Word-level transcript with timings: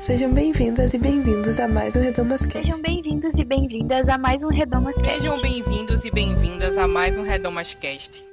Sejam 0.00 0.32
bem-vindas 0.32 0.94
e 0.94 0.98
bem-vindos 0.98 1.60
a 1.60 1.68
mais 1.68 1.94
um 1.94 2.00
Redomas 2.00 2.46
Cast. 2.46 2.62
Sejam 2.62 2.80
bem-vindos 2.80 3.32
e 3.36 3.44
bem-vindas 3.44 4.08
a 4.08 4.16
mais 4.16 4.42
um 4.42 4.48
Redomas 4.48 4.94
Cast. 4.94 5.20
Sejam 5.20 5.38
bem-vindos 5.42 6.04
e 6.06 6.10
bem-vindas 6.10 6.78
a 6.78 6.88
mais 6.88 7.18
um 7.18 7.22
Redomas 7.22 7.74
Cast. 7.74 8.24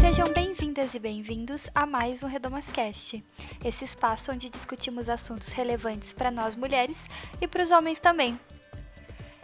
Sejam 0.00 0.32
bem-vindas 0.34 0.94
e 0.94 0.98
bem-vindos 0.98 1.62
a 1.74 1.84
mais 1.84 2.22
um 2.22 2.26
Redomas 2.26 2.64
Cast. 2.72 3.22
Esse 3.62 3.84
espaço 3.84 4.32
onde 4.32 4.48
discutimos 4.48 5.10
assuntos 5.10 5.50
relevantes 5.50 6.14
para 6.14 6.30
nós 6.30 6.54
mulheres 6.54 6.96
e 7.38 7.46
para 7.46 7.62
os 7.62 7.70
homens 7.70 8.00
também. 8.00 8.40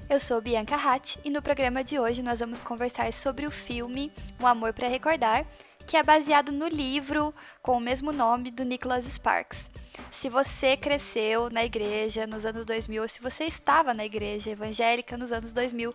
Eu 0.08 0.20
sou 0.20 0.40
Bianca 0.40 0.76
Hatt 0.76 1.16
e 1.24 1.30
no 1.30 1.42
programa 1.42 1.82
de 1.82 1.98
hoje 1.98 2.22
nós 2.22 2.38
vamos 2.38 2.62
conversar 2.62 3.12
sobre 3.12 3.44
o 3.44 3.50
filme 3.50 4.12
Um 4.38 4.46
Amor 4.46 4.72
para 4.72 4.86
Recordar, 4.86 5.44
que 5.84 5.96
é 5.96 6.02
baseado 6.02 6.52
no 6.52 6.68
livro 6.68 7.34
com 7.60 7.76
o 7.76 7.80
mesmo 7.80 8.12
nome 8.12 8.52
do 8.52 8.64
Nicholas 8.64 9.04
Sparks. 9.04 9.68
Se 10.12 10.28
você 10.28 10.76
cresceu 10.76 11.50
na 11.50 11.64
igreja 11.64 12.24
nos 12.24 12.46
anos 12.46 12.64
2000 12.64 13.02
ou 13.02 13.08
se 13.08 13.20
você 13.20 13.46
estava 13.46 13.92
na 13.92 14.06
igreja 14.06 14.52
evangélica 14.52 15.16
nos 15.16 15.32
anos 15.32 15.52
2000, 15.52 15.92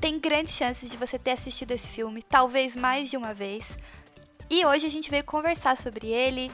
tem 0.00 0.18
grandes 0.18 0.56
chances 0.56 0.90
de 0.90 0.98
você 0.98 1.16
ter 1.16 1.30
assistido 1.30 1.70
esse 1.70 1.88
filme, 1.88 2.24
talvez 2.24 2.74
mais 2.74 3.08
de 3.08 3.16
uma 3.16 3.32
vez. 3.32 3.64
E 4.50 4.66
hoje 4.66 4.84
a 4.84 4.90
gente 4.90 5.08
veio 5.08 5.22
conversar 5.22 5.76
sobre 5.76 6.08
ele, 6.08 6.50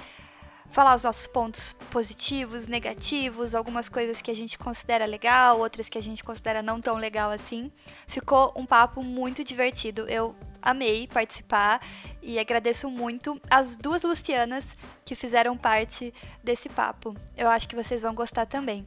falar 0.70 0.95
os 0.95 1.05
nossos 1.05 1.27
pontos 1.27 1.73
positivos, 1.91 2.66
negativos, 2.66 3.55
algumas 3.55 3.88
coisas 3.88 4.23
que 4.23 4.30
a 4.30 4.34
gente 4.34 4.59
considera 4.59 5.05
legal, 5.05 5.59
outras 5.59 5.88
que 5.88 5.98
a 5.98 6.02
gente 6.02 6.23
considera 6.23 6.62
não 6.62 6.80
tão 6.80 6.96
legal 6.96 7.30
assim. 7.30 7.70
Ficou 8.06 8.52
um 8.56 8.65
papo 8.65 9.02
muito 9.02 9.43
divertido. 9.43 10.09
Eu 10.09 10.34
amei 10.62 11.09
participar 11.09 11.80
e 12.23 12.38
agradeço 12.38 12.88
muito 12.88 13.41
as 13.51 13.77
duas 13.77 14.02
Lucianas 14.02 14.65
que 15.04 15.15
fizeram 15.15 15.57
parte 15.57 16.15
desse 16.43 16.68
papo. 16.68 17.16
Eu 17.37 17.49
acho 17.49 17.68
que 17.68 17.77
vocês 17.77 18.01
vão 18.01 18.15
gostar 18.15 18.46
também. 18.46 18.87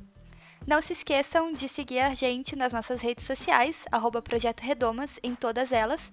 Não 0.66 0.82
se 0.82 0.94
esqueçam 0.94 1.52
de 1.52 1.68
seguir 1.68 2.00
a 2.00 2.14
gente 2.14 2.56
nas 2.56 2.72
nossas 2.72 3.02
redes 3.02 3.26
sociais, 3.26 3.76
arroba 3.92 4.22
Projeto 4.22 4.62
Redomas, 4.62 5.12
em 5.22 5.36
todas 5.36 5.74
elas. 5.74 6.10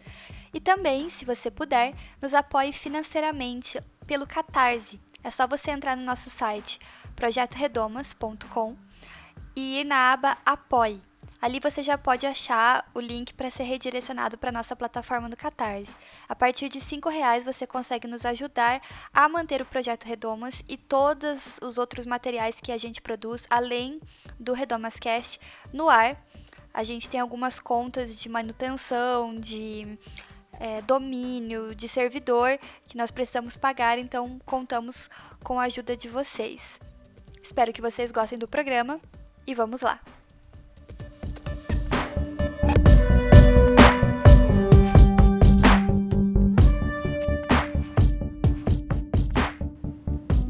E 0.52 0.58
também, 0.58 1.08
se 1.08 1.24
você 1.24 1.52
puder, 1.52 1.94
nos 2.20 2.34
apoie 2.34 2.72
financeiramente 2.72 3.80
pelo 4.08 4.26
Catarse. 4.26 4.98
É 5.22 5.30
só 5.30 5.46
você 5.46 5.70
entrar 5.70 5.96
no 5.96 6.02
nosso 6.02 6.30
site 6.30 6.80
projetoredomas.com 7.14 8.76
e 9.54 9.80
ir 9.80 9.84
na 9.84 10.12
aba 10.12 10.38
Apoie. 10.44 11.02
Ali 11.42 11.58
você 11.58 11.82
já 11.82 11.96
pode 11.96 12.26
achar 12.26 12.86
o 12.94 13.00
link 13.00 13.32
para 13.32 13.50
ser 13.50 13.62
redirecionado 13.62 14.36
para 14.36 14.52
nossa 14.52 14.76
plataforma 14.76 15.26
do 15.28 15.36
Catarse. 15.36 15.94
A 16.28 16.36
partir 16.36 16.68
de 16.68 16.78
R$ 16.78 17.00
reais 17.10 17.44
você 17.44 17.66
consegue 17.66 18.06
nos 18.06 18.26
ajudar 18.26 18.82
a 19.12 19.26
manter 19.26 19.62
o 19.62 19.64
projeto 19.64 20.04
Redomas 20.04 20.62
e 20.68 20.76
todos 20.76 21.58
os 21.62 21.78
outros 21.78 22.04
materiais 22.04 22.60
que 22.60 22.70
a 22.70 22.76
gente 22.76 23.00
produz, 23.00 23.46
além 23.48 24.00
do 24.38 24.52
Redomas 24.52 24.96
Cast, 24.96 25.40
no 25.72 25.88
ar. 25.88 26.22
A 26.74 26.84
gente 26.84 27.08
tem 27.08 27.18
algumas 27.18 27.58
contas 27.58 28.14
de 28.14 28.28
manutenção, 28.28 29.34
de 29.34 29.98
é, 30.60 30.82
domínio, 30.82 31.74
de 31.74 31.88
servidor 31.88 32.58
que 32.86 32.96
nós 32.96 33.10
precisamos 33.10 33.56
pagar, 33.56 33.98
então 33.98 34.38
contamos 34.44 35.08
com 35.42 35.58
a 35.58 35.64
ajuda 35.64 35.96
de 35.96 36.06
vocês. 36.06 36.78
Espero 37.42 37.72
que 37.72 37.80
vocês 37.80 38.12
gostem 38.12 38.38
do 38.38 38.46
programa 38.46 39.00
e 39.46 39.54
vamos 39.54 39.80
lá! 39.80 39.98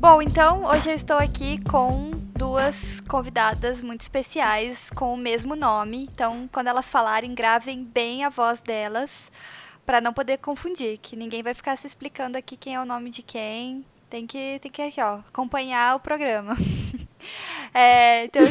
Bom, 0.00 0.20
então 0.20 0.64
hoje 0.64 0.90
eu 0.90 0.94
estou 0.94 1.18
aqui 1.18 1.62
com 1.64 2.10
duas 2.34 3.00
convidadas 3.02 3.82
muito 3.82 4.00
especiais 4.00 4.88
com 4.96 5.12
o 5.12 5.16
mesmo 5.16 5.54
nome. 5.54 6.08
Então, 6.10 6.48
quando 6.50 6.68
elas 6.68 6.88
falarem, 6.88 7.34
gravem 7.34 7.84
bem 7.84 8.24
a 8.24 8.30
voz 8.30 8.62
delas 8.62 9.30
para 9.84 10.00
não 10.00 10.12
poder 10.12 10.38
confundir, 10.38 10.98
que 10.98 11.16
ninguém 11.16 11.42
vai 11.42 11.54
ficar 11.54 11.76
se 11.76 11.86
explicando 11.86 12.38
aqui 12.38 12.56
quem 12.56 12.74
é 12.74 12.80
o 12.80 12.84
nome 12.84 13.10
de 13.10 13.22
quem. 13.22 13.84
Tem 14.08 14.26
que, 14.26 14.58
tem 14.60 14.70
que 14.70 14.82
aqui, 14.82 15.00
ó, 15.00 15.20
acompanhar 15.28 15.96
o 15.96 16.00
programa. 16.00 16.56
é, 17.72 18.24
então, 18.24 18.42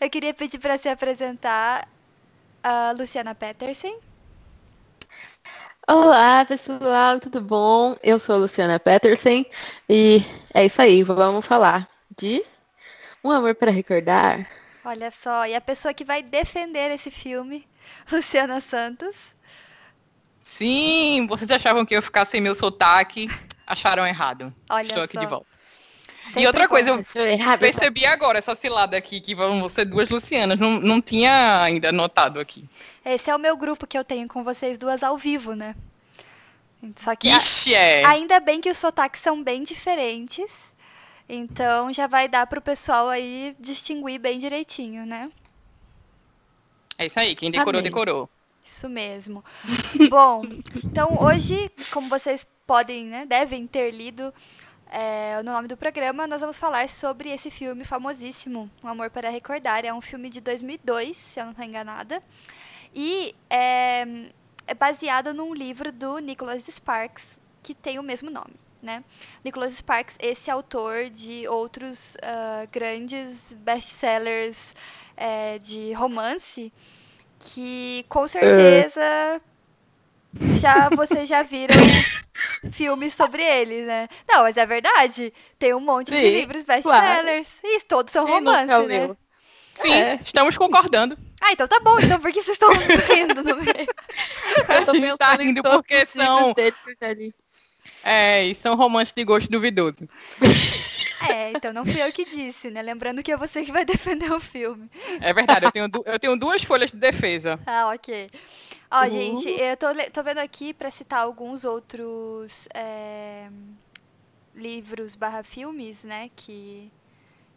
eu 0.00 0.10
queria 0.10 0.34
pedir 0.34 0.58
para 0.58 0.76
se 0.78 0.88
apresentar 0.88 1.88
a 2.62 2.92
Luciana 2.92 3.34
Peterson. 3.34 3.94
Olá, 5.86 6.44
pessoal, 6.46 7.20
tudo 7.20 7.42
bom? 7.42 7.94
Eu 8.02 8.18
sou 8.18 8.36
a 8.36 8.38
Luciana 8.38 8.80
Peterson 8.80 9.44
e 9.86 10.22
é 10.54 10.64
isso 10.64 10.80
aí, 10.80 11.02
vamos 11.02 11.44
falar 11.44 11.86
de 12.16 12.42
Um 13.22 13.30
Amor 13.30 13.54
para 13.54 13.70
Recordar. 13.70 14.48
Olha 14.82 15.10
só, 15.10 15.46
e 15.46 15.54
a 15.54 15.60
pessoa 15.60 15.92
que 15.92 16.04
vai 16.04 16.22
defender 16.22 16.90
esse 16.90 17.10
filme, 17.10 17.68
Luciana 18.10 18.62
Santos. 18.62 19.14
Sim, 20.44 21.26
vocês 21.26 21.50
achavam 21.50 21.86
que 21.86 21.94
eu 21.94 21.98
ia 21.98 22.02
ficar 22.02 22.26
sem 22.26 22.40
meu 22.40 22.54
sotaque, 22.54 23.28
acharam 23.66 24.06
errado. 24.06 24.54
Olha 24.68 24.86
Estou 24.86 25.02
aqui 25.02 25.14
só. 25.14 25.20
de 25.20 25.26
volta. 25.26 25.46
Sempre 26.26 26.42
e 26.42 26.46
outra 26.46 26.68
coisa, 26.68 26.90
eu 26.90 27.26
errado, 27.26 27.60
percebi 27.60 28.06
agora 28.06 28.38
essa 28.38 28.54
cilada 28.54 28.96
aqui, 28.96 29.20
que 29.20 29.34
vão 29.34 29.68
ser 29.68 29.84
duas 29.84 30.08
Lucianas, 30.08 30.58
não, 30.58 30.80
não 30.80 31.00
tinha 31.00 31.62
ainda 31.62 31.90
notado 31.92 32.38
aqui. 32.40 32.68
Esse 33.04 33.30
é 33.30 33.36
o 33.36 33.38
meu 33.38 33.56
grupo 33.56 33.86
que 33.86 33.96
eu 33.96 34.04
tenho 34.04 34.28
com 34.28 34.44
vocês 34.44 34.78
duas 34.78 35.02
ao 35.02 35.18
vivo, 35.18 35.54
né? 35.54 35.74
Só 36.96 37.14
que 37.16 37.28
Ixi, 37.28 37.74
é. 37.74 38.04
ainda 38.04 38.38
bem 38.40 38.60
que 38.60 38.70
os 38.70 38.76
sotaques 38.76 39.20
são 39.20 39.42
bem 39.42 39.62
diferentes. 39.62 40.50
Então 41.28 41.92
já 41.92 42.06
vai 42.06 42.28
dar 42.28 42.46
pro 42.46 42.60
pessoal 42.60 43.08
aí 43.08 43.56
distinguir 43.58 44.20
bem 44.20 44.38
direitinho, 44.38 45.06
né? 45.06 45.30
É 46.98 47.06
isso 47.06 47.18
aí, 47.18 47.34
quem 47.34 47.50
decorou, 47.50 47.80
Amém. 47.80 47.90
decorou. 47.90 48.28
Isso 48.64 48.88
mesmo. 48.88 49.44
Bom, 50.08 50.42
então 50.82 51.18
hoje, 51.20 51.70
como 51.92 52.08
vocês 52.08 52.46
podem, 52.66 53.04
né, 53.04 53.26
devem 53.26 53.66
ter 53.66 53.90
lido 53.90 54.32
é, 54.90 55.42
no 55.42 55.52
nome 55.52 55.68
do 55.68 55.76
programa, 55.76 56.26
nós 56.26 56.40
vamos 56.40 56.56
falar 56.56 56.88
sobre 56.88 57.28
esse 57.28 57.50
filme 57.50 57.84
famosíssimo, 57.84 58.70
Um 58.82 58.88
Amor 58.88 59.10
para 59.10 59.28
Recordar. 59.28 59.84
É 59.84 59.92
um 59.92 60.00
filme 60.00 60.30
de 60.30 60.40
2002, 60.40 61.16
se 61.16 61.40
eu 61.40 61.44
não 61.44 61.50
estou 61.50 61.66
enganada. 61.66 62.22
E 62.94 63.34
é, 63.50 64.06
é 64.66 64.74
baseado 64.74 65.34
num 65.34 65.52
livro 65.52 65.90
do 65.90 66.18
Nicholas 66.18 66.64
Sparks, 66.66 67.38
que 67.62 67.74
tem 67.74 67.98
o 67.98 68.02
mesmo 68.02 68.30
nome. 68.30 68.54
Né? 68.80 69.02
Nicholas 69.42 69.74
Sparks, 69.74 70.14
esse 70.20 70.50
autor 70.50 71.10
de 71.10 71.48
outros 71.48 72.16
ah, 72.22 72.66
grandes 72.70 73.34
best-sellers 73.56 74.74
é, 75.16 75.58
de 75.58 75.92
romance, 75.94 76.72
que 77.44 78.04
com 78.08 78.26
certeza 78.26 79.40
já 80.56 80.88
vocês 80.88 81.28
já 81.28 81.42
viram 81.42 81.74
filmes 82.72 83.14
sobre 83.14 83.42
ele, 83.42 83.84
né? 83.84 84.08
Não, 84.28 84.42
mas 84.42 84.56
é 84.56 84.66
verdade. 84.66 85.32
Tem 85.58 85.74
um 85.74 85.80
monte 85.80 86.10
de 86.10 86.16
Sim, 86.16 86.30
livros 86.30 86.64
best-sellers. 86.64 87.48
E 87.62 87.80
todos 87.82 88.12
são 88.12 88.26
Quem 88.26 88.40
nunca 88.40 88.62
romance, 88.62 88.86
né? 88.86 89.16
Sim, 89.76 89.92
É. 89.92 90.14
estamos 90.22 90.56
concordando. 90.56 91.18
Ah, 91.40 91.52
então 91.52 91.68
tá 91.68 91.78
bom. 91.80 91.98
Então 91.98 92.20
por 92.20 92.32
que 92.32 92.42
vocês 92.42 92.56
estão 92.56 92.70
rindo 92.72 93.42
no 93.42 93.56
meio? 93.56 93.88
Eu 94.96 95.10
tô 95.12 95.16
tá 95.18 95.34
rindo 95.34 95.62
porque 95.62 96.06
são-. 96.06 96.54
É, 98.02 98.44
e 98.44 98.54
são 98.54 98.76
romances 98.76 99.12
de 99.14 99.24
gosto 99.24 99.50
duvidoso. 99.50 100.08
É, 101.26 101.52
então 101.52 101.72
não 101.72 101.84
fui 101.86 102.02
eu 102.02 102.12
que 102.12 102.24
disse, 102.24 102.70
né? 102.70 102.82
Lembrando 102.82 103.22
que 103.22 103.32
é 103.32 103.36
você 103.36 103.64
que 103.64 103.72
vai 103.72 103.84
defender 103.86 104.30
o 104.32 104.40
filme. 104.40 104.90
É 105.20 105.32
verdade, 105.32 105.66
eu 105.66 105.72
tenho, 105.72 105.88
du- 105.88 106.02
eu 106.06 106.18
tenho 106.18 106.36
duas 106.36 106.62
folhas 106.64 106.90
de 106.90 106.96
defesa. 106.98 107.58
Ah, 107.66 107.92
ok. 107.94 108.30
Ó, 108.90 109.04
Uhum. 109.04 109.10
gente, 109.10 109.48
eu 109.50 109.76
tô, 109.76 109.86
tô 110.12 110.22
vendo 110.22 110.38
aqui 110.38 110.72
pra 110.74 110.90
citar 110.90 111.20
alguns 111.20 111.64
outros 111.64 112.68
é, 112.74 113.48
livros 114.54 115.14
barra 115.14 115.42
filmes, 115.42 116.04
né, 116.04 116.30
que, 116.36 116.90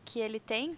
que 0.05 0.19
ele 0.19 0.39
tem. 0.39 0.77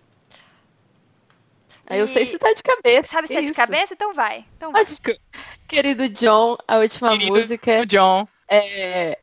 Aí 1.88 2.00
eu 2.00 2.08
sei 2.08 2.24
E- 2.24 2.28
se 2.28 2.38
tá 2.38 2.52
de 2.54 2.62
cabeça. 2.62 3.12
Sabe 3.12 3.28
se 3.28 3.36
é 3.36 3.42
de 3.42 3.54
cabeça? 3.54 3.94
Então 3.94 4.14
vai. 4.14 4.46
Então 4.58 4.72
vai. 4.72 4.84
Acho 4.84 5.02
que- 5.02 5.20
Querido 5.68 6.10
John, 6.10 6.58
a 6.68 6.78
última 6.78 7.12
Querido 7.12 7.34
música 7.34 7.82
O 7.82 7.86
John, 7.86 8.28
é 8.50 9.18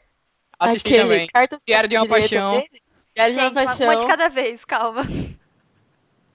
assisti 0.58 0.88
aquele 0.88 1.02
também. 1.02 1.26
Cartas 1.26 1.60
Diário 1.66 1.88
de 1.88 1.96
uma 1.96 2.06
Paixão. 2.08 2.52
dele. 2.52 2.82
Diário 3.16 3.34
de 3.34 3.40
uma 3.40 3.48
Gente, 3.48 3.56
uma, 3.58 3.64
paixão. 3.64 3.86
uma 3.86 3.96
de 3.96 4.06
cada 4.06 4.28
vez, 4.28 4.64
calma. 4.66 5.06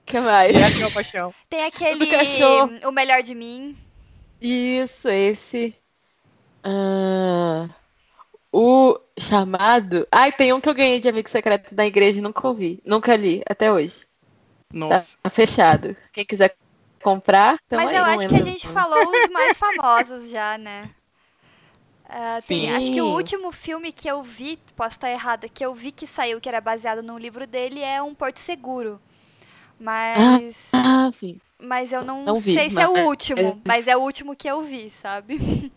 que 0.04 0.18
mais? 0.18 0.52
Diário 0.52 0.74
de 0.74 0.82
uma 0.82 0.90
paixão. 0.90 1.34
Tem 1.48 1.62
aquele. 1.64 2.04
O 2.84 2.90
Melhor 2.90 3.22
de 3.22 3.34
Mim. 3.36 3.78
Isso, 4.40 5.08
esse. 5.08 5.76
Ah, 6.64 7.68
o 8.52 8.98
chamado. 9.16 10.06
Ai, 10.10 10.32
tem 10.32 10.52
um 10.52 10.60
que 10.60 10.68
eu 10.68 10.74
ganhei 10.74 10.98
de 10.98 11.08
amigo 11.08 11.30
secreto 11.30 11.72
da 11.72 11.86
igreja 11.86 12.18
e 12.18 12.22
nunca 12.22 12.48
ouvi. 12.48 12.82
Nunca 12.84 13.14
li, 13.14 13.42
até 13.48 13.70
hoje. 13.72 14.04
Nossa. 14.72 15.16
Tá 15.22 15.30
fechado. 15.30 15.96
Quem 16.12 16.24
quiser 16.24 16.56
comprar, 17.00 17.58
então 17.66 17.78
Mas 17.80 17.90
aí, 17.90 17.96
eu 17.96 18.04
acho 18.04 18.28
que 18.28 18.34
a 18.36 18.42
gente 18.42 18.66
falou 18.68 19.08
os 19.08 19.30
mais 19.30 19.56
famosos 19.58 20.30
já, 20.30 20.56
né? 20.58 20.90
Ah, 22.14 22.38
tem- 22.46 22.68
Sim. 22.68 22.76
acho 22.76 22.92
que 22.92 23.00
o 23.00 23.06
último 23.10 23.50
filme 23.52 23.90
que 23.90 24.06
eu 24.06 24.22
vi, 24.22 24.58
posso 24.76 24.96
estar 24.96 25.10
errada, 25.10 25.48
que 25.48 25.64
eu 25.64 25.74
vi 25.74 25.90
que 25.90 26.06
saiu, 26.06 26.40
que 26.42 26.48
era 26.48 26.60
baseado 26.60 27.02
num 27.02 27.16
livro 27.18 27.46
dele, 27.46 27.80
é 27.80 28.02
Um 28.02 28.14
Porto 28.14 28.36
Seguro. 28.38 29.00
Mas, 29.80 30.68
Ah, 30.74 31.10
sim. 31.10 31.40
mas 31.58 31.90
eu 31.90 32.04
não, 32.04 32.22
não 32.24 32.34
vi, 32.36 32.54
sei 32.54 32.68
se 32.70 32.78
é 32.78 32.86
o 32.86 32.92
mas- 32.92 33.04
último, 33.06 33.60
mas 33.66 33.88
é 33.88 33.96
o 33.96 34.00
último 34.00 34.36
que 34.36 34.46
eu 34.48 34.62
vi, 34.62 34.90
sabe? 34.90 35.38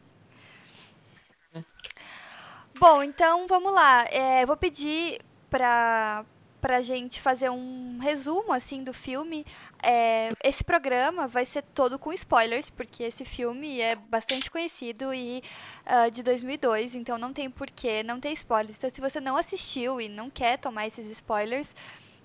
Bom, 2.78 3.02
então 3.02 3.48
vamos 3.48 3.74
lá. 3.74 4.06
É, 4.12 4.44
eu 4.44 4.48
vou 4.48 4.58
pedir 4.58 5.22
pra, 5.50 6.26
pra 6.66 6.82
gente 6.82 7.22
fazer 7.22 7.52
um 7.52 8.00
resumo 8.02 8.52
assim 8.52 8.84
do 8.84 8.92
filme. 8.92 9.46
É, 9.84 10.32
esse 10.44 10.64
programa 10.64 11.28
vai 11.28 11.46
ser 11.46 11.62
todo 11.62 12.00
com 12.00 12.12
spoilers, 12.12 12.72
porque 12.72 13.04
esse 13.04 13.24
filme 13.24 13.80
é 13.80 13.96
bastante 13.96 14.50
conhecido 14.50 15.14
e 15.14 15.44
ah, 15.86 16.10
de 16.10 16.24
2002, 16.24 16.96
então 16.96 17.20
não 17.20 17.32
tem 17.32 17.52
porquê 17.52 18.02
não 18.02 18.20
ter 18.20 18.32
spoilers. 18.32 18.78
Então, 18.78 18.90
se 18.90 19.00
você 19.00 19.20
não 19.20 19.38
assistiu 19.38 20.02
e 20.02 20.10
não 20.10 20.28
quer 20.28 20.58
tomar 20.58 20.88
esses 20.88 21.06
spoilers, 21.12 21.68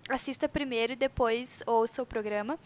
assista 0.08 0.48
primeiro 0.48 0.94
e 0.94 0.96
depois 0.96 1.60
ouça 1.66 2.02
o 2.02 2.06
programa. 2.06 2.58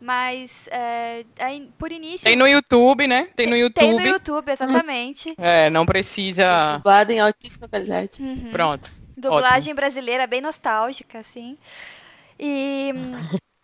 Mas, 0.00 0.50
é, 0.68 1.24
aí, 1.38 1.70
por 1.78 1.92
início. 1.92 2.24
Tem 2.24 2.34
no 2.34 2.48
YouTube, 2.48 3.06
né? 3.06 3.28
Tem 3.36 3.46
no 3.46 3.54
YouTube. 3.54 3.84
Tem 3.84 3.94
no 3.94 4.02
YouTube, 4.04 4.50
exatamente. 4.50 5.32
É, 5.38 5.70
não 5.70 5.86
precisa. 5.86 6.78
Dublado 6.78 7.12
em 7.12 7.20
altíssima 7.20 7.68
qualidade. 7.68 8.20
Uhum. 8.20 8.50
Pronto. 8.50 8.99
Dublagem 9.28 9.74
brasileira 9.74 10.26
bem 10.26 10.40
nostálgica, 10.40 11.18
assim. 11.18 11.58
E, 12.38 12.92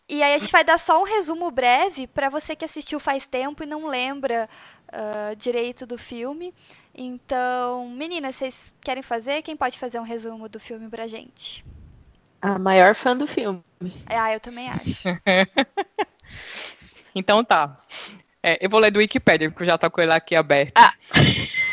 e 0.09 0.23
aí 0.23 0.35
a 0.35 0.39
gente 0.39 0.53
vai 0.53 0.63
dar 0.63 0.79
só 0.79 1.01
um 1.01 1.05
resumo 1.05 1.51
breve 1.51 2.07
para 2.07 2.29
você 2.29 2.55
que 2.55 2.65
assistiu 2.65 3.01
faz 3.01 3.27
tempo 3.27 3.63
e 3.63 3.67
não 3.67 3.87
lembra 3.87 4.49
ah, 4.93 5.35
direito 5.37 5.87
do 5.87 5.99
filme. 5.99 6.55
Então, 6.95 7.89
meninas, 7.91 8.37
vocês 8.37 8.75
querem 8.81 9.03
fazer? 9.03 9.43
Quem 9.43 9.57
pode 9.57 9.79
fazer 9.79 9.99
um 9.99 10.05
resumo 10.05 10.49
do 10.49 10.61
filme 10.61 10.89
pra 10.89 11.07
gente? 11.07 11.65
A 12.41 12.59
maior 12.59 12.95
fã 12.95 13.17
do 13.17 13.27
filme. 13.27 13.63
Ah, 14.07 14.33
eu 14.33 14.41
também 14.41 14.69
acho. 14.69 15.03
Então 17.19 17.43
tá. 17.43 17.81
É, 18.43 18.59
eu 18.61 18.69
vou 18.69 18.79
ler 18.79 18.91
do 18.91 18.99
Wikipedia, 18.99 19.51
porque 19.51 19.63
eu 19.63 19.69
já 19.69 19.79
tô 19.79 19.91
com 19.91 20.03
ele 20.03 20.13
aqui 20.13 20.37
aberto. 20.37 20.75
Ah. 20.77 20.93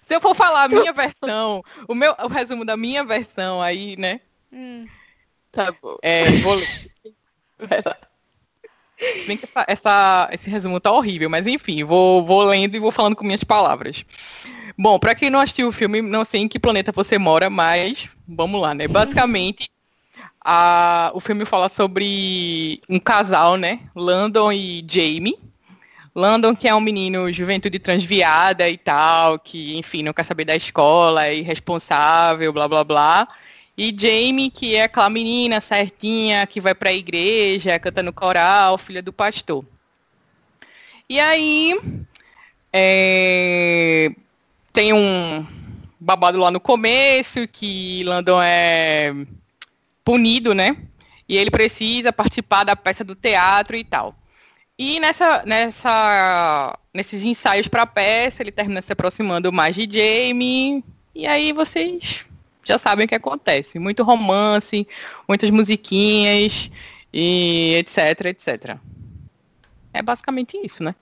Se 0.00 0.14
eu 0.14 0.20
for 0.20 0.34
falar 0.34 0.64
a 0.64 0.68
minha 0.68 0.92
versão, 0.92 1.62
o, 1.88 1.94
meu, 1.94 2.14
o 2.24 2.28
resumo 2.28 2.64
da 2.64 2.76
minha 2.76 3.04
versão 3.04 3.60
aí, 3.62 3.96
né? 3.96 4.20
Hum, 4.52 4.86
Tá 5.52 5.72
bom. 5.82 5.96
É, 6.02 6.24
vou 6.42 6.54
ler. 6.54 6.68
Bem 9.26 9.36
que 9.36 9.44
essa, 9.44 9.64
essa- 9.68 10.28
esse 10.32 10.48
resumo 10.48 10.80
tá 10.80 10.90
horrível, 10.90 11.28
mas 11.28 11.46
enfim, 11.46 11.84
vou, 11.84 12.24
vou 12.24 12.42
lendo 12.44 12.74
e 12.76 12.80
vou 12.80 12.90
falando 12.90 13.14
com 13.16 13.24
minhas 13.24 13.44
palavras. 13.44 14.04
Bom, 14.78 14.98
pra 14.98 15.14
quem 15.14 15.28
não 15.30 15.40
assistiu 15.40 15.68
o 15.68 15.72
filme, 15.72 16.00
não 16.02 16.24
sei 16.24 16.42
em 16.42 16.48
que 16.48 16.58
planeta 16.58 16.92
você 16.92 17.18
mora, 17.18 17.48
mas 17.50 18.08
vamos 18.26 18.60
lá, 18.60 18.74
né? 18.74 18.88
Basicamente, 18.88 19.70
a- 20.44 21.10
o 21.14 21.20
filme 21.20 21.44
fala 21.44 21.68
sobre 21.68 22.80
um 22.88 22.98
casal, 22.98 23.56
né? 23.56 23.80
Landon 23.94 24.50
e 24.52 24.84
Jamie. 24.88 25.38
Landon, 26.16 26.56
que 26.56 26.66
é 26.66 26.74
um 26.74 26.80
menino 26.80 27.30
juventude 27.30 27.78
transviada 27.78 28.66
e 28.70 28.78
tal, 28.78 29.38
que, 29.38 29.76
enfim, 29.76 30.02
não 30.02 30.14
quer 30.14 30.24
saber 30.24 30.46
da 30.46 30.56
escola, 30.56 31.26
é 31.26 31.34
irresponsável, 31.36 32.50
blá 32.54 32.66
blá 32.66 32.82
blá. 32.82 33.28
E 33.76 33.94
Jamie, 33.94 34.50
que 34.50 34.74
é 34.74 34.84
aquela 34.84 35.10
menina 35.10 35.60
certinha, 35.60 36.46
que 36.46 36.58
vai 36.58 36.74
pra 36.74 36.90
igreja, 36.90 37.78
canta 37.78 38.02
no 38.02 38.14
coral, 38.14 38.78
filha 38.78 39.02
do 39.02 39.12
pastor. 39.12 39.62
E 41.06 41.20
aí, 41.20 41.78
é, 42.72 44.10
tem 44.72 44.94
um 44.94 45.46
babado 46.00 46.38
lá 46.38 46.50
no 46.50 46.60
começo, 46.60 47.46
que 47.46 48.02
Landon 48.04 48.40
é 48.40 49.14
punido, 50.02 50.54
né? 50.54 50.78
E 51.28 51.36
ele 51.36 51.50
precisa 51.50 52.10
participar 52.10 52.64
da 52.64 52.74
peça 52.74 53.04
do 53.04 53.14
teatro 53.14 53.76
e 53.76 53.84
tal. 53.84 54.16
E 54.78 55.00
nessa, 55.00 55.42
nessa, 55.46 56.78
nesses 56.92 57.24
ensaios 57.24 57.66
para 57.66 57.82
a 57.82 57.86
peça, 57.86 58.42
ele 58.42 58.52
termina 58.52 58.82
se 58.82 58.92
aproximando 58.92 59.50
mais 59.50 59.74
de 59.74 59.88
Jamie. 59.90 60.84
E 61.14 61.26
aí 61.26 61.52
vocês 61.52 62.26
já 62.62 62.76
sabem 62.76 63.06
o 63.06 63.08
que 63.08 63.14
acontece. 63.14 63.78
Muito 63.78 64.02
romance, 64.02 64.86
muitas 65.26 65.50
musiquinhas 65.50 66.70
e 67.10 67.74
etc, 67.78 68.26
etc. 68.26 68.76
É 69.94 70.02
basicamente 70.02 70.58
isso, 70.62 70.84
né? 70.84 70.94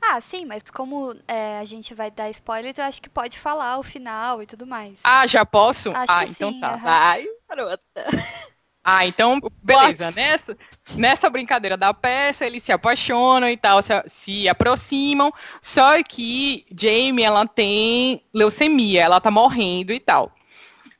Ah, 0.00 0.20
sim, 0.20 0.46
mas 0.46 0.62
como 0.70 1.14
é, 1.28 1.58
a 1.58 1.64
gente 1.64 1.94
vai 1.94 2.10
dar 2.10 2.30
spoilers, 2.30 2.78
eu 2.78 2.84
acho 2.84 3.02
que 3.02 3.08
pode 3.08 3.38
falar 3.38 3.78
o 3.78 3.82
final 3.82 4.42
e 4.42 4.46
tudo 4.46 4.66
mais. 4.66 5.00
Ah, 5.02 5.26
já 5.26 5.44
posso? 5.44 5.90
Acho 5.90 6.12
ah, 6.12 6.24
então 6.24 6.52
sim, 6.52 6.60
tá. 6.60 6.74
aham. 6.74 6.84
Vai, 6.84 7.26
garota. 7.48 8.04
Ah, 8.84 9.06
então, 9.06 9.40
beleza. 9.62 10.10
Nessa, 10.10 10.56
nessa 10.96 11.30
brincadeira 11.30 11.74
da 11.74 11.94
peça, 11.94 12.44
eles 12.44 12.62
se 12.62 12.70
apaixonam 12.70 13.48
e 13.48 13.56
tal, 13.56 13.82
se, 13.82 13.90
se 14.06 14.48
aproximam. 14.48 15.32
Só 15.62 16.02
que 16.02 16.66
Jamie, 16.70 17.24
ela 17.24 17.46
tem 17.46 18.22
leucemia, 18.32 19.02
ela 19.02 19.20
tá 19.22 19.30
morrendo 19.30 19.90
e 19.90 19.98
tal. 19.98 20.30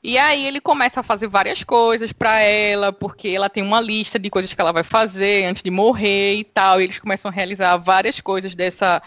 E 0.03 0.17
aí 0.17 0.47
ele 0.47 0.61
começa 0.61 1.01
a 1.01 1.03
fazer 1.03 1.29
várias 1.29 1.63
coisas 1.63 2.13
pra 2.13 2.39
ela, 2.41 2.93
porque 2.93 3.29
ela 3.29 3.51
tem 3.51 3.63
uma 3.63 3.81
lista 3.81 4.19
de 4.19 4.31
coisas 4.31 4.53
que 4.53 4.61
ela 4.61 4.73
vai 4.73 4.85
fazer 4.85 5.45
antes 5.45 5.63
de 5.63 5.71
morrer 5.71 6.37
e 6.37 6.45
tal. 6.45 6.81
E 6.81 6.85
eles 6.85 6.99
começam 6.99 7.31
a 7.31 7.35
realizar 7.35 7.77
várias 7.77 8.19
coisas 8.21 8.55
dessa, 8.55 9.03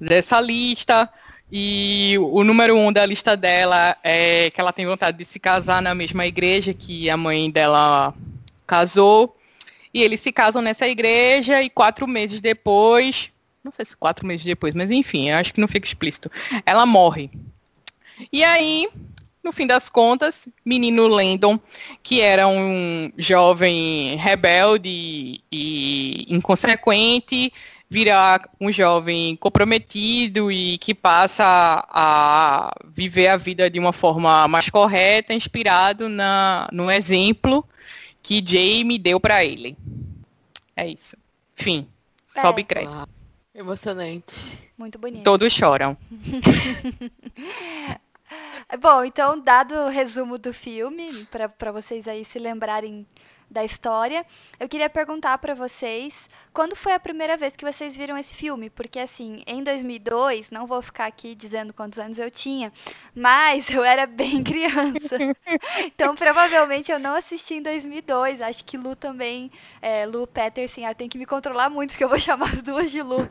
dessa 0.00 0.40
lista. 0.40 1.08
E 1.50 2.16
o 2.18 2.42
número 2.42 2.76
um 2.76 2.92
da 2.92 3.06
lista 3.06 3.36
dela 3.36 3.96
é 4.02 4.50
que 4.50 4.60
ela 4.60 4.72
tem 4.72 4.86
vontade 4.86 5.16
de 5.16 5.24
se 5.24 5.38
casar 5.38 5.80
na 5.80 5.94
mesma 5.94 6.26
igreja 6.26 6.74
que 6.74 7.08
a 7.08 7.16
mãe 7.16 7.50
dela 7.50 8.12
casou. 8.66 9.36
E 9.94 10.02
eles 10.02 10.20
se 10.20 10.32
casam 10.32 10.60
nessa 10.60 10.88
igreja 10.88 11.62
e 11.62 11.70
quatro 11.70 12.06
meses 12.06 12.40
depois, 12.40 13.30
não 13.64 13.72
sei 13.72 13.84
se 13.84 13.96
quatro 13.96 14.26
meses 14.26 14.44
depois, 14.44 14.74
mas 14.74 14.90
enfim, 14.90 15.30
acho 15.30 15.54
que 15.54 15.60
não 15.60 15.68
fica 15.68 15.86
explícito. 15.86 16.30
Ela 16.66 16.84
morre. 16.84 17.30
E 18.32 18.44
aí, 18.44 18.88
no 19.42 19.52
fim 19.52 19.66
das 19.66 19.88
contas, 19.88 20.48
menino 20.64 21.06
Landon, 21.06 21.58
que 22.02 22.20
era 22.20 22.48
um 22.48 23.10
jovem 23.16 24.16
rebelde 24.16 25.40
e 25.50 26.26
inconsequente, 26.28 27.52
vira 27.88 28.40
um 28.60 28.70
jovem 28.72 29.36
comprometido 29.36 30.50
e 30.50 30.76
que 30.78 30.94
passa 30.94 31.44
a 31.88 32.70
viver 32.84 33.28
a 33.28 33.36
vida 33.36 33.70
de 33.70 33.78
uma 33.78 33.92
forma 33.92 34.48
mais 34.48 34.68
correta, 34.68 35.32
inspirado 35.32 36.08
na, 36.08 36.68
no 36.72 36.90
exemplo 36.90 37.64
que 38.22 38.42
Jamie 38.44 38.98
deu 38.98 39.20
pra 39.20 39.44
ele. 39.44 39.76
É 40.74 40.86
isso. 40.86 41.16
Fim. 41.54 41.88
É. 42.36 42.40
Sobe 42.40 42.64
crédito. 42.64 42.92
Uau, 42.92 43.08
Emocionante. 43.54 44.58
Muito 44.76 44.98
bonito. 44.98 45.22
Todos 45.22 45.52
choram. 45.52 45.96
Bom, 48.80 49.04
então, 49.04 49.40
dado 49.40 49.74
o 49.74 49.88
resumo 49.88 50.36
do 50.36 50.52
filme, 50.52 51.08
para 51.58 51.70
vocês 51.70 52.08
aí 52.08 52.24
se 52.24 52.38
lembrarem 52.38 53.06
da 53.48 53.64
história, 53.64 54.26
eu 54.58 54.68
queria 54.68 54.90
perguntar 54.90 55.38
para 55.38 55.54
vocês 55.54 56.28
quando 56.56 56.74
foi 56.74 56.94
a 56.94 56.98
primeira 56.98 57.36
vez 57.36 57.54
que 57.54 57.70
vocês 57.70 57.94
viram 57.94 58.16
esse 58.16 58.34
filme? 58.34 58.70
Porque, 58.70 58.98
assim, 58.98 59.42
em 59.46 59.62
2002, 59.62 60.50
não 60.50 60.66
vou 60.66 60.80
ficar 60.80 61.04
aqui 61.04 61.34
dizendo 61.34 61.74
quantos 61.74 61.98
anos 61.98 62.18
eu 62.18 62.30
tinha, 62.30 62.72
mas 63.14 63.68
eu 63.68 63.84
era 63.84 64.06
bem 64.06 64.42
criança. 64.42 65.16
Então, 65.84 66.14
provavelmente 66.14 66.90
eu 66.90 66.98
não 66.98 67.14
assisti 67.14 67.54
em 67.54 67.62
2002. 67.62 68.40
Acho 68.40 68.64
que 68.64 68.76
Lu 68.76 68.96
também, 68.96 69.50
é, 69.80 70.06
Lu 70.06 70.26
Peterson, 70.26 70.80
eu 70.80 70.94
tenho 70.94 71.10
que 71.10 71.18
me 71.18 71.26
controlar 71.26 71.68
muito, 71.68 71.90
porque 71.90 72.04
eu 72.04 72.08
vou 72.08 72.18
chamar 72.20 72.52
as 72.52 72.62
duas 72.62 72.90
de 72.90 73.02
Lu. 73.02 73.28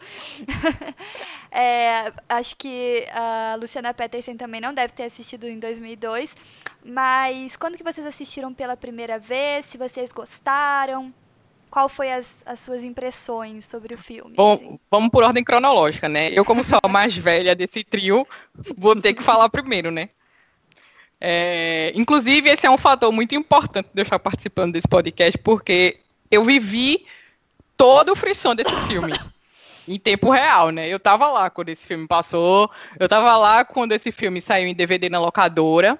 É, 1.52 2.14
acho 2.30 2.56
que 2.56 3.08
a 3.12 3.58
Luciana 3.60 3.94
Peterson 3.94 4.36
também 4.36 4.62
não 4.62 4.74
deve 4.74 4.94
ter 4.94 5.04
assistido 5.04 5.48
em 5.48 5.60
2002. 5.60 6.36
Mas 6.84 7.56
quando 7.56 7.78
que 7.78 7.84
vocês 7.84 8.06
assistiram 8.06 8.54
pela 8.54 8.78
primeira 8.78 9.18
vez? 9.18 9.66
Se 9.66 9.78
vocês 9.78 10.12
gostaram? 10.12 11.14
Qual 11.76 11.90
foi 11.90 12.10
as, 12.10 12.38
as 12.46 12.62
suas 12.62 12.86
impressões 12.86 13.66
sobre 13.66 13.94
o 13.94 13.98
filme? 13.98 14.34
assim? 14.34 14.38
Bom, 14.38 14.80
vamos 14.90 15.10
por 15.10 15.26
ordem 15.26 15.44
cronológica, 15.44 16.08
né? 16.08 16.30
Eu, 16.32 16.46
como 16.46 16.64
sou 16.64 16.80
a 16.82 16.88
mais 16.88 17.18
velha 17.18 17.54
desse 17.54 17.84
trio, 17.84 18.26
vou 18.78 18.96
ter 18.96 19.14
que 19.14 19.22
falar 19.22 19.50
primeiro, 19.50 19.92
né? 19.92 20.08
É, 21.20 21.92
inclusive, 21.94 22.50
esse 22.50 22.66
é 22.66 22.72
um 22.72 22.78
fator 22.78 23.12
muito 23.12 23.36
importante 23.36 23.90
de 23.94 24.00
eu 24.00 24.04
estar 24.04 24.18
participando 24.20 24.72
desse 24.72 24.88
podcast, 24.88 25.38
porque 25.40 26.00
eu 26.32 26.46
vivi 26.46 27.06
todo 27.76 28.14
o 28.14 28.16
frisson 28.16 28.56
desse 28.56 28.74
filme. 28.88 29.12
Em 29.86 30.00
tempo 30.00 30.30
real, 30.30 30.70
né? 30.70 30.88
Eu 30.88 30.98
tava 30.98 31.28
lá 31.28 31.50
quando 31.50 31.68
esse 31.68 31.86
filme 31.86 32.08
passou. 32.08 32.72
Eu 32.98 33.10
tava 33.10 33.36
lá 33.36 33.66
quando 33.66 33.92
esse 33.92 34.14
filme 34.14 34.40
saiu 34.40 34.66
em 34.66 34.74
DVD 34.74 35.10
na 35.10 35.20
locadora. 35.20 36.00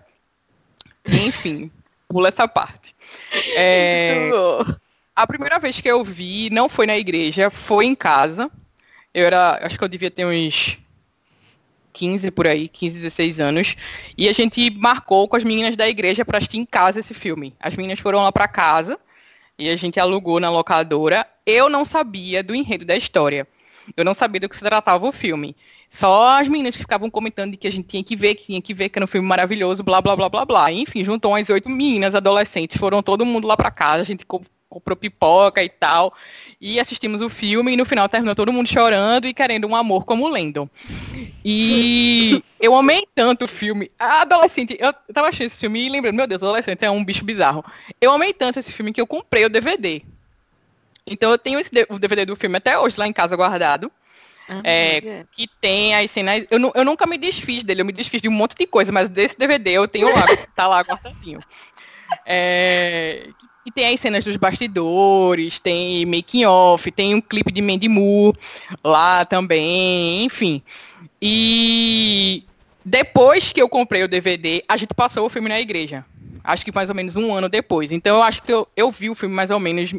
Enfim, 1.06 1.70
pula 2.08 2.30
essa 2.30 2.48
parte. 2.48 2.96
É, 3.58 4.16
Muito 4.32 4.36
bom. 4.38 4.85
A 5.16 5.26
primeira 5.26 5.58
vez 5.60 5.80
que 5.80 5.90
eu 5.90 6.04
vi 6.04 6.50
não 6.52 6.68
foi 6.68 6.86
na 6.86 6.98
igreja, 6.98 7.50
foi 7.50 7.86
em 7.86 7.96
casa. 7.96 8.52
Eu 9.14 9.26
era, 9.26 9.60
acho 9.66 9.78
que 9.78 9.84
eu 9.84 9.88
devia 9.88 10.12
ter 10.12 10.26
uns 10.26 10.78
15 11.94 12.32
por 12.32 12.46
aí, 12.46 12.68
15, 12.68 12.98
16 12.98 13.40
anos. 13.40 13.76
E 14.18 14.28
a 14.28 14.34
gente 14.34 14.70
marcou 14.72 15.28
com 15.28 15.38
as 15.38 15.44
meninas 15.44 15.78
da 15.78 15.88
igreja 15.88 16.26
para 16.26 16.38
assistir 16.38 16.58
em 16.58 16.66
casa 16.66 17.00
esse 17.00 17.14
filme. 17.14 17.56
As 17.60 17.74
meninas 17.76 18.00
foram 18.00 18.22
lá 18.22 18.32
para 18.32 18.48
casa 18.48 19.00
e 19.58 19.70
a 19.70 19.76
gente 19.78 20.00
alugou 20.00 20.40
na 20.40 20.50
locadora. 20.50 21.26
Eu 21.46 21.70
não 21.70 21.86
sabia 21.86 22.44
do 22.44 22.54
enredo 22.54 22.84
da 22.84 22.98
história. 22.98 23.48
Eu 23.96 24.04
não 24.04 24.14
sabia 24.14 24.42
do 24.42 24.50
que 24.50 24.56
se 24.56 24.66
tratava 24.66 25.08
o 25.08 25.12
filme. 25.12 25.56
Só 25.90 26.40
as 26.40 26.48
meninas 26.48 26.76
que 26.76 26.82
ficavam 26.82 27.10
comentando 27.10 27.52
de 27.52 27.58
que 27.58 27.68
a 27.68 27.72
gente 27.72 27.88
tinha 27.88 28.04
que 28.04 28.16
ver, 28.16 28.36
que 28.36 28.48
tinha 28.48 28.62
que 28.62 28.74
ver, 28.74 28.90
que 28.90 29.00
era 29.00 29.06
um 29.06 29.08
filme 29.08 29.26
maravilhoso, 29.26 29.84
blá, 29.84 30.02
blá, 30.02 30.16
blá, 30.16 30.28
blá, 30.28 30.44
blá. 30.44 30.72
Enfim, 30.72 31.06
juntou 31.06 31.32
umas 31.32 31.50
oito 31.50 31.70
meninas, 31.70 32.16
adolescentes, 32.16 32.78
foram 32.78 33.02
todo 33.02 33.26
mundo 33.26 33.48
lá 33.48 33.56
para 33.56 33.72
casa, 33.72 34.02
a 34.02 34.06
gente 34.06 34.26
comprou 34.76 34.98
pipoca 34.98 35.64
e 35.64 35.70
tal. 35.70 36.14
E 36.60 36.80
assistimos 36.80 37.22
o 37.22 37.30
filme 37.30 37.72
e 37.72 37.78
no 37.78 37.86
final 37.86 38.10
terminou 38.10 38.36
todo 38.36 38.52
mundo 38.52 38.68
chorando 38.68 39.26
e 39.26 39.34
querendo 39.34 39.68
um 39.68 39.76
amor 39.76 40.04
como 40.04 40.26
o 40.26 40.28
Landon. 40.28 40.70
E 41.44 42.44
eu 42.60 42.76
amei 42.76 43.08
tanto 43.16 43.46
o 43.46 43.48
filme. 43.48 43.90
A 43.98 44.22
adolescente, 44.22 44.76
eu 44.78 44.92
tava 45.14 45.30
achando 45.30 45.48
esse 45.48 45.60
filme 45.60 45.86
e 45.86 45.90
lembrando, 45.90 46.16
meu 46.16 46.28
Deus, 46.28 46.44
adolescente 46.44 46.84
é 46.84 46.92
um 46.92 47.04
bicho 47.04 47.24
bizarro. 47.24 47.64
Eu 48.02 48.12
amei 48.12 48.34
tanto 48.34 48.60
esse 48.60 48.72
filme 48.72 48.92
que 48.92 49.00
eu 49.00 49.08
comprei 49.08 49.46
o 49.46 49.50
DVD. 49.50 50.02
Então 51.08 51.32
eu 51.32 51.38
tenho 51.38 51.60
esse, 51.60 51.72
o 51.90 51.98
DVD 51.98 52.26
do 52.26 52.36
filme 52.36 52.58
até 52.58 52.78
hoje 52.78 53.00
lá 53.00 53.08
em 53.08 53.14
casa 53.14 53.36
guardado. 53.36 53.90
Ah, 54.48 54.62
é, 54.64 55.26
que 55.32 55.48
tem 55.62 55.96
as 55.96 56.12
cenas. 56.12 56.46
Eu, 56.52 56.60
eu 56.76 56.84
nunca 56.84 57.08
me 57.08 57.18
desfiz 57.18 57.64
dele, 57.64 57.82
eu 57.82 57.86
me 57.86 57.94
desfiz 57.94 58.22
de 58.22 58.28
um 58.28 58.34
monte 58.34 58.56
de 58.56 58.68
coisa, 58.68 58.92
mas 58.92 59.10
desse 59.10 59.38
DVD 59.38 59.72
eu 59.72 59.88
tenho 59.88 60.14
lá, 60.14 60.26
tá 60.56 60.68
lá 60.68 60.82
guardadinho. 60.82 61.40
É, 62.26 63.28
e 63.66 63.72
tem 63.72 63.94
as 63.94 64.00
cenas 64.00 64.24
dos 64.24 64.38
bastidores, 64.38 65.60
tem 65.60 66.06
making 66.06 66.46
off, 66.46 66.92
tem 66.92 67.16
um 67.16 67.22
clipe 67.22 67.52
de 67.52 67.62
Mandy 67.62 67.90
Moore 67.90 68.38
lá 68.84 69.26
também, 69.26 70.24
enfim. 70.24 70.62
E 71.20 72.44
depois 72.84 73.52
que 73.52 73.62
eu 73.62 73.68
comprei 73.68 74.04
o 74.04 74.08
DVD, 74.08 74.64
a 74.68 74.78
gente 74.78 74.94
passou 74.94 75.26
o 75.26 75.30
filme 75.30 75.50
na 75.50 75.60
igreja. 75.60 76.06
Acho 76.44 76.64
que 76.64 76.72
mais 76.72 76.90
ou 76.90 76.96
menos 76.96 77.16
um 77.16 77.34
ano 77.34 77.50
depois. 77.50 77.92
Então 77.92 78.18
eu 78.18 78.24
acho 78.24 78.44
que 78.44 78.54
eu, 78.54 78.68
eu 78.78 78.92
vi 78.92 79.10
o 79.10 79.16
filme 79.16 79.34
mais 79.34 79.50
ou 79.50 79.60
menos 79.60 79.92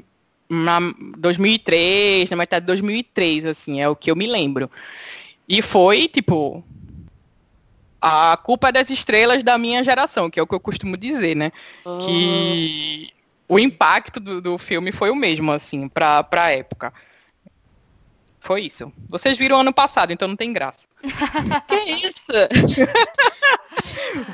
na 0.48 0.78
2003, 1.18 2.30
na 2.30 2.36
metade 2.36 2.62
de 2.62 2.68
2003, 2.68 3.46
assim, 3.46 3.80
é 3.80 3.88
o 3.88 3.96
que 3.96 4.08
eu 4.08 4.14
me 4.14 4.28
lembro. 4.28 4.70
E 5.48 5.60
foi, 5.60 6.06
tipo, 6.06 6.62
a 8.00 8.36
culpa 8.36 8.70
das 8.70 8.90
estrelas 8.90 9.42
da 9.42 9.58
minha 9.58 9.82
geração, 9.82 10.30
que 10.30 10.38
é 10.38 10.42
o 10.42 10.46
que 10.46 10.54
eu 10.54 10.60
costumo 10.60 10.96
dizer, 10.96 11.34
né? 11.34 11.50
Que 12.04 13.08
o 13.48 13.58
impacto 13.58 14.18
do, 14.20 14.40
do 14.40 14.58
filme 14.58 14.92
foi 14.92 15.10
o 15.10 15.16
mesmo, 15.16 15.52
assim, 15.52 15.88
pra, 15.88 16.22
pra 16.22 16.50
época. 16.50 16.92
Foi 18.40 18.62
isso. 18.62 18.92
Vocês 19.08 19.36
viram 19.36 19.60
ano 19.60 19.72
passado, 19.72 20.12
então 20.12 20.28
não 20.28 20.36
tem 20.36 20.52
graça. 20.52 20.86
que 21.66 22.06
isso? 22.06 22.32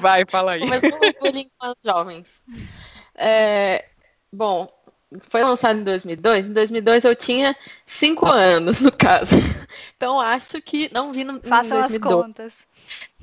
Vai, 0.00 0.24
fala 0.28 0.52
aí. 0.52 0.60
Começou 0.60 0.90
o 0.90 1.20
bullying 1.20 1.50
com 1.58 1.68
os 1.68 1.76
jovens. 1.82 2.42
É, 3.14 3.86
bom, 4.30 4.68
foi 5.28 5.42
lançado 5.42 5.80
em 5.80 5.84
2002. 5.84 6.48
Em 6.48 6.52
2002 6.52 7.04
eu 7.04 7.16
tinha 7.16 7.56
5 7.86 8.26
anos, 8.26 8.80
no 8.80 8.92
caso. 8.92 9.36
Então 9.96 10.20
acho 10.20 10.60
que 10.60 10.90
não 10.92 11.12
vi 11.12 11.24
no, 11.24 11.40
Façam 11.40 11.78
em 11.78 11.80
2002. 11.80 12.14
as 12.14 12.22
contas. 12.22 12.52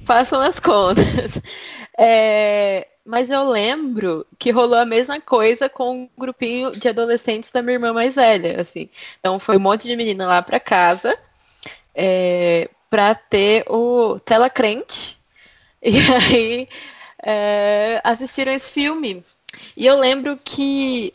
Façam 0.06 0.41
as 0.41 0.60
contas. 0.60 1.06
É, 2.01 2.88
mas 3.06 3.29
eu 3.29 3.50
lembro 3.50 4.25
que 4.39 4.51
rolou 4.51 4.77
a 4.77 4.86
mesma 4.86 5.20
coisa 5.20 5.68
com 5.68 6.03
um 6.03 6.10
grupinho 6.18 6.72
de 6.72 6.88
adolescentes 6.88 7.51
da 7.51 7.62
minha 7.62 7.74
irmã 7.74 7.91
mais 7.91 8.15
velha, 8.15 8.62
assim. 8.62 8.89
Então 9.20 9.38
foi 9.38 9.58
um 9.58 9.60
monte 9.60 9.86
de 9.86 9.98
menina 9.98 10.25
lá 10.25 10.41
pra 10.41 10.62
casa 10.62 11.20
é, 11.94 12.70
pra 12.89 13.13
ter 13.13 13.65
o 13.70 14.18
Tela 14.20 14.50
Crente. 14.50 15.18
E 15.82 15.98
aí 15.98 16.68
é, 17.25 18.01
assistiram 18.03 18.51
esse 18.51 18.70
filme. 18.70 19.24
E 19.75 19.86
eu 19.86 19.98
lembro 19.98 20.38
que 20.44 21.13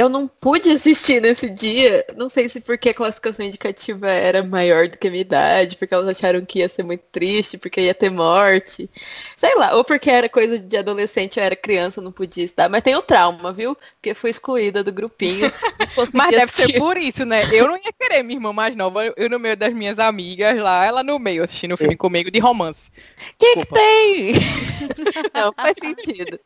eu 0.00 0.08
não 0.08 0.26
pude 0.26 0.70
assistir 0.70 1.20
nesse 1.20 1.50
dia. 1.50 2.06
Não 2.16 2.30
sei 2.30 2.48
se 2.48 2.58
porque 2.58 2.88
a 2.88 2.94
classificação 2.94 3.44
indicativa 3.44 4.08
era 4.08 4.42
maior 4.42 4.88
do 4.88 4.96
que 4.96 5.08
a 5.08 5.10
minha 5.10 5.20
idade, 5.20 5.76
porque 5.76 5.92
elas 5.92 6.08
acharam 6.08 6.42
que 6.42 6.60
ia 6.60 6.70
ser 6.70 6.82
muito 6.82 7.04
triste, 7.12 7.58
porque 7.58 7.82
ia 7.82 7.92
ter 7.92 8.08
morte. 8.08 8.88
Sei 9.36 9.54
lá, 9.56 9.74
ou 9.76 9.84
porque 9.84 10.08
era 10.08 10.26
coisa 10.26 10.58
de 10.58 10.74
adolescente, 10.74 11.38
eu 11.38 11.44
era 11.44 11.54
criança, 11.54 12.00
não 12.00 12.10
podia 12.10 12.42
estar. 12.42 12.66
Mas 12.70 12.80
tem 12.80 12.96
o 12.96 13.02
trauma, 13.02 13.52
viu? 13.52 13.76
Porque 13.96 14.14
fui 14.14 14.30
excluída 14.30 14.82
do 14.82 14.90
grupinho. 14.90 15.52
Mas 16.14 16.30
deve 16.30 16.44
assistir. 16.44 16.72
ser 16.72 16.78
por 16.78 16.96
isso, 16.96 17.26
né? 17.26 17.42
Eu 17.52 17.68
não 17.68 17.76
ia 17.76 17.92
querer 17.92 18.22
minha 18.22 18.38
irmã 18.38 18.54
mais 18.54 18.74
nova, 18.74 19.12
eu 19.14 19.28
no 19.28 19.38
meio 19.38 19.56
das 19.56 19.74
minhas 19.74 19.98
amigas 19.98 20.56
lá, 20.58 20.82
ela 20.82 21.04
no 21.04 21.18
meio, 21.18 21.44
assistindo 21.44 21.74
o 21.74 21.76
filme 21.76 21.94
comigo 21.94 22.30
de 22.30 22.38
romance. 22.38 22.90
Que 23.38 23.56
que 23.56 23.66
tem? 23.66 24.32
não, 25.34 25.52
faz 25.52 25.76
sentido. 25.78 26.40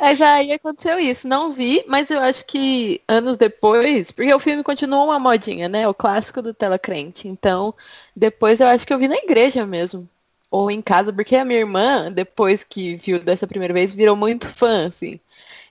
Mas 0.00 0.20
aí 0.20 0.52
aconteceu 0.52 0.98
isso. 0.98 1.28
Não 1.28 1.52
vi, 1.52 1.84
mas 1.86 2.10
eu 2.10 2.20
acho 2.20 2.44
que 2.46 2.63
anos 3.08 3.36
depois, 3.36 4.10
porque 4.10 4.32
o 4.34 4.40
filme 4.40 4.62
continua 4.62 5.04
uma 5.04 5.18
modinha, 5.18 5.68
né? 5.68 5.86
O 5.88 5.94
clássico 5.94 6.42
do 6.42 6.54
Telecrente. 6.54 7.28
Então, 7.28 7.74
depois 8.14 8.60
eu 8.60 8.66
acho 8.66 8.86
que 8.86 8.92
eu 8.92 8.98
vi 8.98 9.08
na 9.08 9.16
igreja 9.16 9.66
mesmo. 9.66 10.08
Ou 10.50 10.70
em 10.70 10.80
casa, 10.80 11.12
porque 11.12 11.36
a 11.36 11.44
minha 11.44 11.58
irmã, 11.60 12.12
depois 12.12 12.62
que 12.62 12.96
viu 12.96 13.18
dessa 13.18 13.46
primeira 13.46 13.74
vez, 13.74 13.94
virou 13.94 14.14
muito 14.16 14.48
fã, 14.48 14.86
assim. 14.86 15.18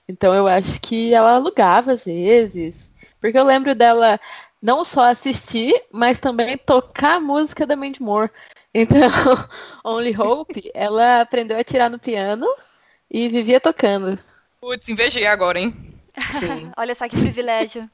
Então 0.08 0.34
eu 0.34 0.46
acho 0.46 0.80
que 0.80 1.14
ela 1.14 1.34
alugava 1.36 1.92
às 1.92 2.04
vezes. 2.04 2.92
Porque 3.20 3.38
eu 3.38 3.44
lembro 3.44 3.74
dela 3.74 4.20
não 4.60 4.84
só 4.84 5.04
assistir, 5.10 5.72
mas 5.92 6.20
também 6.20 6.58
tocar 6.58 7.16
a 7.16 7.20
música 7.20 7.66
da 7.66 7.76
Mandy 7.76 8.02
Moore. 8.02 8.30
Então, 8.76 9.08
Only 9.84 10.20
Hope, 10.20 10.68
ela 10.74 11.20
aprendeu 11.20 11.56
a 11.56 11.62
tirar 11.62 11.88
no 11.88 11.96
piano 11.96 12.44
e 13.08 13.28
vivia 13.28 13.60
tocando. 13.60 14.18
Putz, 14.60 14.88
invejei 14.88 15.28
agora, 15.28 15.60
hein? 15.60 15.93
Sim. 16.38 16.70
Olha 16.76 16.94
só 16.94 17.08
que 17.08 17.16
privilégio. 17.16 17.88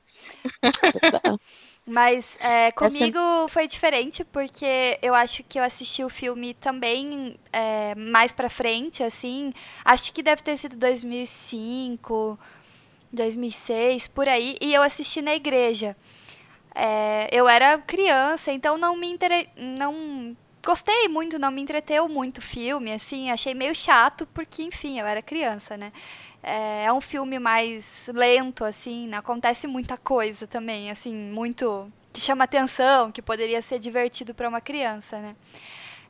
Mas 1.87 2.37
é, 2.39 2.71
comigo 2.71 3.19
Essa... 3.19 3.49
foi 3.49 3.67
diferente, 3.67 4.25
porque 4.25 4.99
eu 5.03 5.15
acho 5.15 5.43
que 5.43 5.59
eu 5.59 5.63
assisti 5.65 6.05
o 6.05 6.09
filme 6.11 6.55
também 6.55 7.37
é, 7.53 7.95
mais 7.97 8.33
pra 8.33 8.49
frente, 8.49 9.03
assim. 9.03 9.53
Acho 9.85 10.13
que 10.13 10.23
deve 10.23 10.43
ter 10.43 10.57
sido 10.57 10.77
2005, 10.77 12.39
2006, 13.13 14.09
por 14.09 14.29
aí. 14.29 14.57
E 14.61 14.73
eu 14.73 14.83
assisti 14.83 15.21
na 15.21 15.35
igreja. 15.35 15.97
É, 16.75 17.29
eu 17.33 17.49
era 17.49 17.79
criança, 17.79 18.53
então 18.53 18.79
não 18.79 18.97
me 18.97 19.09
inter... 19.09 19.49
não 19.57 20.37
gostei 20.65 21.09
muito, 21.09 21.39
não 21.39 21.51
me 21.51 21.61
entreteu 21.61 22.09
muito 22.09 22.39
o 22.39 22.43
filme, 22.43 22.93
assim. 22.93 23.31
Achei 23.31 23.55
meio 23.55 23.75
chato, 23.75 24.27
porque, 24.33 24.63
enfim, 24.63 25.01
eu 25.01 25.07
era 25.07 25.23
criança, 25.23 25.77
né? 25.77 25.93
É, 26.43 26.85
é 26.85 26.93
um 26.93 27.01
filme 27.01 27.39
mais 27.39 28.09
lento, 28.13 28.65
assim, 28.65 29.09
né? 29.09 29.19
acontece 29.19 29.67
muita 29.67 29.97
coisa 29.97 30.47
também, 30.47 30.91
assim, 30.91 31.15
muito 31.15 31.93
que 32.13 32.21
chama 32.21 32.45
atenção, 32.45 33.13
que 33.13 33.23
poderia 33.23 33.63
ser 33.63 33.79
divertido 33.79 34.35
para 34.35 34.49
uma 34.49 34.61
criança, 34.61 35.19
né? 35.19 35.37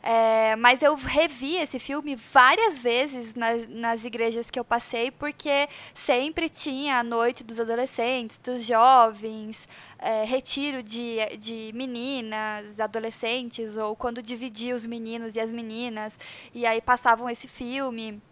É, 0.03 0.57
mas 0.57 0.81
eu 0.81 0.95
revi 0.95 1.57
esse 1.57 1.79
filme 1.79 2.17
várias 2.17 2.79
vezes 2.79 3.35
nas, 3.35 3.69
nas 3.69 4.03
igrejas 4.03 4.51
que 4.51 4.59
eu 4.59 4.65
passei, 4.65 5.11
porque 5.11 5.69
sempre 5.95 6.49
tinha 6.49 6.99
a 6.99 7.05
noite 7.05 7.45
dos 7.45 7.61
adolescentes, 7.61 8.39
dos 8.39 8.65
jovens, 8.65 9.69
é, 9.99 10.25
retiro 10.25 10.83
de, 10.83 11.19
de 11.37 11.71
meninas, 11.75 12.81
adolescentes, 12.81 13.77
ou 13.77 13.95
quando 13.95 14.23
dividia 14.23 14.75
os 14.75 14.87
meninos 14.87 15.35
e 15.35 15.41
as 15.41 15.53
meninas, 15.53 16.15
e 16.55 16.65
aí 16.65 16.81
passavam 16.81 17.29
esse 17.29 17.47
filme. 17.47 18.23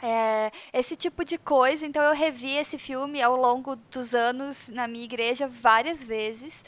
É, 0.00 0.52
esse 0.72 0.94
tipo 0.94 1.24
de 1.24 1.36
coisa, 1.36 1.84
então 1.84 2.02
eu 2.02 2.14
revi 2.14 2.52
esse 2.52 2.78
filme 2.78 3.20
ao 3.20 3.36
longo 3.36 3.74
dos 3.76 4.14
anos 4.14 4.68
na 4.68 4.86
minha 4.86 5.04
igreja 5.04 5.48
várias 5.48 6.04
vezes. 6.04 6.64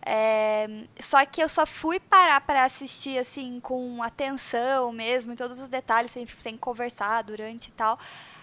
É, 0.00 0.66
só 1.00 1.24
que 1.26 1.42
eu 1.42 1.48
só 1.48 1.66
fui 1.66 1.98
parar 1.98 2.40
para 2.40 2.64
assistir 2.64 3.18
assim 3.18 3.58
com 3.60 4.02
atenção 4.02 4.92
mesmo, 4.92 5.32
em 5.32 5.36
todos 5.36 5.58
os 5.58 5.68
detalhes, 5.68 6.12
sem, 6.12 6.26
sem 6.38 6.56
conversar 6.56 7.22
durante 7.22 7.68
e 7.68 7.72
tal. 7.72 7.98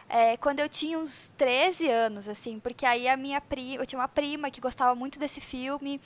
É, 0.07 0.37
quando 0.37 0.59
eu 0.59 0.69
tinha 0.69 0.99
uns 0.99 1.33
13 1.37 1.89
anos, 1.89 2.29
assim, 2.29 2.59
porque 2.59 2.85
aí 2.85 3.07
a 3.07 3.17
minha 3.17 3.41
prima, 3.41 3.81
eu 3.81 3.85
tinha 3.85 3.99
uma 3.99 4.07
prima 4.07 4.51
que 4.51 4.61
gostava 4.61 4.93
muito 4.93 5.17
desse 5.17 5.41
filme. 5.41 5.99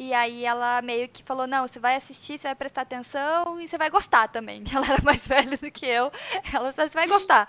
E 0.00 0.14
aí 0.14 0.44
ela 0.44 0.80
meio 0.80 1.08
que 1.08 1.24
falou, 1.24 1.44
não, 1.44 1.66
você 1.66 1.80
vai 1.80 1.96
assistir, 1.96 2.38
você 2.38 2.46
vai 2.46 2.54
prestar 2.54 2.82
atenção 2.82 3.60
e 3.60 3.66
você 3.66 3.76
vai 3.76 3.90
gostar 3.90 4.28
também. 4.28 4.62
Ela 4.72 4.86
era 4.86 5.02
mais 5.02 5.26
velha 5.26 5.58
do 5.58 5.72
que 5.72 5.84
eu. 5.84 6.12
Ela 6.52 6.72
falou, 6.72 6.72
você 6.72 6.88
vai 6.90 7.08
gostar. 7.08 7.48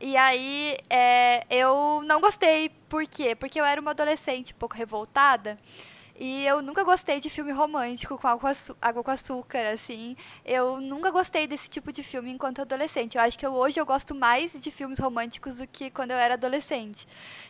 E 0.00 0.16
aí 0.16 0.78
é, 0.88 1.44
eu 1.50 2.00
não 2.04 2.20
gostei. 2.20 2.68
Por 2.88 3.04
quê? 3.08 3.34
Porque 3.34 3.60
eu 3.60 3.64
era 3.64 3.80
uma 3.80 3.90
adolescente 3.90 4.54
um 4.54 4.56
pouco 4.56 4.76
revoltada. 4.76 5.58
E 6.20 6.44
eu 6.46 6.60
nunca 6.60 6.84
gostei 6.84 7.18
de 7.18 7.30
filme 7.30 7.50
romântico 7.50 8.18
com 8.18 8.28
água, 8.28 8.52
com 9.02 9.10
açúcar, 9.10 9.72
assim. 9.72 10.14
Eu 10.44 10.78
nunca 10.78 11.10
gostei 11.10 11.46
desse 11.46 11.66
tipo 11.66 11.90
de 11.90 12.02
filme 12.02 12.30
enquanto 12.30 12.60
adolescente. 12.60 13.16
Eu 13.16 13.22
acho 13.22 13.38
que 13.38 13.46
eu, 13.46 13.54
hoje 13.54 13.80
eu 13.80 13.86
gosto 13.86 14.14
mais 14.14 14.52
de 14.52 14.70
filmes 14.70 14.98
românticos 14.98 15.56
do 15.56 15.66
que 15.66 15.90
quando 15.90 16.10
eu 16.10 16.18
era 16.18 16.34
adolescente. 16.34 17.08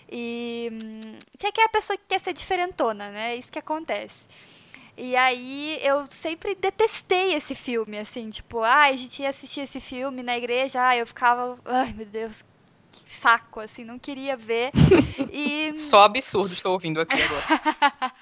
E 0.09 0.71
hum, 0.73 1.19
que 1.37 1.61
é 1.61 1.65
a 1.65 1.69
pessoa 1.69 1.97
que 1.97 2.05
quer 2.07 2.21
ser 2.21 2.33
diferentona, 2.33 3.11
né? 3.11 3.35
É 3.35 3.37
isso 3.37 3.51
que 3.51 3.59
acontece. 3.59 4.25
E 4.97 5.17
aí 5.17 5.79
eu 5.83 6.07
sempre 6.13 6.55
detestei 6.55 7.35
esse 7.35 7.57
filme, 7.57 7.99
assim, 7.99 8.31
tipo, 8.31 8.61
ah, 8.61 8.85
a 8.85 8.97
gente 8.97 9.23
ia 9.23 9.31
assistir 9.31 9.63
esse 9.63 9.81
filme 9.81 10.23
na 10.23 10.37
igreja, 10.39 10.87
ah, 10.87 10.97
eu 10.97 11.07
ficava, 11.07 11.59
ai 11.65 11.93
meu 11.93 12.07
Deus, 12.07 12.45
saco, 13.11 13.61
assim, 13.61 13.85
não 13.85 13.99
queria 13.99 14.37
ver. 14.37 14.71
E... 15.33 15.77
Só 15.77 16.05
absurdo 16.05 16.53
estou 16.53 16.73
ouvindo 16.73 17.01
aqui 17.01 17.17
agora. 17.23 18.13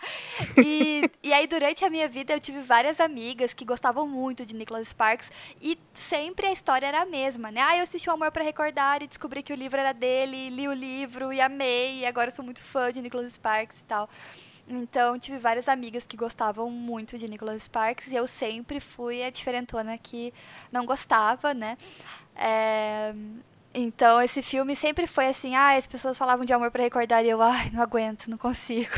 e, 0.59 1.11
e 1.23 1.33
aí, 1.33 1.47
durante 1.47 1.85
a 1.85 1.91
minha 1.91 2.09
vida, 2.09 2.35
eu 2.35 2.41
tive 2.41 2.61
várias 2.61 3.01
amigas 3.01 3.55
que 3.55 3.65
gostavam 3.65 4.07
muito 4.07 4.45
de 4.45 4.55
Nicholas 4.55 4.89
Sparks 4.89 5.31
e 5.61 5.79
sempre 5.95 6.47
a 6.47 6.53
história 6.53 6.87
era 6.87 7.03
a 7.03 7.07
mesma, 7.07 7.51
né? 7.51 7.61
Ah, 7.63 7.77
eu 7.77 7.83
assisti 7.83 8.11
o 8.11 8.13
Amor 8.13 8.31
para 8.31 8.45
Recordar 8.45 9.03
e 9.03 9.07
descobri 9.07 9.43
que 9.43 9.53
o 9.53 9.57
livro 9.57 9.79
era 9.79 9.93
dele, 9.93 10.51
li 10.51 10.69
o 10.69 10.73
livro 10.73 11.33
e 11.33 11.41
amei, 11.41 12.01
e 12.01 12.07
agora 12.07 12.31
eu 12.31 12.35
sou 12.35 12.45
muito 12.45 12.63
fã 12.63 12.93
de 12.93 13.01
Nicholas 13.01 13.33
Sparks 13.33 13.79
e 13.79 13.85
tal. 13.85 14.09
Então, 14.69 15.19
tive 15.19 15.39
várias 15.39 15.67
amigas 15.67 16.05
que 16.07 16.17
gostavam 16.17 16.71
muito 16.71 17.17
de 17.17 17.27
Nicholas 17.27 17.63
Sparks 17.63 18.09
e 18.09 18.17
eu 18.17 18.27
sempre 18.27 18.81
fui 18.81 19.23
a 19.23 19.31
diferentona 19.31 19.97
que 19.97 20.33
não 20.71 20.85
gostava, 20.85 21.55
né? 21.55 21.79
É, 22.37 23.15
então, 23.79 24.21
esse 24.21 24.43
filme 24.43 24.75
sempre 24.75 25.07
foi 25.07 25.29
assim, 25.29 25.55
ah, 25.55 25.77
as 25.77 25.87
pessoas 25.87 26.19
falavam 26.19 26.45
de 26.45 26.53
amor 26.53 26.71
para 26.71 26.83
recordar 26.83 27.25
e 27.25 27.29
eu, 27.29 27.41
ai, 27.41 27.71
não 27.73 27.83
aguento, 27.83 28.29
não 28.29 28.37
consigo. 28.37 28.91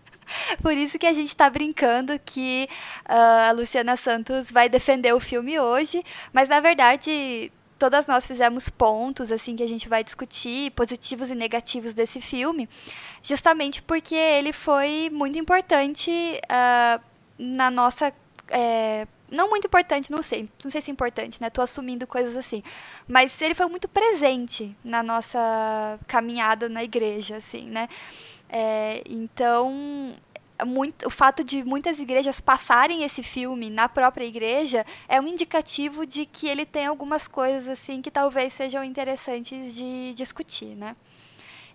Por 0.62 0.76
isso 0.76 0.98
que 0.98 1.06
a 1.06 1.12
gente 1.12 1.28
está 1.28 1.48
brincando 1.48 2.18
que 2.18 2.68
uh, 3.08 3.48
a 3.48 3.52
Luciana 3.52 3.96
Santos 3.96 4.50
vai 4.50 4.68
defender 4.68 5.14
o 5.14 5.20
filme 5.20 5.58
hoje, 5.58 6.04
mas 6.32 6.48
na 6.50 6.60
verdade 6.60 7.50
todas 7.78 8.06
nós 8.06 8.26
fizemos 8.26 8.68
pontos 8.68 9.32
assim 9.32 9.56
que 9.56 9.62
a 9.62 9.68
gente 9.68 9.88
vai 9.88 10.04
discutir, 10.04 10.72
positivos 10.72 11.30
e 11.30 11.34
negativos 11.34 11.94
desse 11.94 12.20
filme, 12.20 12.68
justamente 13.22 13.80
porque 13.80 14.14
ele 14.14 14.52
foi 14.52 15.08
muito 15.10 15.38
importante 15.38 16.10
uh, 16.10 17.00
na 17.38 17.70
nossa 17.70 18.12
é, 18.50 19.06
não 19.30 19.50
muito 19.50 19.66
importante, 19.66 20.10
não 20.10 20.22
sei, 20.22 20.48
não 20.62 20.70
sei 20.70 20.80
se 20.80 20.90
é 20.90 20.92
importante, 20.92 21.40
né? 21.40 21.50
Tô 21.50 21.60
assumindo 21.60 22.06
coisas 22.06 22.36
assim. 22.36 22.62
Mas 23.06 23.40
ele 23.40 23.54
foi 23.54 23.66
muito 23.66 23.88
presente 23.88 24.76
na 24.82 25.02
nossa 25.02 25.98
caminhada 26.06 26.68
na 26.68 26.82
igreja, 26.82 27.36
assim, 27.36 27.66
né? 27.68 27.88
É, 28.48 29.02
então, 29.06 30.14
muito, 30.66 31.06
o 31.06 31.10
fato 31.10 31.44
de 31.44 31.62
muitas 31.62 31.98
igrejas 31.98 32.40
passarem 32.40 33.02
esse 33.04 33.22
filme 33.22 33.70
na 33.70 33.88
própria 33.88 34.24
igreja 34.24 34.84
é 35.08 35.20
um 35.20 35.26
indicativo 35.26 36.06
de 36.06 36.26
que 36.26 36.48
ele 36.48 36.64
tem 36.64 36.86
algumas 36.86 37.28
coisas 37.28 37.68
assim 37.68 38.00
que 38.00 38.10
talvez 38.10 38.52
sejam 38.54 38.82
interessantes 38.82 39.74
de 39.74 40.12
discutir, 40.14 40.74
né? 40.74 40.96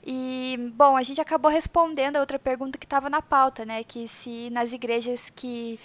E, 0.06 0.58
bom, 0.76 0.98
a 0.98 1.04
gente 1.04 1.22
acabou 1.22 1.50
respondendo 1.50 2.18
a 2.18 2.20
outra 2.20 2.38
pergunta 2.38 2.78
que 2.78 2.86
estava 2.86 3.10
na 3.10 3.22
pauta, 3.22 3.64
né? 3.64 3.84
Que 3.86 4.08
se 4.08 4.50
nas 4.50 4.74
igrejas 4.74 5.32
que 5.34 5.80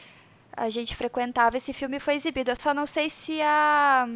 a 0.59 0.69
gente 0.69 0.97
frequentava, 0.97 1.57
esse 1.57 1.73
filme 1.73 2.00
foi 2.00 2.17
exibido. 2.17 2.50
Eu 2.50 2.57
só 2.57 2.75
não 2.75 2.85
sei 2.85 3.09
se 3.09 3.41
a. 3.41 4.09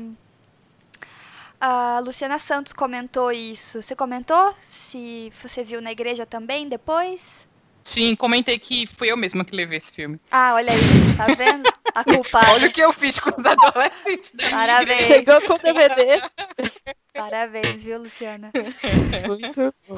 A 1.60 2.00
Luciana 2.00 2.40
Santos 2.40 2.72
comentou 2.72 3.30
isso. 3.30 3.80
Você 3.80 3.94
comentou? 3.94 4.52
Se 4.60 5.32
você 5.40 5.62
viu 5.62 5.80
na 5.80 5.92
igreja 5.92 6.26
também 6.26 6.68
depois? 6.68 7.46
Sim, 7.84 8.16
comentei 8.16 8.58
que 8.58 8.86
fui 8.88 9.12
eu 9.12 9.16
mesma 9.16 9.44
que 9.44 9.54
levei 9.54 9.76
esse 9.78 9.92
filme. 9.92 10.20
Ah, 10.30 10.54
olha 10.54 10.72
aí, 10.72 11.16
tá 11.16 11.26
vendo? 11.26 11.72
A 11.94 12.02
culpa. 12.04 12.40
olha 12.52 12.68
o 12.68 12.72
que 12.72 12.80
eu 12.80 12.90
fiz 12.90 13.20
com 13.20 13.30
os 13.38 13.44
adolescentes 13.44 14.32
da 14.32 14.48
Parabéns. 14.48 15.06
Chegou 15.06 15.40
com 15.42 15.52
o 15.54 15.58
DVD. 15.58 16.22
Parabéns, 17.12 17.82
viu, 17.82 17.98
Luciana? 17.98 18.50
Muito 19.28 19.74
bom. 19.86 19.96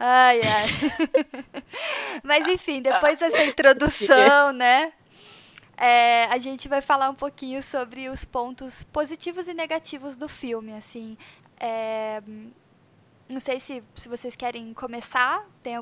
Ai, 0.00 0.40
ai. 0.40 0.68
Mas 2.24 2.48
enfim, 2.48 2.80
depois 2.80 3.18
dessa 3.18 3.44
introdução, 3.44 4.52
né? 4.52 4.92
É, 5.78 6.24
a 6.24 6.38
gente 6.38 6.66
vai 6.66 6.82
falar 6.82 7.08
um 7.08 7.14
pouquinho 7.14 7.62
sobre 7.62 8.08
os 8.08 8.24
pontos 8.24 8.82
positivos 8.82 9.46
e 9.46 9.54
negativos 9.54 10.16
do 10.16 10.28
filme, 10.28 10.74
assim. 10.74 11.16
É, 11.58 12.20
não 13.28 13.38
sei 13.38 13.60
se, 13.60 13.82
se 13.94 14.08
vocês 14.08 14.34
querem 14.34 14.74
começar, 14.74 15.46
tem 15.62 15.80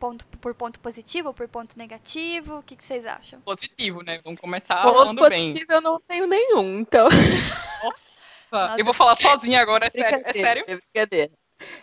ponto 0.00 0.26
por 0.26 0.54
ponto 0.54 0.80
positivo 0.80 1.28
ou 1.28 1.34
por 1.34 1.46
ponto 1.46 1.78
negativo, 1.78 2.58
o 2.58 2.62
que, 2.62 2.74
que 2.74 2.84
vocês 2.84 3.06
acham? 3.06 3.40
Positivo, 3.42 4.02
né? 4.02 4.20
Vamos 4.24 4.40
começar 4.40 4.82
ponto 4.82 4.94
falando 4.94 5.18
positivo 5.18 5.66
bem. 5.66 5.76
eu 5.76 5.80
não 5.80 6.00
tenho 6.00 6.26
nenhum, 6.26 6.80
então... 6.80 7.08
Nossa, 7.84 8.22
Nossa. 8.52 8.76
eu 8.76 8.84
vou 8.84 8.92
falar 8.92 9.16
sozinha 9.16 9.60
agora, 9.62 9.86
é 9.86 9.90
sério? 9.90 10.22
É 10.24 10.32
sério? 10.32 10.64
É 10.66 10.76
brincadeira. 10.76 11.32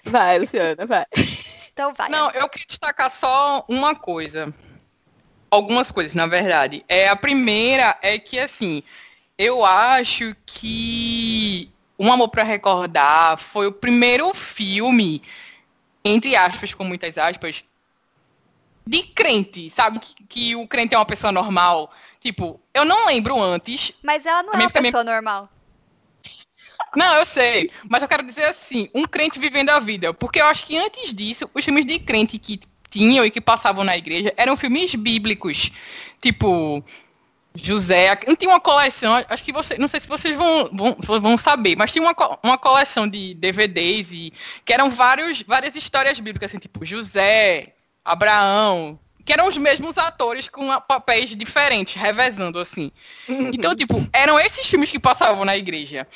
Vai, 0.04 0.40
Luciana, 0.40 0.86
vai. 0.86 1.06
Então 1.72 1.94
vai. 1.94 2.10
Não, 2.10 2.30
eu 2.32 2.48
queria 2.50 2.68
destacar 2.68 3.10
só 3.10 3.66
uma 3.68 3.96
coisa 3.96 4.54
algumas 5.54 5.92
coisas, 5.92 6.16
na 6.16 6.26
verdade. 6.26 6.84
É, 6.88 7.08
a 7.08 7.16
primeira 7.16 7.98
é 8.02 8.18
que, 8.18 8.40
assim, 8.40 8.84
eu 9.38 9.64
acho 9.64 10.36
que 10.46 11.70
Um 11.98 12.12
Amor 12.12 12.30
para 12.30 12.44
Recordar 12.44 13.38
foi 13.38 13.68
o 13.68 13.72
primeiro 13.72 14.34
filme, 14.34 15.22
entre 16.04 16.36
aspas, 16.36 16.74
com 16.74 16.84
muitas 16.84 17.18
aspas, 17.18 17.64
de 18.86 19.04
crente, 19.04 19.70
sabe? 19.70 20.00
Que, 20.00 20.16
que 20.28 20.56
o 20.56 20.68
crente 20.68 20.96
é 20.96 20.98
uma 20.98 21.06
pessoa 21.06 21.32
normal. 21.32 21.92
Tipo, 22.20 22.60
eu 22.74 22.84
não 22.84 23.08
lembro 23.08 23.42
antes. 23.42 23.94
Mas 24.02 24.26
ela 24.26 24.44
não 24.44 24.54
é 24.54 24.58
uma 24.58 24.70
pessoa 24.70 25.04
normal. 25.04 25.50
Não, 26.96 27.16
eu 27.18 27.26
sei. 27.26 27.72
Mas 27.90 28.02
eu 28.02 28.08
quero 28.08 28.24
dizer 28.24 28.46
assim, 28.46 28.90
um 28.94 29.06
crente 29.06 29.40
vivendo 29.40 29.70
a 29.70 29.80
vida. 29.80 30.14
Porque 30.14 30.42
eu 30.42 30.46
acho 30.46 30.66
que 30.66 30.78
antes 30.78 31.14
disso, 31.14 31.50
os 31.54 31.64
filmes 31.64 31.86
de 31.86 32.00
crente 32.00 32.38
que 32.38 32.60
tinham 32.94 33.26
e 33.26 33.32
que 33.32 33.42
passavam 33.42 33.84
na 33.84 33.98
igreja 33.98 34.32
eram 34.38 34.56
filmes 34.56 34.94
bíblicos. 34.94 35.72
Tipo, 36.22 36.84
José. 37.56 38.16
Tinha 38.16 38.52
uma 38.52 38.60
coleção, 38.60 39.14
acho 39.28 39.44
que 39.44 39.52
você. 39.52 39.78
Não 39.78 39.88
sei 39.88 40.00
se 40.00 40.08
vocês 40.08 40.36
vão, 40.36 40.70
vão, 40.72 40.98
vão 41.20 41.38
saber, 41.38 41.76
mas 41.76 41.92
tinha 41.92 42.04
uma, 42.04 42.16
uma 42.44 42.58
coleção 42.58 43.08
de 43.08 43.34
DVDs 43.34 44.14
e 44.14 44.34
que 44.64 44.74
eram 44.74 44.90
vários, 44.90 45.42
várias 45.42 45.76
histórias 45.76 46.20
bíblicas, 46.20 46.52
assim, 46.52 46.60
tipo 46.60 46.86
José, 46.86 47.74
Abraão, 48.06 49.00
que 49.26 49.34
eram 49.34 49.48
os 49.48 49.58
mesmos 49.58 49.98
atores 49.98 50.48
com 50.48 50.68
papéis 50.82 51.30
diferentes, 51.36 51.96
revezando, 51.96 52.60
assim. 52.60 52.92
Então, 53.28 53.76
tipo, 53.76 54.06
eram 54.12 54.40
esses 54.40 54.68
filmes 54.68 54.92
que 54.92 55.00
passavam 55.00 55.46
na 55.46 55.56
igreja. 55.56 56.08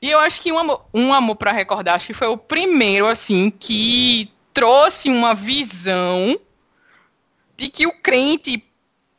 E 0.00 0.10
eu 0.10 0.18
acho 0.18 0.40
que 0.40 0.52
Um 0.52 0.58
Amor, 0.58 0.84
um 0.94 1.12
amor 1.12 1.36
para 1.36 1.52
Recordar, 1.52 1.96
acho 1.96 2.06
que 2.06 2.14
foi 2.14 2.28
o 2.28 2.36
primeiro, 2.36 3.06
assim, 3.06 3.50
que 3.50 4.31
trouxe 4.52 5.08
uma 5.08 5.34
visão 5.34 6.38
de 7.56 7.68
que 7.68 7.86
o 7.86 7.92
crente 8.00 8.64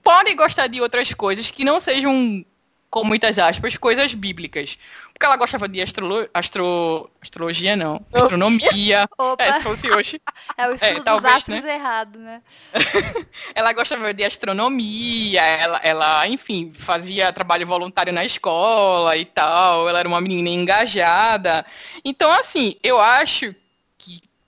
pode 0.04 0.34
gostar 0.34 0.68
de 0.68 0.82
outras 0.82 1.14
coisas 1.14 1.50
que 1.50 1.64
não 1.64 1.80
sejam, 1.80 2.46
com 2.90 3.04
muitas 3.04 3.40
aspas, 3.40 3.78
coisas 3.78 4.14
bíblicas. 4.14 4.78
Porque 5.14 5.26
ela 5.28 5.38
gostava 5.38 5.70
de 5.70 5.82
astrolo 5.82 6.28
astro 6.34 7.10
astrologia, 7.22 7.76
não. 7.76 8.04
Astronomia. 8.12 9.08
Opa. 9.18 9.44
É, 9.44 9.54
se 9.54 9.64
fosse 9.64 9.90
hoje. 9.90 10.20
É 10.58 10.68
o 10.68 10.76
estudo 10.76 11.00
é, 11.00 11.04
talvez, 11.04 11.48
né? 11.48 11.62
errado, 11.74 12.20
né? 12.20 12.42
ela 13.56 13.74
gostava 13.74 14.14
de 14.14 14.24
astronomia, 14.24 15.42
ela, 15.42 15.80
ela, 15.84 16.28
enfim, 16.28 16.74
fazia 16.78 17.34
trabalho 17.34 17.66
voluntário 17.66 18.14
na 18.14 18.26
escola 18.26 19.16
e 19.16 19.26
tal. 19.26 19.88
Ela 19.88 20.00
era 20.00 20.08
uma 20.08 20.22
menina 20.22 20.50
engajada. 20.50 21.66
Então, 22.04 22.32
assim, 22.32 22.76
eu 22.84 23.00
acho 23.00 23.56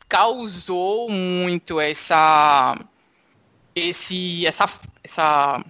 causou 0.07 1.09
muito 1.09 1.79
essa 1.79 2.77
esse 3.75 4.45
essa, 4.45 4.69
essa 5.03 5.65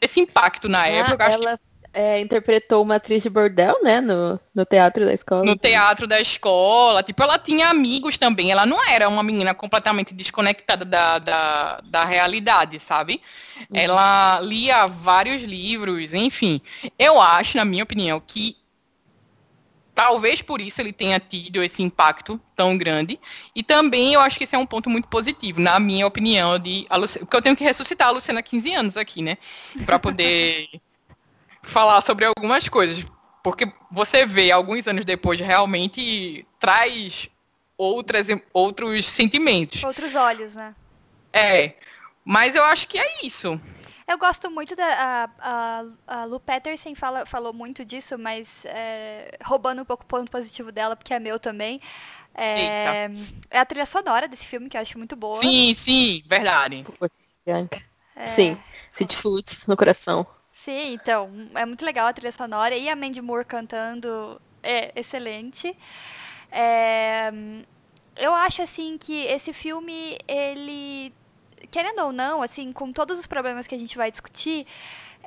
esse 0.00 0.20
impacto 0.20 0.68
na 0.68 0.82
ah, 0.82 0.88
época. 0.88 1.24
Ela 1.24 1.58
é, 1.92 2.20
interpretou 2.20 2.82
uma 2.82 2.96
atriz 2.96 3.22
de 3.22 3.30
bordel, 3.30 3.82
né, 3.82 4.00
no, 4.00 4.38
no 4.54 4.64
teatro 4.64 5.04
da 5.04 5.12
escola. 5.12 5.44
No 5.44 5.56
teatro 5.56 6.06
da 6.06 6.20
escola. 6.20 7.02
Tipo, 7.02 7.22
ela 7.22 7.38
tinha 7.38 7.68
amigos 7.68 8.16
também. 8.16 8.52
Ela 8.52 8.64
não 8.66 8.78
era 8.88 9.08
uma 9.08 9.22
menina 9.22 9.54
completamente 9.54 10.14
desconectada 10.14 10.84
da, 10.84 11.18
da, 11.18 11.80
da 11.84 12.04
realidade, 12.04 12.78
sabe? 12.78 13.20
Uhum. 13.58 13.66
Ela 13.74 14.40
lia 14.40 14.86
vários 14.86 15.42
livros, 15.42 16.14
enfim. 16.14 16.60
Eu 16.98 17.20
acho, 17.20 17.56
na 17.56 17.64
minha 17.64 17.82
opinião, 17.82 18.22
que 18.24 18.56
Talvez 19.98 20.40
por 20.40 20.60
isso 20.60 20.80
ele 20.80 20.92
tenha 20.92 21.18
tido 21.18 21.60
esse 21.60 21.82
impacto 21.82 22.40
tão 22.54 22.78
grande. 22.78 23.18
E 23.52 23.64
também 23.64 24.14
eu 24.14 24.20
acho 24.20 24.38
que 24.38 24.44
esse 24.44 24.54
é 24.54 24.58
um 24.58 24.64
ponto 24.64 24.88
muito 24.88 25.08
positivo, 25.08 25.60
na 25.60 25.80
minha 25.80 26.06
opinião, 26.06 26.56
de 26.56 26.86
porque 27.18 27.36
eu 27.36 27.42
tenho 27.42 27.56
que 27.56 27.64
ressuscitar 27.64 28.06
a 28.06 28.10
Luciana 28.12 28.38
há 28.38 28.42
15 28.44 28.74
anos 28.74 28.96
aqui, 28.96 29.22
né? 29.22 29.36
Para 29.84 29.98
poder 29.98 30.68
falar 31.64 32.00
sobre 32.02 32.26
algumas 32.26 32.68
coisas. 32.68 33.04
Porque 33.42 33.72
você 33.90 34.24
vê, 34.24 34.52
alguns 34.52 34.86
anos 34.86 35.04
depois, 35.04 35.40
realmente 35.40 36.46
traz 36.60 37.28
outras, 37.76 38.28
outros 38.52 39.04
sentimentos. 39.04 39.82
Outros 39.82 40.14
olhos, 40.14 40.54
né? 40.54 40.76
É. 41.32 41.74
Mas 42.24 42.54
eu 42.54 42.62
acho 42.62 42.86
que 42.86 43.00
é 43.00 43.26
isso. 43.26 43.60
Eu 44.08 44.16
gosto 44.16 44.50
muito 44.50 44.74
da. 44.74 44.86
A, 44.86 45.30
a, 45.38 46.20
a 46.20 46.24
Lu 46.24 46.40
Peterson 46.40 46.94
fala, 46.94 47.26
falou 47.26 47.52
muito 47.52 47.84
disso, 47.84 48.18
mas 48.18 48.48
é, 48.64 49.36
roubando 49.44 49.82
um 49.82 49.84
pouco 49.84 50.02
o 50.02 50.06
ponto 50.06 50.30
positivo 50.30 50.72
dela, 50.72 50.96
porque 50.96 51.12
é 51.12 51.20
meu 51.20 51.38
também. 51.38 51.78
É, 52.34 53.10
é, 53.50 53.58
a 53.58 53.66
trilha 53.66 53.84
sonora 53.84 54.26
desse 54.26 54.46
filme, 54.46 54.70
que 54.70 54.78
eu 54.78 54.80
acho 54.80 54.96
muito 54.96 55.14
boa. 55.14 55.34
Sim, 55.34 55.74
sim, 55.74 56.22
verdade. 56.26 56.86
É, 58.16 58.26
Sim, 58.28 58.58
City 58.92 59.14
Food 59.14 59.58
no 59.66 59.76
coração. 59.76 60.26
Sim, 60.64 60.94
então, 60.94 61.30
é 61.54 61.66
muito 61.66 61.84
legal 61.84 62.06
a 62.06 62.12
trilha 62.12 62.32
sonora 62.32 62.74
e 62.74 62.88
a 62.88 62.96
Mandy 62.96 63.20
Moore 63.20 63.44
cantando 63.44 64.40
é 64.62 64.92
excelente. 64.98 65.76
É, 66.50 67.30
eu 68.16 68.34
acho, 68.34 68.62
assim, 68.62 68.96
que 68.98 69.24
esse 69.26 69.52
filme, 69.52 70.18
ele, 70.26 71.12
querendo 71.70 72.00
ou 72.00 72.12
não, 72.12 72.42
assim, 72.42 72.72
com 72.72 72.92
todos 72.92 73.18
os 73.18 73.26
problemas 73.26 73.66
que 73.66 73.74
a 73.74 73.78
gente 73.78 73.96
vai 73.96 74.10
discutir, 74.10 74.66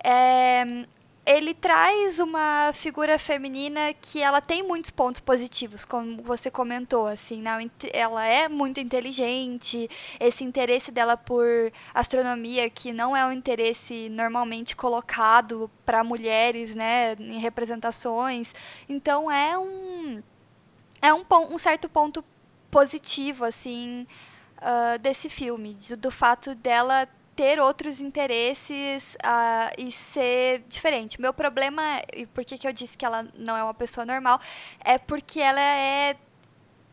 é, 0.04 0.86
ele 1.26 1.54
traz 1.54 2.20
uma 2.20 2.72
figura 2.74 3.20
feminina 3.20 3.94
que 3.94 4.22
ela 4.22 4.42
tem 4.42 4.64
muitos 4.64 4.90
pontos 4.90 5.22
positivos, 5.22 5.86
como 5.86 6.22
você 6.24 6.50
comentou, 6.50 7.06
assim, 7.06 7.42
né? 7.42 7.70
ela 7.94 8.26
é 8.26 8.50
muito 8.50 8.80
inteligente, 8.80 9.90
esse 10.20 10.44
interesse 10.44 10.92
dela 10.92 11.16
por 11.16 11.72
astronomia, 11.94 12.70
que 12.70 12.92
não 12.92 13.16
é 13.16 13.26
um 13.26 13.32
interesse 13.32 14.10
normalmente 14.10 14.76
colocado 14.76 15.70
para 15.86 16.04
mulheres, 16.04 16.74
né, 16.74 17.14
em 17.20 17.38
representações, 17.38 18.54
então 18.90 19.30
é 19.32 19.58
um 19.58 20.24
é 21.02 21.14
um, 21.14 21.24
um 21.52 21.58
certo 21.58 21.90
ponto 21.90 22.24
positivo, 22.70 23.44
assim, 23.44 24.08
uh, 24.62 25.00
desse 25.00 25.30
filme, 25.30 25.78
do, 25.98 26.12
fato 26.12 26.56
dela 26.56 27.08
ter 27.36 27.60
outros 27.60 28.00
interesses 28.00 29.16
uh, 29.16 29.74
e 29.78 29.92
ser 29.92 30.64
diferente. 30.68 31.20
Meu 31.20 31.34
problema, 31.34 32.02
e 32.14 32.26
por 32.26 32.46
que, 32.46 32.58
que 32.58 32.68
eu 32.68 32.74
disse 32.74 32.98
que 32.98 33.06
ela 33.06 33.28
não 33.36 33.58
é 33.58 33.64
uma 33.64 33.74
pessoa 33.74 34.06
normal, 34.06 34.40
é 34.84 34.98
porque 34.98 35.40
ela 35.40 35.62
é 35.62 36.16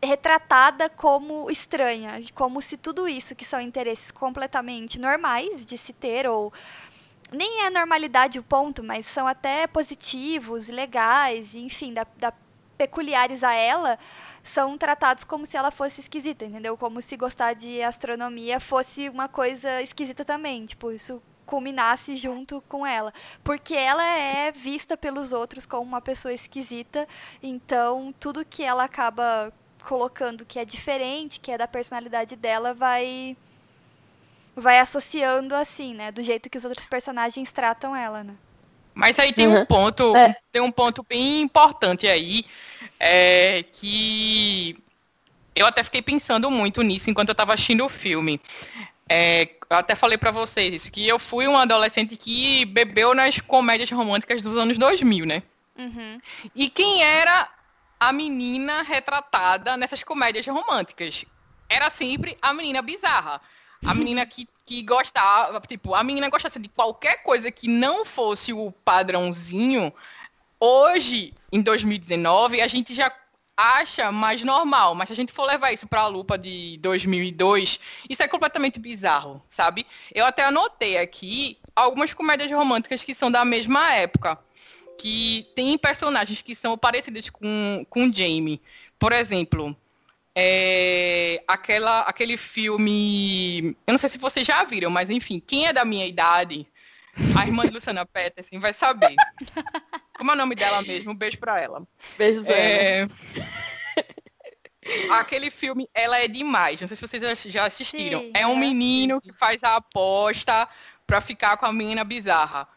retratada 0.01 0.89
como 0.89 1.51
estranha, 1.51 2.21
como 2.33 2.61
se 2.61 2.77
tudo 2.77 3.07
isso 3.07 3.35
que 3.35 3.43
são 3.43 3.59
interesses 3.59 4.11
completamente 4.11 4.97
normais 4.97 5.65
de 5.65 5.77
se 5.77 5.91
ter 5.91 6.25
ou 6.25 6.53
nem 7.31 7.65
é 7.65 7.69
normalidade 7.69 8.39
o 8.39 8.43
ponto, 8.43 8.81
mas 8.81 9.05
são 9.05 9.27
até 9.27 9.67
positivos, 9.67 10.69
legais, 10.69 11.53
enfim, 11.53 11.93
da 11.93 12.05
peculiares 12.79 13.43
a 13.43 13.53
ela, 13.53 13.99
são 14.49 14.77
tratados 14.77 15.23
como 15.23 15.45
se 15.45 15.55
ela 15.55 15.71
fosse 15.71 16.01
esquisita, 16.01 16.45
entendeu? 16.45 16.75
Como 16.77 17.01
se 17.01 17.15
gostar 17.15 17.53
de 17.53 17.81
astronomia 17.81 18.59
fosse 18.59 19.09
uma 19.09 19.27
coisa 19.27 19.81
esquisita 19.81 20.25
também. 20.25 20.65
Tipo, 20.65 20.91
isso 20.91 21.21
culminasse 21.45 22.15
junto 22.15 22.61
com 22.67 22.85
ela. 22.85 23.13
Porque 23.43 23.73
ela 23.73 24.05
é 24.05 24.51
vista 24.51 24.95
pelos 24.97 25.31
outros 25.31 25.65
como 25.65 25.83
uma 25.83 26.01
pessoa 26.01 26.33
esquisita, 26.33 27.07
então 27.41 28.13
tudo 28.19 28.45
que 28.45 28.63
ela 28.63 28.83
acaba 28.83 29.51
colocando 29.83 30.45
que 30.45 30.59
é 30.59 30.65
diferente, 30.65 31.39
que 31.39 31.51
é 31.51 31.57
da 31.57 31.67
personalidade 31.67 32.35
dela, 32.35 32.73
vai 32.73 33.35
vai 34.55 34.79
associando 34.79 35.55
assim, 35.55 35.93
né, 35.93 36.11
do 36.11 36.21
jeito 36.21 36.49
que 36.49 36.57
os 36.57 36.65
outros 36.65 36.85
personagens 36.85 37.49
tratam 37.49 37.95
ela, 37.95 38.23
né? 38.25 38.35
Mas 38.93 39.17
aí 39.17 39.31
tem 39.31 39.47
uhum. 39.47 39.61
um 39.61 39.65
ponto, 39.65 40.15
é. 40.15 40.35
tem 40.51 40.61
um 40.61 40.71
ponto 40.71 41.05
bem 41.07 41.41
importante 41.41 42.05
aí, 42.05 42.43
é, 42.99 43.63
que 43.71 44.77
eu 45.55 45.65
até 45.65 45.83
fiquei 45.83 46.01
pensando 46.01 46.51
muito 46.51 46.81
nisso 46.81 47.09
enquanto 47.09 47.29
eu 47.29 47.33
estava 47.33 47.53
assistindo 47.53 47.85
o 47.85 47.89
filme. 47.89 48.41
É, 49.07 49.49
eu 49.69 49.77
até 49.77 49.95
falei 49.95 50.17
para 50.17 50.31
vocês 50.31 50.73
isso, 50.73 50.91
que 50.91 51.07
eu 51.07 51.17
fui 51.17 51.47
um 51.47 51.57
adolescente 51.57 52.15
que 52.15 52.65
bebeu 52.65 53.13
nas 53.13 53.39
comédias 53.39 53.89
românticas 53.91 54.43
dos 54.43 54.57
anos 54.57 54.77
2000, 54.77 55.25
né? 55.25 55.43
Uhum. 55.77 56.19
E 56.53 56.69
quem 56.69 57.01
era 57.01 57.49
a 57.99 58.11
menina 58.11 58.83
retratada 58.83 59.77
nessas 59.77 60.03
comédias 60.03 60.45
românticas? 60.45 61.25
Era 61.67 61.89
sempre 61.89 62.37
a 62.41 62.53
menina 62.53 62.81
bizarra. 62.81 63.41
A 63.85 63.93
menina 63.95 64.25
que, 64.25 64.47
que 64.65 64.83
gostava, 64.83 65.59
tipo, 65.61 65.95
a 65.95 66.03
menina 66.03 66.29
gostasse 66.29 66.59
de 66.59 66.67
qualquer 66.67 67.23
coisa 67.23 67.49
que 67.49 67.67
não 67.67 68.03
fosse 68.03 68.51
o 68.51 68.71
padrãozinho, 68.83 69.93
hoje, 70.59 71.33
em 71.51 71.61
2019, 71.61 72.61
a 72.61 72.67
gente 72.67 72.93
já 72.93 73.11
acha 73.59 74.09
mais 74.11 74.41
normal, 74.41 74.95
mas 74.95 75.09
se 75.09 75.13
a 75.13 75.15
gente 75.15 75.33
for 75.33 75.45
levar 75.45 75.73
isso 75.73 75.85
para 75.85 76.01
a 76.01 76.07
lupa 76.07 76.37
de 76.37 76.77
2002, 76.77 77.79
isso 78.09 78.23
é 78.23 78.27
completamente 78.27 78.79
bizarro, 78.79 79.43
sabe? 79.49 79.85
Eu 80.13 80.25
até 80.25 80.45
anotei 80.45 80.97
aqui 80.97 81.57
algumas 81.75 82.13
comédias 82.13 82.49
românticas 82.49 83.03
que 83.03 83.13
são 83.13 83.29
da 83.29 83.43
mesma 83.43 83.93
época, 83.93 84.39
que 84.97 85.47
tem 85.55 85.77
personagens 85.77 86.41
que 86.41 86.55
são 86.55 86.77
parecidos 86.77 87.29
com, 87.29 87.85
com 87.89 88.11
Jamie. 88.11 88.61
Por 88.97 89.11
exemplo, 89.11 89.75
é, 90.35 91.43
aquela, 91.45 92.01
aquele 92.01 92.37
filme. 92.37 93.75
Eu 93.85 93.91
não 93.91 93.97
sei 93.97 94.09
se 94.09 94.17
vocês 94.17 94.47
já 94.47 94.63
viram, 94.63 94.89
mas 94.89 95.09
enfim, 95.09 95.41
quem 95.45 95.67
é 95.67 95.73
da 95.73 95.83
minha 95.83 96.05
idade, 96.05 96.65
a 97.37 97.45
irmã 97.45 97.65
de 97.65 97.73
Luciana 97.73 98.05
Peterson 98.05 98.59
vai 98.59 98.71
saber. 98.71 99.15
Como 100.19 100.29
é 100.29 100.35
o 100.35 100.37
nome 100.37 100.53
dela 100.53 100.83
mesmo? 100.83 101.11
Um 101.11 101.15
beijo 101.15 101.39
pra 101.39 101.59
ela. 101.59 101.81
Beijo, 102.17 102.43
é... 102.45 103.05
Aquele 105.11 105.49
filme 105.49 105.89
Ela 105.93 106.19
é 106.19 106.27
Demais. 106.27 106.81
Não 106.81 106.87
sei 106.87 106.95
se 106.95 107.01
vocês 107.01 107.21
já 107.51 107.65
assistiram. 107.65 108.21
Sim, 108.21 108.31
é 108.35 108.45
um 108.45 108.57
menino 108.57 109.21
que 109.21 109.31
faz 109.31 109.63
a 109.63 109.77
aposta 109.77 110.67
pra 111.07 111.21
ficar 111.21 111.57
com 111.57 111.65
a 111.65 111.73
menina 111.73 112.03
bizarra. 112.03 112.67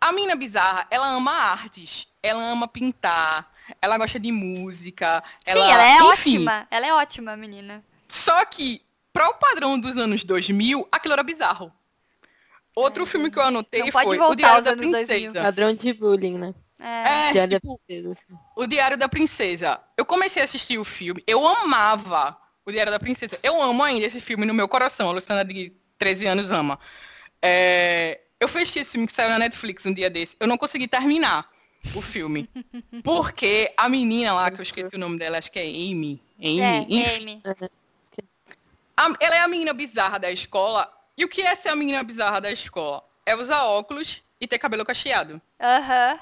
A 0.00 0.12
menina 0.12 0.36
bizarra, 0.36 0.86
ela 0.90 1.08
ama 1.08 1.32
artes. 1.32 2.06
Ela 2.22 2.42
ama 2.42 2.66
pintar 2.66 3.52
ela 3.80 3.98
gosta 3.98 4.18
de 4.18 4.32
música. 4.32 5.22
Ela, 5.44 5.64
Sim, 5.64 5.72
ela 5.72 5.86
é 5.86 5.94
enfim. 5.94 6.04
ótima. 6.04 6.68
Ela 6.70 6.86
é 6.86 6.94
ótima, 6.94 7.36
menina. 7.36 7.84
Só 8.08 8.44
que, 8.44 8.82
para 9.12 9.28
o 9.28 9.34
padrão 9.34 9.78
dos 9.78 9.96
anos 9.96 10.24
2000, 10.24 10.88
aquilo 10.90 11.12
era 11.12 11.22
bizarro. 11.22 11.72
Outro 12.74 13.04
é, 13.04 13.06
filme 13.06 13.30
que 13.30 13.38
eu 13.38 13.42
anotei 13.42 13.90
foi 13.90 14.18
O 14.18 14.34
Diário 14.34 14.64
da 14.64 14.76
Princesa. 14.76 15.06
2000. 15.06 15.42
Padrão 15.42 15.74
de 15.74 15.92
bullying, 15.92 16.38
né? 16.38 16.54
É, 16.82 17.28
é 17.28 17.32
Diário 17.32 17.60
tipo. 17.60 17.80
O 18.56 18.66
Diário 18.66 18.96
da 18.96 19.08
Princesa. 19.08 19.80
Eu 19.96 20.04
comecei 20.04 20.42
a 20.42 20.44
assistir 20.44 20.78
o 20.78 20.84
filme, 20.84 21.22
eu 21.26 21.46
amava 21.46 22.36
o 22.66 22.72
Diário 22.72 22.90
da 22.90 22.98
Princesa. 22.98 23.38
Eu 23.42 23.62
amo 23.62 23.82
ainda 23.84 24.06
esse 24.06 24.20
filme 24.20 24.44
no 24.44 24.52
meu 24.52 24.68
coração. 24.68 25.08
A 25.08 25.12
Luciana 25.12 25.44
de 25.44 25.72
13 25.98 26.26
anos 26.26 26.50
ama. 26.50 26.78
É, 27.40 28.20
eu 28.40 28.48
fechei 28.48 28.82
esse 28.82 28.92
filme 28.92 29.06
que 29.06 29.12
saiu 29.12 29.30
na 29.30 29.38
Netflix 29.38 29.86
um 29.86 29.94
dia 29.94 30.10
desse. 30.10 30.36
Eu 30.40 30.48
não 30.48 30.58
consegui 30.58 30.88
terminar 30.88 31.48
o 31.94 32.02
filme. 32.02 32.48
Porque 33.04 33.72
a 33.76 33.88
menina 33.88 34.32
lá, 34.32 34.50
que 34.50 34.58
eu 34.58 34.62
esqueci 34.62 34.96
o 34.96 34.98
nome 34.98 35.18
dela, 35.18 35.38
acho 35.38 35.50
que 35.52 35.60
é 35.60 35.62
Amy. 35.62 36.20
Amy. 36.40 36.60
É, 36.60 37.16
Amy. 37.16 37.42
A, 38.96 39.12
ela 39.20 39.36
é 39.36 39.40
a 39.40 39.48
menina 39.48 39.72
bizarra 39.72 40.18
da 40.18 40.30
escola. 40.30 40.92
E 41.16 41.24
o 41.24 41.28
que 41.28 41.42
é 41.42 41.54
ser 41.54 41.68
a 41.68 41.76
menina 41.76 42.02
bizarra 42.02 42.40
da 42.40 42.50
escola? 42.50 43.04
É 43.24 43.36
usar 43.36 43.64
óculos 43.64 44.22
e 44.40 44.46
ter 44.48 44.58
cabelo 44.58 44.84
cacheado. 44.84 45.40
Aham. 45.60 46.18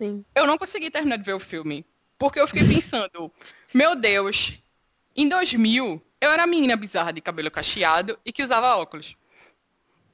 Sim. 0.00 0.24
Eu 0.34 0.46
não 0.46 0.56
consegui 0.56 0.90
terminar 0.90 1.18
de 1.18 1.24
ver 1.24 1.34
o 1.34 1.40
filme. 1.40 1.84
Porque 2.18 2.40
eu 2.40 2.48
fiquei 2.48 2.66
pensando, 2.66 3.30
meu 3.72 3.94
Deus, 3.94 4.58
em 5.14 5.28
2000, 5.28 6.02
eu 6.18 6.30
era 6.30 6.46
menina 6.46 6.74
bizarra 6.74 7.12
de 7.12 7.20
cabelo 7.20 7.50
cacheado 7.50 8.18
e 8.24 8.32
que 8.32 8.42
usava 8.42 8.76
óculos. 8.76 9.14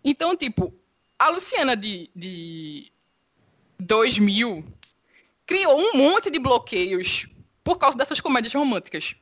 Então, 0.04 0.36
tipo, 0.36 0.74
a 1.16 1.28
Luciana 1.28 1.76
de, 1.76 2.10
de 2.14 2.92
2000 3.78 4.64
criou 5.46 5.78
um 5.78 5.96
monte 5.96 6.30
de 6.30 6.38
bloqueios 6.40 7.28
por 7.62 7.78
causa 7.78 7.96
dessas 7.96 8.20
comédias 8.20 8.54
românticas. 8.54 9.14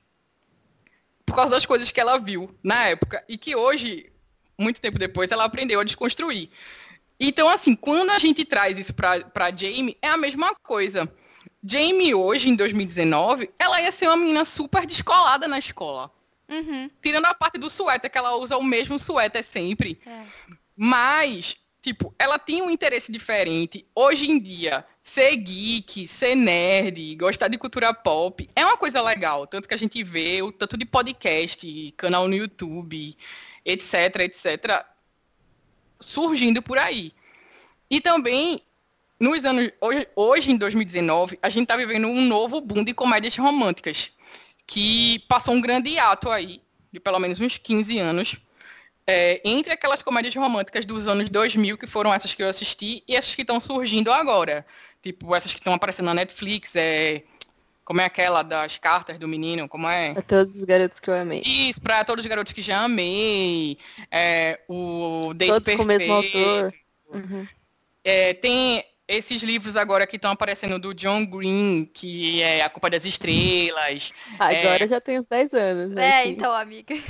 Por 1.27 1.35
causa 1.35 1.51
das 1.51 1.67
coisas 1.67 1.91
que 1.91 2.01
ela 2.01 2.19
viu 2.19 2.55
na 2.63 2.87
época 2.87 3.23
e 3.29 3.37
que 3.37 3.55
hoje, 3.55 4.11
muito 4.59 4.81
tempo 4.81 4.99
depois, 4.99 5.31
ela 5.31 5.45
aprendeu 5.45 5.81
a 5.81 5.85
desconstruir. 5.85 6.51
Então, 7.19 7.49
assim, 7.49 7.75
quando 7.75 8.11
a 8.11 8.19
gente 8.19 8.45
traz 8.45 8.79
isso 8.79 8.93
para 8.95 9.51
Jamie, 9.57 9.97
é 10.03 10.09
a 10.09 10.17
mesma 10.17 10.55
coisa. 10.55 11.11
Jamie, 11.63 12.15
hoje, 12.15 12.49
em 12.49 12.57
2019, 12.57 13.51
ela 13.59 13.81
ia 13.81 13.93
ser 13.93 14.07
uma 14.09 14.17
menina 14.17 14.45
super 14.45 14.85
descolada 14.85 15.49
na 15.49 15.59
escola. 15.59 16.11
Uhum. 16.49 16.91
Tirando 17.01 17.25
a 17.27 17.35
parte 17.35 17.59
do 17.59 17.71
suéter, 17.71 18.11
que 18.11 18.19
ela 18.19 18.37
usa 18.37 18.57
o 18.57 18.63
mesmo 18.63 18.99
suéter 18.99 19.43
sempre. 19.43 19.99
É. 20.07 20.25
Mas 20.77 21.57
Tipo, 21.85 22.15
ela 22.19 22.39
tinha 22.39 22.65
um 22.65 22.71
interesse 22.71 23.13
diferente. 23.13 23.87
Hoje 23.95 24.31
em 24.31 24.39
dia, 24.39 24.87
ser 25.03 25.37
geek, 25.37 26.09
ser 26.09 26.35
nerd, 26.35 27.15
gostar 27.17 27.49
de 27.49 27.59
cultura 27.59 27.93
pop 27.93 28.49
é 28.57 28.65
uma 28.65 28.79
coisa 28.79 29.03
legal. 29.03 29.47
Tanto 29.47 29.69
que 29.69 29.75
a 29.75 29.77
gente 29.77 30.03
vê 30.03 30.41
o 30.41 30.51
tanto 30.51 30.79
de 30.79 30.87
podcast, 30.87 31.93
canal 31.99 32.27
no 32.27 32.35
YouTube, 32.35 33.15
etc, 33.67 34.21
etc, 34.21 34.83
surgindo 36.01 36.63
por 36.63 36.79
aí. 36.79 37.13
E 37.91 38.01
também, 38.01 38.63
nos 39.19 39.45
anos. 39.45 39.71
Hoje, 39.81 40.09
hoje 40.17 40.53
em 40.53 40.57
2019, 40.57 41.39
a 41.43 41.49
gente 41.49 41.65
está 41.65 41.77
vivendo 41.77 42.09
um 42.09 42.25
novo 42.25 42.61
boom 42.61 42.85
de 42.85 42.95
comédias 42.95 43.37
românticas. 43.37 44.11
Que 44.67 45.19
passou 45.29 45.55
um 45.55 45.61
grande 45.61 45.99
ato 45.99 46.31
aí, 46.31 46.63
de 46.91 46.99
pelo 46.99 47.19
menos 47.19 47.39
uns 47.39 47.59
15 47.59 47.99
anos 47.99 48.41
é, 49.07 49.41
entre 49.45 49.73
aquelas 49.73 50.03
comédias 50.03 50.35
românticas 50.35 50.85
dos 50.85 51.07
anos 51.07 51.29
2000, 51.29 51.77
que 51.79 51.87
foram 51.87 52.13
essas 52.13 52.35
que 52.35 52.43
eu 52.43 52.49
assisti, 52.49 53.03
e 53.07 53.15
essas 53.15 53.35
que 53.35 53.43
estão 53.43 53.61
surgindo 53.61 54.13
agora. 54.13 54.67
Tipo, 55.03 55.35
essas 55.35 55.53
que 55.53 55.59
estão 55.59 55.75
aparecendo 55.75 56.07
na 56.07 56.15
Netflix, 56.15 56.75
é... 56.77 57.23
Como 57.85 58.01
é 58.01 58.05
aquela 58.07 58.43
das 58.43 58.79
cartas 58.79 59.19
do 59.19 59.29
menino? 59.29 59.69
Como 59.69 59.87
é? 59.89 60.13
A 60.17 60.23
todos 60.23 60.57
os 60.57 60.65
garotos 60.65 61.01
que 61.01 61.11
eu 61.11 61.15
amei. 61.15 61.43
Isso, 61.45 61.81
pra 61.83 62.03
todos 62.05 62.25
os 62.25 62.29
garotos 62.29 62.53
que 62.53 62.63
já 62.63 62.81
amei. 62.83 63.77
É, 64.11 64.61
o 64.69 65.33
Date 65.35 65.49
Todos 65.51 65.65
Perfeito. 65.65 65.77
com 65.79 65.85
o 65.85 65.87
mesmo 65.87 66.13
autor. 66.15 66.73
Uhum. 67.13 67.47
É, 68.03 68.33
tem 68.35 68.83
esses 69.07 69.43
livros 69.43 69.77
agora 69.77 70.07
que 70.07 70.17
estão 70.17 70.31
aparecendo 70.31 70.79
do 70.79 70.95
John 70.95 71.27
Green, 71.27 71.85
que 71.93 72.41
é 72.41 72.63
A 72.63 72.71
Culpa 72.71 72.89
das 72.89 73.05
Estrelas. 73.05 74.13
Agora 74.39 74.89
já 74.89 74.99
tem 75.01 75.19
uns 75.19 75.27
10 75.27 75.53
anos. 75.53 75.91
né, 75.95 76.07
É, 76.07 76.21
assim. 76.23 76.31
então, 76.31 76.53
amiga. 76.55 76.95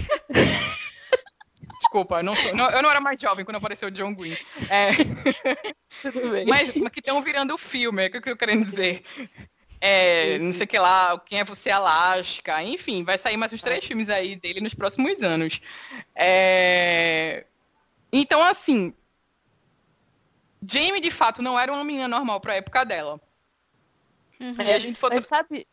Desculpa, 1.79 2.17
eu 2.19 2.23
não, 2.25 2.35
sou, 2.35 2.55
não- 2.55 2.71
eu 2.71 2.83
não 2.83 2.91
era 2.91 3.01
mais 3.01 3.21
jovem 3.21 3.45
quando 3.45 3.57
apareceu 3.57 3.89
o 3.89 3.91
John 3.91 4.15
Green. 4.15 4.37
É, 4.69 4.91
Tudo 6.03 6.31
bem. 6.31 6.47
mas, 6.47 6.75
mas 6.75 6.89
que 6.91 7.01
estão 7.01 7.21
virando 7.23 7.57
filme, 7.59 8.03
é 8.03 8.07
o 8.07 8.11
que 8.11 8.17
eu 8.17 8.23
tô 8.23 8.37
querendo 8.37 8.65
dizer. 8.65 9.03
É, 9.87 10.39
não 10.39 10.51
sei 10.51 10.65
o 10.65 10.67
que 10.67 10.79
lá, 10.79 11.21
Quem 11.27 11.41
é 11.41 11.45
Você 11.45 11.71
Alaska, 11.71 12.63
enfim, 12.63 13.05
vai 13.05 13.19
sair 13.19 13.37
mais 13.37 13.53
uns 13.53 13.61
três 13.61 13.85
filmes 13.85 14.09
aí 14.09 14.35
dele 14.35 14.63
nos 14.63 14.73
próximos 14.73 15.23
anos. 15.23 15.61
É, 16.15 17.45
Então, 18.11 18.43
assim, 18.43 18.95
Jamie 20.67 21.03
de 21.03 21.11
fato 21.11 21.43
não 21.43 21.61
era 21.61 21.71
uma 21.71 21.85
menina 21.85 22.09
normal 22.09 22.41
pra 22.41 22.55
época 22.55 22.83
dela. 22.83 23.21
Uhum. 24.41 24.55
A 24.57 24.79
gente 24.79 24.99
for. 24.99 25.13
Mas 25.13 25.27
sabe... 25.27 25.67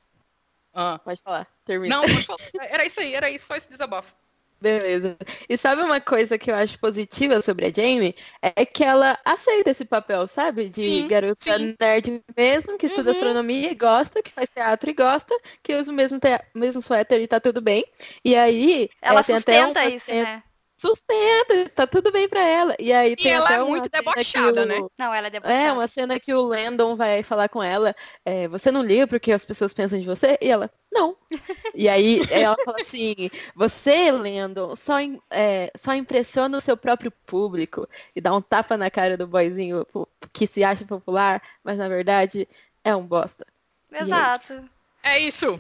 Ah. 0.74 1.00
Pode 1.00 1.22
falar, 1.22 1.48
termina. 1.64 1.96
Não, 1.96 2.02
pode 2.02 2.24
falar. 2.24 2.40
era 2.70 2.86
isso 2.86 3.00
aí, 3.00 3.14
era 3.14 3.30
isso, 3.30 3.46
só 3.46 3.56
esse 3.56 3.70
desabafo. 3.70 4.14
Beleza. 4.62 5.18
E 5.50 5.58
sabe 5.58 5.82
uma 5.82 6.00
coisa 6.00 6.38
que 6.38 6.52
eu 6.52 6.56
acho 6.56 6.78
positiva 6.80 7.42
sobre 7.42 7.66
a 7.66 7.72
Jamie? 7.74 8.16
É 8.42 8.64
que 8.64 8.84
ela 8.84 9.18
aceita 9.26 9.72
esse 9.72 9.86
papel, 9.86 10.28
sabe? 10.28 10.70
De 10.70 11.04
Sim, 11.04 11.06
garota 11.06 11.58
sim. 11.58 11.78
nerd 11.80 12.24
mesmo, 12.38 12.78
que 12.78 12.86
estuda 12.86 13.10
Uhum. 13.10 13.12
astronomia 13.12 13.72
e 13.72 13.76
gosta, 13.76 14.22
que 14.22 14.32
faz 14.32 14.50
teatro 14.50 14.90
e 14.92 14.94
gosta, 14.94 15.34
que 15.64 15.74
usa 15.76 15.92
o 15.92 15.96
mesmo, 15.96 16.20
tea- 16.20 16.46
mesmo 16.56 16.80
suéter 16.82 17.20
e 17.22 17.28
tá 17.28 17.40
tudo 17.40 17.60
bem. 17.60 17.84
E 18.24 18.36
aí. 18.36 18.88
Ela 19.02 19.20
é, 19.20 19.24
tem 19.24 19.36
até 19.36 19.60
sustenta 19.60 19.84
uma 19.84 19.88
isso, 19.88 20.14
né? 20.16 20.44
Sustenta, 20.82 21.70
tá 21.76 21.86
tudo 21.86 22.12
bem 22.12 22.28
pra 22.28 22.42
ela. 22.42 22.76
E 22.80 22.92
aí 22.92 23.12
E 23.12 23.16
tem 23.18 23.32
ela 23.34 23.46
até 23.46 23.56
é 23.56 23.60
uma 23.64 23.70
muito 23.70 23.84
cena 23.84 24.02
que 24.02 24.16
debochada, 24.16 24.64
o- 24.64 24.66
né? 24.68 24.88
Não, 24.98 25.14
ela 25.14 25.28
é 25.28 25.30
debochada. 25.30 25.60
É, 25.60 25.72
uma 25.72 25.88
cena 25.88 26.20
que 26.20 26.34
o 26.34 26.42
Landon 26.42 26.96
vai 26.96 27.22
falar 27.22 27.50
com 27.50 27.62
ela, 27.62 27.96
é, 28.26 28.48
você 28.48 28.72
não 28.72 28.82
liga 28.82 29.06
porque 29.06 29.32
as 29.32 29.46
pessoas 29.46 29.74
pensam 29.74 30.00
de 30.00 30.08
você? 30.08 30.40
E 30.42 30.50
ela, 30.50 30.72
não. 30.92 31.16
E 31.76 31.88
aí 31.88 32.20
ela 32.32 32.58
fala 32.66 32.80
assim, 32.80 33.16
você, 33.56 34.12
Landon, 34.12 34.76
só, 34.76 34.96
é, 35.30 35.72
só 35.80 35.94
impressiona 35.94 36.58
o 36.58 36.62
seu 36.62 36.76
próprio 36.76 37.12
público 37.26 37.88
e 38.16 38.20
dá 38.20 38.34
um 38.36 38.42
tapa 38.42 38.76
na 38.76 38.90
cara 38.90 39.16
do 39.16 39.26
boyzinho 39.28 39.86
po- 39.86 40.08
que 40.34 40.46
se 40.48 40.64
acha 40.64 40.84
popular, 40.84 41.42
mas 41.64 41.78
na 41.78 41.88
verdade 41.88 42.48
é 42.84 42.94
um 42.96 43.06
bosta. 43.06 43.46
Exato. 43.92 44.68
É 45.04 45.20
isso. 45.20 45.60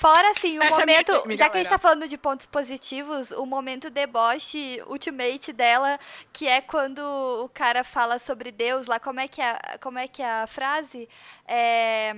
Fora, 0.00 0.30
assim, 0.30 0.58
o 0.58 0.64
momento. 0.70 1.12
Já 1.36 1.50
que 1.50 1.58
a 1.58 1.62
gente 1.62 1.68
tá 1.68 1.78
falando 1.78 2.08
de 2.08 2.16
pontos 2.16 2.46
positivos, 2.46 3.30
o 3.32 3.44
momento 3.44 3.90
deboche 3.90 4.82
ultimate 4.86 5.52
dela, 5.52 5.98
que 6.32 6.46
é 6.48 6.62
quando 6.62 7.00
o 7.44 7.48
cara 7.50 7.84
fala 7.84 8.18
sobre 8.18 8.50
Deus 8.50 8.86
lá, 8.86 8.98
como 8.98 9.20
é 9.20 9.28
que 9.28 9.42
é, 9.42 9.50
a- 9.50 9.78
como 9.78 9.98
é, 9.98 10.08
que 10.08 10.22
é 10.22 10.30
a 10.42 10.46
frase? 10.46 11.06
É. 11.46 12.14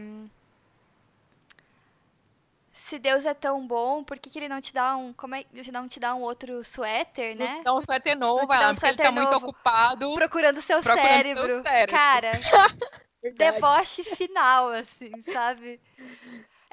Se 2.72 2.98
Deus 3.00 3.24
é 3.24 3.34
tão 3.34 3.66
bom, 3.66 4.04
por 4.04 4.18
que, 4.18 4.30
que 4.30 4.38
ele 4.38 4.48
não 4.48 4.60
te 4.60 4.72
dá 4.72 4.96
um. 4.96 5.12
Como 5.14 5.34
é 5.34 5.44
não 5.72 5.88
te 5.88 5.98
dá 5.98 6.14
um 6.14 6.20
outro 6.20 6.64
suéter, 6.64 7.36
né? 7.36 7.56
Então 7.60 7.78
o 7.78 7.82
suéter 7.82 8.16
novo, 8.16 8.46
dar 8.46 8.56
ela, 8.62 8.70
um 8.70 8.74
porque 8.74 8.86
ele 8.86 8.96
tá 8.96 9.02
suéter 9.04 9.12
muito 9.12 9.30
novo. 9.32 9.46
ocupado. 9.48 10.14
Procurando 10.14 10.60
seu 10.62 10.80
Procurando 10.80 11.02
seu 11.02 11.12
cérebro. 11.12 11.62
cérebro. 11.62 11.96
Cara, 11.96 12.30
deboche 13.36 14.04
final, 14.04 14.68
assim, 14.70 15.10
sabe? 15.32 15.80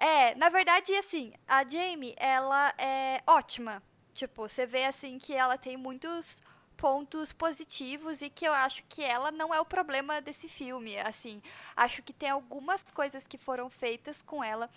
É, 0.02 0.34
na 0.36 0.48
verdade, 0.48 0.94
assim, 0.96 1.34
a 1.46 1.68
Jamie, 1.68 2.16
ela 2.18 2.74
é 2.78 3.22
ótima. 3.28 3.84
Tipo, 4.14 4.48
você 4.48 4.66
vê, 4.66 4.86
assim, 4.86 5.20
que 5.20 5.34
ela 5.34 5.58
tem 5.58 5.76
muitos 5.76 6.42
pontos 6.78 7.34
positivos 7.34 8.22
e 8.22 8.30
que 8.30 8.46
eu 8.46 8.54
acho 8.54 8.82
que 8.88 9.04
ela 9.04 9.30
não 9.30 9.54
é 9.54 9.60
o 9.60 9.66
problema 9.66 10.22
desse 10.22 10.48
filme, 10.48 10.98
assim. 11.00 11.42
Acho 11.76 12.02
que 12.02 12.14
tem 12.14 12.30
algumas 12.30 12.90
coisas 12.92 13.28
que 13.28 13.38
foram 13.38 13.70
feitas 13.70 14.22
com 14.22 14.42
ela 14.42 14.70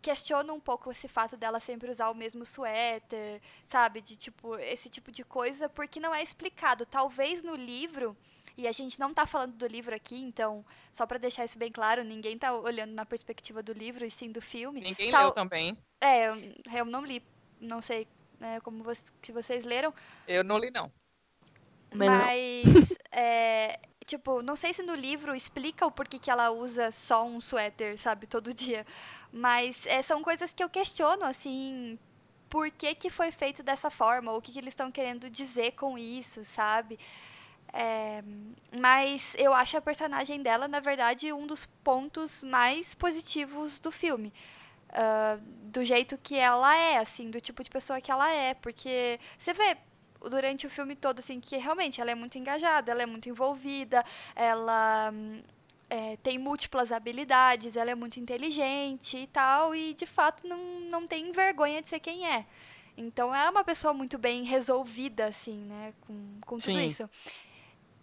questiono 0.00 0.54
um 0.54 0.60
pouco 0.60 0.90
esse 0.90 1.08
fato 1.08 1.36
dela 1.36 1.60
sempre 1.60 1.90
usar 1.90 2.08
o 2.08 2.14
mesmo 2.14 2.46
suéter, 2.46 3.40
sabe? 3.68 4.00
De 4.00 4.16
tipo, 4.16 4.56
esse 4.58 4.88
tipo 4.88 5.10
de 5.10 5.24
coisa, 5.24 5.68
porque 5.68 6.00
não 6.00 6.14
é 6.14 6.22
explicado. 6.22 6.86
Talvez 6.86 7.42
no 7.42 7.54
livro, 7.54 8.16
e 8.58 8.66
a 8.68 8.72
gente 8.72 8.98
não 9.00 9.14
tá 9.14 9.24
falando 9.26 9.54
do 9.54 9.66
livro 9.66 9.94
aqui, 9.94 10.20
então, 10.20 10.64
só 10.92 11.06
pra 11.06 11.16
deixar 11.18 11.44
isso 11.44 11.58
bem 11.58 11.70
claro, 11.72 12.02
ninguém 12.04 12.36
tá 12.36 12.52
olhando 12.52 12.92
na 12.92 13.06
perspectiva 13.06 13.62
do 13.62 13.72
livro 13.72 14.04
e 14.04 14.10
sim 14.10 14.32
do 14.32 14.42
filme. 14.42 14.80
Ninguém 14.80 15.10
Tal- 15.12 15.26
leu 15.26 15.32
também. 15.32 15.78
É, 16.00 16.28
eu, 16.28 16.34
eu 16.74 16.84
não 16.84 17.04
li, 17.04 17.22
não 17.60 17.80
sei 17.80 18.06
né, 18.40 18.60
como 18.60 18.82
vo- 18.84 18.92
se 18.94 19.32
vocês 19.32 19.64
leram, 19.64 19.94
Eu 20.26 20.44
não 20.44 20.58
li, 20.58 20.70
não. 20.70 20.92
Mas 21.92 22.12
não. 22.12 22.18
mas, 22.18 22.64
é, 23.12 23.78
tipo, 24.06 24.42
não 24.42 24.56
sei 24.56 24.74
se 24.74 24.82
no 24.82 24.94
livro 24.94 25.34
explica 25.34 25.86
o 25.86 25.90
porquê 25.90 26.18
que 26.18 26.30
ela 26.30 26.50
usa 26.50 26.90
só 26.90 27.24
um 27.24 27.40
suéter, 27.40 27.98
sabe, 27.98 28.26
todo 28.26 28.52
dia. 28.52 28.86
Mas 29.32 29.86
é, 29.86 30.02
são 30.02 30.22
coisas 30.22 30.52
que 30.52 30.62
eu 30.62 30.68
questiono, 30.68 31.24
assim, 31.24 31.98
por 32.48 32.70
que, 32.70 32.94
que 32.94 33.10
foi 33.10 33.30
feito 33.30 33.62
dessa 33.62 33.90
forma, 33.90 34.32
ou 34.32 34.38
o 34.38 34.42
que, 34.42 34.52
que 34.52 34.58
eles 34.58 34.72
estão 34.72 34.90
querendo 34.90 35.30
dizer 35.30 35.72
com 35.72 35.96
isso, 35.98 36.44
sabe? 36.44 36.98
É, 37.72 38.22
mas 38.78 39.34
eu 39.36 39.52
acho 39.52 39.76
a 39.76 39.80
personagem 39.80 40.42
dela, 40.42 40.66
na 40.66 40.80
verdade, 40.80 41.32
um 41.32 41.46
dos 41.46 41.66
pontos 41.84 42.42
mais 42.42 42.94
positivos 42.94 43.78
do 43.78 43.90
filme. 43.90 44.32
Ah, 44.90 45.38
do 45.64 45.84
jeito 45.84 46.16
que 46.18 46.34
ela 46.34 46.76
é, 46.76 46.98
assim, 46.98 47.30
do 47.30 47.40
tipo 47.40 47.62
de 47.62 47.70
pessoa 47.70 48.00
que 48.00 48.10
ela 48.10 48.30
é. 48.30 48.54
Porque 48.54 49.20
você 49.38 49.52
vê 49.52 49.76
durante 50.30 50.66
o 50.66 50.70
filme 50.70 50.96
todo, 50.96 51.18
assim, 51.20 51.40
que 51.40 51.56
realmente 51.56 52.00
ela 52.00 52.10
é 52.10 52.14
muito 52.14 52.38
engajada, 52.38 52.90
ela 52.90 53.02
é 53.02 53.06
muito 53.06 53.28
envolvida, 53.28 54.04
ela 54.34 55.12
é, 55.90 56.16
tem 56.16 56.38
múltiplas 56.38 56.90
habilidades, 56.90 57.76
ela 57.76 57.90
é 57.90 57.94
muito 57.94 58.18
inteligente 58.18 59.16
e 59.18 59.26
tal, 59.28 59.74
e 59.74 59.94
de 59.94 60.06
fato 60.06 60.46
não, 60.46 60.58
não 60.90 61.06
tem 61.06 61.30
vergonha 61.32 61.82
de 61.82 61.88
ser 61.88 62.00
quem 62.00 62.26
é. 62.26 62.46
Então 62.96 63.32
é 63.32 63.48
uma 63.48 63.62
pessoa 63.62 63.94
muito 63.94 64.18
bem 64.18 64.42
resolvida, 64.42 65.26
assim, 65.26 65.58
né, 65.58 65.94
com, 66.00 66.40
com 66.44 66.56
tudo 66.56 66.72
Sim. 66.72 66.86
isso. 66.86 67.08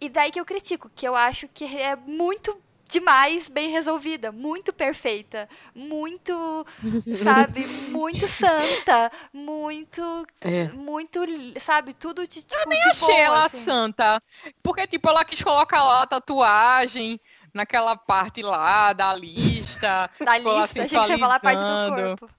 E 0.00 0.08
daí 0.08 0.30
que 0.30 0.40
eu 0.40 0.44
critico, 0.44 0.90
que 0.94 1.06
eu 1.06 1.14
acho 1.16 1.48
que 1.48 1.64
é 1.64 1.96
muito 1.96 2.56
demais 2.88 3.48
bem 3.48 3.70
resolvida, 3.70 4.30
muito 4.30 4.72
perfeita, 4.72 5.48
muito, 5.74 6.64
sabe, 7.22 7.66
muito 7.90 8.28
santa, 8.28 9.10
muito, 9.32 10.26
É. 10.40 10.64
muito, 10.68 11.20
sabe, 11.60 11.94
tudo 11.94 12.26
de 12.26 12.42
tipo 12.42 12.70
de 12.70 12.76
Achei 12.90 13.08
boa, 13.08 13.20
ela 13.20 13.44
assim. 13.46 13.64
santa. 13.64 14.22
Porque, 14.62 14.86
tipo, 14.86 15.08
ela 15.08 15.24
quis 15.24 15.42
colocar 15.42 15.82
lá 15.82 16.02
a 16.02 16.06
tatuagem 16.06 17.20
naquela 17.52 17.96
parte 17.96 18.42
lá 18.42 18.92
da 18.92 19.14
lista. 19.14 20.08
Da 20.20 20.38
lista, 20.38 20.82
que 20.82 20.88
você 20.88 20.96
ia 20.96 21.18
falar 21.18 21.36
a 21.36 21.40
parte 21.40 21.62
do 21.62 22.16
corpo. 22.18 22.30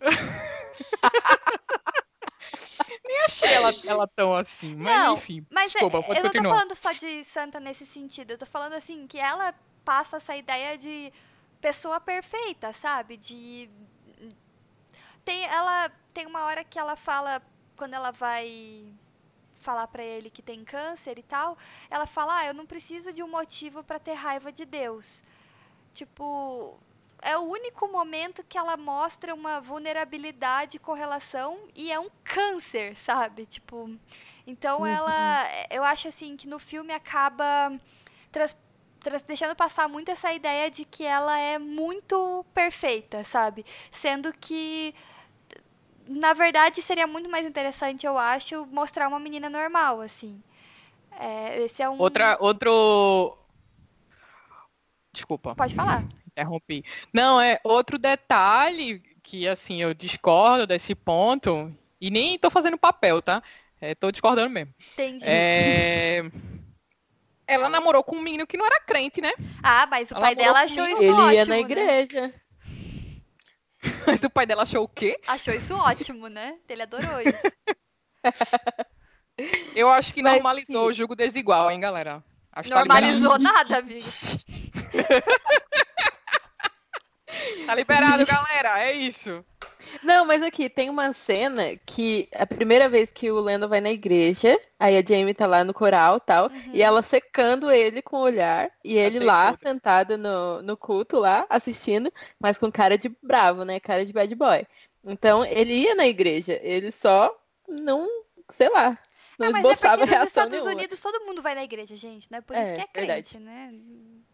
Nem 3.04 3.18
achei 3.24 3.52
ela, 3.52 3.72
ela 3.84 4.06
tão 4.06 4.34
assim. 4.34 4.74
Mas, 4.76 4.86
Não, 4.96 5.16
enfim. 5.16 5.46
Mas 5.50 5.70
é- 5.70 5.72
Desculpa, 5.74 6.02
pode 6.02 6.18
eu 6.18 6.24
não 6.24 6.30
tô 6.30 6.38
continuar. 6.38 6.54
falando 6.56 6.74
só 6.74 6.92
de 6.92 7.24
santa 7.24 7.58
nesse 7.60 7.86
sentido. 7.86 8.32
Eu 8.32 8.38
tô 8.38 8.46
falando 8.46 8.72
assim, 8.74 9.06
que 9.06 9.18
ela 9.18 9.54
passa 9.84 10.16
essa 10.16 10.36
ideia 10.36 10.76
de 10.76 11.12
pessoa 11.60 12.00
perfeita, 12.00 12.72
sabe? 12.72 13.16
De. 13.16 13.68
Tem, 15.24 15.44
ela 15.46 15.90
tem 16.14 16.26
uma 16.26 16.44
hora 16.44 16.62
que 16.64 16.78
ela 16.78 16.94
fala, 16.96 17.42
quando 17.76 17.94
ela 17.94 18.10
vai 18.12 18.84
falar 19.60 19.88
pra 19.88 20.04
ele 20.04 20.30
que 20.30 20.40
tem 20.42 20.64
câncer 20.64 21.18
e 21.18 21.22
tal, 21.22 21.58
ela 21.90 22.06
fala: 22.06 22.38
"Ah, 22.38 22.46
eu 22.46 22.54
não 22.54 22.64
preciso 22.66 23.12
de 23.12 23.22
um 23.22 23.28
motivo 23.28 23.82
pra 23.82 23.98
ter 23.98 24.12
raiva 24.14 24.52
de 24.52 24.64
Deus". 24.64 25.24
Tipo, 25.92 26.78
é 27.32 27.36
o 27.38 27.42
único 27.42 27.88
momento 27.88 28.44
que 28.48 28.58
ela 28.58 28.76
mostra 28.76 29.34
uma 29.34 29.60
vulnerabilidade 29.60 30.78
com 30.78 30.92
relação 30.94 31.58
e 31.74 31.90
é 31.92 31.98
um 32.00 32.08
câncer, 32.24 32.96
sabe? 32.96 33.46
Tipo, 33.46 33.90
então 34.46 34.80
Uhum. 34.80 34.86
ela, 34.86 35.44
eu 35.70 35.82
acho 35.84 36.08
assim 36.08 36.36
que 36.36 36.46
no 36.46 36.58
filme 36.58 36.92
acaba 36.92 37.72
tras- 38.32 38.56
tras- 39.00 39.22
deixando 39.22 39.56
passar 39.56 39.88
muito 39.88 40.10
essa 40.10 40.32
ideia 40.32 40.70
de 40.70 40.84
que 40.84 41.04
ela 41.04 41.38
é 41.38 41.58
muito 41.58 42.44
perfeita, 42.54 43.24
sabe? 43.24 43.64
Sendo 43.90 44.32
que 44.32 44.94
na 46.08 46.32
verdade 46.32 46.80
seria 46.82 47.06
muito 47.06 47.28
mais 47.28 47.46
interessante, 47.46 48.06
eu 48.06 48.16
acho, 48.16 48.66
mostrar 48.66 49.08
uma 49.08 49.18
menina 49.18 49.50
normal, 49.50 50.00
assim. 50.00 50.40
É, 51.18 51.62
esse 51.62 51.82
é 51.82 51.88
um. 51.88 52.00
Outra, 52.00 52.36
outro... 52.40 53.38
Desculpa. 55.12 55.54
Pode 55.54 55.74
falar. 55.74 56.04
Interrompi. 56.36 56.84
Não, 57.12 57.40
é 57.40 57.58
outro 57.64 57.98
detalhe 57.98 59.00
que, 59.22 59.48
assim, 59.48 59.80
eu 59.82 59.94
discordo 59.94 60.66
desse 60.66 60.94
ponto, 60.94 61.74
e 62.00 62.10
nem 62.10 62.38
tô 62.38 62.50
fazendo 62.50 62.76
papel, 62.76 63.22
tá? 63.22 63.42
É, 63.80 63.94
tô 63.94 64.10
discordando 64.10 64.50
mesmo. 64.50 64.72
Entendi. 64.92 65.24
É... 65.26 66.22
Ela 67.48 67.68
namorou 67.68 68.02
com 68.02 68.16
um 68.16 68.22
menino 68.22 68.46
que 68.46 68.56
não 68.56 68.66
era 68.66 68.80
crente, 68.80 69.20
né? 69.20 69.32
Ah, 69.62 69.86
mas 69.86 70.10
o 70.10 70.14
Ela 70.14 70.26
pai 70.26 70.34
dela 70.34 70.62
achou 70.62 70.84
isso 70.86 71.02
Ele 71.02 71.12
ótimo. 71.12 71.32
ia 71.32 71.44
na 71.44 71.54
né? 71.54 71.60
igreja. 71.60 72.34
Mas 74.04 74.20
o 74.24 74.30
pai 74.30 74.46
dela 74.46 74.64
achou 74.64 74.82
o 74.82 74.88
quê? 74.88 75.16
Achou 75.28 75.54
isso 75.54 75.72
ótimo, 75.72 76.26
né? 76.26 76.56
Ele 76.68 76.82
adorou 76.82 77.20
isso. 77.20 77.38
Eu 79.76 79.88
acho 79.90 80.12
que 80.12 80.22
Mas, 80.22 80.32
normalizou 80.32 80.86
sim. 80.86 80.90
o 80.90 80.92
jogo 80.92 81.14
desigual, 81.14 81.70
hein, 81.70 81.78
galera? 81.78 82.24
Acho 82.50 82.68
tá 82.68 82.76
Normalizou 82.76 83.38
nada, 83.38 83.78
amigo. 83.78 84.04
Tá 87.66 87.74
liberado, 87.74 88.24
galera. 88.26 88.80
É 88.80 88.92
isso. 88.92 89.44
Não, 90.02 90.24
mas 90.24 90.42
aqui, 90.42 90.68
tem 90.68 90.90
uma 90.90 91.12
cena 91.12 91.76
que 91.86 92.28
a 92.34 92.46
primeira 92.46 92.88
vez 92.88 93.10
que 93.10 93.30
o 93.30 93.38
Lando 93.40 93.68
vai 93.68 93.80
na 93.80 93.90
igreja, 93.90 94.58
aí 94.78 94.96
a 94.96 95.02
Jamie 95.04 95.32
tá 95.34 95.46
lá 95.46 95.62
no 95.64 95.72
coral 95.72 96.16
e 96.16 96.20
tal, 96.20 96.50
e 96.72 96.82
ela 96.82 97.02
secando 97.02 97.70
ele 97.70 98.02
com 98.02 98.16
o 98.16 98.20
olhar, 98.20 98.70
e 98.84 98.96
ele 98.96 99.18
Achei 99.18 99.26
lá 99.26 99.52
tudo. 99.52 99.60
sentado 99.60 100.18
no, 100.18 100.60
no 100.62 100.76
culto 100.76 101.18
lá, 101.18 101.46
assistindo, 101.48 102.12
mas 102.38 102.58
com 102.58 102.70
cara 102.70 102.98
de 102.98 103.08
bravo, 103.22 103.64
né? 103.64 103.78
Cara 103.80 104.04
de 104.04 104.12
bad 104.12 104.34
boy. 104.34 104.66
Então, 105.04 105.44
ele 105.44 105.72
ia 105.72 105.94
na 105.94 106.06
igreja, 106.06 106.58
ele 106.62 106.90
só 106.90 107.32
não, 107.68 108.08
sei 108.50 108.68
lá, 108.68 108.98
não 109.38 109.46
É, 109.46 109.50
mas 109.50 109.54
é 109.54 109.58
esboçava 109.58 109.98
porque 109.98 110.06
nos 110.06 110.10
reação 110.10 110.26
Estados 110.44 110.52
nenhuma. 110.52 110.72
Unidos 110.72 111.00
todo 111.00 111.24
mundo 111.24 111.42
vai 111.42 111.54
na 111.54 111.62
igreja, 111.64 111.94
gente. 111.96 112.28
Não 112.30 112.38
é 112.38 112.40
por 112.40 112.56
É, 112.56 112.62
isso 112.62 112.74
que 112.74 112.80
é 112.80 112.88
verdade. 112.92 113.30
crente, 113.30 113.38
né? 113.38 113.72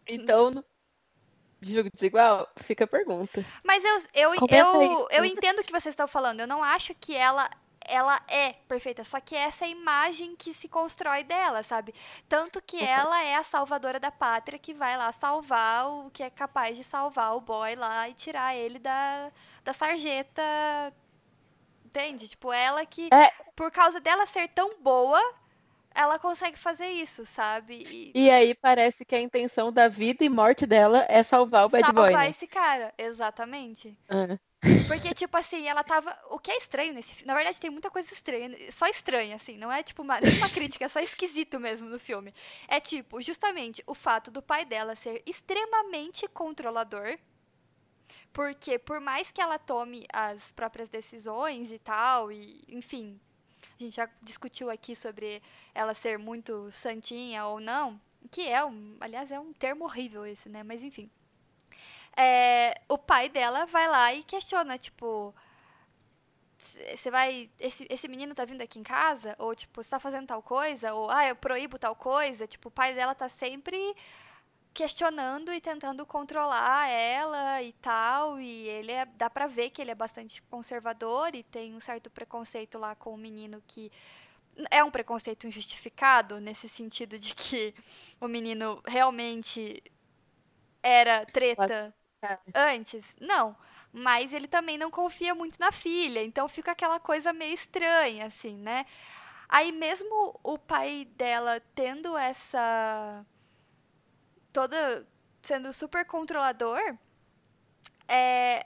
Então, 0.07 0.63
no 1.69 1.75
jogo 1.75 1.89
desigual, 1.93 2.47
fica 2.57 2.83
a 2.83 2.87
pergunta. 2.87 3.43
Mas 3.63 3.83
eu, 3.83 3.97
eu, 4.31 4.35
Comenta 4.39 4.77
aí. 4.77 4.85
eu, 4.87 5.07
eu 5.11 5.25
entendo 5.25 5.59
o 5.59 5.63
que 5.63 5.71
vocês 5.71 5.93
estão 5.93 6.07
falando. 6.07 6.39
Eu 6.41 6.47
não 6.47 6.63
acho 6.63 6.93
que 6.95 7.15
ela 7.15 7.49
ela 7.85 8.21
é 8.29 8.53
perfeita, 8.65 9.03
só 9.03 9.19
que 9.19 9.35
essa 9.35 9.65
é 9.65 9.67
a 9.67 9.71
imagem 9.71 10.37
que 10.37 10.53
se 10.53 10.69
constrói 10.69 11.21
dela, 11.21 11.63
sabe? 11.63 11.93
Tanto 12.29 12.61
que 12.61 12.81
ela 12.81 13.21
é 13.21 13.35
a 13.35 13.43
salvadora 13.43 13.99
da 13.99 14.09
pátria 14.09 14.57
que 14.57 14.73
vai 14.73 14.95
lá 14.97 15.11
salvar 15.11 15.89
o 15.89 16.09
que 16.09 16.23
é 16.23 16.29
capaz 16.29 16.77
de 16.77 16.83
salvar 16.85 17.35
o 17.35 17.41
boy 17.41 17.75
lá 17.75 18.07
e 18.07 18.13
tirar 18.13 18.55
ele 18.55 18.79
da, 18.79 19.29
da 19.65 19.73
sarjeta. 19.73 20.41
Entende? 21.85 22.27
Tipo, 22.27 22.51
ela 22.51 22.85
que, 22.85 23.09
É. 23.13 23.29
por 23.55 23.69
causa 23.69 23.99
dela 23.99 24.25
ser 24.25 24.47
tão 24.47 24.79
boa, 24.79 25.21
ela 25.93 26.17
consegue 26.19 26.57
fazer 26.57 26.87
isso, 26.87 27.25
sabe? 27.25 27.85
E 27.89 28.11
E 28.15 28.29
aí 28.29 28.55
parece 28.55 29.05
que 29.05 29.15
a 29.15 29.19
intenção 29.19 29.71
da 29.71 29.87
vida 29.87 30.23
e 30.23 30.29
morte 30.29 30.65
dela 30.65 31.05
é 31.09 31.21
salvar 31.23 31.65
o 31.65 31.69
bad 31.69 31.85
salvar 31.85 32.11
boy, 32.11 32.13
né? 32.13 32.29
esse 32.29 32.47
cara. 32.47 32.93
Exatamente. 32.97 33.97
Ah. 34.09 34.37
Porque, 34.87 35.13
tipo 35.13 35.35
assim, 35.35 35.67
ela 35.67 35.83
tava. 35.83 36.17
O 36.29 36.39
que 36.39 36.49
é 36.51 36.57
estranho 36.57 36.93
nesse 36.93 37.13
filme. 37.13 37.27
Na 37.27 37.35
verdade, 37.35 37.59
tem 37.59 37.69
muita 37.69 37.89
coisa 37.89 38.11
estranha. 38.13 38.55
Só 38.71 38.87
estranha, 38.87 39.35
assim. 39.35 39.57
Não 39.57 39.71
é, 39.71 39.83
tipo, 39.83 40.01
uma, 40.01 40.19
nenhuma 40.21 40.49
crítica, 40.49 40.85
é 40.85 40.87
só 40.87 40.99
esquisito 40.99 41.59
mesmo 41.59 41.89
no 41.89 41.99
filme. 41.99 42.33
É, 42.67 42.79
tipo, 42.79 43.21
justamente 43.21 43.83
o 43.85 43.93
fato 43.93 44.31
do 44.31 44.41
pai 44.41 44.65
dela 44.65 44.95
ser 44.95 45.21
extremamente 45.25 46.27
controlador. 46.27 47.17
Porque, 48.31 48.79
por 48.79 48.99
mais 48.99 49.31
que 49.31 49.41
ela 49.41 49.59
tome 49.59 50.05
as 50.11 50.51
próprias 50.51 50.89
decisões 50.89 51.71
e 51.71 51.79
tal, 51.79 52.31
e, 52.31 52.63
enfim. 52.67 53.19
A 53.79 53.83
gente 53.83 53.95
já 53.95 54.09
discutiu 54.21 54.69
aqui 54.69 54.95
sobre 54.95 55.41
ela 55.73 55.93
ser 55.93 56.17
muito 56.17 56.71
santinha 56.71 57.45
ou 57.45 57.59
não. 57.59 57.99
Que 58.31 58.47
é 58.47 58.63
um. 58.63 58.97
Aliás, 58.99 59.31
é 59.31 59.39
um 59.39 59.51
termo 59.53 59.83
horrível 59.85 60.25
esse, 60.25 60.47
né? 60.49 60.63
Mas, 60.63 60.81
enfim 60.83 61.09
é, 62.15 62.79
o 62.87 62.97
pai 62.97 63.29
dela 63.29 63.65
vai 63.65 63.87
lá 63.87 64.13
e 64.13 64.23
questiona, 64.23 64.77
tipo, 64.77 65.33
você 66.95 67.09
vai, 67.09 67.49
esse, 67.59 67.85
esse 67.89 68.07
menino 68.07 68.35
tá 68.35 68.45
vindo 68.45 68.61
aqui 68.61 68.79
em 68.79 68.83
casa? 68.83 69.35
Ou, 69.39 69.55
tipo, 69.55 69.81
você 69.81 69.89
tá 69.89 69.99
fazendo 69.99 70.27
tal 70.27 70.41
coisa? 70.41 70.93
Ou, 70.93 71.09
ah, 71.09 71.27
eu 71.27 71.35
proíbo 71.35 71.77
tal 71.79 71.95
coisa? 71.95 72.47
Tipo, 72.47 72.69
o 72.69 72.71
pai 72.71 72.93
dela 72.93 73.15
tá 73.15 73.29
sempre 73.29 73.95
questionando 74.73 75.53
e 75.53 75.61
tentando 75.61 76.05
controlar 76.05 76.87
ela 76.89 77.61
e 77.61 77.73
tal, 77.73 78.39
e 78.39 78.67
ele 78.67 78.91
é, 78.91 79.05
dá 79.05 79.29
pra 79.29 79.47
ver 79.47 79.69
que 79.69 79.81
ele 79.81 79.91
é 79.91 79.95
bastante 79.95 80.41
conservador 80.43 81.35
e 81.35 81.43
tem 81.43 81.75
um 81.75 81.79
certo 81.79 82.09
preconceito 82.09 82.77
lá 82.77 82.95
com 82.95 83.13
o 83.13 83.17
menino 83.17 83.61
que 83.67 83.91
é 84.69 84.83
um 84.83 84.91
preconceito 84.91 85.47
injustificado, 85.47 86.39
nesse 86.39 86.67
sentido 86.69 87.17
de 87.17 87.33
que 87.35 87.73
o 88.19 88.27
menino 88.27 88.81
realmente 88.85 89.83
era 90.81 91.25
treta 91.25 91.93
antes? 92.53 93.03
Não. 93.19 93.55
Mas 93.91 94.33
ele 94.33 94.47
também 94.47 94.77
não 94.77 94.89
confia 94.89 95.35
muito 95.35 95.59
na 95.59 95.71
filha, 95.71 96.23
então 96.23 96.47
fica 96.49 96.71
aquela 96.71 96.99
coisa 96.99 97.31
meio 97.31 97.53
estranha, 97.53 98.25
assim, 98.25 98.57
né? 98.57 98.85
Aí 99.47 99.71
mesmo 99.71 100.39
o 100.43 100.57
pai 100.57 101.05
dela 101.15 101.61
tendo 101.75 102.17
essa. 102.17 103.23
Toda. 104.53 105.05
sendo 105.41 105.73
super 105.73 106.05
controlador, 106.05 106.79
é, 108.07 108.63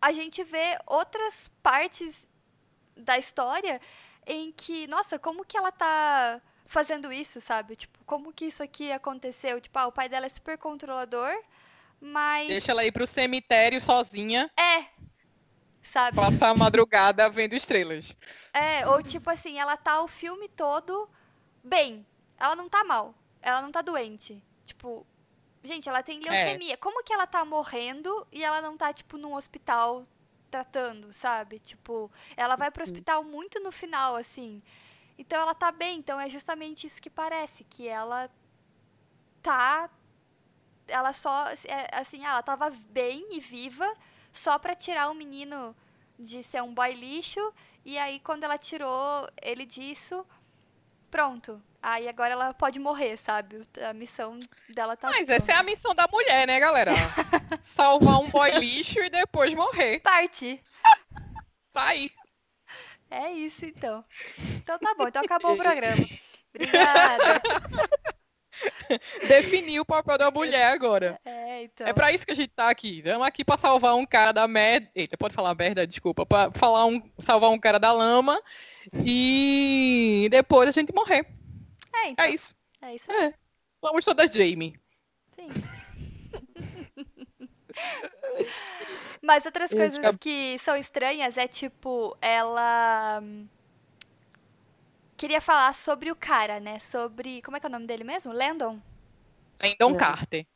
a 0.00 0.12
gente 0.12 0.44
vê 0.44 0.78
outras 0.86 1.50
partes 1.62 2.14
da 2.96 3.18
história 3.18 3.80
em 4.26 4.52
que, 4.52 4.86
nossa, 4.86 5.18
como 5.18 5.44
que 5.44 5.56
ela 5.56 5.72
tá 5.72 6.40
fazendo 6.66 7.12
isso, 7.12 7.40
sabe? 7.40 7.76
Tipo, 7.76 7.98
como 8.04 8.32
que 8.32 8.46
isso 8.46 8.62
aqui 8.62 8.92
aconteceu? 8.92 9.60
Tipo, 9.60 9.78
ah, 9.78 9.86
o 9.86 9.92
pai 9.92 10.08
dela 10.08 10.26
é 10.26 10.28
super 10.28 10.58
controlador, 10.58 11.32
mas. 12.00 12.48
Deixa 12.48 12.72
ela 12.72 12.84
ir 12.84 12.92
pro 12.92 13.06
cemitério 13.06 13.80
sozinha, 13.80 14.50
É. 14.58 14.84
Sabe? 15.82 16.16
passar 16.16 16.48
a 16.48 16.54
madrugada 16.54 17.28
vendo 17.28 17.54
estrelas. 17.54 18.16
É, 18.52 18.86
ou 18.88 19.02
tipo 19.02 19.28
assim, 19.30 19.58
ela 19.58 19.76
tá 19.76 20.02
o 20.02 20.08
filme 20.08 20.48
todo 20.48 21.08
bem. 21.62 22.04
Ela 22.38 22.56
não 22.56 22.68
tá 22.68 22.82
mal. 22.82 23.14
Ela 23.40 23.60
não 23.62 23.70
tá 23.70 23.82
doente. 23.82 24.42
Tipo, 24.64 25.06
gente, 25.62 25.88
ela 25.88 26.02
tem 26.02 26.20
leucemia. 26.20 26.76
Como 26.76 27.02
que 27.02 27.12
ela 27.12 27.26
tá 27.26 27.44
morrendo 27.44 28.26
e 28.32 28.42
ela 28.44 28.60
não 28.60 28.76
tá, 28.76 28.92
tipo, 28.92 29.16
num 29.18 29.34
hospital 29.34 30.06
tratando, 30.50 31.12
sabe? 31.12 31.58
Tipo, 31.58 32.10
ela 32.36 32.54
vai 32.56 32.70
pro 32.70 32.82
hospital 32.82 33.24
muito 33.24 33.60
no 33.60 33.72
final, 33.72 34.14
assim. 34.16 34.62
Então 35.18 35.40
ela 35.40 35.54
tá 35.54 35.70
bem. 35.72 35.98
Então 35.98 36.20
é 36.20 36.28
justamente 36.28 36.86
isso 36.86 37.02
que 37.02 37.10
parece, 37.10 37.64
que 37.64 37.88
ela 37.88 38.30
tá. 39.42 39.90
Ela 40.86 41.12
só. 41.12 41.46
é, 41.66 41.98
Assim, 41.98 42.24
ela 42.24 42.42
tava 42.42 42.70
bem 42.70 43.26
e 43.36 43.40
viva 43.40 43.92
só 44.32 44.58
pra 44.58 44.74
tirar 44.74 45.10
o 45.10 45.14
menino 45.14 45.74
de 46.18 46.42
ser 46.42 46.62
um 46.62 46.74
boy 46.74 46.92
lixo. 46.94 47.52
E 47.84 47.98
aí, 47.98 48.18
quando 48.20 48.44
ela 48.44 48.56
tirou 48.56 49.28
ele 49.42 49.66
disso, 49.66 50.26
pronto. 51.10 51.62
Aí 51.84 52.08
agora 52.08 52.32
ela 52.32 52.54
pode 52.54 52.78
morrer, 52.78 53.18
sabe? 53.18 53.62
A 53.86 53.92
missão 53.92 54.38
dela 54.70 54.96
tá. 54.96 55.10
Mas 55.10 55.28
essa 55.28 55.52
é 55.52 55.54
a 55.54 55.62
missão 55.62 55.94
da 55.94 56.08
mulher, 56.10 56.46
né, 56.46 56.58
galera? 56.58 56.92
Salvar 57.60 58.20
um 58.20 58.30
boy 58.30 58.50
lixo 58.52 59.00
e 59.00 59.10
depois 59.10 59.52
morrer. 59.52 60.00
parte. 60.00 60.64
Tá 61.74 61.88
aí. 61.88 62.10
É 63.10 63.30
isso, 63.32 63.66
então. 63.66 64.02
Então 64.56 64.78
tá 64.78 64.94
bom. 64.96 65.06
Então 65.06 65.22
acabou 65.22 65.52
o 65.52 65.58
programa. 65.58 66.06
Obrigada. 66.54 67.42
Definiu 69.28 69.82
o 69.82 69.84
papel 69.84 70.16
da 70.16 70.30
mulher 70.30 70.72
agora. 70.72 71.20
É, 71.22 71.64
então. 71.64 71.86
É 71.86 71.92
pra 71.92 72.12
isso 72.12 72.24
que 72.24 72.32
a 72.32 72.36
gente 72.36 72.48
tá 72.48 72.70
aqui. 72.70 73.00
Estamos 73.00 73.26
aqui 73.26 73.44
pra 73.44 73.58
salvar 73.58 73.94
um 73.94 74.06
cara 74.06 74.32
da 74.32 74.48
merda. 74.48 74.88
Eita, 74.94 75.18
pode 75.18 75.34
falar 75.34 75.54
merda? 75.54 75.86
Desculpa. 75.86 76.24
Pra 76.24 76.50
falar 76.52 76.86
um... 76.86 77.02
salvar 77.18 77.50
um 77.50 77.58
cara 77.58 77.78
da 77.78 77.92
lama. 77.92 78.40
E 79.04 80.28
depois 80.30 80.66
a 80.66 80.72
gente 80.72 80.94
morrer. 80.94 81.26
É, 81.94 82.08
então. 82.08 82.24
É 82.24 82.30
isso. 82.30 82.54
É 82.80 82.94
isso 82.94 83.10
aí. 83.10 83.26
É. 83.26 83.34
Somos 83.84 84.04
todas 84.04 84.30
Jamie. 84.30 84.78
Sim. 85.34 85.48
Mas 89.22 89.46
outras 89.46 89.70
Eu 89.72 89.78
coisas 89.78 90.16
que 90.20 90.58
são 90.58 90.76
estranhas 90.76 91.36
é 91.36 91.48
tipo, 91.48 92.16
ela 92.20 93.20
hum, 93.22 93.48
queria 95.16 95.40
falar 95.40 95.74
sobre 95.74 96.10
o 96.10 96.16
cara, 96.16 96.60
né? 96.60 96.78
Sobre. 96.78 97.42
Como 97.42 97.56
é 97.56 97.60
que 97.60 97.66
é 97.66 97.68
o 97.68 97.72
nome 97.72 97.86
dele 97.86 98.04
mesmo? 98.04 98.32
Landon? 98.32 98.80
Landon 99.62 99.94
É. 99.94 99.98
Carter. 99.98 100.46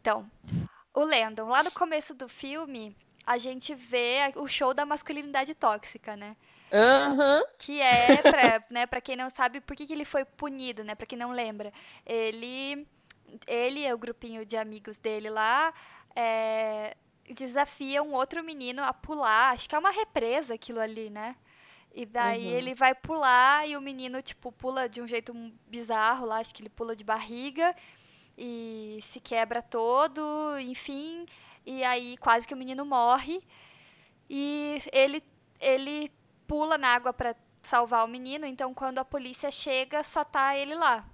Então, 0.00 0.30
o 0.94 1.04
Landon, 1.04 1.48
lá 1.48 1.62
no 1.64 1.72
começo 1.72 2.14
do 2.14 2.28
filme, 2.28 2.96
a 3.24 3.38
gente 3.38 3.74
vê 3.74 4.32
o 4.36 4.46
show 4.46 4.72
da 4.72 4.86
masculinidade 4.86 5.54
tóxica, 5.54 6.16
né? 6.16 6.36
Aham. 6.76 7.42
Que 7.58 7.80
é, 7.80 8.22
pra, 8.22 8.62
né, 8.70 8.86
pra 8.86 9.00
quem 9.00 9.16
não 9.16 9.30
sabe, 9.30 9.60
por 9.60 9.76
que, 9.76 9.86
que 9.86 9.92
ele 9.92 10.04
foi 10.04 10.24
punido, 10.24 10.84
né? 10.84 10.94
Pra 10.94 11.06
quem 11.06 11.18
não 11.18 11.32
lembra. 11.32 11.72
Ele, 12.04 12.86
ele 13.46 13.86
e 13.86 13.92
o 13.92 13.98
grupinho 13.98 14.44
de 14.44 14.56
amigos 14.56 14.96
dele 14.98 15.30
lá 15.30 15.72
é, 16.14 16.96
desafia 17.30 18.02
um 18.02 18.12
outro 18.14 18.42
menino 18.44 18.82
a 18.82 18.92
pular. 18.92 19.52
Acho 19.54 19.68
que 19.68 19.74
é 19.74 19.78
uma 19.78 19.90
represa 19.90 20.54
aquilo 20.54 20.80
ali, 20.80 21.10
né? 21.10 21.36
E 21.94 22.04
daí 22.06 22.46
Uhum. 22.46 22.52
ele 22.52 22.74
vai 22.74 22.94
pular 22.94 23.66
e 23.68 23.76
o 23.76 23.80
menino, 23.80 24.22
tipo, 24.22 24.52
pula 24.52 24.88
de 24.88 25.00
um 25.00 25.06
jeito 25.08 25.32
bizarro 25.66 26.26
lá. 26.26 26.38
Acho 26.38 26.54
que 26.54 26.62
ele 26.62 26.68
pula 26.70 26.94
de 26.94 27.04
barriga 27.04 27.74
e 28.38 28.98
se 29.02 29.20
quebra 29.20 29.62
todo, 29.62 30.22
enfim. 30.60 31.26
E 31.64 31.82
aí 31.84 32.16
quase 32.18 32.46
que 32.46 32.54
o 32.54 32.56
menino 32.56 32.84
morre. 32.84 33.42
E 34.28 34.82
ele, 34.92 35.22
ele 35.60 36.10
pula 36.46 36.78
na 36.78 36.88
água 36.88 37.12
pra 37.12 37.34
salvar 37.62 38.04
o 38.04 38.08
menino, 38.08 38.46
então 38.46 38.72
quando 38.72 38.98
a 38.98 39.04
polícia 39.04 39.50
chega, 39.50 40.02
só 40.02 40.24
tá 40.24 40.56
ele 40.56 40.74
lá. 40.74 41.04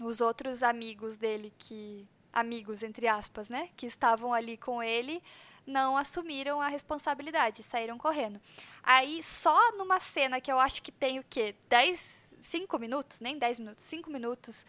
Os 0.00 0.20
outros 0.20 0.62
amigos 0.62 1.16
dele 1.16 1.52
que 1.58 2.06
amigos 2.32 2.82
entre 2.82 3.08
aspas, 3.08 3.48
né, 3.48 3.70
que 3.76 3.86
estavam 3.86 4.32
ali 4.32 4.56
com 4.56 4.82
ele, 4.82 5.22
não 5.66 5.96
assumiram 5.96 6.60
a 6.60 6.68
responsabilidade, 6.68 7.62
saíram 7.62 7.98
correndo. 7.98 8.40
Aí, 8.82 9.22
só 9.22 9.72
numa 9.72 10.00
cena 10.00 10.40
que 10.40 10.50
eu 10.50 10.58
acho 10.58 10.82
que 10.82 10.92
tem 10.92 11.18
o 11.18 11.24
quê? 11.28 11.54
10, 11.68 12.28
5 12.40 12.78
minutos? 12.78 13.20
Nem 13.20 13.38
10 13.38 13.60
minutos, 13.60 13.84
5 13.84 14.10
minutos. 14.10 14.66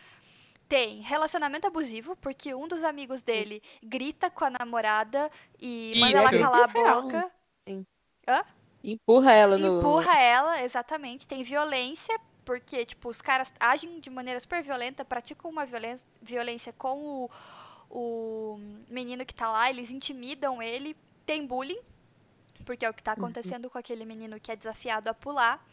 Tem 0.68 1.02
relacionamento 1.02 1.68
abusivo, 1.68 2.16
porque 2.16 2.54
um 2.54 2.68
dos 2.68 2.84
amigos 2.84 3.22
dele 3.22 3.62
grita 3.84 4.30
com 4.30 4.46
a 4.46 4.50
namorada 4.50 5.30
e 5.60 5.94
manda 5.98 6.18
ela 6.18 6.32
calar 6.32 6.64
a 6.64 6.68
boca. 6.68 7.32
Sim. 7.68 7.86
Hã? 8.28 8.46
Empurra 8.84 9.32
ela 9.32 9.58
no. 9.58 9.80
Empurra 9.80 10.18
ela, 10.20 10.64
exatamente. 10.64 11.28
Tem 11.28 11.44
violência, 11.44 12.20
porque, 12.44 12.86
tipo, 12.86 13.10
os 13.10 13.22
caras 13.22 13.52
agem 13.60 14.00
de 14.00 14.10
maneira 14.10 14.40
super 14.40 14.64
violenta, 14.64 15.06
praticam 15.06 15.52
uma 15.52 15.66
violência, 15.66 16.06
violência 16.22 16.74
com 16.74 16.98
o, 17.00 17.30
o 17.90 18.60
menino 18.90 19.26
que 19.26 19.34
tá 19.34 19.52
lá, 19.52 19.70
eles 19.70 19.92
intimidam 19.92 20.62
ele. 20.62 20.96
Tem 21.26 21.46
bullying, 21.46 21.80
porque 22.66 22.84
é 22.84 22.90
o 22.90 22.94
que 22.94 23.04
tá 23.04 23.12
acontecendo 23.12 23.70
com 23.70 23.78
aquele 23.78 24.06
menino 24.06 24.40
que 24.40 24.52
é 24.52 24.56
desafiado 24.56 25.10
a 25.10 25.14
pular. 25.14 25.64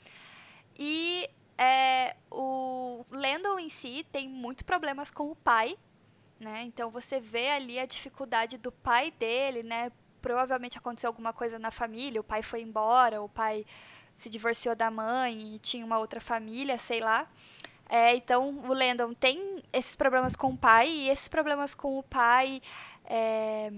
E 0.78 1.28
é, 1.56 2.14
o 2.30 3.04
Landon 3.10 3.58
em 3.58 3.68
si 3.68 4.06
tem 4.12 4.28
muitos 4.28 4.62
problemas 4.62 5.10
com 5.10 5.30
o 5.30 5.34
pai, 5.34 5.76
né? 6.38 6.62
Então 6.62 6.90
você 6.90 7.18
vê 7.18 7.50
ali 7.50 7.78
a 7.78 7.86
dificuldade 7.86 8.56
do 8.58 8.70
pai 8.70 9.10
dele, 9.10 9.62
né? 9.64 9.90
Provavelmente 10.20 10.78
aconteceu 10.78 11.08
alguma 11.08 11.32
coisa 11.32 11.58
na 11.58 11.70
família, 11.70 12.20
o 12.20 12.24
pai 12.24 12.42
foi 12.42 12.62
embora, 12.62 13.22
o 13.22 13.28
pai 13.28 13.64
se 14.18 14.28
divorciou 14.28 14.74
da 14.74 14.90
mãe 14.90 15.54
e 15.54 15.58
tinha 15.58 15.84
uma 15.84 15.98
outra 15.98 16.20
família, 16.20 16.78
sei 16.78 17.00
lá. 17.00 17.26
É, 17.88 18.14
então 18.14 18.60
o 18.68 18.74
Landon 18.74 19.14
tem 19.14 19.62
esses 19.72 19.96
problemas 19.96 20.36
com 20.36 20.48
o 20.48 20.56
pai 20.56 20.88
e 20.88 21.08
esses 21.08 21.28
problemas 21.28 21.74
com 21.74 21.98
o 21.98 22.02
pai 22.02 22.60
é, 23.06 23.70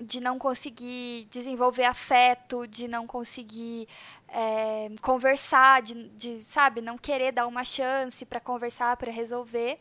de 0.00 0.20
não 0.20 0.38
conseguir 0.38 1.26
desenvolver 1.30 1.84
afeto, 1.84 2.66
de 2.66 2.86
não 2.86 3.06
conseguir 3.06 3.88
é, 4.28 4.90
conversar, 5.00 5.80
de, 5.80 6.08
de, 6.10 6.44
sabe, 6.44 6.82
não 6.82 6.98
querer 6.98 7.32
dar 7.32 7.46
uma 7.46 7.64
chance 7.64 8.26
para 8.26 8.40
conversar, 8.40 8.96
para 8.98 9.10
resolver. 9.10 9.78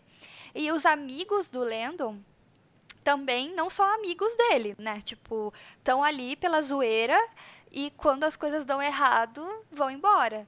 E 0.53 0.71
os 0.71 0.85
amigos 0.85 1.49
do 1.49 1.59
Landon 1.59 2.17
também 3.05 3.53
não 3.55 3.69
são 3.69 3.85
amigos 3.85 4.35
dele, 4.35 4.75
né? 4.79 4.99
Tipo, 5.01 5.53
estão 5.77 6.03
ali 6.03 6.35
pela 6.35 6.59
zoeira 6.61 7.15
e 7.71 7.91
quando 7.95 8.23
as 8.23 8.35
coisas 8.35 8.65
dão 8.65 8.81
errado, 8.81 9.47
vão 9.71 9.91
embora. 9.91 10.45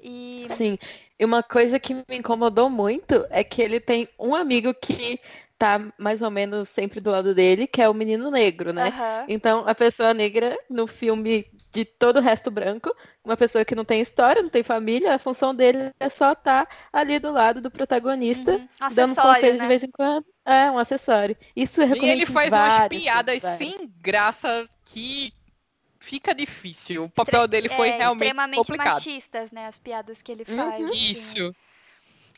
E 0.00 0.46
Sim. 0.50 0.76
E 1.16 1.24
uma 1.24 1.44
coisa 1.44 1.78
que 1.78 1.94
me 1.94 2.02
incomodou 2.10 2.68
muito 2.68 3.24
é 3.30 3.44
que 3.44 3.62
ele 3.62 3.78
tem 3.78 4.08
um 4.18 4.34
amigo 4.34 4.74
que 4.74 5.20
tá 5.56 5.78
mais 5.96 6.22
ou 6.22 6.30
menos 6.30 6.68
sempre 6.68 7.00
do 7.00 7.12
lado 7.12 7.32
dele, 7.36 7.68
que 7.68 7.80
é 7.80 7.88
o 7.88 7.94
menino 7.94 8.32
negro, 8.32 8.72
né? 8.72 8.88
Aham. 8.88 9.24
Então, 9.28 9.62
a 9.64 9.72
pessoa 9.72 10.12
negra 10.12 10.58
no 10.68 10.88
filme 10.88 11.46
de 11.70 11.84
todo 11.84 12.16
o 12.16 12.20
resto 12.20 12.50
branco, 12.50 12.92
uma 13.24 13.36
pessoa 13.36 13.64
que 13.64 13.76
não 13.76 13.84
tem 13.84 14.00
história, 14.00 14.42
não 14.42 14.50
tem 14.50 14.64
família, 14.64 15.14
a 15.14 15.20
função 15.20 15.54
dele 15.54 15.92
é 16.00 16.08
só 16.08 16.32
estar 16.32 16.68
ali 16.92 17.20
do 17.20 17.30
lado 17.30 17.60
do 17.60 17.70
protagonista, 17.70 18.50
Uhum. 18.50 18.68
dando 18.92 19.14
conselhos 19.14 19.58
né? 19.60 19.64
de 19.64 19.68
vez 19.68 19.84
em 19.84 19.90
quando. 19.92 20.26
É, 20.44 20.70
um 20.70 20.78
acessório. 20.78 21.36
Isso 21.54 21.80
é 21.82 21.86
E 21.94 22.08
ele 22.08 22.26
faz 22.26 22.54
umas 22.54 22.78
vários 22.78 22.88
piadas 23.02 23.42
vários. 23.42 23.44
sem 23.44 23.88
graça 24.00 24.68
que 24.84 25.32
fica 26.00 26.34
difícil. 26.34 27.04
O 27.04 27.10
papel 27.10 27.46
dele 27.48 27.68
foi 27.68 27.90
é, 27.90 27.96
realmente 27.98 28.34
extremamente 28.34 28.54
complicado. 28.54 28.94
machistas, 28.94 29.50
né? 29.52 29.66
As 29.66 29.78
piadas 29.78 30.22
que 30.22 30.32
ele 30.32 30.44
Uhum. 30.48 30.56
faz. 30.56 30.90
assim. 30.90 31.10
Isso. 31.10 31.54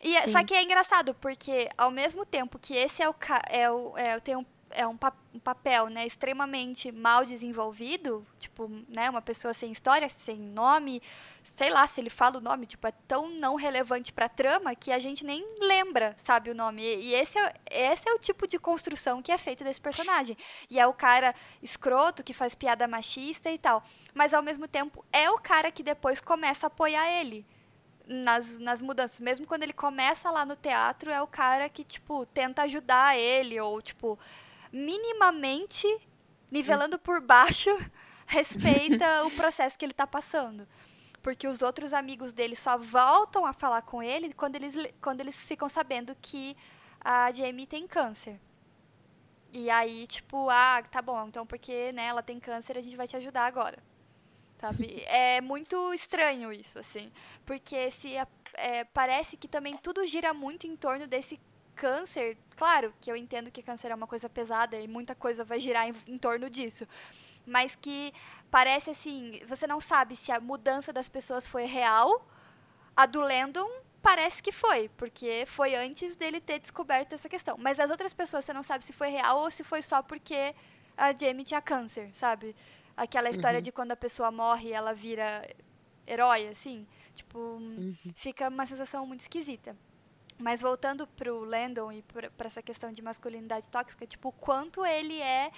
E, 0.02 0.16
é- 0.16 0.26
só 0.26 0.44
que 0.44 0.54
é 0.54 0.62
engraçado, 0.62 1.14
porque 1.14 1.68
ao 1.78 1.90
mesmo 1.90 2.26
tempo 2.26 2.58
que 2.58 2.74
esse 2.74 3.02
é 3.02 3.08
o, 3.08 3.14
é 3.48 3.70
o, 3.70 3.96
é, 3.96 4.20
tem 4.20 4.36
um, 4.36 4.44
é 4.74 4.86
um, 4.86 4.96
pa- 4.96 5.12
um 5.32 5.38
papel 5.38 5.88
né, 5.88 6.06
extremamente 6.06 6.92
mal 6.92 7.24
desenvolvido, 7.24 8.26
tipo, 8.38 8.68
né, 8.88 9.08
uma 9.08 9.22
pessoa 9.22 9.54
sem 9.54 9.70
história, 9.72 10.08
sem 10.08 10.36
nome, 10.36 11.00
sei 11.42 11.70
lá 11.70 11.86
se 11.86 12.00
ele 12.00 12.10
fala 12.10 12.38
o 12.38 12.40
nome, 12.40 12.66
tipo, 12.66 12.86
é 12.86 12.92
tão 13.06 13.30
não 13.30 13.54
relevante 13.54 14.12
pra 14.12 14.28
trama 14.28 14.74
que 14.74 14.90
a 14.92 14.98
gente 14.98 15.24
nem 15.24 15.46
lembra, 15.60 16.16
sabe, 16.24 16.50
o 16.50 16.54
nome. 16.54 16.82
E, 16.82 17.10
e 17.10 17.14
esse, 17.14 17.38
é, 17.38 17.92
esse 17.92 18.08
é 18.08 18.12
o 18.12 18.18
tipo 18.18 18.46
de 18.46 18.58
construção 18.58 19.22
que 19.22 19.32
é 19.32 19.38
feito 19.38 19.64
desse 19.64 19.80
personagem. 19.80 20.36
E 20.68 20.78
é 20.78 20.86
o 20.86 20.92
cara 20.92 21.34
escroto 21.62 22.24
que 22.24 22.34
faz 22.34 22.54
piada 22.54 22.86
machista 22.88 23.50
e 23.50 23.58
tal. 23.58 23.82
Mas 24.12 24.34
ao 24.34 24.42
mesmo 24.42 24.66
tempo 24.68 25.04
é 25.12 25.30
o 25.30 25.38
cara 25.38 25.70
que 25.70 25.82
depois 25.82 26.20
começa 26.20 26.66
a 26.66 26.68
apoiar 26.68 27.08
ele 27.08 27.46
nas, 28.06 28.58
nas 28.58 28.82
mudanças. 28.82 29.18
Mesmo 29.20 29.46
quando 29.46 29.62
ele 29.62 29.72
começa 29.72 30.30
lá 30.30 30.44
no 30.44 30.56
teatro, 30.56 31.10
é 31.10 31.22
o 31.22 31.26
cara 31.26 31.68
que, 31.68 31.84
tipo, 31.84 32.26
tenta 32.26 32.62
ajudar 32.62 33.18
ele, 33.18 33.58
ou, 33.60 33.80
tipo, 33.80 34.18
minimamente, 34.74 35.86
nivelando 36.50 36.98
por 36.98 37.20
baixo, 37.20 37.70
respeita 38.26 39.24
o 39.24 39.30
processo 39.30 39.78
que 39.78 39.84
ele 39.84 39.94
tá 39.94 40.06
passando. 40.06 40.66
Porque 41.22 41.46
os 41.46 41.62
outros 41.62 41.92
amigos 41.92 42.32
dele 42.32 42.56
só 42.56 42.76
voltam 42.76 43.46
a 43.46 43.52
falar 43.52 43.82
com 43.82 44.02
ele 44.02 44.34
quando 44.34 44.56
eles, 44.56 44.74
quando 45.00 45.20
eles 45.20 45.36
ficam 45.36 45.68
sabendo 45.68 46.14
que 46.20 46.56
a 47.00 47.32
Jamie 47.32 47.66
tem 47.66 47.86
câncer. 47.86 48.38
E 49.52 49.70
aí, 49.70 50.06
tipo, 50.08 50.50
ah, 50.50 50.82
tá 50.90 51.00
bom, 51.00 51.28
então 51.28 51.46
porque 51.46 51.92
né, 51.92 52.06
ela 52.06 52.22
tem 52.22 52.40
câncer, 52.40 52.76
a 52.76 52.80
gente 52.80 52.96
vai 52.96 53.06
te 53.06 53.16
ajudar 53.16 53.46
agora. 53.46 53.78
Sabe? 54.58 55.04
É 55.06 55.40
muito 55.40 55.94
estranho 55.94 56.52
isso, 56.52 56.78
assim. 56.78 57.12
Porque 57.46 57.90
se 57.92 58.14
é, 58.54 58.84
parece 58.84 59.36
que 59.36 59.46
também 59.46 59.76
tudo 59.76 60.06
gira 60.06 60.34
muito 60.34 60.66
em 60.66 60.76
torno 60.76 61.06
desse 61.06 61.40
câncer. 61.74 62.36
Claro 62.56 62.94
que 63.00 63.10
eu 63.10 63.16
entendo 63.16 63.50
que 63.50 63.62
câncer 63.62 63.90
é 63.90 63.94
uma 63.94 64.06
coisa 64.06 64.28
pesada 64.28 64.78
e 64.78 64.88
muita 64.88 65.14
coisa 65.14 65.44
vai 65.44 65.60
girar 65.60 65.88
em, 65.88 65.94
em 66.06 66.18
torno 66.18 66.48
disso. 66.48 66.86
Mas 67.46 67.76
que 67.76 68.12
parece 68.50 68.90
assim, 68.90 69.40
você 69.46 69.66
não 69.66 69.80
sabe 69.80 70.16
se 70.16 70.32
a 70.32 70.40
mudança 70.40 70.92
das 70.92 71.08
pessoas 71.08 71.46
foi 71.46 71.64
real. 71.64 72.26
A 72.96 73.06
do 73.06 73.20
Landon 73.20 73.68
parece 74.00 74.42
que 74.42 74.52
foi, 74.52 74.88
porque 74.96 75.44
foi 75.46 75.74
antes 75.74 76.14
dele 76.14 76.40
ter 76.40 76.60
descoberto 76.60 77.14
essa 77.14 77.28
questão. 77.28 77.56
Mas 77.58 77.80
as 77.80 77.90
outras 77.90 78.12
pessoas 78.12 78.44
você 78.44 78.52
não 78.52 78.62
sabe 78.62 78.84
se 78.84 78.92
foi 78.92 79.08
real 79.08 79.40
ou 79.40 79.50
se 79.50 79.64
foi 79.64 79.82
só 79.82 80.02
porque 80.02 80.54
a 80.96 81.12
Jamie 81.12 81.44
tinha 81.44 81.60
câncer, 81.60 82.10
sabe? 82.14 82.54
Aquela 82.96 83.28
história 83.30 83.60
de 83.60 83.72
quando 83.72 83.92
a 83.92 83.96
pessoa 83.96 84.30
morre 84.30 84.68
e 84.68 84.72
ela 84.72 84.94
vira 84.94 85.46
herói, 86.06 86.48
assim. 86.48 86.86
Tipo, 87.14 87.58
fica 88.14 88.48
uma 88.48 88.66
sensação 88.66 89.06
muito 89.06 89.20
esquisita. 89.20 89.76
Mas 90.38 90.60
voltando 90.60 91.06
pro 91.06 91.44
Landon 91.44 91.92
e 91.92 92.02
pra 92.02 92.46
essa 92.46 92.62
questão 92.62 92.92
de 92.92 93.00
masculinidade 93.00 93.68
tóxica, 93.68 94.06
tipo, 94.06 94.28
o 94.28 94.32
quanto 94.32 94.84
ele 94.84 95.20
é, 95.20 95.50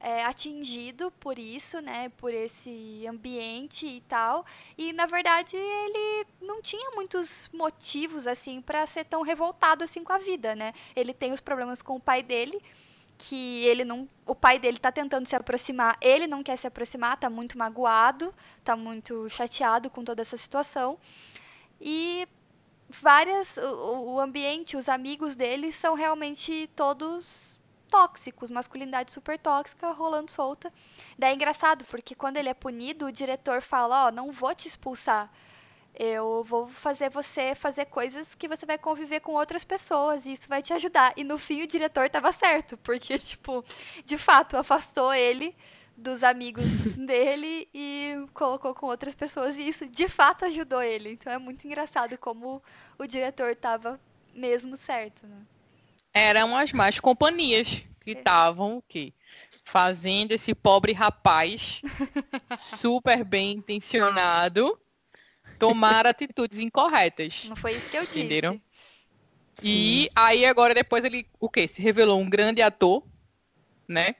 é, 0.00 0.24
atingido 0.24 1.10
por 1.12 1.38
isso, 1.38 1.80
né? 1.80 2.10
Por 2.10 2.32
esse 2.32 3.06
ambiente 3.08 3.86
e 3.86 4.00
tal. 4.02 4.44
E, 4.76 4.92
na 4.92 5.06
verdade, 5.06 5.56
ele 5.56 6.26
não 6.40 6.60
tinha 6.60 6.90
muitos 6.92 7.48
motivos, 7.52 8.26
assim, 8.26 8.60
pra 8.60 8.86
ser 8.86 9.04
tão 9.04 9.22
revoltado 9.22 9.82
assim 9.82 10.04
com 10.04 10.12
a 10.12 10.18
vida, 10.18 10.54
né? 10.54 10.72
Ele 10.94 11.14
tem 11.14 11.32
os 11.32 11.40
problemas 11.40 11.82
com 11.82 11.96
o 11.96 12.00
pai 12.00 12.22
dele, 12.22 12.60
que 13.16 13.66
ele 13.66 13.84
não. 13.84 14.08
O 14.26 14.34
pai 14.34 14.58
dele 14.58 14.78
tá 14.78 14.92
tentando 14.92 15.26
se 15.26 15.34
aproximar, 15.34 15.96
ele 16.00 16.26
não 16.26 16.42
quer 16.42 16.56
se 16.56 16.66
aproximar, 16.66 17.18
tá 17.18 17.30
muito 17.30 17.58
magoado, 17.58 18.32
tá 18.62 18.76
muito 18.76 19.28
chateado 19.28 19.90
com 19.90 20.04
toda 20.04 20.22
essa 20.22 20.36
situação. 20.36 20.98
E 21.80 22.28
várias. 22.88 23.56
O, 23.56 24.14
o 24.14 24.20
ambiente, 24.20 24.76
os 24.76 24.88
amigos 24.88 25.36
dele 25.36 25.72
são 25.72 25.94
realmente 25.94 26.68
todos 26.74 27.58
tóxicos, 27.88 28.50
masculinidade 28.50 29.12
super 29.12 29.38
tóxica, 29.38 29.90
rolando 29.92 30.30
solta. 30.30 30.72
Daí 31.18 31.32
é 31.32 31.34
engraçado, 31.34 31.84
porque 31.90 32.14
quando 32.14 32.36
ele 32.36 32.48
é 32.48 32.54
punido, 32.54 33.06
o 33.06 33.12
diretor 33.12 33.62
fala, 33.62 34.06
ó, 34.06 34.10
não 34.10 34.30
vou 34.30 34.54
te 34.54 34.68
expulsar. 34.68 35.30
Eu 35.94 36.44
vou 36.44 36.68
fazer 36.68 37.10
você 37.10 37.54
fazer 37.56 37.86
coisas 37.86 38.34
que 38.34 38.46
você 38.46 38.64
vai 38.64 38.78
conviver 38.78 39.20
com 39.20 39.32
outras 39.32 39.64
pessoas 39.64 40.26
e 40.26 40.32
isso 40.32 40.48
vai 40.48 40.62
te 40.62 40.72
ajudar. 40.72 41.12
E 41.16 41.24
no 41.24 41.38
fim 41.38 41.62
o 41.62 41.66
diretor 41.66 42.08
tava 42.08 42.30
certo, 42.32 42.76
porque, 42.78 43.18
tipo, 43.18 43.64
de 44.04 44.16
fato, 44.16 44.56
afastou 44.56 45.12
ele 45.12 45.56
dos 45.98 46.22
amigos 46.22 46.64
dele 46.96 47.68
e 47.74 48.24
colocou 48.32 48.72
com 48.72 48.86
outras 48.86 49.14
pessoas 49.14 49.58
e 49.58 49.68
isso 49.68 49.86
de 49.86 50.08
fato 50.08 50.44
ajudou 50.44 50.80
ele. 50.80 51.10
Então 51.10 51.32
é 51.32 51.38
muito 51.38 51.66
engraçado 51.66 52.16
como 52.16 52.62
o 52.96 53.06
diretor 53.06 53.54
tava 53.56 54.00
mesmo 54.32 54.76
certo, 54.76 55.26
né? 55.26 55.42
Eram 56.14 56.56
as 56.56 56.72
más 56.72 56.98
companhias 57.00 57.82
que 58.00 58.12
estavam 58.12 58.78
o 58.78 58.82
quê? 58.82 59.12
Fazendo 59.64 60.32
esse 60.32 60.54
pobre 60.54 60.92
rapaz 60.92 61.82
super 62.56 63.24
bem 63.24 63.52
intencionado 63.52 64.80
tomar 65.58 66.06
atitudes 66.06 66.60
incorretas. 66.60 67.44
Não 67.48 67.56
foi 67.56 67.76
isso 67.76 67.90
que 67.90 67.96
eu 67.96 68.06
disse. 68.06 68.20
Entenderam? 68.20 68.60
E 69.62 70.08
aí 70.14 70.46
agora 70.46 70.72
depois 70.72 71.04
ele 71.04 71.26
o 71.40 71.48
quê? 71.48 71.66
Se 71.66 71.82
revelou 71.82 72.20
um 72.20 72.30
grande 72.30 72.62
ator, 72.62 73.02
né? 73.88 74.14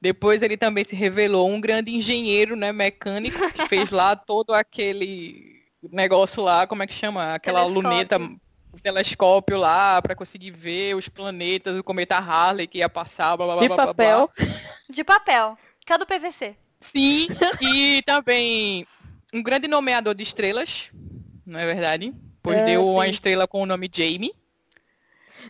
Depois 0.00 0.42
ele 0.42 0.56
também 0.56 0.84
se 0.84 0.96
revelou 0.96 1.48
um 1.50 1.60
grande 1.60 1.94
engenheiro, 1.94 2.56
né, 2.56 2.72
mecânico, 2.72 3.38
que 3.52 3.66
fez 3.68 3.90
lá 3.90 4.14
todo 4.16 4.52
aquele 4.54 5.60
negócio 5.92 6.42
lá, 6.42 6.66
como 6.66 6.82
é 6.82 6.86
que 6.86 6.94
chama? 6.94 7.34
Aquela 7.34 7.60
Telescópio. 7.60 7.90
luneta, 7.90 8.18
o 8.72 8.80
telescópio 8.80 9.58
lá 9.58 10.00
para 10.00 10.14
conseguir 10.14 10.50
ver 10.52 10.94
os 10.96 11.08
planetas, 11.08 11.78
o 11.78 11.84
cometa 11.84 12.16
Harley 12.16 12.66
que 12.66 12.78
ia 12.78 12.88
passar, 12.88 13.36
blá 13.36 13.46
blá 13.46 13.56
blá 13.56 13.62
De 13.62 13.68
blá, 13.68 13.78
blá, 13.78 13.94
blá. 13.94 13.94
papel. 13.94 14.30
De 14.88 15.04
papel. 15.04 15.58
Criticando 15.84 16.04
o 16.04 16.06
PVC. 16.06 16.56
Sim, 16.80 17.28
e 17.60 18.02
também 18.06 18.86
um 19.34 19.42
grande 19.42 19.68
nomeador 19.68 20.14
de 20.14 20.22
estrelas, 20.22 20.90
não 21.44 21.58
é 21.58 21.66
verdade? 21.66 22.14
Pois 22.42 22.58
É, 22.58 22.64
deu 22.64 22.86
uma 22.86 23.04
sim. 23.04 23.10
estrela 23.10 23.46
com 23.46 23.62
o 23.62 23.66
nome 23.66 23.90
Jamie. 23.92 24.32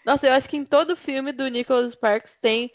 Nossa, 0.05 0.27
eu 0.27 0.33
acho 0.35 0.49
que 0.49 0.57
em 0.57 0.65
todo 0.65 0.97
filme 0.97 1.33
do 1.33 1.47
Nicholas 1.49 1.93
Sparks 1.93 2.37
tem 2.41 2.73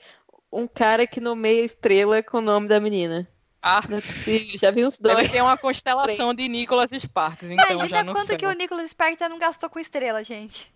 um 0.51 0.67
cara 0.67 1.05
que 1.07 1.19
nomeia 1.19 1.63
estrela 1.65 2.21
com 2.23 2.37
o 2.37 2.41
nome 2.41 2.67
da 2.67 2.79
menina. 2.79 3.27
Ah, 3.67 3.81
Não 3.89 3.97
é 3.97 4.01
possível, 4.01 4.59
já 4.59 4.69
vi 4.69 4.85
uns 4.85 4.97
dois. 4.99 5.31
ter 5.31 5.41
uma 5.41 5.57
constelação 5.57 6.35
de 6.35 6.47
Nicholas 6.47 6.91
Sparks, 6.91 7.49
então 7.49 7.65
eu 7.65 7.69
já 7.71 7.73
Imagina 7.87 8.03
não 8.03 8.13
quanto 8.13 8.27
sei. 8.27 8.37
que 8.37 8.45
o 8.45 8.51
Nicholas 8.53 8.91
Sparks 8.91 9.17
já 9.19 9.27
não 9.27 9.39
gastou 9.39 9.69
com 9.71 9.79
estrela, 9.79 10.23
gente. 10.23 10.71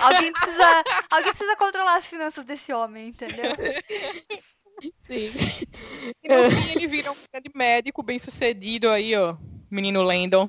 alguém, 0.00 0.30
precisa, 0.32 0.84
alguém 1.10 1.30
precisa 1.30 1.56
controlar 1.56 1.96
as 1.96 2.06
finanças 2.06 2.44
desse 2.44 2.74
homem, 2.74 3.08
entendeu? 3.08 3.52
Sim. 5.06 5.32
E 6.22 6.28
no 6.28 6.50
fim 6.50 6.72
ele 6.72 6.86
vira 6.86 7.10
um 7.10 7.16
grande 7.32 7.50
médico 7.54 8.02
bem 8.02 8.18
sucedido 8.18 8.90
aí, 8.90 9.16
ó. 9.16 9.36
Menino 9.70 10.02
Landon. 10.02 10.48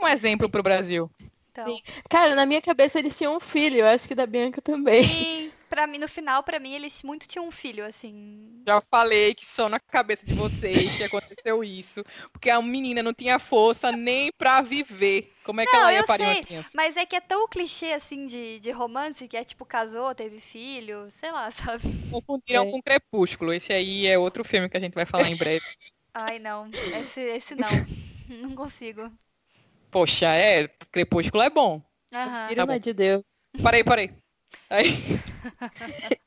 Um 0.00 0.08
exemplo 0.08 0.48
pro 0.48 0.62
Brasil. 0.62 1.10
Então, 1.52 1.66
Sim. 1.66 1.82
Cara, 2.08 2.34
na 2.34 2.46
minha 2.46 2.62
cabeça 2.62 2.98
eles 2.98 3.16
tinham 3.16 3.36
um 3.36 3.40
filho, 3.40 3.80
eu 3.80 3.86
acho 3.86 4.08
que 4.08 4.14
da 4.14 4.24
Bianca 4.26 4.62
também. 4.62 5.04
e 5.04 5.52
pra 5.70 5.86
mim, 5.86 5.98
no 5.98 6.08
final, 6.08 6.42
pra 6.42 6.60
mim, 6.60 6.74
eles 6.74 7.02
muito 7.02 7.26
tinham 7.28 7.46
um 7.46 7.50
filho, 7.50 7.84
assim. 7.86 8.60
Já 8.66 8.80
falei 8.80 9.34
que 9.34 9.44
só 9.46 9.68
na 9.68 9.80
cabeça 9.80 10.24
de 10.26 10.34
vocês 10.34 10.94
que 10.96 11.02
aconteceu 11.02 11.64
isso. 11.64 12.04
Porque 12.32 12.50
a 12.50 12.60
menina 12.62 13.02
não 13.02 13.12
tinha 13.14 13.38
força 13.38 13.90
nem 13.90 14.30
pra 14.32 14.60
viver. 14.60 15.32
Como 15.42 15.60
é 15.60 15.66
que 15.66 15.76
Não, 15.76 15.80
ela 15.80 15.92
ia 15.92 16.04
parir 16.04 16.24
sei, 16.24 16.26
uma 16.26 16.36
criança? 16.36 16.70
Mas 16.74 16.96
é 16.96 17.06
que 17.06 17.16
é 17.16 17.20
tão 17.20 17.48
clichê, 17.48 17.92
assim, 17.92 18.26
de, 18.26 18.60
de 18.60 18.70
romance, 18.70 19.26
que 19.28 19.36
é 19.36 19.44
tipo, 19.44 19.64
casou, 19.64 20.14
teve 20.14 20.40
filho, 20.40 21.10
sei 21.10 21.30
lá, 21.32 21.50
sabe? 21.52 21.82
Confundiram 22.10 22.64
É. 22.64 22.70
com 22.70 22.82
Crepúsculo. 22.82 23.52
Esse 23.52 23.72
aí 23.72 24.06
é 24.06 24.18
outro 24.18 24.44
filme 24.44 24.68
que 24.68 24.76
a 24.76 24.80
gente 24.80 24.94
vai 24.94 25.06
falar 25.06 25.28
em 25.30 25.36
breve. 25.36 25.64
Ai, 26.14 26.38
não. 26.38 26.70
Esse, 26.92 27.20
esse 27.20 27.54
não. 27.54 27.68
Não 28.30 28.54
consigo. 28.54 29.10
Poxa, 29.90 30.26
é. 30.34 30.68
Crepúsculo 30.92 31.42
é 31.42 31.50
bom. 31.50 31.82
Aham. 32.12 32.48
Pelo 32.48 32.62
amor 32.62 32.78
de 32.80 32.92
Deus. 32.92 33.24
Parei, 33.62 33.84
parei. 33.84 34.10
Aí, 34.68 34.88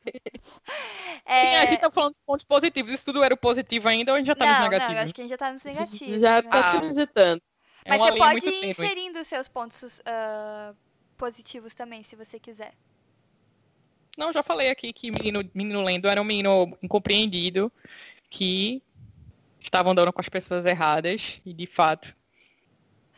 É... 1.26 1.60
a 1.62 1.66
gente 1.66 1.80
tá 1.80 1.90
falando 1.92 2.12
dos 2.12 2.22
pontos 2.26 2.46
positivos. 2.46 2.92
Isso 2.92 3.06
tudo 3.06 3.24
era 3.24 3.34
o 3.34 3.38
positivo 3.38 3.88
ainda 3.88 4.12
ou 4.12 4.16
a 4.16 4.20
gente 4.20 4.28
já 4.28 4.36
tá 4.36 4.46
nos 4.46 4.54
Não, 4.56 4.62
não, 4.64 4.70
negativos? 4.70 4.96
eu 4.98 5.04
acho 5.04 5.14
que 5.14 5.22
a 5.22 5.24
gente 5.24 5.32
já 5.32 5.38
tá 5.38 5.54
nos 5.54 5.64
negativos. 5.64 6.22
Já 6.22 6.42
né? 6.42 6.50
tá 6.50 6.60
Ah. 6.60 6.80
transitando. 6.80 7.42
É 7.86 7.90
Mas 7.90 8.02
você 8.02 8.18
pode 8.18 8.48
ir 8.48 8.70
inserindo 8.70 9.20
os 9.20 9.28
seus 9.28 9.48
pontos 9.48 10.02
ah, 10.06 10.74
positivos 11.18 11.74
também, 11.74 12.04
se 12.04 12.16
você 12.16 12.40
quiser. 12.40 12.74
Não, 14.18 14.32
já 14.32 14.44
falei 14.44 14.70
aqui 14.70 14.94
que 14.94 15.12
menino, 15.12 15.50
menino 15.54 15.82
Lendo 15.84 16.08
era 16.08 16.22
um 16.22 16.26
menino 16.26 16.78
incompreendido 16.82 17.72
que 18.30 18.82
estava 19.60 19.90
andando 19.90 20.14
com 20.14 20.22
as 20.22 20.30
pessoas 20.30 20.66
erradas 20.66 21.42
e 21.46 21.54
de 21.54 21.66
fato 21.66 22.16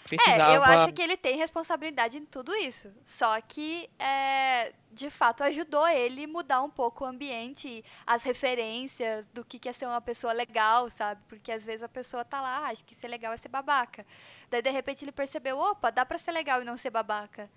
precisava. 0.06 0.54
É, 0.54 0.56
eu 0.58 0.64
acho 0.64 0.94
que 0.94 1.02
ele 1.02 1.18
tem 1.18 1.36
responsabilidade 1.36 2.18
em 2.18 2.26
tudo 2.26 2.56
isso. 2.56 2.92
Só 3.04 3.40
que, 3.42 3.90
é, 4.00 4.74
de 4.92 5.10
fato, 5.10 5.44
ajudou 5.44 5.88
ele 5.88 6.26
mudar 6.28 6.62
um 6.64 6.70
pouco 6.70 7.04
o 7.04 7.08
ambiente, 7.08 7.84
as 8.08 8.24
referências 8.24 9.28
do 9.34 9.44
que 9.44 9.68
é 9.68 9.74
ser 9.74 9.86
uma 9.88 10.00
pessoa 10.02 10.32
legal, 10.34 10.90
sabe? 10.92 11.22
Porque 11.28 11.52
às 11.52 11.66
vezes 11.66 11.84
a 11.84 11.90
pessoa 11.90 12.24
tá 12.24 12.40
lá, 12.42 12.60
"Ah, 12.60 12.68
acho 12.70 12.86
que 12.86 12.96
ser 12.96 13.08
legal 13.08 13.34
é 13.34 13.38
ser 13.38 13.50
babaca. 13.50 14.06
Daí, 14.50 14.62
de 14.62 14.70
repente, 14.70 15.04
ele 15.04 15.12
percebeu, 15.12 15.58
opa, 15.60 15.90
dá 15.92 16.06
pra 16.06 16.18
ser 16.18 16.32
legal 16.32 16.62
e 16.62 16.66
não 16.66 16.78
ser 16.78 16.90
babaca. 16.92 17.50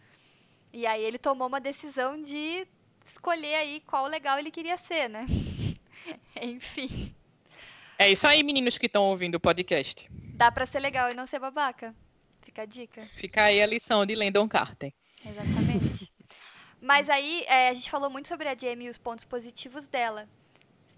E 0.72 0.86
aí 0.86 1.02
ele 1.02 1.18
tomou 1.18 1.46
uma 1.48 1.60
decisão 1.60 2.20
de 2.20 2.66
escolher 3.10 3.54
aí 3.54 3.80
qual 3.86 4.06
legal 4.06 4.38
ele 4.38 4.50
queria 4.50 4.76
ser, 4.76 5.08
né? 5.08 5.26
Enfim, 6.40 7.14
É 7.98 8.10
isso 8.10 8.26
aí, 8.26 8.42
meninos 8.42 8.78
que 8.78 8.86
estão 8.86 9.04
ouvindo 9.04 9.34
o 9.36 9.40
podcast. 9.40 10.08
dá 10.34 10.52
pra 10.52 10.66
ser 10.66 10.78
legal 10.80 11.10
e 11.10 11.14
não 11.14 11.26
ser 11.26 11.38
babaca. 11.40 11.94
Fica 12.58 12.62
a 12.62 12.66
dica. 12.66 13.02
Fica 13.02 13.42
aí 13.44 13.62
a 13.62 13.66
lição 13.66 14.04
de 14.04 14.16
Landon 14.16 14.48
Carter. 14.48 14.92
Exatamente. 15.24 16.12
Mas 16.80 17.08
aí, 17.08 17.44
é, 17.46 17.68
a 17.68 17.74
gente 17.74 17.90
falou 17.90 18.10
muito 18.10 18.26
sobre 18.26 18.48
a 18.48 18.56
Jamie 18.56 18.86
e 18.86 18.90
os 18.90 18.98
pontos 18.98 19.24
positivos 19.24 19.84
dela. 19.86 20.28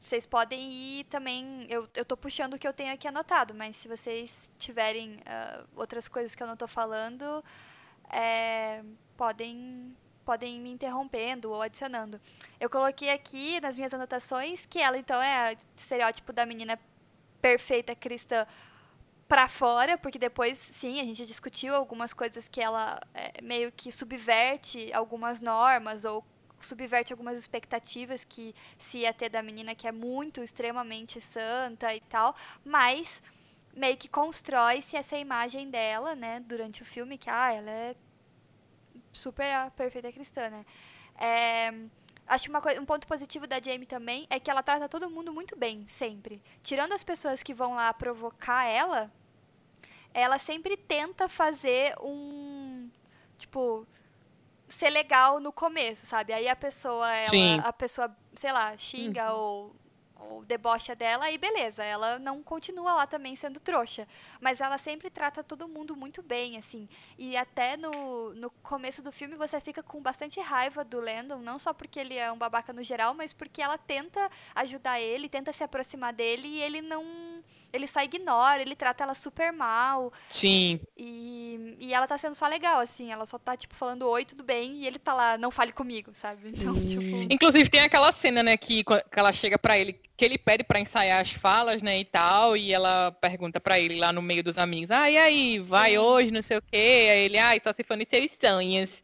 Vocês 0.02 0.24
podem 0.24 0.72
ir 0.72 1.04
também. 1.04 1.66
Eu, 1.68 1.86
eu 1.94 2.04
tô 2.04 2.16
puxando 2.16 2.54
o 2.54 2.58
que 2.58 2.66
eu 2.66 2.72
tenho 2.72 2.92
aqui 2.92 3.06
anotado, 3.06 3.54
mas 3.54 3.76
se 3.76 3.86
vocês 3.86 4.50
tiverem 4.58 5.20
ah, 5.26 5.64
outras 5.76 6.08
coisas 6.08 6.34
que 6.34 6.42
eu 6.42 6.46
não 6.46 6.56
tô 6.56 6.66
falando, 6.66 7.44
é, 8.10 8.82
podem, 9.16 9.94
podem 10.24 10.60
me 10.60 10.70
interrompendo 10.70 11.50
ou 11.50 11.60
adicionando. 11.60 12.18
Eu 12.58 12.70
coloquei 12.70 13.10
aqui 13.10 13.60
nas 13.60 13.76
minhas 13.76 13.92
anotações 13.92 14.64
que 14.64 14.78
ela, 14.78 14.96
então, 14.96 15.20
é 15.20 15.52
o 15.52 15.58
estereótipo 15.76 16.32
da 16.32 16.46
menina 16.46 16.78
perfeita 17.42 17.94
cristã 17.94 18.46
pra 19.30 19.46
fora, 19.46 19.96
porque 19.96 20.18
depois, 20.18 20.58
sim, 20.58 21.00
a 21.00 21.04
gente 21.04 21.24
discutiu 21.24 21.72
algumas 21.72 22.12
coisas 22.12 22.48
que 22.48 22.60
ela 22.60 22.98
é, 23.14 23.40
meio 23.40 23.70
que 23.70 23.92
subverte 23.92 24.92
algumas 24.92 25.40
normas 25.40 26.04
ou 26.04 26.24
subverte 26.60 27.12
algumas 27.12 27.38
expectativas 27.38 28.24
que 28.24 28.52
se 28.76 28.98
ia 28.98 29.14
ter 29.14 29.28
da 29.28 29.40
menina 29.40 29.72
que 29.72 29.86
é 29.86 29.92
muito 29.92 30.42
extremamente 30.42 31.20
santa 31.20 31.94
e 31.94 32.00
tal, 32.00 32.34
mas 32.64 33.22
meio 33.72 33.96
que 33.96 34.08
constrói-se 34.08 34.96
essa 34.96 35.16
imagem 35.16 35.70
dela, 35.70 36.16
né, 36.16 36.40
durante 36.40 36.82
o 36.82 36.84
filme 36.84 37.16
que 37.16 37.30
ah, 37.30 37.52
ela 37.52 37.70
é 37.70 37.94
super 39.12 39.48
a 39.54 39.70
perfeita 39.70 40.10
cristã, 40.10 40.50
né? 40.50 40.66
É, 41.16 41.72
acho 42.26 42.50
uma 42.50 42.60
um 42.80 42.84
ponto 42.84 43.06
positivo 43.06 43.46
da 43.46 43.60
Jamie 43.62 43.86
também 43.86 44.26
é 44.28 44.40
que 44.40 44.50
ela 44.50 44.60
trata 44.60 44.88
todo 44.88 45.08
mundo 45.08 45.32
muito 45.32 45.56
bem, 45.56 45.86
sempre. 45.86 46.42
Tirando 46.64 46.94
as 46.94 47.04
pessoas 47.04 47.44
que 47.44 47.54
vão 47.54 47.74
lá 47.74 47.94
provocar 47.94 48.64
ela, 48.64 49.08
ela 50.12 50.38
sempre 50.38 50.76
tenta 50.76 51.28
fazer 51.28 51.94
um 52.00 52.88
tipo 53.38 53.86
ser 54.68 54.90
legal 54.90 55.40
no 55.40 55.52
começo, 55.52 56.06
sabe? 56.06 56.32
Aí 56.32 56.48
a 56.48 56.54
pessoa 56.56 57.10
ela, 57.12 57.28
a 57.64 57.72
pessoa, 57.72 58.16
sei 58.34 58.52
lá, 58.52 58.76
xinga 58.76 59.32
ou 59.32 59.74
ou 60.20 60.44
debocha 60.44 60.94
dela, 60.94 61.24
aí 61.24 61.38
beleza, 61.38 61.82
ela 61.82 62.18
não 62.18 62.42
continua 62.42 62.94
lá 62.94 63.06
também 63.06 63.34
sendo 63.34 63.58
trouxa. 63.58 64.06
Mas 64.40 64.60
ela 64.60 64.78
sempre 64.78 65.10
trata 65.10 65.42
todo 65.42 65.68
mundo 65.68 65.96
muito 65.96 66.22
bem, 66.22 66.56
assim. 66.56 66.88
E 67.18 67.36
até 67.36 67.76
no, 67.76 68.34
no 68.34 68.50
começo 68.62 69.02
do 69.02 69.10
filme 69.10 69.36
você 69.36 69.60
fica 69.60 69.82
com 69.82 70.00
bastante 70.00 70.40
raiva 70.40 70.84
do 70.84 71.00
Landon, 71.00 71.38
não 71.38 71.58
só 71.58 71.72
porque 71.72 71.98
ele 71.98 72.16
é 72.16 72.30
um 72.30 72.38
babaca 72.38 72.72
no 72.72 72.82
geral, 72.82 73.14
mas 73.14 73.32
porque 73.32 73.62
ela 73.62 73.78
tenta 73.78 74.30
ajudar 74.54 75.00
ele, 75.00 75.28
tenta 75.28 75.52
se 75.52 75.64
aproximar 75.64 76.12
dele 76.12 76.48
e 76.48 76.62
ele 76.62 76.82
não. 76.82 77.04
Ele 77.72 77.86
só 77.86 78.02
ignora, 78.02 78.60
ele 78.60 78.74
trata 78.74 79.04
ela 79.04 79.14
super 79.14 79.52
mal. 79.52 80.12
Sim. 80.28 80.80
E, 80.96 81.76
e 81.78 81.94
ela 81.94 82.06
tá 82.06 82.18
sendo 82.18 82.34
só 82.34 82.48
legal, 82.48 82.80
assim. 82.80 83.12
Ela 83.12 83.24
só 83.26 83.38
tá, 83.38 83.56
tipo, 83.56 83.76
falando 83.76 84.08
oi, 84.08 84.24
tudo 84.24 84.42
bem, 84.42 84.78
e 84.78 84.86
ele 84.86 84.98
tá 84.98 85.14
lá, 85.14 85.38
não 85.38 85.52
fale 85.52 85.72
comigo, 85.72 86.10
sabe? 86.12 86.48
Então, 86.48 86.74
tipo. 86.74 87.32
Inclusive 87.32 87.70
tem 87.70 87.82
aquela 87.82 88.10
cena, 88.10 88.42
né, 88.42 88.56
que, 88.56 88.82
que 88.82 89.18
ela 89.18 89.32
chega 89.32 89.56
pra 89.56 89.78
ele, 89.78 90.00
que 90.20 90.24
ele 90.26 90.36
pede 90.36 90.62
pra 90.62 90.78
ensaiar 90.78 91.18
as 91.18 91.32
falas, 91.32 91.80
né, 91.80 91.98
e 91.98 92.04
tal, 92.04 92.54
e 92.54 92.74
ela 92.74 93.10
pergunta 93.22 93.58
pra 93.58 93.80
ele 93.80 93.98
lá 93.98 94.12
no 94.12 94.20
meio 94.20 94.42
dos 94.42 94.58
amigos, 94.58 94.90
ah, 94.90 95.10
e 95.10 95.16
aí, 95.16 95.58
vai 95.58 95.92
Sim. 95.92 95.96
hoje, 95.96 96.30
não 96.30 96.42
sei 96.42 96.58
o 96.58 96.62
quê, 96.62 97.08
aí 97.10 97.20
ele, 97.20 97.38
ah, 97.38 97.58
só 97.64 97.72
se 97.72 97.82
for 97.82 97.96
nos 97.96 98.06
seus 98.06 98.30
sonhos. 98.38 99.02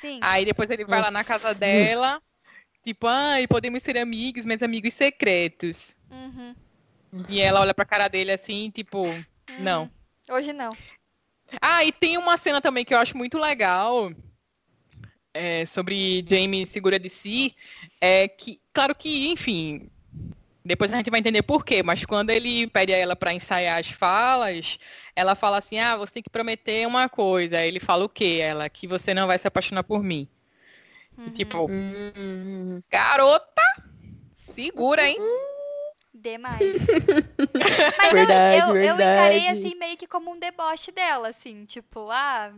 Sim. 0.00 0.18
Aí 0.20 0.44
depois 0.44 0.68
ele 0.68 0.84
vai 0.84 1.00
lá 1.00 1.08
na 1.08 1.22
casa 1.22 1.50
Nossa. 1.50 1.60
dela, 1.60 2.20
tipo, 2.82 3.06
ai, 3.06 3.46
podemos 3.46 3.80
ser 3.80 3.96
amigos, 3.96 4.44
mas 4.44 4.60
amigos 4.60 4.92
secretos. 4.92 5.96
Uhum, 6.10 6.52
E 7.28 7.40
ela 7.40 7.60
olha 7.60 7.72
pra 7.72 7.84
cara 7.84 8.08
dele 8.08 8.32
assim, 8.32 8.70
tipo, 8.70 9.06
uhum. 9.06 9.24
não. 9.60 9.88
Hoje 10.28 10.52
não. 10.52 10.76
Ah, 11.62 11.84
e 11.84 11.92
tem 11.92 12.18
uma 12.18 12.36
cena 12.36 12.60
também 12.60 12.84
que 12.84 12.92
eu 12.92 12.98
acho 12.98 13.16
muito 13.16 13.38
legal 13.38 14.12
é, 15.32 15.64
sobre 15.64 16.24
Jamie 16.28 16.66
segura 16.66 16.98
de 16.98 17.08
si, 17.08 17.54
é 18.00 18.26
que, 18.26 18.60
claro 18.72 18.96
que, 18.96 19.28
enfim, 19.30 19.88
depois 20.64 20.92
a 20.92 20.96
gente 20.96 21.10
vai 21.10 21.20
entender 21.20 21.42
por 21.42 21.64
quê, 21.64 21.82
mas 21.82 22.04
quando 22.04 22.30
ele 22.30 22.66
pede 22.66 22.92
a 22.92 22.96
ela 22.96 23.16
pra 23.16 23.32
ensaiar 23.32 23.78
as 23.78 23.90
falas, 23.90 24.78
ela 25.16 25.34
fala 25.34 25.58
assim, 25.58 25.78
ah, 25.78 25.96
você 25.96 26.14
tem 26.14 26.22
que 26.22 26.30
prometer 26.30 26.86
uma 26.86 27.08
coisa. 27.08 27.58
Aí 27.58 27.68
ele 27.68 27.80
fala 27.80 28.04
o 28.04 28.08
quê? 28.08 28.38
Ela, 28.42 28.68
que 28.68 28.86
você 28.86 29.14
não 29.14 29.26
vai 29.26 29.38
se 29.38 29.48
apaixonar 29.48 29.82
por 29.84 30.02
mim. 30.02 30.28
Uhum. 31.16 31.30
tipo, 31.32 31.66
Hum, 31.70 32.80
garota, 32.90 33.62
segura, 34.34 35.06
hein? 35.06 35.16
Demais. 36.14 36.58
Mas 37.98 38.12
Verdade, 38.12 38.60
eu, 38.60 38.76
eu, 38.76 38.84
eu 38.84 38.94
encarei 38.94 39.40
verdade. 39.40 39.66
assim 39.66 39.74
meio 39.78 39.96
que 39.96 40.06
como 40.06 40.30
um 40.30 40.38
deboche 40.38 40.92
dela, 40.92 41.28
assim, 41.28 41.64
tipo, 41.64 42.10
ah, 42.10 42.52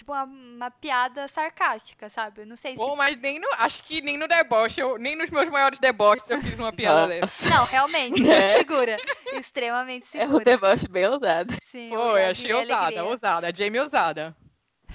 tipo 0.00 0.12
uma, 0.12 0.24
uma 0.24 0.70
piada 0.70 1.28
sarcástica, 1.28 2.08
sabe? 2.08 2.42
Eu 2.42 2.46
não 2.46 2.56
sei 2.56 2.72
se. 2.72 2.76
Pô, 2.76 2.96
mas 2.96 3.16
nem 3.20 3.38
no, 3.38 3.46
acho 3.58 3.82
que 3.84 4.00
nem 4.00 4.16
no 4.16 4.26
deboche, 4.26 4.80
eu- 4.80 4.96
nem 4.98 5.14
nos 5.14 5.28
meus 5.30 5.48
maiores 5.50 5.78
deboches 5.78 6.28
eu 6.30 6.40
fiz 6.42 6.58
uma 6.58 6.72
piada 6.72 7.06
dessa. 7.08 7.48
Não, 7.48 7.64
realmente, 7.66 8.20
É. 8.28 8.58
segura. 8.58 8.96
Extremamente 9.32 10.06
É 10.14 10.18
um 10.24 10.26
segura. 10.26 10.44
deboche 10.44 10.88
bem 10.88 11.06
ousado. 11.06 11.54
Sim, 11.70 11.90
Pô, 11.90 12.16
eu 12.16 12.30
achei 12.30 12.52
ousada, 12.52 12.80
alegria. 12.82 13.04
ousada, 13.04 13.48
a 13.48 13.52
Jamie 13.52 13.80
ousada. 13.80 14.36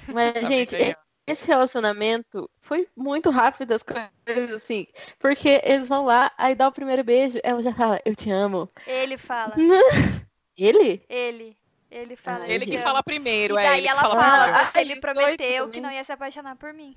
Mas, 0.07 0.33
Tá 0.33 0.41
gente, 0.41 0.75
é, 0.75 0.95
esse 1.27 1.45
relacionamento 1.47 2.49
foi 2.61 2.87
muito 2.95 3.29
rápido 3.29 3.73
as 3.73 3.83
coisas, 3.83 4.51
assim. 4.53 4.87
Porque 5.19 5.61
eles 5.63 5.87
vão 5.87 6.05
lá, 6.05 6.31
aí 6.37 6.55
dá 6.55 6.67
o 6.67 6.71
primeiro 6.71 7.03
beijo, 7.03 7.39
ela 7.43 7.61
já 7.61 7.73
fala, 7.73 7.99
eu 8.05 8.15
te 8.15 8.29
amo. 8.31 8.69
Ele 8.87 9.17
fala. 9.17 9.53
Ele? 10.57 11.03
Ele. 11.09 11.57
Ele 11.91 12.15
fala. 12.15 12.45
"Eu 12.45 12.51
Ele 12.51 12.65
que 12.65 12.75
amo." 12.75 12.83
fala 12.83 13.03
primeiro, 13.03 13.57
E 13.57 13.61
é. 13.61 13.69
daí 13.69 13.77
ele 13.79 13.87
ela 13.87 14.01
que 14.03 14.07
fala, 14.09 14.23
primeiro. 14.23 14.57
Ah, 14.57 14.65
você 14.71 14.79
me 14.79 14.91
eles 14.91 14.99
prometeu 15.01 15.69
que 15.69 15.81
não 15.81 15.91
ia 15.91 16.03
se 16.03 16.11
apaixonar 16.11 16.55
por 16.55 16.73
mim. 16.73 16.95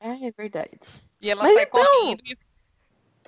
É, 0.00 0.26
é 0.26 0.30
verdade. 0.32 1.06
E 1.20 1.30
ela 1.30 1.42
Mas 1.42 1.54
sai 1.54 1.62
então- 1.64 1.84
correndo 1.84 2.22
e 2.24 2.38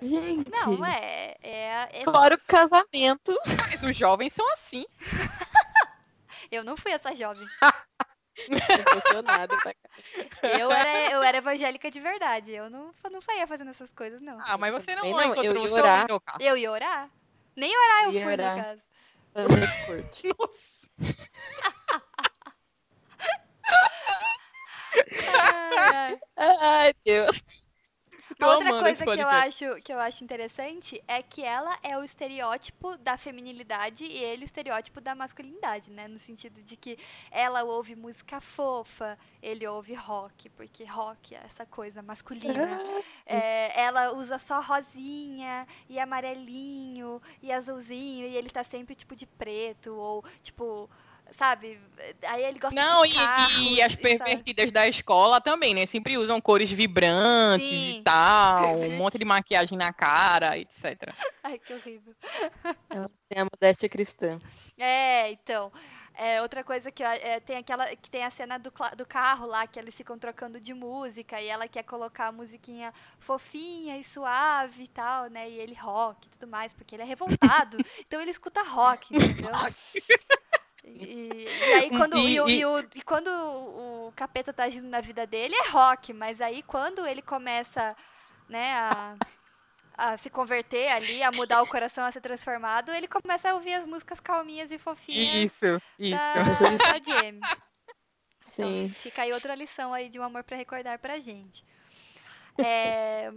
Gente. 0.03 0.51
Não, 0.51 0.85
é. 0.85 1.37
É, 1.41 1.89
é- 2.01 2.05
Fora 2.05 2.35
o 2.35 2.39
casamento. 2.47 3.33
faz. 3.61 3.81
Os 3.83 3.97
jovens 3.97 4.33
são 4.33 4.51
assim. 4.53 4.85
Eu 6.51 6.65
não 6.65 6.77
fui 6.77 6.93
essa 6.93 7.15
jovem. 7.15 7.47
Tá? 7.61 7.85
Eu 10.59 10.73
era, 10.73 11.11
eu 11.13 11.23
era 11.23 11.39
evangélica 11.39 11.89
de 11.89 12.01
verdade. 12.01 12.51
Eu 12.51 12.69
não, 12.69 12.93
não 13.11 13.21
saía 13.21 13.47
fazendo 13.47 13.71
essas 13.71 13.93
coisas, 13.93 14.21
não. 14.21 14.37
Ah, 14.41 14.59
mas 14.59 14.73
você 14.73 14.95
não, 14.97 15.03
não, 15.09 15.21
eu 15.21 15.33
encontrou 15.33 15.55
ia 15.55 15.61
o 15.63 15.69
seu 15.69 15.77
orar. 15.77 16.07
Eu 16.41 16.57
ia 16.57 16.71
orar? 16.73 17.11
Nem 17.55 17.71
orar 17.79 18.05
eu 18.07 18.13
Ia 18.13 18.23
fui, 18.25 18.33
orar. 18.33 18.57
no 18.57 18.63
caso. 18.65 18.83
Nossa. 20.39 20.84
Ai, 26.37 26.57
ai. 26.61 26.95
Deus. 27.05 27.45
Tô 28.39 28.47
Outra 28.47 28.69
amando 28.69 28.85
coisa 28.85 29.05
que 29.05 29.21
eu, 29.21 29.29
acho, 29.29 29.83
que 29.83 29.93
eu 29.93 30.01
acho 30.01 30.25
interessante 30.25 31.03
é 31.07 31.23
que 31.23 31.45
ela 31.45 31.79
é 31.83 31.97
o 31.99 32.05
estereótipo 32.05 32.97
da 32.99 33.17
feminilidade 33.17 34.05
e 34.05 34.17
ele 34.17 34.45
o 34.45 34.47
estereótipo 34.47 35.01
da 35.01 35.15
masculinidade, 35.15 35.91
né? 35.91 36.09
No 36.09 36.19
sentido 36.19 36.63
de 36.63 36.77
que 36.77 36.99
ela 37.31 37.63
ouve 37.63 37.95
música 37.95 38.41
fofa, 38.41 39.19
ele 39.43 39.67
ouve 39.67 39.95
rock, 39.95 40.49
porque 40.51 40.85
rock 40.85 41.35
é 41.35 41.43
essa 41.45 41.65
coisa 41.65 42.03
masculina. 42.03 42.81
É, 43.27 43.81
ela 43.81 44.13
usa 44.13 44.39
só 44.39 44.61
rosinha 44.61 45.67
e 45.89 45.99
amarelinho 45.99 47.23
e 47.43 47.53
azulzinho 47.53 48.27
e 48.27 48.37
ele 48.37 48.51
tá 48.51 48.63
sempre 48.63 48.95
tipo 48.95 49.17
de 49.17 49.27
preto 49.27 49.95
ou 49.95 50.25
tipo, 50.43 50.91
sabe? 51.33 51.81
Aí 52.27 52.45
ele 52.45 52.59
gosta 52.59 52.75
Não, 52.75 53.03
de 53.05 53.13
e, 53.13 53.15
carros, 53.15 53.57
e 53.57 53.83
as 53.83 53.93
sabe? 53.93 54.03
pervertidas 54.03 54.73
da 54.73 54.89
escola 54.89 55.41
também, 55.41 55.75
né? 55.75 55.87
Sempre 55.87 56.17
usam 56.19 56.41
cores 56.41 56.71
vibrantes 56.71 57.69
Sim, 57.69 57.99
e 57.99 58.03
tal, 58.03 58.77
um 58.79 58.97
monte 58.97 59.19
de 59.19 59.25
maquiagem 59.25 59.77
na 59.77 59.93
cara, 59.93 60.59
etc. 60.59 61.13
Ai, 61.43 61.59
que 61.59 61.73
horrível. 61.75 62.15
Tem 63.29 63.43
a 63.43 63.45
modéstia 63.45 63.89
cristã. 63.89 64.41
É, 64.79 65.31
então. 65.31 65.73
É, 66.17 66.41
outra 66.41 66.63
coisa 66.63 66.93
que 66.93 67.03
é, 67.03 67.41
tem 67.41 67.57
aquela 67.57 67.87
que 67.97 68.09
tem 68.09 68.23
a 68.25 68.31
cena 68.31 68.57
do, 68.57 68.73
do 68.97 69.05
carro 69.05 69.47
lá, 69.47 69.67
que 69.67 69.81
eles 69.81 69.97
ficam 69.97 70.17
trocando 70.17 70.61
de 70.61 70.73
música 70.73 71.41
e 71.43 71.49
ela 71.49 71.67
quer 71.67 71.83
colocar 71.83 72.29
a 72.29 72.33
musiquinha 72.33 72.95
fofinha 73.19 73.99
e 73.99 74.05
suave 74.05 74.85
e 74.85 74.89
tal, 74.89 75.27
né? 75.29 75.51
E 75.51 75.59
ele 75.59 75.75
rock 75.75 76.27
e 76.27 76.31
tudo 76.31 76.47
mais, 76.47 76.73
porque 76.73 76.95
ele 76.95 77.03
é 77.03 77.07
revoltado. 77.07 77.79
então 78.07 78.21
ele 78.21 78.31
escuta 78.31 78.63
rock, 78.63 79.13
entendeu? 79.13 79.51
E, 80.85 81.47
e 81.71 81.73
aí 81.75 81.89
quando, 81.91 82.17
E- 82.19 82.35
e, 82.35 82.41
o- 82.41 82.49
e- 82.49 82.59
e 82.61 82.67
o- 82.67 82.79
e 82.95 83.03
quando 83.03 83.29
o, 83.29 84.13
capeta 84.15 84.53
tá 84.53 84.65
agindo 84.65 84.87
na 84.89 85.01
vida 85.01 85.27
dele 85.27 85.55
é 85.55 85.69
rock, 85.69 86.13
mas 86.13 86.41
aí 86.41 86.63
quando 86.63 87.07
ele 87.07 87.23
começa, 87.23 87.97
né, 88.49 88.73
a, 88.75 89.15
a 89.97 90.17
se 90.19 90.29
converter 90.31 90.89
ali, 90.89 91.23
a 91.23 91.33
mudar 91.33 91.63
o 91.63 91.67
coração, 91.67 92.05
a 92.05 92.13
ser 92.13 92.21
transformado, 92.21 92.93
ele 92.93 93.09
começa 93.09 93.51
a 93.51 93.55
ouvir 93.55 93.75
as 93.75 93.87
músicas 93.87 94.21
calminhas 94.21 94.71
e 94.71 94.79
fofinhas 94.79 95.35
Isso, 95.53 95.81
isso. 95.99 96.17
da, 96.17 96.35
da 96.77 97.03
Jamie. 97.05 97.41
Então, 98.57 98.69
Sim. 98.69 98.89
fica 98.91 99.23
aí 99.23 99.33
outra 99.33 99.53
lição 99.57 99.93
aí 99.93 100.09
de 100.09 100.21
um 100.21 100.23
amor 100.23 100.45
pra 100.45 100.57
recordar 100.57 100.97
pra 101.01 101.19
gente. 101.19 101.65
É, 102.57 103.33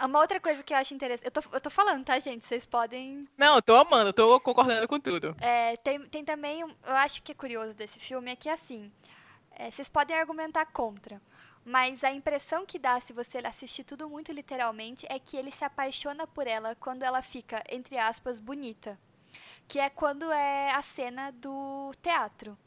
uma 0.00 0.20
outra 0.20 0.40
coisa 0.40 0.62
que 0.62 0.72
eu 0.72 0.78
acho 0.78 0.94
interessante. 0.94 1.26
Eu 1.26 1.30
tô, 1.30 1.42
eu 1.52 1.60
tô 1.60 1.70
falando, 1.70 2.04
tá, 2.04 2.18
gente? 2.18 2.46
Vocês 2.46 2.64
podem. 2.66 3.28
Não, 3.36 3.56
eu 3.56 3.62
tô 3.62 3.76
amando, 3.76 4.08
eu 4.08 4.12
tô 4.12 4.40
concordando 4.40 4.88
com 4.88 4.98
tudo. 4.98 5.36
é, 5.40 5.76
tem, 5.76 6.00
tem 6.08 6.24
também. 6.24 6.60
Eu 6.60 6.72
acho 6.84 7.22
que 7.22 7.32
é 7.32 7.34
curioso 7.34 7.76
desse 7.76 7.98
filme 7.98 8.30
é 8.32 8.36
que 8.36 8.48
assim. 8.48 8.90
é, 9.52 9.70
vocês 9.70 9.88
podem 9.88 10.16
argumentar 10.16 10.66
contra. 10.66 11.20
Mas 11.64 12.02
a 12.02 12.12
impressão 12.12 12.66
que 12.66 12.78
dá 12.78 12.98
se 12.98 13.12
você 13.12 13.38
assistir 13.38 13.84
tudo 13.84 14.08
muito 14.08 14.32
literalmente 14.32 15.06
é 15.08 15.18
que 15.18 15.36
ele 15.36 15.52
se 15.52 15.64
apaixona 15.64 16.26
por 16.26 16.46
ela 16.48 16.74
quando 16.74 17.04
ela 17.04 17.22
fica, 17.22 17.62
entre 17.70 17.96
aspas, 17.98 18.40
bonita. 18.40 18.98
Que 19.68 19.78
é 19.78 19.88
quando 19.88 20.30
é 20.32 20.72
a 20.72 20.82
cena 20.82 21.30
do 21.30 21.92
teatro. 22.02 22.58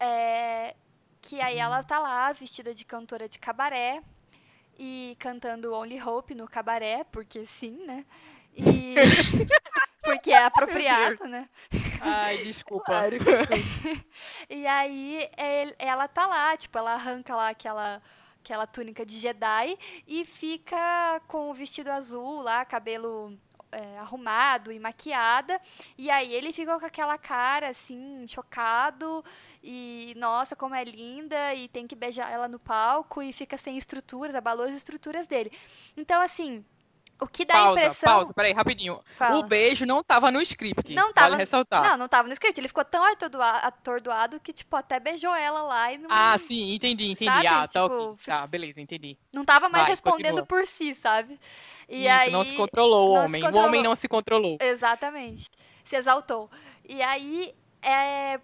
É, 0.00 0.74
que 1.20 1.40
aí 1.40 1.58
ela 1.58 1.82
tá 1.82 1.98
lá, 1.98 2.32
vestida 2.32 2.72
de 2.72 2.84
cantora 2.84 3.28
de 3.28 3.38
cabaré, 3.38 4.02
e 4.78 5.16
cantando 5.18 5.74
Only 5.74 6.00
Hope 6.02 6.34
no 6.34 6.46
cabaré, 6.48 7.04
porque 7.04 7.44
sim, 7.46 7.84
né? 7.86 8.04
E. 8.54 8.94
porque 10.02 10.30
é 10.30 10.44
apropriado, 10.44 11.24
né? 11.26 11.48
Ai, 12.00 12.38
desculpa. 12.38 12.92
E 14.48 14.66
aí 14.66 15.28
el- 15.36 15.74
ela 15.78 16.08
tá 16.08 16.26
lá, 16.26 16.56
tipo, 16.56 16.78
ela 16.78 16.94
arranca 16.94 17.34
lá 17.36 17.48
aquela 17.50 18.02
aquela 18.42 18.66
túnica 18.66 19.04
de 19.04 19.18
Jedi 19.18 19.76
e 20.06 20.24
fica 20.24 21.20
com 21.26 21.50
o 21.50 21.54
vestido 21.54 21.90
azul 21.90 22.40
lá, 22.40 22.64
cabelo 22.64 23.36
é, 23.72 23.98
arrumado 23.98 24.72
e 24.72 24.78
maquiada. 24.78 25.60
E 25.96 26.10
aí 26.10 26.34
ele 26.34 26.52
fica 26.52 26.78
com 26.78 26.86
aquela 26.86 27.18
cara 27.18 27.68
assim, 27.68 28.26
chocado 28.26 29.24
e 29.62 30.14
nossa, 30.16 30.56
como 30.56 30.74
é 30.74 30.84
linda 30.84 31.54
e 31.54 31.68
tem 31.68 31.86
que 31.86 31.96
beijar 31.96 32.30
ela 32.30 32.48
no 32.48 32.58
palco 32.58 33.22
e 33.22 33.32
fica 33.32 33.56
sem 33.56 33.76
estruturas, 33.76 34.34
abalou 34.34 34.66
as 34.66 34.74
estruturas 34.74 35.26
dele. 35.26 35.52
Então 35.96 36.20
assim, 36.20 36.64
o 37.20 37.26
que 37.26 37.44
dá 37.44 37.54
a 37.54 37.64
pausa, 37.64 37.80
impressão 37.80 38.14
pausa, 38.14 38.32
peraí, 38.34 38.52
rapidinho. 38.52 39.00
Fala. 39.16 39.36
O 39.38 39.42
beijo 39.42 39.84
não 39.84 40.02
tava 40.02 40.30
no 40.30 40.40
script. 40.42 40.94
Não 40.94 41.04
vale 41.04 41.14
tava- 41.14 41.36
ressaltar. 41.36 41.82
Não, 41.90 41.96
não 41.96 42.08
tava 42.08 42.28
no 42.28 42.32
script. 42.32 42.60
Ele 42.60 42.68
ficou 42.68 42.84
tão 42.84 43.04
atordoa- 43.04 43.58
atordoado 43.58 44.38
que, 44.40 44.52
tipo, 44.52 44.74
até 44.76 45.00
beijou 45.00 45.34
ela 45.34 45.62
lá 45.62 45.92
e 45.92 45.98
não, 45.98 46.08
Ah, 46.10 46.36
sim, 46.38 46.74
entendi, 46.74 47.10
entendi. 47.10 47.30
Sabe? 47.30 47.46
Ah, 47.46 47.66
tá, 47.68 47.82
Tipo, 47.82 47.94
ok. 48.12 48.16
Tá, 48.24 48.46
beleza, 48.46 48.80
entendi. 48.80 49.18
não 49.32 49.44
tava 49.44 49.68
mais 49.68 49.82
Vai, 49.84 49.90
respondendo 49.92 50.40
continua. 50.42 50.46
por 50.46 50.66
si, 50.66 50.94
sabe? 50.94 51.38
E 51.88 52.06
Isso, 52.06 52.14
aí. 52.14 52.30
não 52.30 52.44
se 52.44 52.54
controlou 52.54 53.10
o 53.10 53.12
homem. 53.14 53.40
controlou. 53.42 53.62
O 53.64 53.66
homem 53.66 53.82
não 53.82 53.96
se 53.96 54.06
controlou. 54.08 54.58
Exatamente. 54.60 55.50
Se 55.84 55.96
exaltou. 55.96 56.50
E 56.88 57.00
aí, 57.02 57.54
é, 57.82 58.38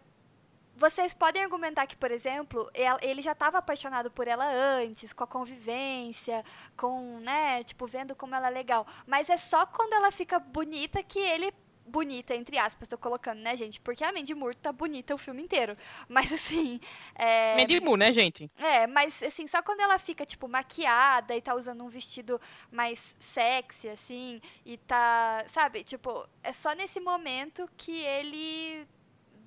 vocês 0.77 1.15
podem 1.15 1.43
argumentar 1.43 1.87
que, 1.87 1.97
por 1.97 2.11
exemplo, 2.11 2.71
el- 2.75 2.99
ele 3.03 3.23
já 3.23 3.33
estava 3.33 3.59
apaixonado 3.59 4.11
por 4.11 4.27
ela 4.29 4.45
antes, 4.47 5.13
com 5.13 5.25
a 5.25 5.27
convivência, 5.27 6.45
com, 6.77 7.19
né, 7.21 7.63
tipo, 7.65 7.87
vendo 7.87 8.15
como 8.15 8.35
ela 8.35 8.49
é 8.49 8.51
legal. 8.51 8.87
Mas 9.07 9.29
é 9.31 9.37
só 9.37 9.67
quando 9.67 9.93
ela 9.95 10.11
fica 10.11 10.39
bonita 10.39 11.03
que 11.03 11.19
ele. 11.19 11.53
Bonita, 11.87 12.35
entre 12.35 12.57
aspas, 12.57 12.89
tô 12.89 12.97
colocando, 12.97 13.41
né, 13.41 13.55
gente? 13.55 13.79
Porque 13.79 14.03
a 14.03 14.11
Mandy 14.11 14.35
Moore 14.35 14.57
tá 14.57 14.73
bonita 14.73 15.15
o 15.15 15.19
filme 15.19 15.43
inteiro. 15.43 15.77
Mas 16.09 16.33
assim. 16.33 16.81
É, 17.15 17.55
Mandy 17.59 17.79
Moore, 17.79 17.99
né, 17.99 18.11
gente? 18.13 18.51
é, 18.57 18.87
mas 18.87 19.23
assim, 19.23 19.47
só 19.47 19.63
quando 19.63 19.81
ela 19.81 19.99
fica, 19.99 20.25
tipo, 20.25 20.49
maquiada 20.49 21.37
e 21.37 21.43
tá 21.43 21.55
usando 21.55 21.85
um 21.85 21.89
vestido 21.91 22.41
mais 22.71 22.99
sexy, 23.21 23.91
assim, 23.91 24.41
e 24.65 24.79
tá. 24.79 25.45
Sabe, 25.49 25.85
tipo, 25.85 26.27
é 26.43 26.53
só 26.53 26.73
nesse 26.73 27.01
momento 27.01 27.69
que 27.77 27.93
ele 28.01 28.87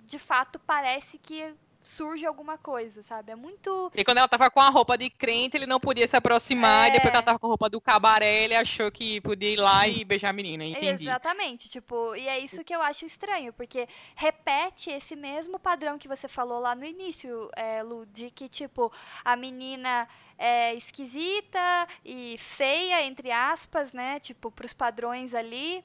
de 0.07 0.17
fato 0.17 0.57
parece 0.57 1.17
que 1.17 1.53
surge 1.83 2.25
alguma 2.25 2.57
coisa, 2.57 3.01
sabe? 3.01 3.31
É 3.31 3.35
muito. 3.35 3.91
E 3.95 4.03
quando 4.03 4.17
ela 4.17 4.27
tava 4.27 4.51
com 4.51 4.59
a 4.59 4.69
roupa 4.69 4.97
de 4.97 5.09
crente, 5.09 5.55
ele 5.55 5.65
não 5.65 5.79
podia 5.79 6.07
se 6.07 6.15
aproximar. 6.15 6.85
É. 6.85 6.89
E 6.89 6.91
depois 6.93 7.11
que 7.11 7.15
ela 7.15 7.23
tava 7.23 7.39
com 7.39 7.47
a 7.47 7.49
roupa 7.49 7.69
do 7.69 7.79
cabaré, 7.79 8.43
ele 8.43 8.55
achou 8.55 8.91
que 8.91 9.21
podia 9.21 9.49
ir 9.49 9.57
lá 9.57 9.87
e 9.87 10.03
beijar 10.03 10.29
a 10.29 10.33
menina. 10.33 10.65
Entendi. 10.65 11.03
Exatamente, 11.03 11.69
tipo, 11.69 12.15
e 12.15 12.27
é 12.27 12.39
isso 12.39 12.63
que 12.63 12.75
eu 12.75 12.81
acho 12.81 13.05
estranho, 13.05 13.53
porque 13.53 13.87
repete 14.15 14.89
esse 14.89 15.15
mesmo 15.15 15.57
padrão 15.57 15.97
que 15.97 16.07
você 16.07 16.27
falou 16.27 16.59
lá 16.59 16.75
no 16.75 16.83
início, 16.83 17.49
é, 17.55 17.81
Lu, 17.81 18.05
de 18.05 18.31
que, 18.31 18.49
tipo, 18.49 18.91
a 19.23 19.35
menina 19.35 20.07
é 20.37 20.75
esquisita 20.75 21.87
e 22.03 22.37
feia, 22.37 23.03
entre 23.05 23.31
aspas, 23.31 23.93
né? 23.93 24.19
Tipo, 24.19 24.51
pros 24.51 24.73
padrões 24.73 25.33
ali. 25.33 25.83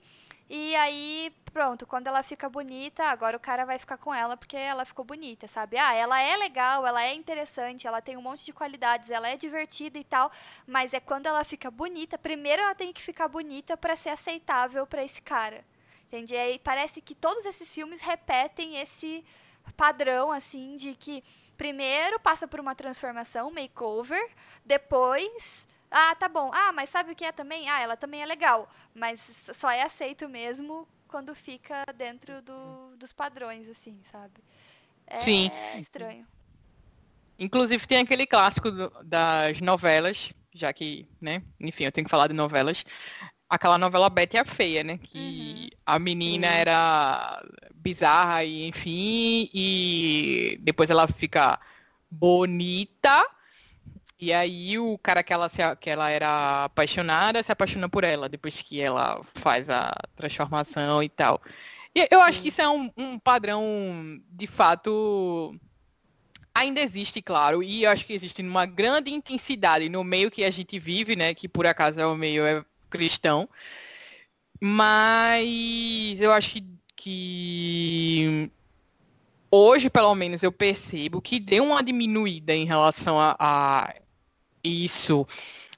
E 0.55 0.77
aí, 0.77 1.33
pronto, 1.51 1.87
quando 1.87 2.09
ela 2.09 2.23
fica 2.23 2.47
bonita, 2.47 3.05
agora 3.05 3.35
o 3.35 3.41
cara 3.41 3.65
vai 3.65 3.79
ficar 3.79 3.97
com 3.97 4.13
ela 4.13 4.37
porque 4.37 4.55
ela 4.55 4.85
ficou 4.85 5.03
bonita, 5.03 5.49
sabe? 5.49 5.79
Ah, 5.79 5.95
ela 5.95 6.21
é 6.21 6.37
legal, 6.37 6.87
ela 6.87 7.03
é 7.03 7.15
interessante, 7.15 7.87
ela 7.87 8.03
tem 8.03 8.19
um 8.19 8.21
monte 8.21 8.45
de 8.45 8.53
qualidades, 8.53 9.09
ela 9.09 9.31
é 9.31 9.35
divertida 9.39 9.99
e 9.99 10.05
tal, 10.05 10.31
mas 10.67 10.93
é 10.93 11.01
quando 11.01 11.25
ela 11.25 11.43
fica 11.43 11.71
bonita, 11.71 12.19
primeiro 12.19 12.61
ela 12.61 12.75
tem 12.75 12.93
que 12.93 13.01
ficar 13.01 13.29
bonita 13.29 13.79
pra 13.79 13.97
ser 13.97 14.11
aceitável 14.11 14.87
pra 14.87 15.03
esse 15.03 15.23
cara. 15.23 15.65
Entende? 16.07 16.35
E 16.35 16.37
aí 16.37 16.59
parece 16.59 17.01
que 17.01 17.15
todos 17.15 17.47
esses 17.47 17.73
filmes 17.73 18.03
repetem 18.03 18.77
esse 18.77 19.25
padrão 19.75 20.31
assim 20.31 20.77
de 20.77 20.95
que 20.95 21.25
primeiro 21.57 22.21
passa 22.21 22.47
por 22.47 22.61
uma 22.61 22.75
transformação, 22.75 23.51
makeover, 23.51 24.29
depois 24.67 25.67
ah, 25.93 26.15
tá 26.15 26.29
bom. 26.29 26.51
Ah, 26.53 26.73
mas 26.73 26.91
sabe 26.91 27.13
o 27.13 27.15
que 27.15 27.25
é 27.25 27.33
também? 27.33 27.69
Ah, 27.69 27.81
ela 27.81 27.97
também 27.97 28.23
é 28.23 28.27
legal. 28.27 28.69
Mas 28.95 29.21
só 29.53 29.71
é 29.71 29.83
aceito 29.83 30.29
mesmo 30.29 30.89
quando 31.07 31.35
fica 31.35 31.85
dentro 31.95 32.41
do, 32.43 32.97
dos 32.97 33.13
padrões, 33.13 33.69
assim, 33.69 34.01
sabe? 34.11 34.35
É 35.07 35.19
Sim. 35.19 35.51
estranho. 35.79 36.27
Inclusive 37.39 37.87
tem 37.87 37.99
aquele 37.99 38.27
clássico 38.27 38.71
do, 38.71 38.91
das 39.05 39.61
novelas, 39.61 40.33
já 40.55 40.73
que, 40.73 41.07
né, 41.21 41.43
enfim, 41.61 41.85
eu 41.85 41.93
tenho 41.93 42.05
que 42.05 42.11
falar 42.11 42.29
de 42.29 42.35
novelas. 42.35 42.85
Aquela 43.49 43.77
novela 43.77 44.09
Betty 44.09 44.39
a 44.39 44.45
Feia, 44.45 44.83
né? 44.83 44.99
Que 44.99 45.71
uhum. 45.73 45.79
a 45.85 45.99
menina 45.99 46.47
Sim. 46.49 46.55
era 46.55 47.43
bizarra 47.75 48.45
e 48.45 48.67
enfim, 48.67 49.51
e 49.53 50.59
depois 50.63 50.89
ela 50.89 51.07
fica 51.07 51.61
bonita. 52.11 53.29
E 54.23 54.33
aí 54.33 54.79
o 54.79 54.97
cara 54.99 55.21
que 55.21 55.33
ela, 55.33 55.49
se, 55.49 55.59
que 55.81 55.91
ela 55.91 56.09
era 56.09 56.67
apaixonada 56.67 57.43
se 57.43 57.51
apaixona 57.51 57.89
por 57.89 58.05
ela, 58.05 58.29
depois 58.29 58.63
que 58.63 58.81
ela 58.81 59.21
faz 59.35 59.69
a 59.69 59.93
transformação 60.15 61.03
e 61.03 61.09
tal. 61.09 61.43
E 61.93 62.07
eu 62.09 62.21
acho 62.21 62.41
que 62.41 62.47
isso 62.47 62.63
é 62.63 62.69
um, 62.69 62.89
um 62.97 63.19
padrão, 63.19 63.61
de 64.31 64.47
fato, 64.47 65.59
ainda 66.55 66.81
existe, 66.81 67.21
claro, 67.21 67.65
e 67.65 67.83
eu 67.83 67.91
acho 67.91 68.07
que 68.07 68.13
existe 68.13 68.43
uma 68.43 68.65
grande 68.65 69.13
intensidade 69.13 69.89
no 69.89 70.05
meio 70.05 70.31
que 70.31 70.45
a 70.45 70.51
gente 70.53 70.79
vive, 70.79 71.17
né? 71.17 71.35
Que 71.35 71.49
por 71.49 71.67
acaso 71.67 72.01
é 72.01 72.07
o 72.07 72.15
meio 72.15 72.47
é 72.47 72.65
cristão. 72.89 73.49
Mas 74.61 76.21
eu 76.21 76.31
acho 76.33 76.53
que, 76.53 76.65
que 76.95 78.53
hoje, 79.51 79.91
pelo 79.91 80.15
menos, 80.15 80.45
eu 80.45 80.53
percebo 80.53 81.21
que 81.21 81.41
deu 81.41 81.65
uma 81.65 81.83
diminuída 81.83 82.55
em 82.55 82.65
relação 82.67 83.19
a, 83.19 83.35
a 83.37 83.95
isso, 84.65 85.27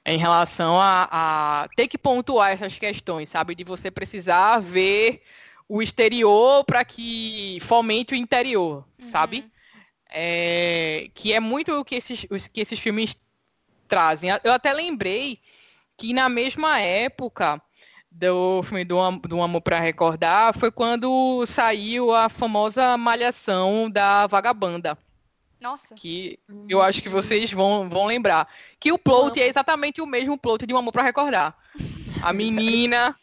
em 0.05 0.17
relação 0.17 0.79
a, 0.79 1.07
a, 1.11 1.67
ter 1.75 1.87
que 1.87 1.97
pontuar 1.97 2.51
essas 2.51 2.77
questões, 2.77 3.29
sabe? 3.29 3.55
De 3.55 3.63
você 3.63 3.89
precisar 3.89 4.59
ver 4.59 5.21
o 5.67 5.81
exterior 5.81 6.63
para 6.63 6.85
que 6.85 7.59
fomente 7.61 8.13
o 8.13 8.17
interior, 8.17 8.77
uhum. 8.77 8.85
sabe? 8.99 9.51
É, 10.09 11.09
que 11.13 11.33
é 11.33 11.39
muito 11.39 11.71
o 11.73 11.83
que 11.83 11.95
esses, 11.95 12.25
que 12.53 12.61
esses 12.61 12.79
filmes 12.79 13.17
trazem. 13.87 14.29
Eu 14.43 14.53
até 14.53 14.71
lembrei 14.71 15.39
que 15.97 16.13
na 16.13 16.29
mesma 16.29 16.79
época 16.79 17.61
do 18.11 18.63
filme 18.63 18.85
do, 18.85 18.95
do 19.27 19.41
Amor 19.41 19.61
para 19.61 19.79
Recordar 19.79 20.57
foi 20.57 20.71
quando 20.71 21.45
saiu 21.45 22.13
a 22.13 22.29
famosa 22.29 22.95
Malhação 22.97 23.89
da 23.89 24.25
Vagabanda. 24.27 24.97
Nossa. 25.65 25.95
Que 25.95 26.39
eu 26.69 26.81
acho 26.81 27.01
que 27.01 27.09
vocês 27.09 27.51
vão, 27.51 27.89
vão 27.89 28.05
lembrar. 28.05 28.47
Que 28.79 28.91
o 28.91 28.99
plot 28.99 29.41
é 29.41 29.47
exatamente 29.47 29.99
o 29.99 30.05
mesmo 30.05 30.37
plot 30.37 30.65
de 30.65 30.73
Um 30.73 30.77
Amor 30.77 30.93
para 30.93 31.01
Recordar. 31.01 31.57
A 32.21 32.31
menina, 32.31 33.15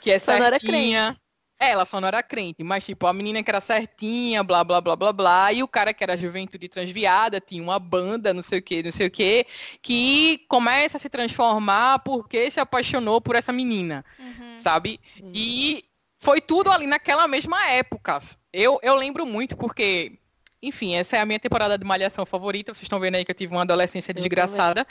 que 0.00 0.10
é 0.10 0.18
certinha. 0.18 1.16
É, 1.60 1.70
ela 1.70 1.84
só 1.84 2.00
não 2.00 2.08
era 2.08 2.24
crente, 2.24 2.64
mas 2.64 2.84
tipo, 2.84 3.06
a 3.06 3.12
menina 3.12 3.40
que 3.40 3.48
era 3.48 3.60
certinha, 3.60 4.42
blá, 4.42 4.64
blá, 4.64 4.80
blá, 4.80 4.96
blá, 4.96 5.12
blá, 5.12 5.52
e 5.52 5.62
o 5.62 5.68
cara 5.68 5.94
que 5.94 6.02
era 6.02 6.16
juventude 6.16 6.68
transviada, 6.68 7.40
tinha 7.40 7.62
uma 7.62 7.78
banda, 7.78 8.34
não 8.34 8.42
sei 8.42 8.58
o 8.58 8.62
que, 8.62 8.82
não 8.82 8.90
sei 8.90 9.06
o 9.06 9.10
que, 9.12 9.46
que 9.80 10.44
começa 10.48 10.96
a 10.96 11.00
se 11.00 11.08
transformar 11.08 12.00
porque 12.00 12.50
se 12.50 12.58
apaixonou 12.58 13.20
por 13.20 13.36
essa 13.36 13.52
menina, 13.52 14.04
uhum. 14.18 14.56
sabe? 14.56 14.98
Sim. 15.14 15.30
E 15.32 15.84
foi 16.18 16.40
tudo 16.40 16.68
ali 16.68 16.84
naquela 16.84 17.28
mesma 17.28 17.64
época. 17.68 18.18
Eu, 18.52 18.80
eu 18.82 18.94
lembro 18.96 19.24
muito 19.24 19.56
porque, 19.56 20.18
enfim, 20.62 20.94
essa 20.94 21.16
é 21.16 21.20
a 21.20 21.26
minha 21.26 21.40
temporada 21.40 21.76
de 21.76 21.84
Malhação 21.84 22.24
favorita, 22.24 22.72
vocês 22.72 22.84
estão 22.84 23.00
vendo 23.00 23.16
aí 23.16 23.24
que 23.24 23.30
eu 23.30 23.36
tive 23.36 23.52
uma 23.52 23.62
adolescência 23.62 24.14
desgraçada, 24.14 24.86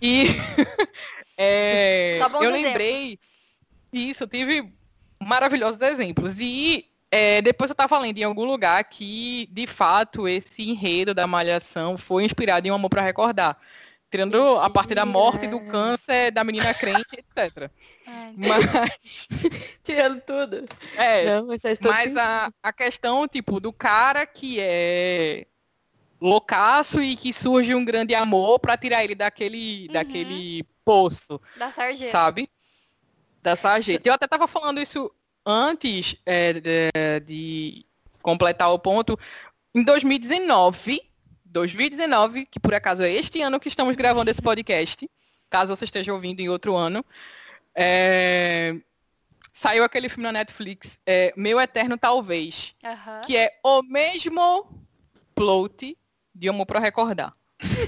e 0.00 0.26
é, 1.38 2.18
eu 2.40 2.50
lembrei, 2.50 3.18
isso, 3.92 4.24
eu 4.24 4.28
tive 4.28 4.72
maravilhosos 5.20 5.80
exemplos. 5.80 6.40
E 6.40 6.86
é, 7.10 7.42
depois 7.42 7.70
eu 7.70 7.74
estava 7.74 7.98
lendo 7.98 8.18
em 8.18 8.24
algum 8.24 8.44
lugar 8.44 8.82
que, 8.84 9.48
de 9.52 9.66
fato, 9.66 10.26
esse 10.26 10.68
enredo 10.68 11.14
da 11.14 11.26
Malhação 11.26 11.96
foi 11.96 12.24
inspirado 12.24 12.66
em 12.66 12.70
Um 12.70 12.74
Amor 12.74 12.90
para 12.90 13.02
Recordar. 13.02 13.58
Tirando 14.12 14.38
Mentira. 14.38 14.64
a 14.64 14.70
parte 14.70 14.94
da 14.94 15.04
morte, 15.04 15.48
do 15.48 15.58
câncer, 15.58 16.30
da 16.30 16.44
menina 16.44 16.72
crente, 16.72 17.08
etc. 17.12 17.70
Ai, 18.06 18.34
mas... 18.36 19.28
Tirando 19.82 20.20
tudo. 20.20 20.68
É, 20.96 21.24
Não, 21.24 21.46
mas, 21.46 22.16
a, 22.16 22.52
a 22.62 22.72
questão, 22.72 23.26
tipo, 23.26 23.58
do 23.58 23.72
cara 23.72 24.24
que 24.26 24.58
é 24.60 25.46
loucaço 26.20 27.02
e 27.02 27.16
que 27.16 27.32
surge 27.32 27.74
um 27.74 27.84
grande 27.84 28.14
amor 28.14 28.60
para 28.60 28.76
tirar 28.76 29.02
ele 29.02 29.14
daquele, 29.14 29.86
uhum. 29.86 29.92
daquele 29.94 30.64
poço. 30.84 31.40
Da 31.56 31.72
sarjeta. 31.72 32.10
Sabe? 32.10 32.48
da 33.42 33.56
sarjeta. 33.56 34.08
Eu 34.08 34.14
até 34.14 34.24
estava 34.24 34.46
falando 34.46 34.80
isso 34.80 35.10
antes 35.44 36.16
é, 36.24 36.52
de, 36.52 36.90
de, 37.26 37.86
completar 38.22 38.72
o 38.72 38.78
ponto. 38.78 39.18
Em 39.74 39.82
2019, 39.82 41.00
2019, 41.52 42.46
que 42.46 42.58
por 42.58 42.74
acaso 42.74 43.02
é 43.02 43.12
este 43.12 43.42
ano 43.42 43.60
que 43.60 43.68
estamos 43.68 43.94
gravando 43.94 44.30
esse 44.30 44.40
podcast, 44.40 45.08
caso 45.50 45.76
você 45.76 45.84
esteja 45.84 46.12
ouvindo 46.12 46.40
em 46.40 46.48
outro 46.48 46.74
ano, 46.74 47.04
é, 47.74 48.74
saiu 49.52 49.84
aquele 49.84 50.08
filme 50.08 50.24
na 50.24 50.32
Netflix, 50.32 50.98
é, 51.06 51.32
Meu 51.36 51.60
Eterno 51.60 51.98
Talvez, 51.98 52.74
que 53.26 53.36
é 53.36 53.58
o 53.62 53.82
mesmo 53.82 54.66
plot 55.34 55.96
de 56.34 56.48
Amor 56.48 56.66
para 56.66 56.80
Recordar. 56.80 57.32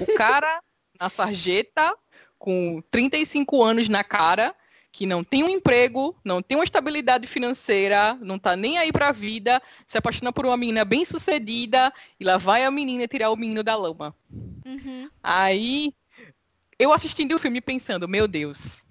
O 0.00 0.14
cara 0.14 0.62
na 1.00 1.08
sarjeta, 1.08 1.96
com 2.38 2.82
35 2.90 3.62
anos 3.62 3.88
na 3.88 4.04
cara, 4.04 4.54
que 4.95 5.07
não 5.07 5.24
tem 5.24 5.42
um 5.42 5.49
emprego, 5.49 6.16
não 6.24 6.40
tem 6.40 6.57
uma 6.57 6.62
estabilidade 6.62 7.26
financeira, 7.26 8.16
não 8.22 8.38
tá 8.38 8.55
nem 8.55 8.78
aí 8.78 8.92
pra 8.92 9.11
vida, 9.11 9.61
se 9.88 9.99
apaixona 9.99 10.32
por 10.32 10.47
uma 10.47 10.57
menina 10.57 10.84
bem 10.84 11.05
sucedida, 11.05 11.92
e 12.18 12.22
lá 12.22 12.38
vai 12.38 12.62
a 12.62 12.70
menina 12.70 13.09
tirar 13.09 13.30
o 13.30 13.36
menino 13.36 13.64
da 13.64 13.74
lama. 13.74 14.14
Uhum. 14.64 15.11
Aí, 15.20 15.92
eu 16.78 16.92
assistindo 16.92 17.34
o 17.34 17.40
filme 17.40 17.61
pensando, 17.61 18.09
meu 18.09 18.28
Deus, 18.28 18.86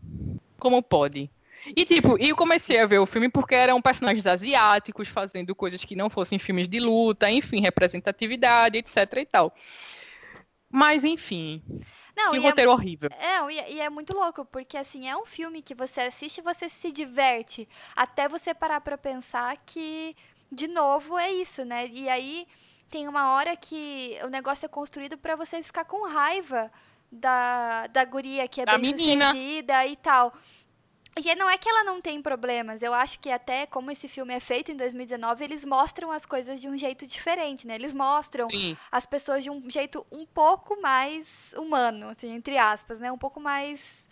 como 0.59 0.83
pode? 0.83 1.29
E 1.73 1.85
tipo, 1.85 2.17
eu 2.19 2.35
comecei 2.35 2.81
a 2.81 2.85
ver 2.85 2.99
o 2.99 3.05
filme 3.05 3.29
porque 3.29 3.55
eram 3.55 3.81
personagens 3.81 4.27
asiáticos 4.27 5.07
fazendo 5.07 5.55
coisas 5.55 5.85
que 5.85 5.95
não 5.95 6.09
fossem 6.09 6.37
filmes 6.37 6.67
de 6.67 6.81
luta, 6.81 7.31
enfim, 7.31 7.61
representatividade, 7.61 8.77
etc 8.77 8.97
e 9.15 9.25
tal. 9.25 9.55
Mas 10.69 11.05
enfim, 11.05 11.63
não, 12.15 12.31
que 12.31 12.37
é 12.37 12.41
roteiro 12.41 12.71
é, 12.71 12.73
horrível. 12.73 13.09
É, 13.11 13.51
e 13.51 13.59
é, 13.59 13.71
e 13.73 13.79
é 13.79 13.89
muito 13.89 14.15
louco, 14.15 14.45
porque 14.45 14.77
assim, 14.77 15.07
é 15.07 15.17
um 15.17 15.25
filme 15.25 15.61
que 15.61 15.73
você 15.73 16.01
assiste 16.01 16.37
e 16.37 16.41
você 16.41 16.69
se 16.69 16.91
diverte. 16.91 17.67
Até 17.95 18.27
você 18.27 18.53
parar 18.53 18.81
pra 18.81 18.97
pensar 18.97 19.57
que, 19.65 20.15
de 20.51 20.67
novo, 20.67 21.17
é 21.17 21.31
isso, 21.31 21.65
né? 21.65 21.87
E 21.87 22.07
aí 22.09 22.47
tem 22.89 23.07
uma 23.07 23.33
hora 23.33 23.55
que 23.55 24.17
o 24.23 24.27
negócio 24.27 24.65
é 24.65 24.69
construído 24.69 25.17
para 25.17 25.35
você 25.35 25.63
ficar 25.63 25.85
com 25.85 26.07
raiva 26.07 26.71
da, 27.11 27.87
da 27.87 28.05
guria 28.05 28.47
que 28.47 28.61
é 28.61 28.65
da 28.65 28.77
bem 28.77 28.93
menina. 28.93 29.27
sucedida 29.27 29.85
e 29.87 29.95
tal. 29.95 30.33
E 31.15 31.35
não 31.35 31.47
é 31.47 31.57
que 31.57 31.69
ela 31.69 31.83
não 31.83 32.01
tem 32.01 32.21
problemas, 32.21 32.81
eu 32.81 32.91
acho 32.91 33.19
que 33.19 33.29
até 33.29 33.67
como 33.67 33.91
esse 33.91 34.07
filme 34.07 34.33
é 34.33 34.39
feito 34.39 34.71
em 34.71 34.75
2019, 34.75 35.43
eles 35.43 35.63
mostram 35.63 36.11
as 36.11 36.25
coisas 36.25 36.59
de 36.59 36.67
um 36.67 36.75
jeito 36.75 37.05
diferente, 37.05 37.67
né? 37.67 37.75
Eles 37.75 37.93
mostram 37.93 38.49
Sim. 38.49 38.75
as 38.91 39.05
pessoas 39.05 39.43
de 39.43 39.49
um 39.49 39.69
jeito 39.69 40.03
um 40.11 40.25
pouco 40.25 40.81
mais 40.81 41.53
humano, 41.55 42.09
assim, 42.09 42.31
entre 42.31 42.57
aspas, 42.57 42.99
né? 42.99 43.11
Um 43.11 43.17
pouco 43.17 43.39
mais 43.39 44.07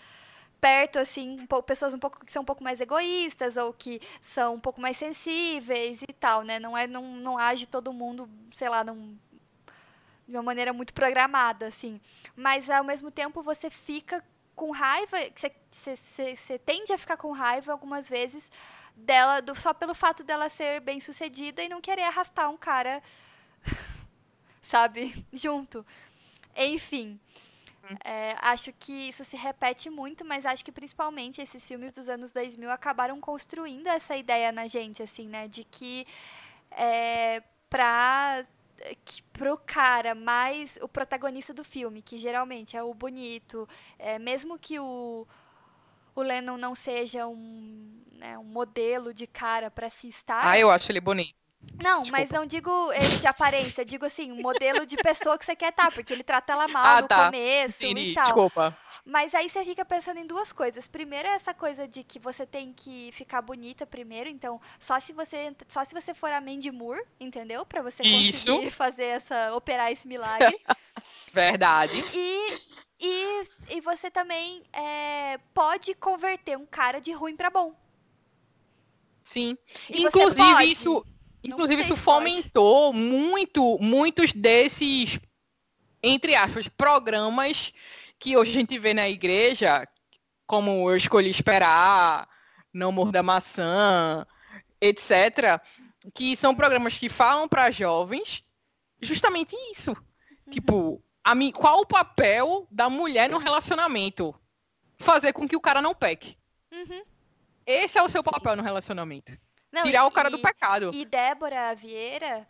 perto, 0.60 0.99
assim, 0.99 1.39
um 1.41 1.62
pessoas 1.64 1.95
um 1.95 1.99
pouco 1.99 2.24
que 2.24 2.32
são 2.32 2.43
um 2.43 2.45
pouco 2.45 2.64
mais 2.64 2.80
egoístas 2.80 3.58
ou 3.58 3.74
que 3.74 3.99
são 4.22 4.54
um 4.54 4.60
pouco 4.60 4.80
mais 4.80 4.95
sensíveis 4.95 6.04
e 6.08 6.14
tal, 6.14 6.43
né? 6.43 6.60
Não 6.60 6.78
é, 6.78 6.86
não, 6.86 7.02
não 7.16 7.36
age 7.36 7.66
todo 7.66 7.91
mundo, 7.91 8.30
sei 8.54 8.70
lá, 8.70 8.84
num, 8.84 9.18
de 10.28 10.36
uma 10.38 10.43
maneira 10.43 10.72
muito 10.72 10.93
programada, 10.93 11.66
assim. 11.66 11.99
Mas 12.36 12.70
ao 12.70 12.84
mesmo 12.84 13.10
tempo 13.10 13.41
você 13.41 13.72
fica 13.72 14.24
com 14.62 14.70
raiva, 14.70 15.18
você 15.74 16.59
tende 16.59 16.93
a 16.93 16.97
ficar 16.99 17.18
com 17.18 17.32
raiva 17.32 17.72
algumas 17.72 18.07
vezes 18.07 18.43
dela, 18.95 19.41
do, 19.41 19.59
só 19.59 19.74
pelo 19.74 19.95
fato 19.95 20.24
dela 20.24 20.49
ser 20.49 20.82
bem 20.82 20.99
sucedida 20.99 21.64
e 21.64 21.68
não 21.68 21.82
querer 21.82 22.03
arrastar 22.03 22.47
um 22.47 22.57
cara, 22.57 23.01
sabe, 24.62 25.26
junto. 25.34 25.84
Enfim. 26.55 27.20
É, 28.05 28.36
acho 28.39 28.72
que 28.74 29.09
isso 29.09 29.26
se 29.26 29.36
repete 29.36 29.89
muito, 29.89 30.24
mas 30.24 30.45
acho 30.45 30.64
que 30.64 30.72
principalmente 30.72 31.41
esses 31.41 31.66
filmes 31.66 31.91
dos 31.93 32.07
anos 32.07 32.32
2000 32.32 32.70
acabaram 32.70 33.20
construindo 33.20 33.88
essa 33.88 34.16
ideia 34.16 34.51
na 34.51 34.68
gente, 34.68 35.01
assim, 35.01 35.28
né? 35.28 35.47
De 35.47 35.64
que 35.64 36.05
é, 36.70 37.41
pra 37.68 38.45
que 39.04 39.22
pro 39.34 39.58
cara 39.58 40.14
mais 40.16 40.78
o 40.82 40.88
protagonista 40.88 41.54
do 41.54 41.64
filme, 41.64 42.02
que 42.02 42.18
geralmente 42.18 42.76
é 42.76 42.84
o 42.84 42.94
bonito, 42.94 43.68
é, 43.98 44.20
mesmo 44.20 44.58
que 44.58 44.80
o, 44.80 45.28
o 46.16 46.22
Lennon 46.22 46.58
não 46.58 46.76
seja 46.76 47.28
um, 47.28 48.04
né, 48.14 48.38
um 48.38 48.44
modelo 48.44 49.14
de 49.14 49.26
cara 49.26 49.72
para 49.72 49.90
se 49.90 50.08
estar. 50.08 50.46
Ah, 50.46 50.60
eu 50.60 50.70
acho 50.70 50.92
ele 50.92 51.02
bonito. 51.02 51.41
Não, 51.82 52.03
mas 52.12 52.30
não 52.30 52.45
digo 52.45 52.70
ele 52.93 53.18
de 53.18 53.26
aparência, 53.28 53.84
digo 53.84 54.05
assim, 54.05 54.32
modelo 54.41 54.86
de 54.86 54.95
pessoa 54.97 55.38
que 55.38 55.45
você 55.45 55.55
quer 55.55 55.70
estar, 55.70 55.91
porque 55.91 56.14
ele 56.14 56.24
trata 56.24 56.53
ela 56.53 56.68
mal 56.68 56.86
Ah, 56.86 57.01
no 57.01 57.07
tá. 57.07 57.26
começo 57.26 57.84
Entendi, 57.84 58.12
e 58.12 58.14
tal. 58.14 58.24
desculpa. 58.26 58.78
Mas 59.03 59.34
aí 59.34 59.49
você 59.49 59.66
fica 59.66 59.84
pensando 59.84 60.18
em 60.20 60.28
duas 60.28 60.53
coisas. 60.53 60.88
Primeiro 60.88 61.28
é 61.28 61.32
essa 61.32 61.53
coisa 61.53 61.88
de 61.88 62.03
que 62.03 62.20
você 62.20 62.45
tem 62.45 62.72
que 62.72 63.12
ficar 63.14 63.41
bonita 63.41 63.86
primeiro, 63.86 64.30
então 64.30 64.62
só 64.80 64.99
se 64.99 65.12
você 65.12 65.55
só 65.68 65.84
se 65.84 65.93
você 65.93 66.14
for 66.14 66.32
a 66.32 66.39
Mandy 66.41 66.70
Moore, 66.72 67.01
entendeu? 67.20 67.66
Pra 67.66 67.82
você 67.82 68.03
Isso. 68.03 68.45
conseguir 68.45 68.72
fazer 68.72 69.05
essa 69.05 69.55
operar 69.55 69.91
esse 69.91 70.07
milagre. 70.07 70.59
Verdade. 71.34 72.03
e, 72.14 72.59
e 72.99 73.43
e 73.70 73.82
você 73.82 74.12
também 74.12 74.64
é, 74.72 75.39
pode 75.53 75.95
converter 75.95 76.57
um 76.57 76.66
cara 76.66 76.99
de 76.99 77.12
ruim 77.12 77.36
pra 77.36 77.49
bom. 77.49 77.74
Sim. 79.24 79.57
E 79.89 80.03
inclusive, 80.03 80.64
isso. 80.66 81.05
Inclusive, 81.44 81.82
isso 81.82 81.96
se 81.96 82.02
pode. 82.02 82.26
fomentou 82.26 82.94
muito, 82.94 83.78
muitos 83.80 84.32
desses, 84.32 85.20
entre 86.04 86.36
aspas, 86.36 86.68
programas 86.68 87.74
que 88.20 88.38
hoje 88.38 88.52
a 88.52 88.54
gente 88.54 88.78
vê 88.78 88.94
na 88.94 89.10
igreja, 89.10 89.88
como 90.46 90.89
Eu 90.89 90.96
Escolhi 90.96 91.30
Esperar, 91.30 92.30
Não 92.72 92.92
Morda 92.92 93.24
Maçã, 93.24 94.26
etc., 94.80 95.60
que 96.14 96.36
são 96.36 96.56
programas 96.56 96.98
que 96.98 97.10
falam 97.10 97.48
para 97.48 97.72
jovens 97.72 98.44
justamente 99.02 99.56
isso. 99.72 99.92
Uhum. 99.92 100.52
Tipo, 100.52 101.04
a 101.24 101.34
qual 101.54 101.82
o 101.82 101.86
papel 101.86 102.68
da 102.70 102.89
mulher 102.89 103.30
no 103.30 103.38
relacionamento? 103.38 104.36
Fazer 104.98 105.34
com 105.34 105.48
que 105.48 105.56
o 105.56 105.62
cara 105.62 105.82
não 105.82 105.96
peque. 105.96 106.38
Uhum. 106.72 107.04
Esse 107.66 107.98
é 107.98 108.04
o 108.04 108.10
seu 108.10 108.24
papel 108.24 108.56
no 108.56 108.64
relacionamento. 108.64 109.32
Não, 109.72 109.84
Tirar 109.84 110.03
e- 110.03 110.07
o 110.07 110.11
cara 110.11 110.30
do 110.30 110.39
pecado. 110.39 110.91
E 110.93 111.05
Débora 111.05 111.74
Vieira, 111.76 112.47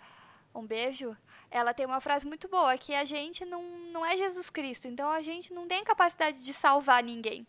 um 0.53 0.65
beijo, 0.65 1.15
ela 1.49 1.73
tem 1.73 1.85
uma 1.85 2.01
frase 2.01 2.25
muito 2.25 2.47
boa, 2.47 2.77
que 2.77 2.93
a 2.93 3.05
gente 3.05 3.45
não, 3.45 3.63
não 3.91 4.05
é 4.05 4.17
Jesus 4.17 4.49
Cristo, 4.49 4.87
então 4.87 5.09
a 5.09 5.21
gente 5.21 5.53
não 5.53 5.67
tem 5.67 5.83
capacidade 5.83 6.43
de 6.43 6.53
salvar 6.53 7.03
ninguém. 7.03 7.45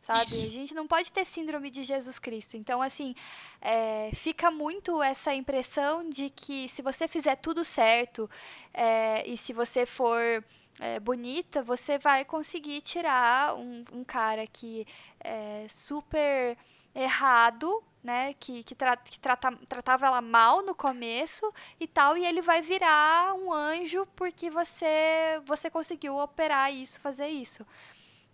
Sabe? 0.00 0.36
Isso. 0.36 0.46
A 0.46 0.50
gente 0.50 0.74
não 0.74 0.86
pode 0.86 1.10
ter 1.10 1.24
síndrome 1.24 1.70
de 1.70 1.82
Jesus 1.82 2.18
Cristo. 2.18 2.58
Então, 2.58 2.82
assim, 2.82 3.14
é, 3.58 4.10
fica 4.14 4.50
muito 4.50 5.02
essa 5.02 5.32
impressão 5.32 6.06
de 6.10 6.28
que 6.28 6.68
se 6.68 6.82
você 6.82 7.08
fizer 7.08 7.36
tudo 7.36 7.64
certo 7.64 8.28
é, 8.74 9.26
e 9.26 9.34
se 9.38 9.54
você 9.54 9.86
for 9.86 10.44
é, 10.78 11.00
bonita, 11.00 11.62
você 11.62 11.96
vai 11.96 12.22
conseguir 12.22 12.82
tirar 12.82 13.54
um, 13.56 13.82
um 13.92 14.04
cara 14.04 14.46
que 14.46 14.86
é 15.20 15.66
super 15.70 16.58
errado, 16.94 17.82
né? 18.04 18.34
Que, 18.34 18.62
que, 18.62 18.74
tra- 18.74 18.96
que 18.96 19.18
trata- 19.18 19.58
tratava 19.68 20.06
ela 20.06 20.20
mal 20.20 20.62
no 20.62 20.74
começo 20.74 21.52
e 21.80 21.86
tal, 21.86 22.16
e 22.16 22.24
ele 22.24 22.42
vai 22.42 22.60
virar 22.62 23.34
um 23.34 23.52
anjo 23.52 24.06
porque 24.14 24.50
você, 24.50 25.40
você 25.46 25.70
conseguiu 25.70 26.16
operar 26.18 26.72
isso, 26.72 27.00
fazer 27.00 27.28
isso. 27.28 27.66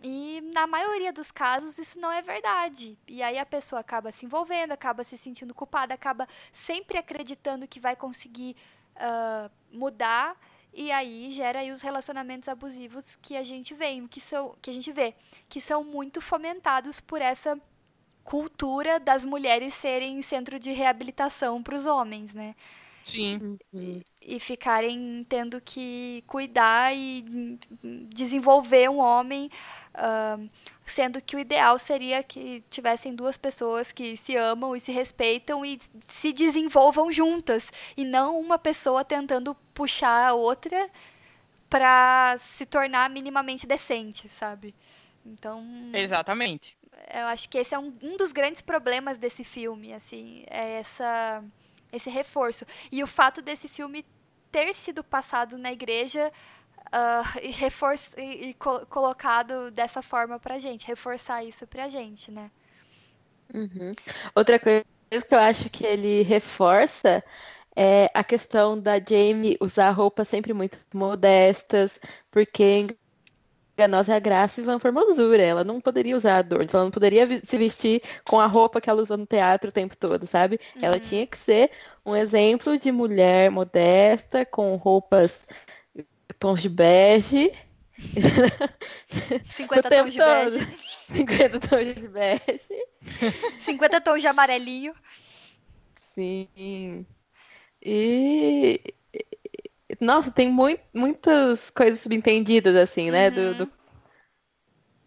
E 0.03 0.41
na 0.53 0.65
maioria 0.65 1.13
dos 1.13 1.31
casos 1.31 1.77
isso 1.77 1.99
não 1.99 2.11
é 2.11 2.21
verdade. 2.21 2.97
E 3.07 3.21
aí 3.23 3.37
a 3.37 3.45
pessoa 3.45 3.79
acaba 3.81 4.11
se 4.11 4.25
envolvendo, 4.25 4.71
acaba 4.71 5.03
se 5.03 5.17
sentindo 5.17 5.53
culpada, 5.53 5.93
acaba 5.93 6.27
sempre 6.51 6.97
acreditando 6.97 7.67
que 7.67 7.79
vai 7.79 7.95
conseguir 7.95 8.55
ah, 8.95 9.49
mudar. 9.71 10.35
E 10.73 10.91
aí 10.91 11.29
gera 11.31 11.59
aí 11.59 11.71
os 11.71 11.81
relacionamentos 11.81 12.49
abusivos 12.49 13.15
que 13.21 13.37
a 13.37 13.43
gente 13.43 13.73
vê, 13.73 14.01
que 14.09 14.19
são 14.19 14.55
que 14.61 14.69
a 14.69 14.73
gente 14.73 14.91
vê, 14.91 15.13
que 15.49 15.59
são 15.61 15.83
muito 15.83 16.19
fomentados 16.21 16.99
por 16.99 17.21
essa 17.21 17.59
cultura 18.23 18.99
das 18.99 19.25
mulheres 19.25 19.73
serem 19.73 20.21
centro 20.21 20.59
de 20.59 20.71
reabilitação 20.71 21.61
para 21.61 21.75
os 21.75 21.85
homens, 21.85 22.33
né? 22.33 22.55
Sim. 23.03 23.57
e 24.21 24.39
ficarem 24.39 25.25
tendo 25.27 25.59
que 25.59 26.23
cuidar 26.27 26.95
e 26.95 27.57
desenvolver 28.09 28.89
um 28.89 28.99
homem, 28.99 29.49
ah, 29.93 30.37
sendo 30.85 31.21
que 31.21 31.35
o 31.35 31.39
ideal 31.39 31.79
seria 31.79 32.21
que 32.21 32.63
tivessem 32.69 33.15
duas 33.15 33.37
pessoas 33.37 33.91
que 33.91 34.15
se 34.17 34.35
amam 34.35 34.75
e 34.75 34.79
se 34.79 34.91
respeitam 34.91 35.65
e 35.65 35.79
se 36.07 36.31
desenvolvam 36.31 37.11
juntas, 37.11 37.71
e 37.97 38.05
não 38.05 38.39
uma 38.39 38.59
pessoa 38.59 39.03
tentando 39.03 39.55
puxar 39.73 40.27
a 40.27 40.33
outra 40.33 40.89
para 41.69 42.37
se 42.39 42.65
tornar 42.65 43.09
minimamente 43.09 43.65
decente, 43.65 44.29
sabe? 44.29 44.75
Então, 45.25 45.63
Exatamente. 45.93 46.75
Eu 47.13 47.25
acho 47.27 47.49
que 47.49 47.57
esse 47.57 47.73
é 47.73 47.79
um, 47.79 47.93
um 48.01 48.17
dos 48.17 48.31
grandes 48.31 48.61
problemas 48.61 49.17
desse 49.17 49.43
filme, 49.43 49.93
assim, 49.93 50.43
é 50.49 50.79
essa, 50.79 51.43
esse 51.91 52.09
reforço. 52.09 52.65
E 52.91 53.03
o 53.03 53.07
fato 53.07 53.41
desse 53.41 53.67
filme 53.67 54.05
ter 54.51 54.73
sido 54.73 55.03
passado 55.03 55.57
na 55.57 55.71
igreja 55.71 56.31
ah, 56.91 57.23
e, 57.41 57.51
refor 57.51 57.97
e, 58.17 58.49
e 58.49 58.53
co- 58.55 58.85
colocado 58.87 59.71
dessa 59.71 60.01
forma 60.01 60.39
pra 60.39 60.59
gente, 60.59 60.85
reforçar 60.87 61.43
isso 61.43 61.65
pra 61.67 61.87
gente, 61.87 62.31
né? 62.31 62.51
Uhum. 63.53 63.93
Outra 64.35 64.59
coisa 64.59 64.85
que 65.27 65.35
eu 65.35 65.39
acho 65.39 65.69
que 65.69 65.85
ele 65.85 66.21
reforça 66.23 67.23
é 67.75 68.09
a 68.13 68.23
questão 68.23 68.79
da 68.79 68.99
Jamie 68.99 69.57
usar 69.61 69.91
roupas 69.91 70.27
sempre 70.27 70.53
muito 70.53 70.79
modestas, 70.93 71.99
porque 72.29 72.97
enganosa 73.77 74.13
é 74.13 74.15
a 74.15 74.19
graça 74.19 74.61
e 74.61 74.63
vã 74.63 74.79
formosura. 74.79 75.41
Ela 75.41 75.63
não 75.63 75.79
poderia 75.81 76.15
usar 76.15 76.37
adornos, 76.37 76.73
ela 76.73 76.83
não 76.83 76.91
poderia 76.91 77.27
se 77.43 77.57
vestir 77.57 78.01
com 78.25 78.39
a 78.39 78.45
roupa 78.45 78.81
que 78.81 78.89
ela 78.89 79.01
usou 79.01 79.17
no 79.17 79.25
teatro 79.25 79.69
o 79.69 79.73
tempo 79.73 79.95
todo, 79.97 80.25
sabe? 80.25 80.59
Ela 80.81 80.99
tinha 80.99 81.25
que 81.25 81.37
ser 81.37 81.71
um 82.05 82.15
exemplo 82.15 82.77
de 82.77 82.91
mulher 82.91 83.49
modesta, 83.51 84.45
com 84.45 84.75
roupas 84.75 85.45
tons 86.39 86.61
de 86.61 86.69
bege. 86.69 87.51
50 89.53 89.87
o 89.87 89.89
tempo 89.89 90.03
tons 90.03 90.13
de 90.13 90.19
todo. 90.19 90.53
bege, 90.59 90.77
50 91.09 91.59
tons 91.59 91.95
de 91.95 92.07
bege. 92.07 92.85
50 93.61 94.01
tons 94.01 94.21
de 94.21 94.27
amarelinho. 94.27 94.93
Sim. 95.99 97.05
E. 97.81 98.93
Nossa, 99.99 100.31
tem 100.31 100.49
mui- 100.49 100.79
muitas 100.93 101.69
coisas 101.69 101.99
subentendidas, 102.01 102.75
assim, 102.75 103.11
né? 103.11 103.29
Do, 103.29 103.55
do, 103.55 103.71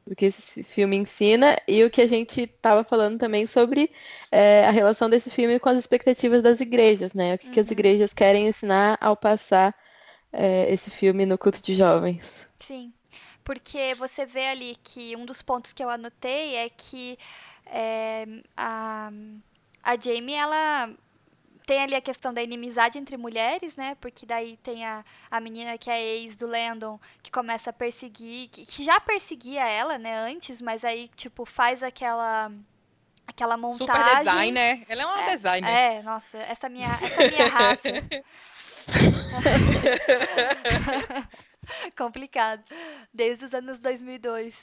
do 0.07 0.15
que 0.15 0.27
esse 0.27 0.63
filme 0.63 0.97
ensina 0.97 1.57
e 1.67 1.83
o 1.83 1.91
que 1.91 2.03
a 2.03 2.07
gente 2.07 2.47
tava 2.47 2.85
falando 2.85 3.19
também 3.19 3.47
sobre 3.47 3.91
é, 4.31 4.67
a 4.67 4.71
relação 4.71 5.09
desse 5.09 5.31
filme 5.31 5.59
com 5.59 5.69
as 5.69 5.79
expectativas 5.79 6.43
das 6.43 6.61
igrejas, 6.61 7.15
né? 7.15 7.35
O 7.35 7.39
que, 7.39 7.51
que 7.51 7.61
as 7.61 7.71
igrejas 7.71 8.13
querem 8.13 8.49
ensinar 8.49 8.99
ao 9.01 9.17
passar 9.17 9.75
é, 10.33 10.73
esse 10.73 10.91
filme 10.91 11.25
no 11.25 11.39
culto 11.39 11.63
de 11.63 11.75
jovens. 11.75 12.49
Sim, 12.59 12.93
porque 13.45 13.95
você 13.95 14.27
vê 14.27 14.47
ali 14.49 14.77
que 14.83 15.17
um 15.17 15.25
dos 15.25 15.41
pontos 15.41 15.73
que 15.73 15.83
eu 15.83 15.89
anotei 15.89 16.57
é 16.57 16.69
que 16.69 17.19
é, 17.67 18.27
a, 18.57 19.11
a 19.83 19.97
Jamie, 19.97 20.35
ela 20.35 20.91
tem 21.67 21.83
ali 21.83 21.95
a 21.95 22.01
questão 22.01 22.33
da 22.33 22.43
inimizade 22.43 22.99
entre 22.99 23.17
mulheres, 23.17 23.77
né? 23.77 23.97
Porque 24.01 24.27
daí 24.27 24.57
tem 24.59 24.85
a, 24.85 25.05
a 25.31 25.41
menina 25.41 25.79
que 25.79 25.91
é 25.91 26.01
ex 26.01 26.37
do 26.37 26.47
Landon, 26.47 27.01
que 27.23 27.31
começa 27.31 27.71
a 27.71 27.73
perseguir, 27.73 28.49
que, 28.51 28.67
que 28.67 28.83
já 28.83 29.01
perseguia 29.01 29.67
ela, 29.67 29.99
né, 29.99 30.17
antes, 30.19 30.61
mas 30.61 30.85
aí, 30.85 31.11
tipo, 31.17 31.45
faz 31.45 31.83
aquela 31.83 32.51
aquela 33.27 33.57
montagem. 33.57 33.95
Super 33.95 34.19
designer. 34.19 34.85
Ela 34.89 35.03
é 35.03 35.07
uma 35.07 35.23
designer. 35.23 35.71
É, 35.71 36.03
nossa, 36.03 36.39
essa 36.39 36.69
minha, 36.69 36.91
essa 37.03 37.29
minha 37.29 37.49
raça. 37.53 37.89
Complicado. 41.97 42.63
Desde 43.13 43.47
os 43.47 43.55
anos 43.55 43.79
2002. 43.79 44.55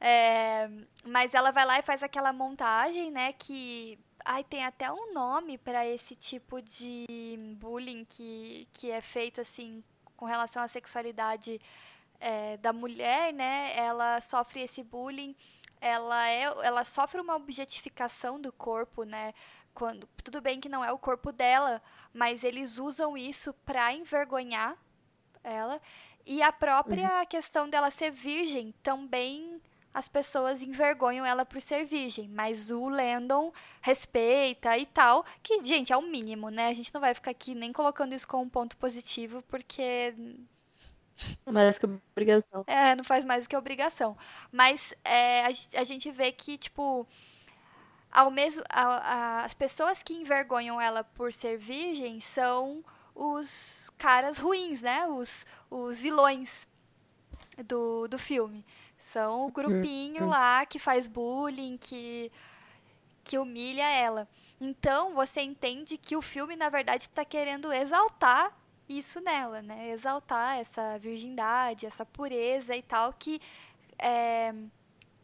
É, 0.00 0.68
mas 1.04 1.34
ela 1.34 1.50
vai 1.50 1.64
lá 1.64 1.78
e 1.78 1.82
faz 1.82 2.02
aquela 2.02 2.32
montagem, 2.32 3.10
né? 3.10 3.32
Que. 3.32 3.98
Ai, 4.28 4.42
tem 4.42 4.64
até 4.64 4.92
um 4.92 5.12
nome 5.12 5.56
para 5.56 5.86
esse 5.86 6.16
tipo 6.16 6.60
de 6.60 7.06
bullying 7.60 8.04
que, 8.04 8.66
que 8.72 8.90
é 8.90 9.00
feito, 9.00 9.40
assim, 9.40 9.84
com 10.16 10.26
relação 10.26 10.64
à 10.64 10.66
sexualidade 10.66 11.60
é, 12.18 12.56
da 12.56 12.72
mulher, 12.72 13.32
né? 13.32 13.72
Ela 13.76 14.20
sofre 14.20 14.62
esse 14.62 14.82
bullying. 14.82 15.36
Ela, 15.80 16.28
é, 16.28 16.42
ela 16.42 16.82
sofre 16.84 17.20
uma 17.20 17.36
objetificação 17.36 18.40
do 18.40 18.52
corpo, 18.52 19.04
né? 19.04 19.32
Quando, 19.72 20.08
tudo 20.24 20.40
bem 20.40 20.58
que 20.58 20.68
não 20.68 20.84
é 20.84 20.90
o 20.90 20.98
corpo 20.98 21.30
dela, 21.30 21.80
mas 22.12 22.42
eles 22.42 22.78
usam 22.78 23.16
isso 23.16 23.52
para 23.64 23.94
envergonhar 23.94 24.76
ela. 25.44 25.80
E 26.24 26.42
a 26.42 26.50
própria 26.50 27.24
questão 27.26 27.70
dela 27.70 27.92
ser 27.92 28.10
virgem 28.10 28.74
também 28.82 29.62
as 29.96 30.08
pessoas 30.08 30.62
envergonham 30.62 31.24
ela 31.24 31.46
por 31.46 31.58
ser 31.58 31.86
virgem, 31.86 32.28
mas 32.28 32.70
o 32.70 32.86
Landon 32.86 33.50
respeita 33.80 34.76
e 34.76 34.84
tal, 34.84 35.24
que, 35.42 35.64
gente, 35.64 35.90
é 35.90 35.96
o 35.96 36.02
mínimo, 36.02 36.50
né? 36.50 36.68
A 36.68 36.74
gente 36.74 36.92
não 36.92 37.00
vai 37.00 37.14
ficar 37.14 37.30
aqui 37.30 37.54
nem 37.54 37.72
colocando 37.72 38.14
isso 38.14 38.28
como 38.28 38.42
um 38.44 38.48
ponto 38.50 38.76
positivo, 38.76 39.42
porque 39.48 40.14
Mais 41.50 41.78
que 41.78 41.86
obrigação. 41.86 42.62
é, 42.66 42.94
não 42.94 43.02
faz 43.04 43.24
mais 43.24 43.46
do 43.46 43.48
que 43.48 43.56
obrigação. 43.56 44.14
Mas 44.52 44.92
é, 45.02 45.46
a, 45.46 45.80
a 45.80 45.84
gente 45.84 46.10
vê 46.10 46.30
que, 46.30 46.58
tipo, 46.58 47.06
ao 48.12 48.30
mesmo, 48.30 48.62
a, 48.68 48.82
a, 48.82 49.44
as 49.46 49.54
pessoas 49.54 50.02
que 50.02 50.12
envergonham 50.12 50.78
ela 50.78 51.04
por 51.04 51.32
ser 51.32 51.56
virgem 51.56 52.20
são 52.20 52.84
os 53.14 53.90
caras 53.96 54.36
ruins, 54.36 54.82
né? 54.82 55.06
Os, 55.06 55.46
os 55.70 55.98
vilões 55.98 56.68
do, 57.64 58.06
do 58.08 58.18
filme. 58.18 58.64
São 59.16 59.46
o 59.46 59.50
grupinho 59.50 60.24
uhum. 60.24 60.28
lá 60.28 60.66
que 60.66 60.78
faz 60.78 61.08
bullying, 61.08 61.78
que, 61.78 62.30
que 63.24 63.38
humilha 63.38 63.88
ela. 63.88 64.28
Então 64.60 65.14
você 65.14 65.40
entende 65.40 65.96
que 65.96 66.14
o 66.14 66.20
filme, 66.20 66.54
na 66.54 66.68
verdade, 66.68 67.04
está 67.04 67.24
querendo 67.24 67.72
exaltar 67.72 68.54
isso 68.86 69.18
nela, 69.22 69.62
né? 69.62 69.88
Exaltar 69.88 70.58
essa 70.58 70.98
virgindade, 70.98 71.86
essa 71.86 72.04
pureza 72.04 72.76
e 72.76 72.82
tal, 72.82 73.10
que 73.14 73.40
é, 73.98 74.54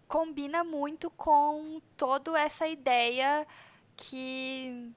combina 0.09 0.64
muito 0.64 1.11
com 1.11 1.78
toda 1.95 2.40
essa 2.40 2.66
ideia 2.66 3.47
que, 3.95 4.90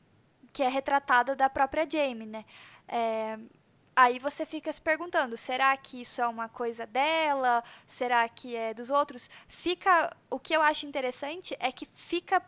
que 0.53 0.63
é 0.63 0.69
retratada 0.69 1.35
da 1.35 1.49
própria 1.49 1.85
Jamie, 1.85 2.27
né? 2.27 2.45
É, 2.87 3.37
aí 3.95 4.19
você 4.19 4.45
fica 4.45 4.71
se 4.73 4.81
perguntando, 4.81 5.37
será 5.37 5.75
que 5.77 6.01
isso 6.01 6.21
é 6.21 6.27
uma 6.27 6.49
coisa 6.49 6.85
dela? 6.85 7.63
Será 7.87 8.27
que 8.27 8.55
é 8.55 8.73
dos 8.73 8.89
outros? 8.89 9.29
Fica, 9.47 10.15
o 10.29 10.39
que 10.39 10.55
eu 10.55 10.61
acho 10.61 10.85
interessante 10.85 11.55
é 11.59 11.71
que 11.71 11.87
fica 11.95 12.43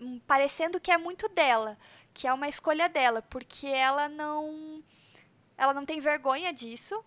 hum, 0.00 0.18
parecendo 0.26 0.80
que 0.80 0.90
é 0.90 0.98
muito 0.98 1.28
dela, 1.28 1.78
que 2.12 2.26
é 2.26 2.32
uma 2.32 2.48
escolha 2.48 2.88
dela, 2.88 3.22
porque 3.22 3.66
ela 3.66 4.08
não 4.08 4.82
ela 5.56 5.74
não 5.74 5.84
tem 5.84 6.00
vergonha 6.00 6.52
disso 6.52 7.04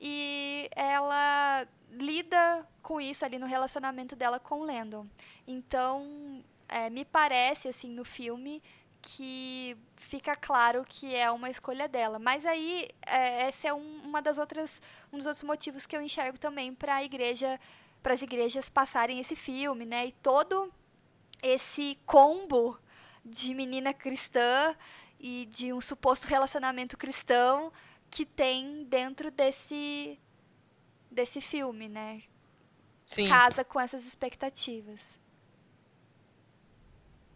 e 0.00 0.68
ela 0.74 1.66
lida 1.90 2.66
com 2.82 3.00
isso 3.00 3.24
ali 3.24 3.38
no 3.38 3.46
relacionamento 3.46 4.14
dela 4.14 4.38
com 4.38 4.60
o 4.60 4.64
Landon. 4.64 5.06
Então, 5.46 6.44
é, 6.68 6.88
me 6.90 7.04
parece 7.04 7.68
assim 7.68 7.90
no 7.90 8.04
filme 8.04 8.62
que 9.00 9.76
fica 9.96 10.34
claro 10.34 10.84
que 10.88 11.14
é 11.14 11.30
uma 11.30 11.50
escolha 11.50 11.88
dela. 11.88 12.18
Mas 12.18 12.44
aí 12.44 12.88
é, 13.06 13.48
esse 13.48 13.66
é 13.66 13.74
um, 13.74 14.02
uma 14.04 14.20
das 14.20 14.38
outras 14.38 14.80
um 15.12 15.18
dos 15.18 15.26
outros 15.26 15.44
motivos 15.44 15.86
que 15.86 15.96
eu 15.96 16.02
enxergo 16.02 16.38
também 16.38 16.74
para 16.74 16.96
a 16.96 17.04
igreja 17.04 17.60
para 18.02 18.14
as 18.14 18.22
igrejas 18.22 18.68
passarem 18.68 19.18
esse 19.20 19.34
filme, 19.34 19.84
né? 19.84 20.06
E 20.06 20.12
todo 20.12 20.72
esse 21.42 21.98
combo 22.06 22.78
de 23.24 23.54
menina 23.54 23.92
cristã 23.92 24.74
e 25.18 25.46
de 25.46 25.72
um 25.72 25.80
suposto 25.80 26.26
relacionamento 26.26 26.96
cristão 26.96 27.72
que 28.10 28.24
tem 28.24 28.84
dentro 28.84 29.30
desse 29.30 30.18
desse 31.10 31.40
filme, 31.40 31.88
né? 31.88 32.22
Sim. 33.06 33.28
Casa 33.28 33.64
com 33.64 33.80
essas 33.80 34.06
expectativas. 34.06 35.18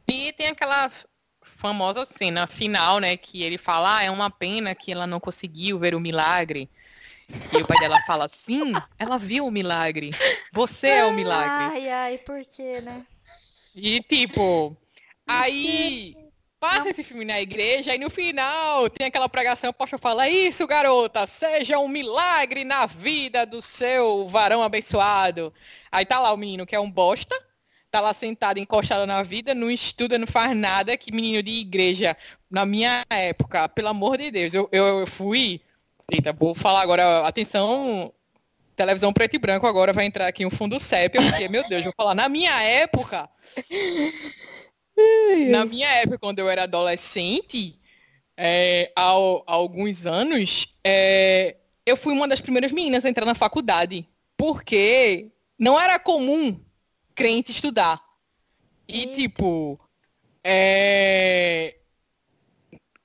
E 0.07 0.33
tem 0.35 0.49
aquela 0.49 0.91
famosa 1.63 2.05
cena 2.05 2.49
final, 2.49 2.99
né? 2.99 3.17
Que 3.17 3.45
ele 3.45 3.57
fala, 3.57 3.99
ah, 3.99 4.03
é 4.03 4.11
uma 4.11 4.29
pena 4.29 4.75
que 4.75 4.91
ela 4.91 5.07
não 5.07 5.21
conseguiu 5.21 5.79
ver 5.79 5.95
o 5.95 6.01
milagre. 6.01 6.69
E 7.53 7.63
o 7.63 7.67
pai 7.67 7.79
dela 7.79 8.03
fala, 8.05 8.29
sim, 8.29 8.73
ela 8.99 9.17
viu 9.17 9.47
o 9.47 9.51
milagre. 9.51 10.11
Você 10.53 10.89
é 10.89 11.05
o 11.05 11.13
milagre. 11.13 11.79
Ai, 11.79 11.89
ai, 11.89 12.19
por 12.19 12.45
quê, 12.45 12.81
né? 12.81 13.07
E 13.75 14.01
tipo, 14.03 14.77
aí 15.27 16.17
passa 16.59 16.91
esse 16.91 17.03
filme 17.03 17.25
na 17.25 17.41
igreja 17.41 17.95
e 17.95 17.99
no 17.99 18.11
final 18.11 18.91
tem 18.91 19.07
aquela 19.07 19.29
pregação, 19.29 19.71
o 19.71 19.75
pastor 19.75 19.99
fala, 19.99 20.29
isso 20.29 20.67
garota, 20.67 21.27
seja 21.27 21.79
um 21.79 21.89
milagre 21.89 22.65
na 22.65 22.87
vida 22.87 23.47
do 23.47 23.63
seu 23.63 24.29
varão 24.29 24.63
abençoado. 24.63 25.55
Aí 25.91 26.05
tá 26.05 26.19
lá 26.19 26.33
o 26.33 26.37
menino 26.37 26.67
que 26.67 26.75
é 26.75 26.81
um 26.81 26.91
bosta, 26.91 27.35
tá 27.93 28.01
lá 28.01 28.15
sentado, 28.15 28.59
encostado 28.59 29.07
na 29.07 29.23
vida, 29.23 29.55
não 29.55 29.71
estuda, 29.71 30.17
não 30.17 30.27
faz 30.27 30.57
nada, 30.57 30.97
que 30.97 31.13
menino 31.13 31.43
de 31.43 31.51
igreja, 31.51 32.17
na 32.51 32.65
minha 32.65 33.05
época, 33.11 33.69
pelo 33.69 33.89
amor 33.89 34.17
de 34.17 34.31
Deus, 34.31 34.55
eu, 34.55 34.67
eu 34.73 35.07
fui, 35.07 35.61
eita, 36.11 36.33
vou 36.33 36.55
falar 36.55 36.81
agora, 36.81 37.27
atenção, 37.27 38.11
televisão 38.75 39.13
preto 39.13 39.37
e 39.37 39.39
branco, 39.39 39.67
agora 39.67 39.93
vai 39.93 40.07
entrar 40.07 40.27
aqui 40.27 40.47
um 40.47 40.51
fundo 40.51 40.81
sépia, 40.81 41.21
porque, 41.21 41.49
meu 41.51 41.69
Deus, 41.69 41.85
vou 41.85 41.93
falar, 41.95 42.15
na 42.15 42.31
minha 42.31 42.63
época, 42.63 43.29
na 45.51 45.67
minha 45.67 45.89
época, 45.89 46.19
quando 46.19 46.39
eu 46.39 46.49
era 46.49 46.63
adolescente, 46.63 47.79
é, 48.35 48.91
há, 48.97 49.11
há, 49.11 49.53
alguns 49.53 50.07
anos, 50.07 50.75
é, 50.83 51.57
eu 51.85 51.99
fui 51.99 52.15
uma 52.15 52.27
das 52.27 52.41
primeiras 52.41 52.73
meninas 52.73 53.05
a 53.05 53.11
entrar 53.11 53.27
na 53.27 53.35
faculdade, 53.35 54.09
porque 54.35 55.31
não 55.59 55.79
era 55.79 55.99
comum 55.99 56.59
crente 57.23 57.53
estudar. 57.53 58.03
E, 58.89 59.07
tipo, 59.07 59.79
é... 60.43 61.77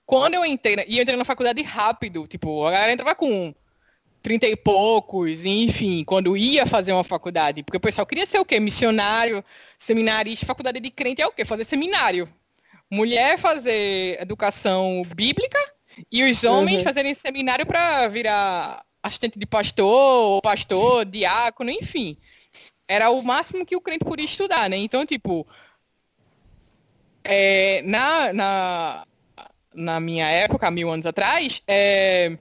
quando 0.07 0.34
eu 0.34 0.43
entrei, 0.43 0.84
e 0.88 0.97
eu 0.97 1.03
entrei 1.03 1.15
na 1.15 1.24
faculdade 1.24 1.61
rápido, 1.61 2.26
tipo, 2.26 2.65
a 2.65 2.72
galera 2.72 2.91
entrava 2.91 3.13
com 3.13 3.53
30 4.24 4.47
e 4.47 4.55
poucos, 4.55 5.45
enfim, 5.45 6.03
quando 6.03 6.36
ia 6.36 6.65
fazer 6.65 6.93
uma 6.93 7.03
faculdade, 7.03 7.61
porque 7.61 7.78
o 7.78 7.82
pessoal 7.82 8.07
queria 8.07 8.26
ser 8.26 8.39
o 8.39 8.45
quê? 8.45 8.59
Missionário, 8.59 9.45
seminarista, 9.78 10.47
faculdade 10.47 10.80
de 10.80 10.89
crente 10.89 11.22
é 11.22 11.28
o 11.28 11.32
quê? 11.32 11.45
Fazer 11.45 11.63
seminário. 11.63 12.28
Mulher 12.89 13.38
fazer 13.38 14.20
educação 14.20 15.03
bíblica 15.15 15.59
e 16.11 16.24
os 16.24 16.43
homens 16.43 16.78
uhum. 16.78 16.84
fazerem 16.84 17.13
seminário 17.13 17.68
para 17.68 18.07
virar 18.07 18.84
assistente 19.03 19.38
de 19.38 19.45
pastor, 19.45 20.41
pastor, 20.41 21.05
diácono, 21.05 21.70
enfim 21.70 22.18
era 22.88 23.09
o 23.09 23.21
máximo 23.21 23.65
que 23.65 23.75
o 23.75 23.81
crente 23.81 24.05
podia 24.05 24.25
estudar, 24.25 24.69
né? 24.69 24.77
Então, 24.77 25.05
tipo, 25.05 25.45
é, 27.23 27.81
na, 27.83 28.33
na, 28.33 29.07
na 29.73 29.99
minha 29.99 30.27
época, 30.27 30.71
mil 30.71 30.89
anos 30.89 31.05
atrás, 31.05 31.61
é, 31.67 32.38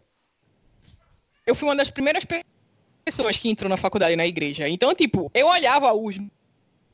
eu 1.45 1.55
fui 1.55 1.69
uma 1.69 1.77
das 1.77 1.91
primeiras 1.91 2.25
pessoas 3.05 3.37
que 3.37 3.49
entrou 3.49 3.69
na 3.69 3.77
faculdade 3.77 4.17
na 4.17 4.27
igreja. 4.27 4.69
Então, 4.69 4.95
tipo, 4.95 5.31
eu 5.35 5.49
olhava 5.49 5.93
os 5.93 6.17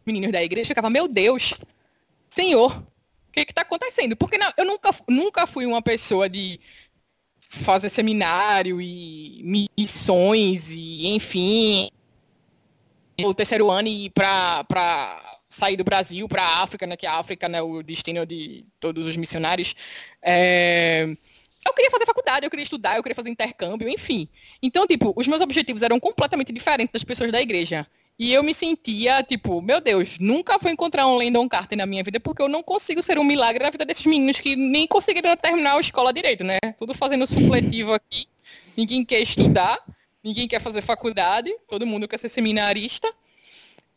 meninos 0.06 0.32
da 0.32 0.42
igreja 0.42 0.66
e 0.66 0.68
ficava, 0.68 0.90
meu 0.90 1.06
Deus, 1.06 1.54
Senhor, 2.28 2.82
o 3.28 3.32
que 3.32 3.40
está 3.40 3.62
acontecendo? 3.62 4.16
Porque 4.16 4.38
não, 4.38 4.52
eu 4.56 4.64
nunca, 4.64 4.90
nunca 5.08 5.46
fui 5.46 5.66
uma 5.66 5.82
pessoa 5.82 6.28
de 6.28 6.58
fazer 7.48 7.90
seminário 7.90 8.80
e 8.80 9.68
missões 9.76 10.70
e, 10.70 11.08
enfim, 11.14 11.90
o 13.26 13.34
terceiro 13.34 13.70
ano 13.70 13.88
e 13.88 14.10
para 14.10 14.64
para 14.64 15.32
sair 15.52 15.76
do 15.76 15.84
Brasil 15.84 16.26
para 16.28 16.42
a 16.42 16.62
África, 16.62 16.86
né, 16.86 16.96
que 16.96 17.06
a 17.06 17.18
África 17.18 17.46
é 17.46 17.48
né, 17.48 17.62
o 17.62 17.82
destino 17.82 18.24
de 18.24 18.64
todos 18.80 19.06
os 19.06 19.16
missionários. 19.16 19.74
É... 20.22 21.14
Eu 21.64 21.72
queria 21.74 21.90
fazer 21.90 22.06
faculdade, 22.06 22.44
eu 22.44 22.50
queria 22.50 22.64
estudar, 22.64 22.96
eu 22.96 23.02
queria 23.02 23.14
fazer 23.14 23.30
intercâmbio, 23.30 23.88
enfim. 23.88 24.28
Então, 24.60 24.84
tipo, 24.84 25.12
os 25.14 25.28
meus 25.28 25.40
objetivos 25.40 25.82
eram 25.82 26.00
completamente 26.00 26.52
diferentes 26.52 26.92
das 26.92 27.04
pessoas 27.04 27.30
da 27.30 27.40
igreja. 27.40 27.86
E 28.18 28.32
eu 28.32 28.42
me 28.42 28.52
sentia, 28.52 29.22
tipo, 29.22 29.62
meu 29.62 29.80
Deus, 29.80 30.18
nunca 30.18 30.58
vou 30.58 30.70
encontrar 30.70 31.06
um 31.06 31.14
Landon 31.14 31.48
Carter 31.48 31.78
na 31.78 31.86
minha 31.86 32.02
vida 32.02 32.18
porque 32.18 32.42
eu 32.42 32.48
não 32.48 32.62
consigo 32.62 33.02
ser 33.02 33.18
um 33.18 33.24
milagre 33.24 33.62
na 33.62 33.70
vida 33.70 33.84
desses 33.84 34.06
meninos 34.06 34.40
que 34.40 34.56
nem 34.56 34.86
conseguiram 34.86 35.36
terminar 35.36 35.76
a 35.76 35.80
escola 35.80 36.12
direito, 36.12 36.42
né? 36.42 36.58
Tudo 36.78 36.94
fazendo 36.94 37.26
supletivo 37.26 37.92
aqui, 37.94 38.26
ninguém 38.76 39.04
quer 39.04 39.20
estudar 39.20 39.78
ninguém 40.22 40.46
quer 40.46 40.60
fazer 40.60 40.82
faculdade, 40.82 41.54
todo 41.68 41.86
mundo 41.86 42.06
quer 42.06 42.18
ser 42.18 42.28
seminarista. 42.28 43.12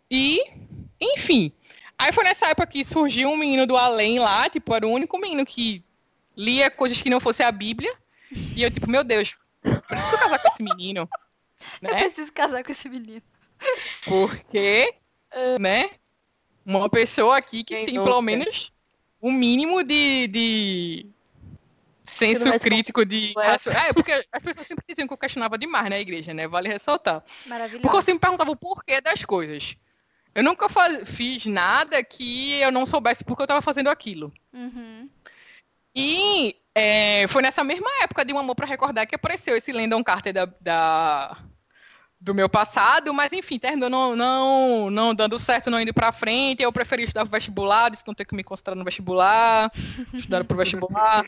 E, 0.10 0.42
enfim. 1.00 1.52
Aí 1.98 2.12
foi 2.12 2.24
nessa 2.24 2.48
época 2.48 2.68
que 2.68 2.84
surgiu 2.84 3.30
um 3.30 3.38
menino 3.38 3.66
do 3.66 3.78
além 3.78 4.20
lá, 4.20 4.50
tipo, 4.50 4.74
era 4.74 4.86
o 4.86 4.92
único 4.92 5.18
menino 5.18 5.46
que 5.46 5.84
lia 6.36 6.70
coisas 6.70 7.02
que 7.02 7.10
não 7.10 7.20
fosse 7.20 7.42
a 7.42 7.52
Bíblia. 7.52 7.94
E 8.56 8.64
eu, 8.64 8.72
tipo, 8.72 8.90
meu 8.90 9.04
Deus, 9.04 9.38
preciso 9.88 10.18
casar 10.18 10.40
com 10.40 10.48
esse 10.48 10.64
menino. 10.64 11.10
Né? 11.82 11.90
Eu 11.92 11.96
preciso 11.96 12.34
casar 12.34 12.64
com 12.64 12.72
esse 12.72 12.90
menino. 12.90 13.22
Porque, 14.04 14.94
né? 15.60 15.90
Uma 16.66 16.90
pessoa 16.90 17.38
aqui 17.38 17.64
que 17.64 17.76
Quem 17.76 17.86
tem 17.86 17.96
nunca? 17.96 18.10
pelo 18.10 18.22
menos 18.22 18.74
o 19.22 19.30
um 19.30 19.32
mínimo 19.32 19.84
de, 19.84 20.28
de 20.28 21.15
senso 22.06 22.60
crítico 22.60 23.06
de. 23.06 23.34
É, 23.88 23.94
porque 23.94 24.12
as 24.32 24.44
pessoas 24.44 24.68
sempre 24.68 24.86
diziam 24.88 25.08
que 25.08 25.14
eu 25.14 25.18
questionava 25.18 25.58
demais 25.58 25.90
na 25.90 26.00
igreja, 26.00 26.34
né? 26.34 26.48
Vale 26.48 26.70
ressaltar. 26.70 27.24
Maravilhoso. 27.46 27.82
Porque 27.82 27.98
eu 27.98 28.02
sempre 28.02 28.22
perguntava 28.22 28.52
o 28.52 28.56
porquê 28.56 29.02
das 29.02 29.26
coisas. 29.26 29.76
Eu 30.34 30.44
nunca 30.44 30.68
faz... 30.68 31.08
fiz 31.10 31.46
nada 31.46 32.04
que 32.04 32.60
eu 32.60 32.72
não 32.72 32.86
soubesse 32.86 33.24
porque 33.24 33.42
eu 33.42 33.46
estava 33.46 33.62
fazendo 33.62 33.90
aquilo. 33.90 34.32
Uhum. 34.54 35.10
E 35.96 36.56
é, 36.76 37.26
foi 37.30 37.42
nessa 37.42 37.64
mesma 37.64 37.90
época 38.02 38.26
de 38.26 38.34
Um 38.34 38.40
Amor 38.40 38.56
para 38.56 38.68
Recordar 38.68 39.08
que 39.08 39.16
apareceu 39.16 39.56
esse 39.56 39.72
Landon 39.72 40.04
Carter 40.04 40.34
da, 40.34 40.46
da, 40.60 41.38
do 42.20 42.36
meu 42.36 42.50
passado, 42.50 43.14
mas 43.14 43.32
enfim, 43.32 43.58
terminou 43.58 43.90
não, 43.90 44.16
não, 44.16 44.90
não 44.92 45.16
dando 45.16 45.40
certo, 45.40 45.70
não 45.70 45.80
indo 45.80 45.94
para 45.94 46.12
frente. 46.12 46.62
Eu 46.62 46.74
preferi 46.74 47.04
estudar 47.04 47.22
pro 47.22 47.32
vestibular, 47.32 47.90
disse 47.90 48.04
que 48.04 48.10
não 48.10 48.16
ter 48.16 48.26
que 48.26 48.36
me 48.36 48.44
concentrar 48.44 48.76
no 48.76 48.84
vestibular, 48.84 49.72
estudar 50.14 50.44
pro 50.44 50.58
vestibular 50.58 51.24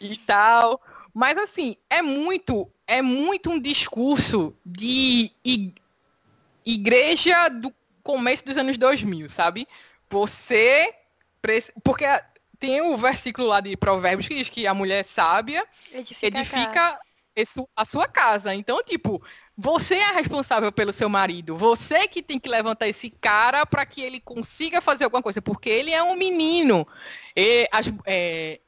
e 0.00 0.16
tal. 0.18 0.80
Mas 1.12 1.38
assim, 1.38 1.76
é 1.88 2.02
muito, 2.02 2.70
é 2.86 3.00
muito 3.00 3.50
um 3.50 3.58
discurso 3.58 4.54
de 4.64 5.30
igreja 6.64 7.48
do 7.48 7.72
começo 8.02 8.44
dos 8.44 8.56
anos 8.56 8.76
2000, 8.76 9.28
sabe? 9.28 9.66
Você 10.10 10.94
Porque 11.82 12.04
tem 12.58 12.80
o 12.80 12.96
versículo 12.96 13.48
lá 13.48 13.60
de 13.60 13.76
Provérbios 13.76 14.28
que 14.28 14.34
diz 14.34 14.48
que 14.48 14.66
a 14.66 14.74
mulher 14.74 15.04
sábia 15.04 15.66
edifica, 15.92 16.26
edifica 16.26 17.00
a 17.76 17.84
sua 17.84 18.08
casa. 18.08 18.54
Então, 18.54 18.82
tipo, 18.82 19.22
você 19.56 19.96
é 19.96 20.12
responsável 20.12 20.72
pelo 20.72 20.92
seu 20.92 21.08
marido. 21.08 21.56
Você 21.56 22.08
que 22.08 22.22
tem 22.22 22.38
que 22.38 22.48
levantar 22.48 22.88
esse 22.88 23.10
cara 23.10 23.66
para 23.66 23.84
que 23.84 24.00
ele 24.00 24.20
consiga 24.20 24.80
fazer 24.80 25.04
alguma 25.04 25.22
coisa, 25.22 25.42
porque 25.42 25.68
ele 25.68 25.90
é 25.90 26.02
um 26.02 26.16
menino. 26.16 26.86
E 27.36 27.68
as, 27.70 27.86
é, 28.06 28.60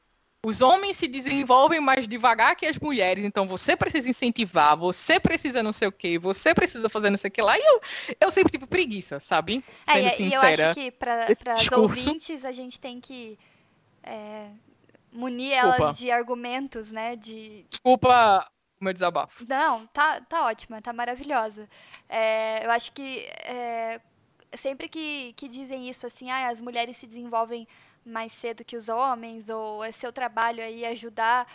os 0.43 0.61
homens 0.61 0.97
se 0.97 1.07
desenvolvem 1.07 1.79
mais 1.79 2.07
devagar 2.07 2.55
que 2.55 2.65
as 2.65 2.77
mulheres, 2.77 3.25
então 3.25 3.47
você 3.47 3.75
precisa 3.75 4.09
incentivar, 4.09 4.77
você 4.77 5.19
precisa 5.19 5.61
não 5.61 5.73
sei 5.73 5.87
o 5.87 5.91
que, 5.91 6.17
você 6.17 6.55
precisa 6.55 6.87
fazer 6.87 7.09
não 7.09 7.17
sei 7.17 7.27
o 7.27 7.31
que 7.31 7.41
lá, 7.41 7.57
e 7.57 7.61
eu, 7.61 7.81
eu 8.21 8.31
sempre 8.31 8.51
tipo 8.51 8.65
preguiça, 8.65 9.19
sabe? 9.19 9.63
É, 9.87 9.93
Sendo 9.93 10.07
é, 10.07 10.09
sincera. 10.11 10.29
E 10.29 10.61
eu 10.61 10.69
acho 10.69 10.79
que 10.79 10.91
para 10.91 11.25
as 11.55 11.71
ouvintes 11.71 12.45
a 12.45 12.51
gente 12.53 12.79
tem 12.79 13.01
que 13.01 13.37
é, 14.01 14.47
munir 15.11 15.51
Desculpa. 15.51 15.75
elas 15.77 15.97
de 15.97 16.11
argumentos, 16.11 16.89
né? 16.89 17.15
De... 17.15 17.65
Desculpa 17.69 18.49
o 18.79 18.83
meu 18.83 18.93
desabafo. 18.93 19.45
Não, 19.47 19.85
tá, 19.87 20.21
tá 20.21 20.45
ótima, 20.45 20.81
tá 20.81 20.93
maravilhosa. 20.93 21.67
É, 22.07 22.65
eu 22.65 22.71
acho 22.71 22.93
que 22.93 23.25
é, 23.43 23.99
sempre 24.57 24.87
que, 24.87 25.33
que 25.33 25.49
dizem 25.49 25.89
isso, 25.89 26.07
assim, 26.07 26.31
ah, 26.31 26.47
as 26.47 26.61
mulheres 26.61 26.95
se 26.95 27.05
desenvolvem 27.05 27.67
mais 28.05 28.31
cedo 28.31 28.63
que 28.63 28.75
os 28.75 28.89
homens, 28.89 29.49
ou 29.49 29.83
é 29.83 29.91
seu 29.91 30.11
trabalho 30.11 30.63
aí 30.63 30.85
ajudar. 30.85 31.47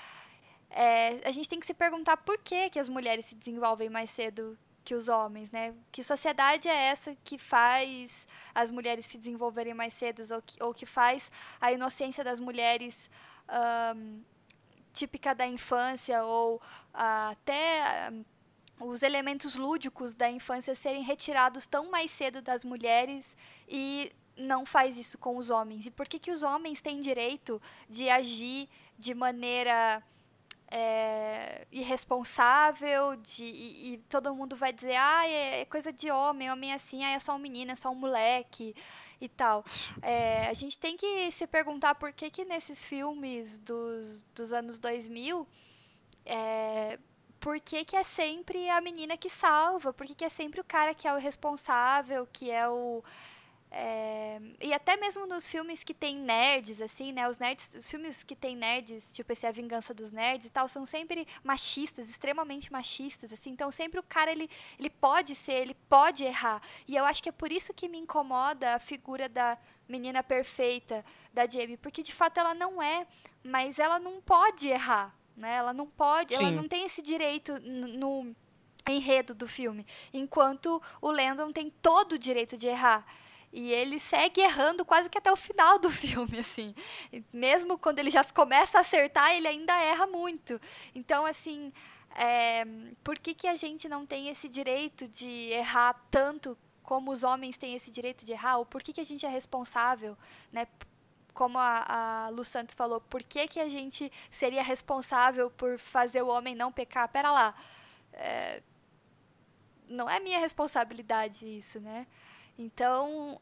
É, 0.71 1.21
a 1.25 1.31
gente 1.31 1.49
tem 1.49 1.61
que 1.61 1.67
se 1.67 1.75
perguntar 1.75 2.17
por 2.19 2.39
que, 2.39 2.71
que 2.71 2.79
as 2.79 2.89
mulheres 2.89 3.27
se 3.27 3.35
desenvolvem 3.35 3.89
mais 3.89 4.11
cedo 4.11 4.59
que 4.85 4.95
os 4.95 5.09
homens, 5.09 5.51
né? 5.51 5.75
Que 5.91 6.03
sociedade 6.03 6.69
é 6.69 6.75
essa 6.75 7.17
que 7.25 7.39
faz 7.39 8.29
as 8.55 8.71
mulheres 8.71 9.07
se 9.07 9.17
desenvolverem 9.17 9.73
mais 9.73 9.95
cedo, 9.95 10.23
ou 10.35 10.43
que, 10.43 10.63
ou 10.63 10.75
que 10.75 10.87
faz 10.87 11.31
a 11.61 11.73
inocência 11.73 12.23
das 12.23 12.39
mulheres 12.39 13.11
um, 13.97 14.23
típica 14.93 15.35
da 15.35 15.47
infância, 15.47 16.23
ou 16.25 16.57
uh, 16.57 17.31
até 17.31 18.11
um, 18.13 18.25
os 18.91 19.03
elementos 19.03 19.55
lúdicos 19.55 20.15
da 20.15 20.31
infância 20.31 20.75
serem 20.75 21.03
retirados 21.03 21.67
tão 21.67 21.91
mais 21.91 22.11
cedo 22.11 22.43
das 22.43 22.65
mulheres 22.65 23.37
e 23.67 24.13
não 24.37 24.67
faz 24.67 24.99
isso 24.99 25.19
com 25.19 25.37
os 25.37 25.51
homens? 25.51 25.87
E 25.87 25.91
por 25.91 26.07
que, 26.07 26.19
que 26.19 26.31
os 26.31 26.43
homens 26.43 26.81
têm 26.81 27.01
direito 27.01 27.61
de 27.89 28.09
agir 28.09 28.69
de 28.99 29.15
maneira 29.15 30.03
é, 30.69 31.67
irresponsável 31.71 33.17
de, 33.17 33.45
e, 33.45 33.93
e, 33.93 33.99
todo 34.09 34.35
mundo 34.35 34.57
vai 34.57 34.73
dizer, 34.73 34.97
ah, 34.97 35.27
é, 35.27 35.61
é, 35.61 35.65
coisa 35.65 35.93
de 35.93 36.11
homem, 36.11 36.51
homem 36.51 36.73
é 36.73 36.75
assim, 36.75 37.05
ah, 37.05 37.11
é 37.11 37.19
só 37.19 37.37
um 37.37 37.39
menino, 37.39 37.73
é 37.73 37.77
só 37.77 37.91
um 37.91 37.95
moleque 37.95 38.75
e 39.21 39.29
tal. 39.29 39.65
É, 40.03 40.49
a 40.49 40.55
gente 40.55 40.79
tem 40.79 40.97
que 40.97 41.31
se 41.31 41.47
perguntar 41.47 41.95
por 41.95 42.13
que 42.13 42.31
que 42.31 42.45
nesses 42.45 42.83
filmes 42.83 43.59
dos, 43.59 44.23
dos 44.35 44.53
anos 44.53 44.79
2000, 44.79 45.47
é, 46.27 46.99
por 47.39 47.61
que, 47.61 47.85
que 47.85 47.95
é 47.95 48.03
sempre 48.03 48.69
a 48.71 48.81
menina 48.81 49.17
que 49.17 49.29
salva? 49.29 49.93
Por 49.93 50.07
que, 50.07 50.15
que 50.15 50.25
é 50.25 50.29
sempre 50.29 50.61
o 50.61 50.65
cara 50.65 50.95
que 50.95 51.07
é 51.07 51.13
o 51.13 51.19
responsável, 51.19 52.27
que 52.33 52.51
é 52.51 52.67
o 52.69 53.05
é, 53.77 54.41
e 54.63 54.73
até 54.73 54.97
mesmo 54.97 55.27
nos 55.27 55.49
filmes 55.49 55.83
que 55.83 55.93
tem 55.93 56.17
nerds, 56.17 56.81
assim, 56.81 57.11
né? 57.13 57.29
Os 57.29 57.39
nerds, 57.39 57.69
os 57.77 57.91
filmes 57.91 58.23
que 58.23 58.37
tem 58.37 58.55
nerds, 58.55 59.13
tipo 59.13 59.33
esse 59.33 59.45
A 59.49 59.51
Vingança 59.51 59.93
dos 59.93 60.13
Nerds 60.13 60.47
e 60.47 60.51
tal, 60.51 60.69
são 60.69 60.87
sempre 60.87 61.27
machistas, 61.43 62.09
extremamente 62.09 62.73
machistas, 62.73 63.33
assim. 63.33 63.51
Então 63.51 63.73
sempre 63.73 63.99
o 63.99 64.03
cara 64.05 64.31
ele, 64.31 64.49
ele 64.79 64.89
pode 64.89 65.35
ser, 65.35 65.55
ele 65.55 65.75
pode 65.89 66.23
errar. 66.23 66.63
E 66.87 66.95
eu 66.95 67.05
acho 67.05 67.21
que 67.21 67.29
é 67.29 67.33
por 67.33 67.51
isso 67.51 67.75
que 67.75 67.89
me 67.89 67.99
incomoda 67.99 68.77
a 68.77 68.79
figura 68.79 69.29
da 69.29 69.59
menina 69.89 70.23
perfeita 70.23 71.05
da 71.33 71.45
Jamie, 71.45 71.77
porque 71.77 72.01
de 72.01 72.15
fato 72.15 72.39
ela 72.39 72.55
não 72.55 72.81
é, 72.81 73.09
mas 73.43 73.81
ela 73.81 73.99
não 73.99 74.21
pode 74.21 74.69
errar, 74.69 75.13
né? 75.37 75.57
Ela 75.57 75.73
não 75.73 75.89
pode, 75.89 76.37
Sim. 76.37 76.45
ela 76.45 76.53
não 76.53 76.69
tem 76.69 76.87
esse 76.87 77.03
direito 77.03 77.59
no 77.59 78.37
enredo 78.89 79.35
do 79.35 79.49
filme, 79.49 79.85
enquanto 80.13 80.81
o 81.01 81.11
Landon 81.11 81.51
tem 81.51 81.71
todo 81.83 82.13
o 82.13 82.19
direito 82.19 82.57
de 82.57 82.69
errar. 82.69 83.05
E 83.57 83.71
ele 83.71 84.01
segue 84.01 84.41
errando 84.41 84.85
quase 84.85 85.09
que 85.09 85.17
até 85.17 85.31
o 85.31 85.37
final 85.37 85.79
do 85.79 85.89
filme, 86.03 86.41
assim. 86.41 86.75
Mesmo 87.33 87.79
quando 87.79 88.01
ele 88.01 88.11
já 88.11 88.25
começa 88.25 88.79
a 88.79 88.81
acertar, 88.81 89.33
ele 89.33 89.47
ainda 89.47 89.81
erra 89.81 90.09
muito. 90.09 90.61
Então, 90.93 91.25
assim, 91.25 91.73
é, 92.17 92.67
por 93.05 93.17
que, 93.17 93.33
que 93.33 93.47
a 93.47 93.55
gente 93.55 93.89
não 93.89 94.05
tem 94.05 94.29
esse 94.29 94.49
direito 94.49 95.07
de 95.07 95.51
errar 95.51 95.95
tanto 96.11 96.59
como 96.83 97.13
os 97.13 97.23
homens 97.23 97.57
têm 97.57 97.77
esse 97.77 97.93
direito 97.93 98.25
de 98.25 98.33
errar? 98.33 98.59
Ou 98.59 98.67
por 98.67 98.83
que, 98.83 98.93
que 98.93 99.01
a 99.01 99.05
gente 99.05 99.25
é 99.25 99.29
responsável, 99.29 100.19
né? 100.53 100.67
Como 101.33 101.57
a, 101.57 102.25
a 102.27 102.29
Lu 102.31 102.43
Santos 102.43 102.75
falou, 102.75 103.01
por 103.01 103.23
que, 103.23 103.47
que 103.47 103.61
a 103.61 103.69
gente 103.69 104.11
seria 104.33 104.65
responsável 104.65 105.49
por 105.49 105.79
fazer 105.79 106.23
o 106.23 106.29
homem 106.29 106.57
não 106.57 106.73
pecar? 106.73 107.09
Pera 107.09 107.31
lá. 107.31 107.55
É, 108.15 108.63
não 109.89 110.11
é 110.11 110.19
minha 110.19 110.41
responsabilidade 110.41 111.47
isso, 111.47 111.79
né? 111.79 112.05
Então, 112.59 113.41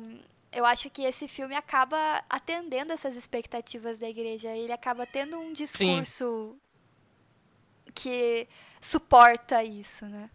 um, 0.00 0.18
eu 0.52 0.64
acho 0.64 0.88
que 0.90 1.02
esse 1.02 1.28
filme 1.28 1.54
acaba 1.54 2.22
atendendo 2.28 2.92
essas 2.92 3.16
expectativas 3.16 3.98
da 3.98 4.08
igreja. 4.08 4.48
Ele 4.48 4.72
acaba 4.72 5.06
tendo 5.06 5.38
um 5.38 5.52
discurso 5.52 6.54
Sim. 6.54 7.92
que 7.94 8.48
suporta 8.80 9.62
isso, 9.62 10.06
né? 10.06 10.30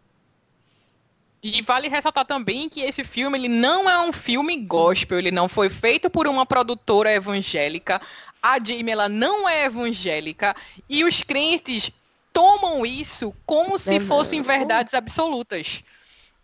E 1.42 1.62
vale 1.62 1.90
ressaltar 1.90 2.26
também 2.26 2.70
que 2.70 2.82
esse 2.82 3.04
filme 3.04 3.38
ele 3.38 3.50
não 3.50 3.90
é 3.90 4.00
um 4.00 4.14
filme 4.14 4.56
gospel, 4.66 5.18
ele 5.18 5.32
não 5.32 5.50
foi 5.50 5.70
feito 5.70 6.10
por 6.10 6.26
uma 6.26 6.46
produtora 6.46 7.12
evangélica. 7.12 8.02
A 8.42 8.60
Jamie 8.64 8.92
ela 8.92 9.10
não 9.10 9.50
é 9.50 9.66
evangélica 9.66 10.56
e 10.88 11.04
os 11.04 11.22
crentes 11.22 11.92
tomam 12.32 12.86
isso 12.86 13.36
como 13.46 13.78
se 13.78 14.00
fossem 14.00 14.42
verdades 14.42 14.94
absolutas 14.94 15.84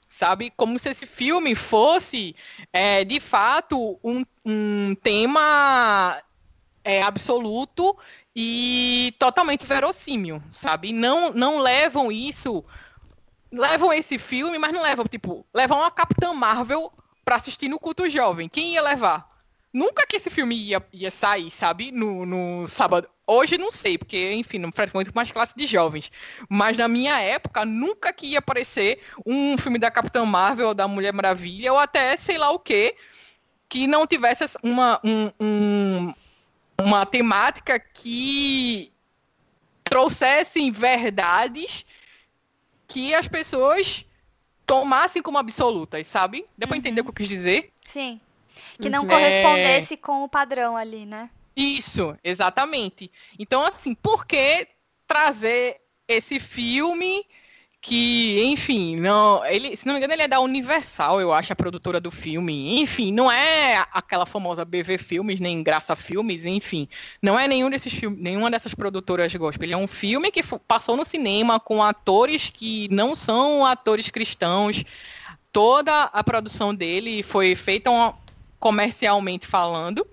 sabe? 0.10 0.51
Como 0.57 0.80
se 0.80 0.89
esse 0.89 1.05
filme 1.05 1.53
fosse, 1.53 2.36
é, 2.74 3.05
de 3.05 3.20
fato, 3.20 3.97
um, 4.03 4.26
um 4.43 4.95
tema 4.95 6.22
é, 6.84 7.03
absoluto 7.03 7.95
e 8.36 9.14
totalmente 9.20 9.66
verossímil, 9.68 10.41
sabe? 10.51 10.91
Não, 10.91 11.32
não 11.32 11.60
levam 11.60 12.12
isso, 12.12 12.66
levam 13.51 13.93
esse 13.93 14.18
filme, 14.18 14.57
mas 14.57 14.74
não 14.74 14.82
levam, 14.82 15.05
tipo, 15.05 15.45
levam 15.53 15.84
a 15.84 15.91
Capitã 15.91 16.34
Marvel 16.34 16.91
para 17.24 17.36
assistir 17.36 17.70
no 17.70 17.80
culto 17.80 18.10
jovem. 18.10 18.49
Quem 18.49 18.74
ia 18.74 18.82
levar? 18.82 19.30
Nunca 19.72 20.07
que 20.07 20.16
esse 20.18 20.32
filme 20.32 20.55
ia, 20.55 20.84
ia 20.91 21.12
sair, 21.12 21.51
sabe? 21.51 21.91
No, 21.91 22.26
no 22.26 22.66
sábado. 22.66 23.07
Hoje 23.32 23.59
não 23.59 23.71
sei, 23.71 23.95
porque, 23.95 24.34
enfim, 24.34 24.57
não 24.57 24.71
frequento 24.71 25.11
mais 25.13 25.32
classe 25.32 25.53
de 25.55 25.67
jovens. 25.67 26.11
Mas 26.49 26.75
na 26.75 26.88
minha 26.88 27.19
época, 27.19 27.63
nunca 27.63 28.11
que 28.11 28.25
ia 28.25 28.39
aparecer 28.39 29.03
um 29.23 29.55
filme 29.55 29.77
da 29.77 29.91
Capitã 29.91 30.25
Marvel 30.25 30.69
ou 30.69 30.73
da 30.73 30.88
Mulher 30.88 31.13
Maravilha, 31.13 31.71
ou 31.71 31.77
até 31.77 32.17
sei 32.17 32.39
lá 32.39 32.49
o 32.49 32.57
quê, 32.57 32.95
que 33.69 33.86
não 33.86 34.07
tivesse 34.07 34.45
uma, 34.63 34.99
um, 35.03 35.32
um, 35.39 36.13
uma 36.82 37.05
temática 37.05 37.80
que 37.80 38.91
trouxessem 39.84 40.71
verdades 40.71 41.86
que 42.88 43.13
as 43.13 43.27
pessoas 43.27 44.07
tomassem 44.65 45.21
como 45.21 45.38
absolutas, 45.38 46.07
sabe? 46.07 46.47
Deu 46.57 46.67
pra 46.67 46.73
uhum. 46.73 46.80
entender 46.80 47.01
o 47.01 47.03
que 47.03 47.11
eu 47.11 47.13
quis 47.13 47.27
dizer? 47.27 47.71
Sim. 47.88 48.19
Que 48.82 48.89
não 48.89 49.05
é... 49.05 49.07
correspondesse 49.07 49.97
com 49.97 50.23
o 50.23 50.27
padrão 50.27 50.75
ali, 50.75 51.05
né? 51.05 51.30
Isso, 51.60 52.18
exatamente. 52.24 53.12
Então, 53.38 53.62
assim, 53.62 53.93
por 53.93 54.26
que 54.26 54.66
trazer 55.05 55.75
esse 56.08 56.39
filme 56.39 57.25
que, 57.82 58.42
enfim, 58.46 58.96
não, 58.96 59.46
ele, 59.46 59.75
se 59.75 59.86
não 59.86 59.93
me 59.93 60.00
engano, 60.00 60.13
ele 60.13 60.21
é 60.21 60.28
da 60.28 60.39
Universal, 60.39 61.20
eu 61.20 61.33
acho, 61.33 61.51
a 61.51 61.55
produtora 61.58 62.00
do 62.00 62.12
filme. 62.12 62.79
Enfim, 62.79 63.12
não 63.12 63.29
é 63.29 63.86
aquela 63.92 64.25
famosa 64.25 64.63
BV 64.63 64.97
Filmes, 64.97 65.39
nem 65.42 65.62
Graça 65.62 65.97
Filmes, 65.97 66.46
enfim. 66.46 66.88
Não 67.21 67.38
é 67.38 67.46
nenhum 67.46 67.70
desses 67.70 67.93
filmes, 67.93 68.21
nenhuma 68.21 68.50
dessas 68.50 68.74
produtoras 68.74 69.33
gospel. 69.36 69.66
Ele 69.66 69.74
é 69.74 69.78
um 69.78 69.88
filme 69.88 70.32
que 70.32 70.43
passou 70.66 70.96
no 70.96 71.04
cinema 71.05 71.59
com 71.59 71.83
atores 71.83 72.50
que 72.50 72.88
não 72.89 73.17
são 73.17 73.66
atores 73.66 74.09
cristãos. 74.09 74.83
Toda 75.51 76.04
a 76.04 76.24
produção 76.24 76.74
dele 76.74 77.21
foi 77.21 77.54
feita 77.55 77.89
comercialmente 78.59 79.46
falando. 79.46 80.08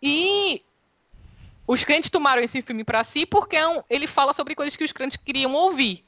E 0.00 0.62
os 1.66 1.84
crentes 1.84 2.10
tomaram 2.10 2.42
esse 2.42 2.62
filme 2.62 2.84
para 2.84 3.02
si 3.04 3.26
porque 3.26 3.56
é 3.56 3.84
ele 3.90 4.06
fala 4.06 4.32
sobre 4.32 4.54
coisas 4.54 4.76
que 4.76 4.84
os 4.84 4.92
crentes 4.92 5.16
queriam 5.16 5.52
ouvir. 5.54 6.04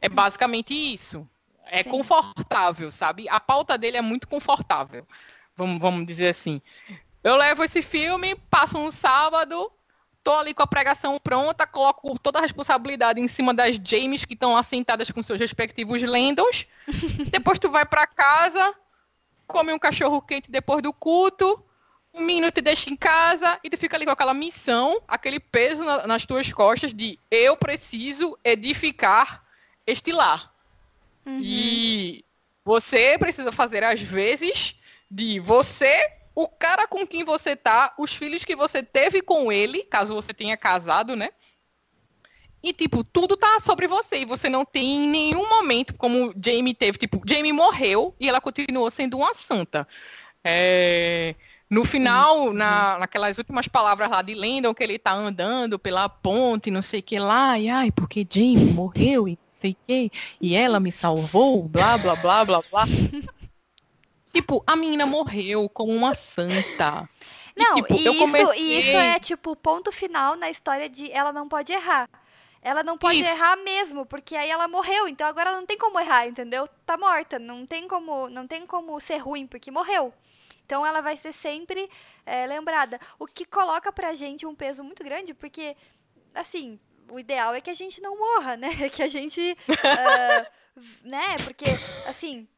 É 0.00 0.08
basicamente 0.08 0.74
isso. 0.74 1.28
É 1.66 1.82
Sim. 1.82 1.90
confortável, 1.90 2.90
sabe? 2.90 3.28
A 3.28 3.40
pauta 3.40 3.78
dele 3.78 3.96
é 3.96 4.02
muito 4.02 4.28
confortável. 4.28 5.06
Vamos, 5.56 5.80
vamos 5.80 6.06
dizer 6.06 6.28
assim. 6.28 6.60
Eu 7.22 7.36
levo 7.36 7.62
esse 7.62 7.82
filme, 7.82 8.34
passo 8.50 8.76
um 8.76 8.90
sábado, 8.90 9.70
tô 10.24 10.32
ali 10.32 10.52
com 10.52 10.62
a 10.62 10.66
pregação 10.66 11.18
pronta, 11.18 11.66
coloco 11.66 12.18
toda 12.18 12.38
a 12.38 12.42
responsabilidade 12.42 13.20
em 13.20 13.28
cima 13.28 13.54
das 13.54 13.76
James 13.76 14.24
que 14.24 14.34
estão 14.34 14.56
assentadas 14.56 15.10
com 15.10 15.22
seus 15.22 15.38
respectivos 15.38 16.02
Lendons. 16.02 16.66
Depois 17.30 17.58
tu 17.58 17.70
vai 17.70 17.86
para 17.86 18.06
casa, 18.06 18.74
come 19.46 19.72
um 19.72 19.78
cachorro 19.78 20.20
quente 20.20 20.50
depois 20.50 20.82
do 20.82 20.92
culto, 20.92 21.62
o 22.12 22.20
menino 22.20 22.50
te 22.50 22.60
deixa 22.60 22.90
em 22.90 22.96
casa 22.96 23.58
e 23.64 23.70
tu 23.70 23.78
fica 23.78 23.96
ali 23.96 24.04
com 24.04 24.12
aquela 24.12 24.34
missão, 24.34 25.00
aquele 25.08 25.40
peso 25.40 25.82
na, 25.82 26.06
nas 26.06 26.26
tuas 26.26 26.52
costas 26.52 26.92
de 26.92 27.18
eu 27.30 27.56
preciso 27.56 28.38
edificar 28.44 29.44
este 29.86 30.12
lar. 30.12 30.52
Uhum. 31.24 31.40
E 31.42 32.24
você 32.64 33.16
precisa 33.18 33.50
fazer 33.50 33.82
às 33.82 34.00
vezes 34.00 34.76
de 35.10 35.40
você, 35.40 36.10
o 36.34 36.48
cara 36.48 36.86
com 36.86 37.06
quem 37.06 37.24
você 37.24 37.56
tá, 37.56 37.94
os 37.98 38.14
filhos 38.14 38.44
que 38.44 38.56
você 38.56 38.82
teve 38.82 39.22
com 39.22 39.50
ele, 39.50 39.84
caso 39.84 40.14
você 40.14 40.32
tenha 40.32 40.56
casado, 40.56 41.16
né? 41.16 41.30
E, 42.62 42.72
tipo, 42.72 43.02
tudo 43.02 43.36
tá 43.36 43.58
sobre 43.58 43.88
você. 43.88 44.20
E 44.20 44.24
você 44.24 44.48
não 44.48 44.64
tem 44.64 45.04
em 45.04 45.08
nenhum 45.08 45.48
momento, 45.48 45.94
como 45.94 46.32
Jamie 46.42 46.74
teve, 46.74 46.96
tipo, 46.96 47.20
Jamie 47.26 47.52
morreu 47.52 48.14
e 48.20 48.28
ela 48.28 48.40
continuou 48.40 48.88
sendo 48.90 49.18
uma 49.18 49.34
santa. 49.34 49.86
É... 50.44 51.34
No 51.72 51.86
final, 51.86 52.52
na, 52.52 52.98
naquelas 52.98 53.38
últimas 53.38 53.66
palavras 53.66 54.10
lá 54.10 54.20
de 54.20 54.34
Landon, 54.34 54.74
que 54.74 54.82
ele 54.84 54.98
tá 54.98 55.14
andando 55.14 55.78
pela 55.78 56.06
ponte, 56.06 56.70
não 56.70 56.82
sei 56.82 57.00
o 57.00 57.02
que 57.02 57.18
lá, 57.18 57.58
e 57.58 57.70
ai, 57.70 57.90
porque 57.90 58.26
Jamie 58.30 58.74
morreu 58.74 59.26
e 59.26 59.30
não 59.30 59.38
sei 59.48 59.70
o 59.70 59.76
que, 59.86 60.12
e 60.38 60.54
ela 60.54 60.78
me 60.78 60.92
salvou, 60.92 61.66
blá, 61.66 61.96
blá, 61.96 62.14
blá, 62.14 62.44
blá, 62.44 62.62
blá. 62.70 62.84
tipo, 64.34 64.62
a 64.66 64.76
menina 64.76 65.06
morreu 65.06 65.66
como 65.66 65.90
uma 65.94 66.12
santa. 66.12 67.08
Não, 67.56 67.70
e, 67.70 67.74
tipo, 67.76 67.94
e 67.94 68.00
isso, 68.00 68.18
comecei... 68.18 68.62
e 68.62 68.78
isso 68.78 68.96
é, 68.98 69.18
tipo, 69.18 69.56
ponto 69.56 69.90
final 69.90 70.36
na 70.36 70.50
história 70.50 70.90
de 70.90 71.10
ela 71.10 71.32
não 71.32 71.48
pode 71.48 71.72
errar. 71.72 72.06
Ela 72.60 72.82
não 72.82 72.98
pode 72.98 73.18
Isso. 73.18 73.30
errar 73.30 73.56
mesmo, 73.56 74.04
porque 74.04 74.36
aí 74.36 74.48
ela 74.48 74.68
morreu, 74.68 75.08
então 75.08 75.26
agora 75.26 75.50
ela 75.50 75.58
não 75.58 75.66
tem 75.66 75.78
como 75.78 75.98
errar, 75.98 76.28
entendeu? 76.28 76.68
Tá 76.86 76.98
morta, 76.98 77.38
não 77.38 77.66
tem 77.66 77.88
como, 77.88 78.28
não 78.28 78.46
tem 78.46 78.66
como 78.66 79.00
ser 79.00 79.16
ruim 79.16 79.46
porque 79.48 79.70
morreu. 79.70 80.12
Então 80.64 80.86
ela 80.86 81.00
vai 81.00 81.16
ser 81.16 81.32
sempre 81.32 81.88
é, 82.24 82.46
lembrada. 82.46 82.98
O 83.18 83.26
que 83.26 83.44
coloca 83.44 83.92
pra 83.92 84.14
gente 84.14 84.46
um 84.46 84.54
peso 84.54 84.82
muito 84.82 85.02
grande, 85.04 85.34
porque, 85.34 85.76
assim, 86.34 86.78
o 87.10 87.18
ideal 87.18 87.54
é 87.54 87.60
que 87.60 87.70
a 87.70 87.74
gente 87.74 88.00
não 88.00 88.18
morra, 88.18 88.56
né? 88.56 88.68
Que 88.90 89.02
a 89.02 89.08
gente. 89.08 89.56
uh, 89.68 91.08
né? 91.08 91.36
Porque, 91.44 91.66
assim. 92.06 92.48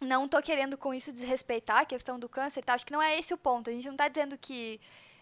Não 0.00 0.26
tô 0.26 0.40
querendo 0.40 0.78
com 0.78 0.94
isso 0.94 1.12
desrespeitar 1.12 1.80
a 1.80 1.84
questão 1.84 2.18
do 2.18 2.26
câncer, 2.26 2.62
tá? 2.62 2.72
Acho 2.72 2.86
que 2.86 2.92
não 2.92 3.02
é 3.02 3.18
esse 3.18 3.34
o 3.34 3.36
ponto. 3.36 3.68
A 3.68 3.72
gente 3.72 3.86
não 3.86 3.96
tá 3.98 4.08
dizendo 4.08 4.38
que 4.38 4.80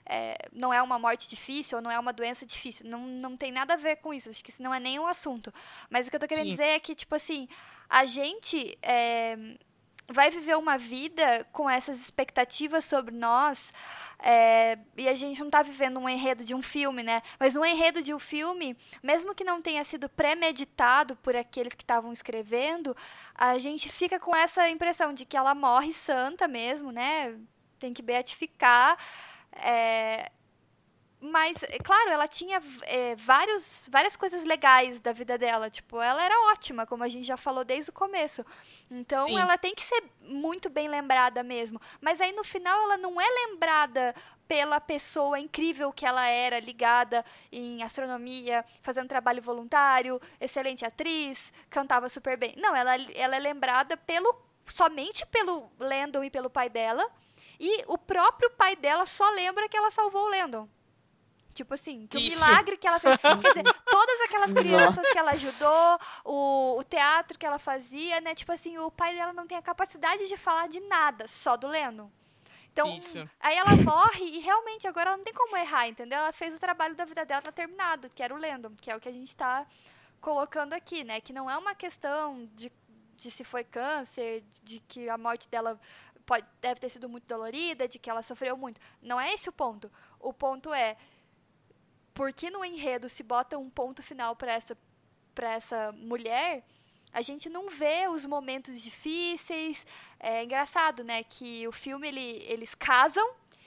é, 0.08 0.38
não 0.52 0.72
é 0.72 0.80
uma 0.80 0.98
morte 0.98 1.28
difícil 1.28 1.76
ou 1.76 1.82
não 1.82 1.90
é 1.90 1.98
uma 1.98 2.12
doença 2.12 2.46
difícil. 2.46 2.88
Não, 2.88 3.00
não 3.00 3.36
tem 3.36 3.52
nada 3.52 3.74
a 3.74 3.76
ver 3.76 3.96
com 3.96 4.12
isso. 4.14 4.30
Acho 4.30 4.42
que 4.42 4.50
isso 4.50 4.62
não 4.62 4.72
é 4.72 4.80
nem 4.80 4.98
um 4.98 5.06
assunto. 5.06 5.52
Mas 5.90 6.06
o 6.06 6.10
que 6.10 6.16
eu 6.16 6.20
tô 6.20 6.26
querendo 6.26 6.46
Sim. 6.46 6.52
dizer 6.52 6.64
é 6.64 6.80
que, 6.80 6.94
tipo 6.94 7.14
assim, 7.14 7.46
a 7.88 8.06
gente 8.06 8.78
é, 8.80 9.36
vai 10.08 10.30
viver 10.30 10.56
uma 10.56 10.78
vida 10.78 11.46
com 11.52 11.68
essas 11.68 12.00
expectativas 12.00 12.84
sobre 12.84 13.14
nós. 13.14 13.72
É, 14.20 14.78
e 14.96 15.08
a 15.08 15.14
gente 15.14 15.40
não 15.40 15.50
tá 15.50 15.62
vivendo 15.62 16.00
um 16.00 16.08
enredo 16.08 16.44
de 16.44 16.54
um 16.54 16.62
filme, 16.62 17.02
né? 17.02 17.22
Mas 17.38 17.54
um 17.54 17.64
enredo 17.64 18.02
de 18.02 18.12
um 18.12 18.18
filme, 18.18 18.76
mesmo 19.02 19.34
que 19.34 19.44
não 19.44 19.62
tenha 19.62 19.84
sido 19.84 20.08
premeditado 20.08 21.14
por 21.16 21.36
aqueles 21.36 21.74
que 21.74 21.84
estavam 21.84 22.12
escrevendo, 22.12 22.96
a 23.34 23.58
gente 23.58 23.88
fica 23.90 24.18
com 24.18 24.34
essa 24.34 24.68
impressão 24.68 25.12
de 25.12 25.24
que 25.24 25.36
ela 25.36 25.54
morre 25.54 25.92
santa 25.92 26.48
mesmo, 26.48 26.90
né? 26.90 27.38
Tem 27.78 27.92
que 27.92 28.02
beatificar. 28.02 28.98
É, 29.52 30.30
mas, 31.20 31.60
é 31.64 31.78
claro, 31.78 32.10
ela 32.10 32.28
tinha 32.28 32.62
é, 32.82 33.16
vários, 33.16 33.88
várias 33.90 34.14
coisas 34.16 34.44
legais 34.44 35.00
da 35.00 35.12
vida 35.12 35.36
dela. 35.36 35.68
Tipo, 35.68 36.00
ela 36.00 36.22
era 36.22 36.52
ótima, 36.52 36.86
como 36.86 37.02
a 37.02 37.08
gente 37.08 37.26
já 37.26 37.36
falou 37.36 37.64
desde 37.64 37.90
o 37.90 37.94
começo. 37.94 38.44
Então, 38.88 39.26
Sim. 39.26 39.38
ela 39.38 39.58
tem 39.58 39.74
que 39.74 39.82
ser 39.82 40.04
muito 40.20 40.70
bem 40.70 40.88
lembrada 40.88 41.42
mesmo. 41.42 41.80
Mas 42.00 42.20
aí, 42.20 42.30
no 42.32 42.44
final, 42.44 42.80
ela 42.82 42.96
não 42.96 43.20
é 43.20 43.26
lembrada 43.46 44.14
pela 44.46 44.80
pessoa 44.80 45.40
incrível 45.40 45.92
que 45.92 46.06
ela 46.06 46.26
era, 46.26 46.60
ligada 46.60 47.24
em 47.50 47.82
astronomia, 47.82 48.64
fazendo 48.80 49.08
trabalho 49.08 49.42
voluntário, 49.42 50.20
excelente 50.40 50.84
atriz, 50.84 51.52
cantava 51.68 52.08
super 52.08 52.36
bem. 52.36 52.54
Não, 52.56 52.74
ela, 52.74 52.94
ela 53.14 53.36
é 53.36 53.38
lembrada 53.38 53.96
pelo 53.96 54.46
somente 54.66 55.24
pelo 55.26 55.70
Landon 55.78 56.24
e 56.24 56.30
pelo 56.30 56.50
pai 56.50 56.68
dela 56.68 57.10
e 57.58 57.82
o 57.86 57.98
próprio 57.98 58.50
pai 58.50 58.76
dela 58.76 59.06
só 59.06 59.28
lembra 59.30 59.68
que 59.68 59.76
ela 59.76 59.90
salvou 59.90 60.26
o 60.26 60.28
Landon. 60.28 60.68
Tipo 61.58 61.74
assim, 61.74 62.06
que 62.06 62.16
Isso. 62.18 62.28
o 62.28 62.30
milagre 62.30 62.76
que 62.76 62.86
ela 62.86 63.00
fez. 63.00 63.18
Quer 63.20 63.48
dizer, 63.48 63.64
todas 63.84 64.20
aquelas 64.20 64.52
crianças 64.52 65.08
que 65.10 65.18
ela 65.18 65.32
ajudou, 65.32 65.98
o, 66.24 66.78
o 66.78 66.84
teatro 66.84 67.36
que 67.36 67.44
ela 67.44 67.58
fazia, 67.58 68.20
né? 68.20 68.32
Tipo 68.32 68.52
assim, 68.52 68.78
o 68.78 68.92
pai 68.92 69.16
dela 69.16 69.32
não 69.32 69.44
tem 69.44 69.58
a 69.58 69.62
capacidade 69.62 70.28
de 70.28 70.36
falar 70.36 70.68
de 70.68 70.78
nada, 70.78 71.26
só 71.26 71.56
do 71.56 71.66
Landon. 71.66 72.08
Então, 72.72 72.96
Isso. 72.96 73.28
aí 73.40 73.56
ela 73.56 73.74
morre 73.74 74.24
e 74.24 74.38
realmente 74.38 74.86
agora 74.86 75.10
ela 75.10 75.16
não 75.16 75.24
tem 75.24 75.34
como 75.34 75.56
errar, 75.56 75.88
entendeu? 75.88 76.20
Ela 76.20 76.32
fez 76.32 76.54
o 76.54 76.60
trabalho 76.60 76.94
da 76.94 77.04
vida 77.04 77.26
dela, 77.26 77.42
tá 77.42 77.50
terminado, 77.50 78.08
que 78.10 78.22
era 78.22 78.32
o 78.32 78.38
Landon, 78.38 78.76
que 78.80 78.88
é 78.88 78.94
o 78.94 79.00
que 79.00 79.08
a 79.08 79.12
gente 79.12 79.34
tá 79.34 79.66
colocando 80.20 80.74
aqui, 80.74 81.02
né? 81.02 81.20
Que 81.20 81.32
não 81.32 81.50
é 81.50 81.58
uma 81.58 81.74
questão 81.74 82.48
de, 82.54 82.70
de 83.16 83.32
se 83.32 83.42
foi 83.42 83.64
câncer, 83.64 84.44
de 84.62 84.78
que 84.78 85.08
a 85.08 85.18
morte 85.18 85.48
dela 85.48 85.76
pode, 86.24 86.46
deve 86.60 86.78
ter 86.78 86.88
sido 86.88 87.08
muito 87.08 87.26
dolorida, 87.26 87.88
de 87.88 87.98
que 87.98 88.08
ela 88.08 88.22
sofreu 88.22 88.56
muito. 88.56 88.80
Não 89.02 89.18
é 89.18 89.34
esse 89.34 89.48
o 89.48 89.52
ponto. 89.52 89.90
O 90.20 90.32
ponto 90.32 90.72
é 90.72 90.96
por 92.18 92.32
que 92.32 92.50
no 92.50 92.64
enredo 92.64 93.08
se 93.08 93.22
bota 93.22 93.56
um 93.56 93.70
ponto 93.70 94.02
final 94.02 94.34
para 94.34 94.52
essa 94.52 94.76
para 95.32 95.52
essa 95.52 95.92
mulher, 95.92 96.64
a 97.12 97.22
gente 97.22 97.48
não 97.48 97.70
vê 97.70 98.08
os 98.08 98.26
momentos 98.26 98.82
difíceis. 98.82 99.86
É 100.18 100.42
engraçado, 100.42 101.04
né, 101.04 101.22
que 101.22 101.68
o 101.68 101.70
filme 101.70 102.08
ele, 102.08 102.42
eles 102.48 102.74
casam 102.74 103.24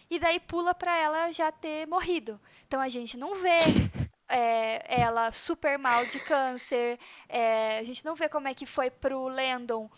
e 0.10 0.20
daí 0.20 0.38
pula 0.38 0.76
para 0.76 0.94
ela 0.98 1.32
já 1.32 1.50
ter 1.50 1.88
morrido. 1.88 2.38
Então 2.68 2.82
a 2.82 2.90
gente 2.90 3.16
não 3.16 3.36
vê 3.36 3.60
é, 4.28 5.02
ela 5.02 5.32
super 5.32 5.80
mal 5.80 6.06
de 6.08 6.20
câncer. 6.20 7.00
É, 7.30 7.80
a 7.80 7.84
gente 7.84 8.04
não 8.04 8.16
vê 8.16 8.28
como 8.28 8.50
é 8.50 8.54
que 8.54 8.66
foi 8.66 8.92
pro 8.92 9.30
Landon 9.30 9.90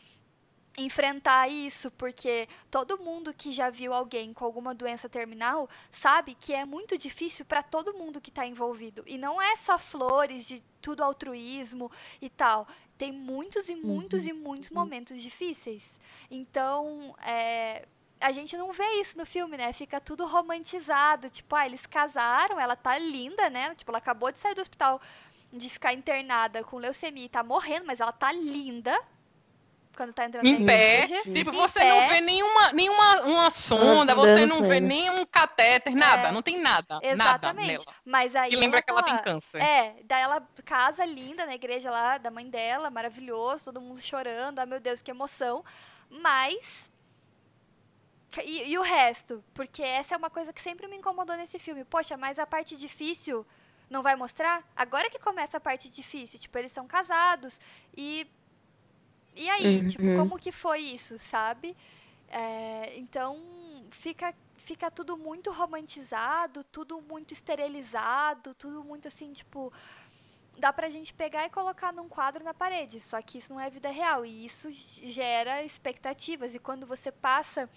enfrentar 0.77 1.47
isso, 1.47 1.91
porque 1.91 2.47
todo 2.71 2.97
mundo 2.97 3.33
que 3.33 3.51
já 3.51 3.69
viu 3.69 3.93
alguém 3.93 4.33
com 4.33 4.43
alguma 4.43 4.73
doença 4.73 5.07
terminal 5.07 5.69
sabe 5.91 6.35
que 6.35 6.53
é 6.53 6.65
muito 6.65 6.97
difícil 6.97 7.45
para 7.45 7.61
todo 7.61 7.93
mundo 7.93 8.19
que 8.19 8.29
está 8.29 8.45
envolvido. 8.45 9.03
E 9.05 9.17
não 9.17 9.41
é 9.41 9.55
só 9.55 9.77
flores 9.77 10.47
de 10.47 10.63
tudo 10.81 11.03
altruísmo 11.03 11.91
e 12.21 12.29
tal. 12.29 12.67
Tem 12.97 13.11
muitos 13.11 13.69
e 13.69 13.75
muitos 13.75 14.23
uhum. 14.23 14.29
e 14.29 14.33
muitos 14.33 14.69
momentos 14.69 15.21
difíceis. 15.21 15.99
Então, 16.29 17.15
é, 17.23 17.87
a 18.19 18.31
gente 18.31 18.55
não 18.57 18.71
vê 18.71 19.01
isso 19.01 19.17
no 19.17 19.25
filme, 19.25 19.57
né? 19.57 19.73
Fica 19.73 19.99
tudo 19.99 20.25
romantizado. 20.25 21.29
Tipo, 21.29 21.55
ah, 21.55 21.65
eles 21.65 21.85
casaram, 21.85 22.59
ela 22.59 22.75
tá 22.75 22.97
linda, 22.97 23.49
né? 23.49 23.75
Tipo, 23.75 23.91
ela 23.91 23.97
acabou 23.99 24.31
de 24.31 24.39
sair 24.39 24.55
do 24.55 24.61
hospital 24.61 24.99
de 25.51 25.69
ficar 25.69 25.93
internada 25.93 26.63
com 26.63 26.77
leucemia 26.77 27.25
e 27.25 27.29
tá 27.29 27.43
morrendo, 27.43 27.85
mas 27.85 27.99
ela 27.99 28.11
tá 28.11 28.31
linda, 28.31 28.99
quando 29.95 30.13
tá 30.13 30.25
entrando 30.25 30.45
em 30.45 30.59
na 30.59 30.65
pé. 30.65 31.03
Igreja, 31.03 31.21
tipo, 31.23 31.49
em 31.49 31.53
você 31.53 31.79
pé. 31.79 31.89
não 31.89 32.09
vê 32.09 32.21
nenhuma, 32.21 32.71
nenhuma 32.73 33.21
uma 33.21 33.51
sonda, 33.51 34.15
você 34.15 34.45
não 34.45 34.63
vê 34.63 34.79
nenhum 34.79 35.25
catéter, 35.25 35.95
nada, 35.95 36.29
é. 36.29 36.31
não 36.31 36.41
tem 36.41 36.59
nada. 36.59 36.99
Exatamente. 37.01 37.17
Nada 37.17 37.53
nela. 37.53 37.85
Mas 38.05 38.35
aí. 38.35 38.49
Que 38.49 38.55
lembra 38.55 38.81
que 38.81 38.91
ela 38.91 39.03
tem 39.03 39.17
câncer. 39.17 39.61
É, 39.61 39.95
daí 40.03 40.21
ela 40.21 40.47
casa 40.65 41.05
linda 41.05 41.45
na 41.45 41.55
igreja 41.55 41.89
lá 41.89 42.17
da 42.17 42.31
mãe 42.31 42.49
dela, 42.49 42.89
maravilhoso, 42.89 43.65
todo 43.65 43.81
mundo 43.81 44.01
chorando, 44.01 44.59
ah 44.59 44.65
meu 44.65 44.79
Deus, 44.79 45.01
que 45.01 45.11
emoção. 45.11 45.63
Mas. 46.09 46.91
E, 48.43 48.71
e 48.71 48.77
o 48.79 48.81
resto? 48.81 49.43
Porque 49.53 49.83
essa 49.83 50.15
é 50.15 50.17
uma 50.17 50.29
coisa 50.29 50.51
que 50.51 50.61
sempre 50.61 50.87
me 50.87 50.97
incomodou 50.97 51.35
nesse 51.35 51.59
filme. 51.59 51.85
Poxa, 51.85 52.17
mas 52.17 52.39
a 52.39 52.47
parte 52.47 52.75
difícil 52.75 53.45
não 53.89 54.01
vai 54.01 54.15
mostrar? 54.15 54.63
Agora 54.75 55.09
que 55.09 55.19
começa 55.19 55.57
a 55.57 55.61
parte 55.61 55.89
difícil. 55.89 56.39
Tipo, 56.39 56.57
eles 56.57 56.71
são 56.71 56.87
casados 56.87 57.59
e 57.95 58.27
e 59.35 59.49
aí, 59.49 59.77
uhum. 59.77 59.87
tipo, 59.87 60.03
como 60.17 60.37
que 60.37 60.51
foi 60.51 60.79
isso, 60.79 61.17
sabe? 61.17 61.75
É, 62.29 62.97
então, 62.97 63.39
fica, 63.91 64.33
fica 64.57 64.89
tudo 64.91 65.17
muito 65.17 65.51
romantizado, 65.51 66.63
tudo 66.63 67.01
muito 67.01 67.33
esterilizado, 67.33 68.53
tudo 68.55 68.83
muito 68.83 69.07
assim, 69.07 69.31
tipo. 69.33 69.71
Dá 70.55 70.71
pra 70.71 70.87
gente 70.87 71.15
pegar 71.15 71.47
e 71.47 71.49
colocar 71.49 71.91
num 71.91 72.07
quadro 72.07 72.43
na 72.43 72.53
parede, 72.53 73.01
só 73.01 73.19
que 73.23 73.39
isso 73.39 73.51
não 73.51 73.59
é 73.59 73.71
vida 73.71 73.89
real. 73.89 74.23
E 74.23 74.45
isso 74.45 74.69
gera 74.71 75.63
expectativas. 75.63 76.53
E 76.53 76.59
quando 76.59 76.85
você 76.85 77.11
passa 77.11 77.67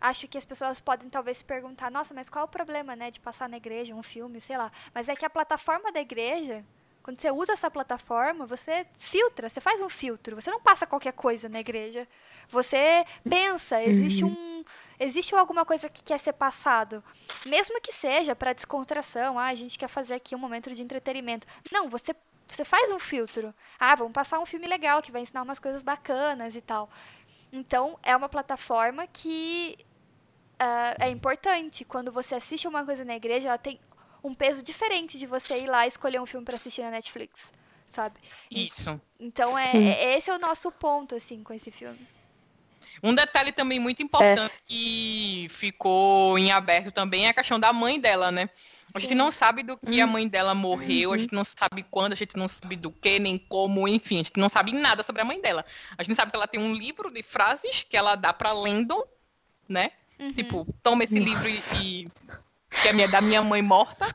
acho 0.00 0.26
que 0.26 0.38
as 0.38 0.44
pessoas 0.44 0.80
podem 0.80 1.08
talvez 1.10 1.38
se 1.38 1.44
perguntar, 1.44 1.90
nossa, 1.90 2.14
mas 2.14 2.30
qual 2.30 2.42
é 2.42 2.46
o 2.46 2.48
problema, 2.48 2.96
né, 2.96 3.10
de 3.10 3.20
passar 3.20 3.48
na 3.48 3.58
igreja 3.58 3.94
um 3.94 4.02
filme, 4.02 4.40
sei 4.40 4.56
lá. 4.56 4.72
Mas 4.94 5.08
é 5.08 5.14
que 5.14 5.24
a 5.24 5.30
plataforma 5.30 5.92
da 5.92 6.00
igreja 6.00 6.64
quando 7.02 7.20
você 7.20 7.30
usa 7.30 7.52
essa 7.52 7.70
plataforma, 7.70 8.46
você 8.46 8.86
filtra, 8.98 9.48
você 9.48 9.60
faz 9.60 9.80
um 9.80 9.88
filtro. 9.88 10.40
Você 10.40 10.50
não 10.50 10.60
passa 10.60 10.86
qualquer 10.86 11.12
coisa 11.12 11.48
na 11.48 11.60
igreja. 11.60 12.06
Você 12.48 13.04
pensa, 13.28 13.82
existe 13.82 14.24
uhum. 14.24 14.30
um 14.30 14.64
existe 14.98 15.34
alguma 15.34 15.64
coisa 15.64 15.88
que 15.88 16.02
quer 16.04 16.20
ser 16.20 16.34
passado, 16.34 17.02
mesmo 17.46 17.80
que 17.80 17.90
seja 17.90 18.36
para 18.36 18.52
descontração. 18.52 19.38
Ah, 19.38 19.46
a 19.46 19.54
gente 19.54 19.78
quer 19.78 19.88
fazer 19.88 20.12
aqui 20.12 20.34
um 20.34 20.38
momento 20.38 20.70
de 20.70 20.82
entretenimento. 20.82 21.46
Não, 21.72 21.88
você 21.88 22.14
você 22.46 22.64
faz 22.64 22.90
um 22.90 22.98
filtro. 22.98 23.54
Ah, 23.78 23.94
vamos 23.94 24.12
passar 24.12 24.40
um 24.40 24.46
filme 24.46 24.66
legal 24.66 25.00
que 25.00 25.12
vai 25.12 25.22
ensinar 25.22 25.42
umas 25.42 25.58
coisas 25.58 25.82
bacanas 25.82 26.56
e 26.56 26.60
tal. 26.60 26.90
Então, 27.52 27.98
é 28.02 28.14
uma 28.14 28.28
plataforma 28.28 29.06
que 29.06 29.78
uh, 30.60 30.96
é 30.98 31.08
importante. 31.10 31.84
Quando 31.84 32.10
você 32.10 32.34
assiste 32.34 32.66
uma 32.66 32.84
coisa 32.84 33.04
na 33.04 33.14
igreja, 33.14 33.48
ela 33.48 33.58
tem 33.58 33.78
um 34.22 34.34
peso 34.34 34.62
diferente 34.62 35.18
de 35.18 35.26
você 35.26 35.58
ir 35.62 35.66
lá 35.66 35.86
escolher 35.86 36.20
um 36.20 36.26
filme 36.26 36.44
para 36.44 36.56
assistir 36.56 36.82
na 36.82 36.90
Netflix, 36.90 37.50
sabe? 37.88 38.18
Isso. 38.50 39.00
Então 39.18 39.58
é, 39.58 39.76
é, 39.76 40.18
esse 40.18 40.30
é 40.30 40.34
o 40.34 40.38
nosso 40.38 40.70
ponto 40.70 41.14
assim 41.14 41.42
com 41.42 41.52
esse 41.52 41.70
filme. 41.70 41.98
Um 43.02 43.14
detalhe 43.14 43.50
também 43.52 43.80
muito 43.80 44.02
importante 44.02 44.54
é. 44.54 44.60
que 44.66 45.48
ficou 45.50 46.38
em 46.38 46.52
aberto 46.52 46.92
também 46.92 47.26
é 47.26 47.30
a 47.30 47.34
questão 47.34 47.58
da 47.58 47.72
mãe 47.72 47.98
dela, 47.98 48.30
né? 48.30 48.50
A 48.92 48.98
gente 48.98 49.14
não 49.14 49.30
sabe 49.30 49.62
do 49.62 49.76
que 49.76 50.00
a 50.00 50.06
mãe 50.06 50.26
dela 50.26 50.54
morreu, 50.54 51.12
a 51.12 51.18
gente 51.18 51.32
não 51.32 51.44
sabe 51.44 51.84
quando, 51.90 52.12
a 52.12 52.16
gente 52.16 52.36
não 52.36 52.48
sabe 52.48 52.74
do 52.74 52.90
que, 52.90 53.18
nem 53.18 53.38
como, 53.38 53.86
enfim, 53.86 54.16
a 54.16 54.24
gente 54.24 54.32
não 54.36 54.48
sabe 54.48 54.72
nada 54.72 55.02
sobre 55.02 55.22
a 55.22 55.24
mãe 55.24 55.40
dela. 55.40 55.64
A 55.96 56.02
gente 56.02 56.16
sabe 56.16 56.30
que 56.32 56.36
ela 56.36 56.48
tem 56.48 56.60
um 56.60 56.74
livro 56.74 57.10
de 57.10 57.22
frases 57.22 57.86
que 57.88 57.96
ela 57.96 58.16
dá 58.16 58.32
pra 58.32 58.52
Landon, 58.52 59.02
né? 59.68 59.92
Uhum. 60.18 60.32
Tipo, 60.32 60.66
toma 60.82 61.04
esse 61.04 61.18
livro 61.18 61.48
e, 61.48 61.62
e, 61.82 62.08
que 62.82 62.88
é 62.88 62.92
minha, 62.92 63.08
da 63.08 63.20
minha 63.20 63.42
mãe 63.42 63.62
morta. 63.62 64.06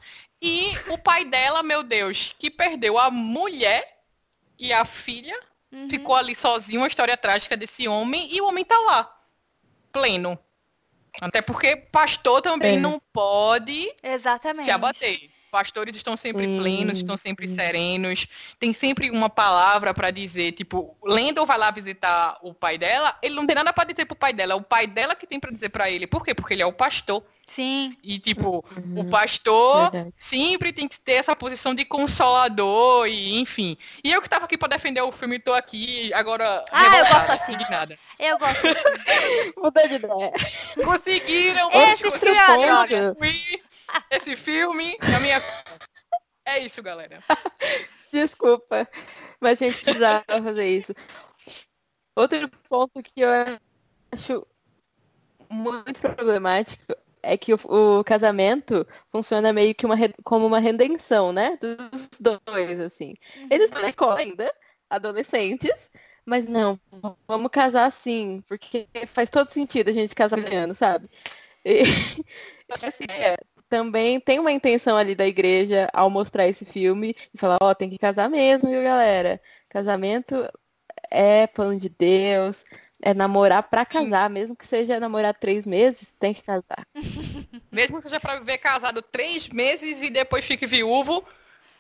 E 0.42 0.72
o 0.90 0.98
pai 0.98 1.26
dela, 1.26 1.64
meu 1.64 1.82
Deus, 1.84 2.36
que 2.38 2.52
perdeu 2.52 3.00
a 3.00 3.10
mulher 3.10 4.00
e 4.60 4.72
a 4.72 4.86
filha, 4.86 5.38
uhum. 5.72 5.90
ficou 5.90 6.16
ali 6.16 6.36
sozinho, 6.36 6.82
uma 6.82 6.88
história 6.88 7.18
trágica 7.18 7.58
desse 7.58 7.88
homem, 7.88 8.28
e 8.32 8.42
o 8.42 8.48
homem 8.48 8.64
tá 8.64 8.78
lá, 8.80 9.16
pleno. 9.92 10.38
Até 11.22 11.42
porque 11.42 11.76
pastor 11.76 12.42
também 12.42 12.78
é. 12.78 12.80
não 12.80 13.02
pode 13.14 13.94
Exatamente. 14.04 14.66
se 14.66 14.72
abater. 14.72 15.30
Pastores 15.50 15.96
estão 15.96 16.18
sempre 16.18 16.46
plenos, 16.60 16.98
estão 16.98 17.16
sempre 17.16 17.48
serenos, 17.48 18.28
tem 18.60 18.74
sempre 18.74 19.10
uma 19.10 19.30
palavra 19.30 19.94
para 19.94 20.12
dizer, 20.12 20.52
tipo, 20.52 20.98
Lendon 21.02 21.46
vai 21.46 21.58
lá 21.58 21.72
visitar 21.72 22.38
o 22.42 22.54
pai 22.54 22.78
dela, 22.78 23.18
ele 23.22 23.36
não 23.36 23.48
tem 23.48 23.56
nada 23.56 23.72
para 23.72 23.86
dizer 23.86 24.06
pro 24.06 24.18
pai 24.18 24.34
dela, 24.34 24.52
é 24.52 24.56
o 24.56 24.62
pai 24.62 24.86
dela 24.86 25.16
que 25.16 25.26
tem 25.26 25.40
para 25.40 25.52
dizer 25.52 25.70
para 25.70 25.90
ele. 25.90 26.06
Por 26.08 26.26
quê? 26.26 26.36
Porque 26.36 26.54
ele 26.54 26.62
é 26.62 26.66
o 26.66 26.74
pastor. 26.74 27.24
Sim. 27.48 27.96
E, 28.04 28.18
tipo, 28.20 28.66
uhum. 28.76 29.02
o 29.02 29.10
pastor 29.10 29.92
Verdade. 29.92 30.12
sempre 30.16 30.74
tem 30.74 30.88
que 30.88 31.00
ter 31.00 31.14
essa 31.14 31.36
posição 31.36 31.76
de 31.76 31.86
consolador, 31.86 33.08
e 33.08 33.40
enfim. 33.40 33.78
E 34.04 34.12
eu 34.12 34.22
que 34.22 34.30
tava 34.30 34.46
aqui 34.46 34.58
pra 34.58 34.68
defender 34.68 35.02
o 35.02 35.12
filme, 35.12 35.40
tô 35.40 35.54
aqui 35.54 36.14
agora. 36.14 36.64
Ah, 36.72 36.98
eu 36.98 37.06
gosto 37.06 37.32
assim. 37.32 37.58
Nada. 37.70 37.98
Eu 38.20 38.38
gosto 38.38 38.68
assim. 38.68 39.86
De 39.88 39.96
ideia. 39.96 40.32
Conseguiram! 40.84 41.70
Esse 41.72 42.12
filme 42.12 43.64
é 44.10 44.16
esse 44.16 44.36
filme 44.36 44.98
na 45.12 45.20
minha. 45.20 45.42
É 46.48 46.60
isso, 46.60 46.84
galera. 46.84 47.24
Desculpa, 48.14 48.88
mas 49.42 49.60
a 49.60 49.66
gente 49.66 49.82
precisava 49.82 50.24
fazer 50.28 50.78
isso. 50.78 50.94
Outro 52.16 52.48
ponto 52.70 53.02
que 53.02 53.22
eu 53.22 53.30
acho 54.12 54.46
muito 55.50 56.00
problemático 56.02 56.96
é 57.26 57.38
que 57.38 57.54
o, 57.54 57.60
o 58.00 58.04
casamento 58.04 58.86
funciona 59.12 59.52
meio 59.52 59.74
que 59.74 59.86
uma, 59.86 59.96
como 60.24 60.46
uma 60.46 60.60
redenção, 60.60 61.34
né? 61.34 61.58
Dos 61.60 62.10
dois, 62.20 62.80
assim. 62.80 63.16
Uhum. 63.38 63.48
Eles 63.50 63.66
estão 63.66 63.82
na 63.82 63.90
escola 63.90 64.20
ainda, 64.20 64.54
adolescentes, 64.90 65.92
mas 66.26 66.48
não, 66.48 66.80
vamos 67.28 67.50
casar 67.52 67.86
assim, 67.86 68.44
porque 68.48 68.88
faz 69.08 69.30
todo 69.30 69.52
sentido 69.52 69.90
a 69.90 69.94
gente 69.94 70.16
casar 70.16 70.40
ganhando, 70.40 70.74
sabe? 70.74 71.10
E, 71.64 71.84
assim, 72.82 73.06
é, 73.10 73.36
também 73.70 74.20
tem 74.20 74.40
uma 74.40 74.52
intenção 74.52 74.98
ali 74.98 75.16
da 75.16 75.28
igreja 75.28 75.90
ao 75.94 76.10
mostrar 76.10 76.48
esse 76.48 76.66
filme 76.66 77.16
e 77.34 77.38
falar, 77.38 77.58
ó, 77.62 77.70
oh, 77.72 77.76
tem 77.76 77.90
que 77.90 77.98
casar 77.98 78.30
mesmo, 78.30 78.70
viu, 78.70 78.84
galera? 78.84 79.42
Casamento 79.70 80.36
é 81.12 81.48
plano 81.48 81.78
de 81.78 81.90
Deus, 81.90 82.64
é 83.02 83.14
namorar 83.14 83.64
pra 83.64 83.86
casar, 83.86 84.30
mesmo 84.30 84.56
que 84.56 84.66
seja 84.66 85.00
namorar 85.00 85.34
três 85.34 85.66
meses, 85.66 86.14
tem 86.20 86.34
que 86.34 86.42
casar. 86.42 86.86
mesmo 87.72 87.98
que 87.98 88.04
seja 88.04 88.20
pra 88.20 88.40
viver 88.40 88.58
casado 88.58 89.02
três 89.02 89.48
meses 89.50 90.02
e 90.02 90.10
depois 90.10 90.46
fique 90.46 90.66
viúvo, 90.66 91.24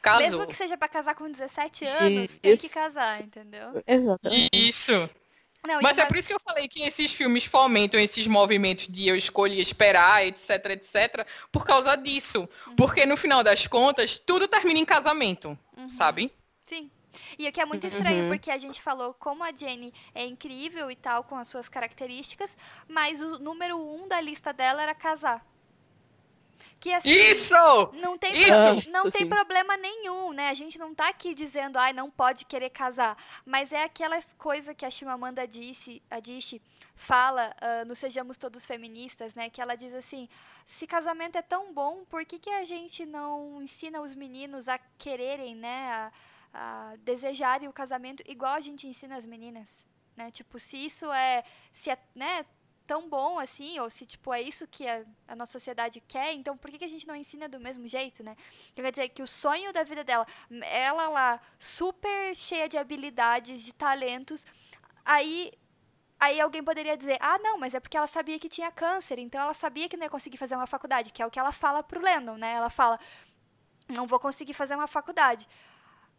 casou. 0.02 0.22
Mesmo 0.22 0.48
que 0.48 0.56
seja 0.56 0.78
pra 0.78 0.88
casar 0.88 1.16
com 1.16 1.30
17 1.30 1.86
anos, 1.86 2.24
Isso. 2.24 2.40
tem 2.40 2.58
que 2.58 2.70
casar, 2.70 3.22
entendeu? 3.22 3.84
Exatamente. 3.88 4.50
Isso. 4.54 5.10
Não, 5.68 5.82
Mas 5.82 5.98
é 5.98 6.06
por 6.06 6.16
isso 6.16 6.28
que 6.28 6.34
eu 6.34 6.40
falei 6.40 6.68
que 6.68 6.82
esses 6.84 7.12
filmes 7.12 7.46
fomentam 7.46 8.00
esses 8.00 8.28
movimentos 8.28 8.88
de 8.88 9.08
eu 9.08 9.16
escolher 9.16 9.60
esperar, 9.60 10.26
etc, 10.26 10.50
etc, 10.70 11.28
por 11.52 11.66
causa 11.66 11.96
disso. 11.96 12.48
Uhum. 12.68 12.76
Porque 12.76 13.06
no 13.06 13.18
final 13.18 13.44
das 13.44 13.66
contas, 13.66 14.20
tudo 14.20 14.48
termina 14.48 14.80
em 14.80 14.86
casamento, 14.86 15.58
uhum. 15.76 15.90
sabe? 15.90 16.32
E 17.38 17.48
o 17.48 17.52
que 17.52 17.62
é 17.62 17.66
muito 17.66 17.86
estranho, 17.88 18.24
uhum. 18.24 18.30
porque 18.30 18.52
a 18.52 18.58
gente 18.58 18.82
falou 18.82 19.14
como 19.14 19.44
a 19.44 19.52
Jenny 19.52 19.94
é 20.14 20.26
incrível 20.26 20.90
e 20.90 20.96
tal, 20.96 21.24
com 21.24 21.36
as 21.38 21.48
suas 21.48 21.70
características, 21.70 22.56
mas 22.88 23.22
o 23.22 23.40
número 23.40 23.78
um 23.78 24.08
da 24.08 24.20
lista 24.22 24.52
dela 24.54 24.82
era 24.82 24.96
casar. 24.96 25.46
Que, 26.80 26.94
assim, 26.94 27.10
isso! 27.10 27.56
Não 27.94 28.18
tem, 28.18 28.32
Isso! 28.34 28.92
não 28.92 29.10
tem 29.10 29.28
problema 29.28 29.76
nenhum, 29.76 30.34
né? 30.34 30.50
A 30.50 30.54
gente 30.54 30.78
não 30.78 30.94
tá 30.94 31.08
aqui 31.08 31.34
dizendo, 31.34 31.78
ai, 31.78 31.94
não 31.94 32.12
pode 32.12 32.46
querer 32.46 32.70
casar. 32.70 33.18
Mas 33.46 33.72
é 33.72 33.84
aquelas 33.84 34.34
coisas 34.34 34.76
que 34.76 34.86
a 34.86 34.92
Chimamanda 34.92 35.48
disse, 35.48 36.02
a 36.12 36.20
Dishi 36.20 36.62
fala 36.96 37.56
uh, 37.60 37.86
no 37.88 37.96
Sejamos 37.96 38.38
Todos 38.38 38.66
Feministas, 38.66 39.34
né? 39.34 39.50
Que 39.50 39.62
ela 39.62 39.76
diz 39.76 39.94
assim, 39.94 40.30
se 40.66 40.86
casamento 40.86 41.38
é 41.38 41.42
tão 41.42 41.74
bom, 41.74 42.06
por 42.10 42.24
que, 42.26 42.38
que 42.38 42.50
a 42.52 42.64
gente 42.66 43.06
não 43.06 43.62
ensina 43.64 44.02
os 44.02 44.14
meninos 44.14 44.68
a 44.68 44.78
quererem, 44.98 45.56
né? 45.56 45.92
A, 45.92 46.12
a 46.56 46.96
desejarem 47.04 47.68
o 47.68 47.74
casamento 47.74 48.24
igual 48.26 48.54
a 48.54 48.62
gente 48.62 48.88
ensina 48.88 49.18
as 49.18 49.26
meninas? 49.26 49.86
Né? 50.16 50.32
Tipo, 50.32 50.58
se 50.58 50.78
isso 50.78 51.12
é, 51.12 51.44
se 51.74 51.90
é, 51.90 51.98
né, 52.16 52.46
tão 52.88 53.10
bom 53.10 53.38
assim, 53.40 53.78
ou 53.80 53.90
se, 53.90 54.06
tipo, 54.06 54.34
é 54.34 54.42
isso 54.42 54.68
que 54.68 54.88
a, 54.88 55.04
a 55.28 55.36
nossa 55.36 55.52
sociedade 55.52 56.00
quer, 56.02 56.34
então 56.34 56.58
por 56.58 56.72
que, 56.72 56.78
que 56.78 56.86
a 56.86 56.90
gente 56.90 57.08
não 57.08 57.16
ensina 57.16 57.50
do 57.50 57.60
mesmo 57.60 57.88
jeito, 57.88 58.24
né? 58.24 58.38
Quer 58.74 58.90
dizer 58.92 59.10
que 59.10 59.22
o 59.22 59.28
sonho 59.28 59.74
da 59.74 59.84
vida 59.84 60.04
dela, 60.04 60.26
ela 60.62 61.10
lá, 61.10 61.42
super 61.60 62.36
cheia 62.36 62.70
de 62.70 62.78
habilidades, 62.78 63.64
de 63.64 63.74
talentos, 63.74 64.46
aí 65.04 65.52
Aí 66.18 66.40
alguém 66.40 66.64
poderia 66.64 66.96
dizer, 66.98 67.18
ah, 67.20 67.38
não, 67.40 67.58
mas 67.58 67.74
é 67.76 67.80
porque 67.80 67.98
ela 67.98 68.08
sabia 68.08 68.40
que 68.40 68.48
tinha 68.48 68.72
câncer, 68.72 69.20
então 69.20 69.42
ela 69.42 69.54
sabia 69.54 69.90
que 69.90 69.98
não 69.98 70.06
ia 70.06 70.10
conseguir 70.10 70.38
fazer 70.38 70.56
uma 70.56 70.66
faculdade, 70.66 71.12
que 71.12 71.22
é 71.22 71.26
o 71.26 71.30
que 71.30 71.38
ela 71.38 71.52
fala 71.52 71.84
pro 71.84 72.02
Lennon, 72.02 72.38
né? 72.38 72.54
Ela 72.54 72.70
fala, 72.70 72.98
não 73.90 74.08
vou 74.08 74.18
conseguir 74.18 74.54
fazer 74.54 74.76
uma 74.76 74.88
faculdade. 74.88 75.46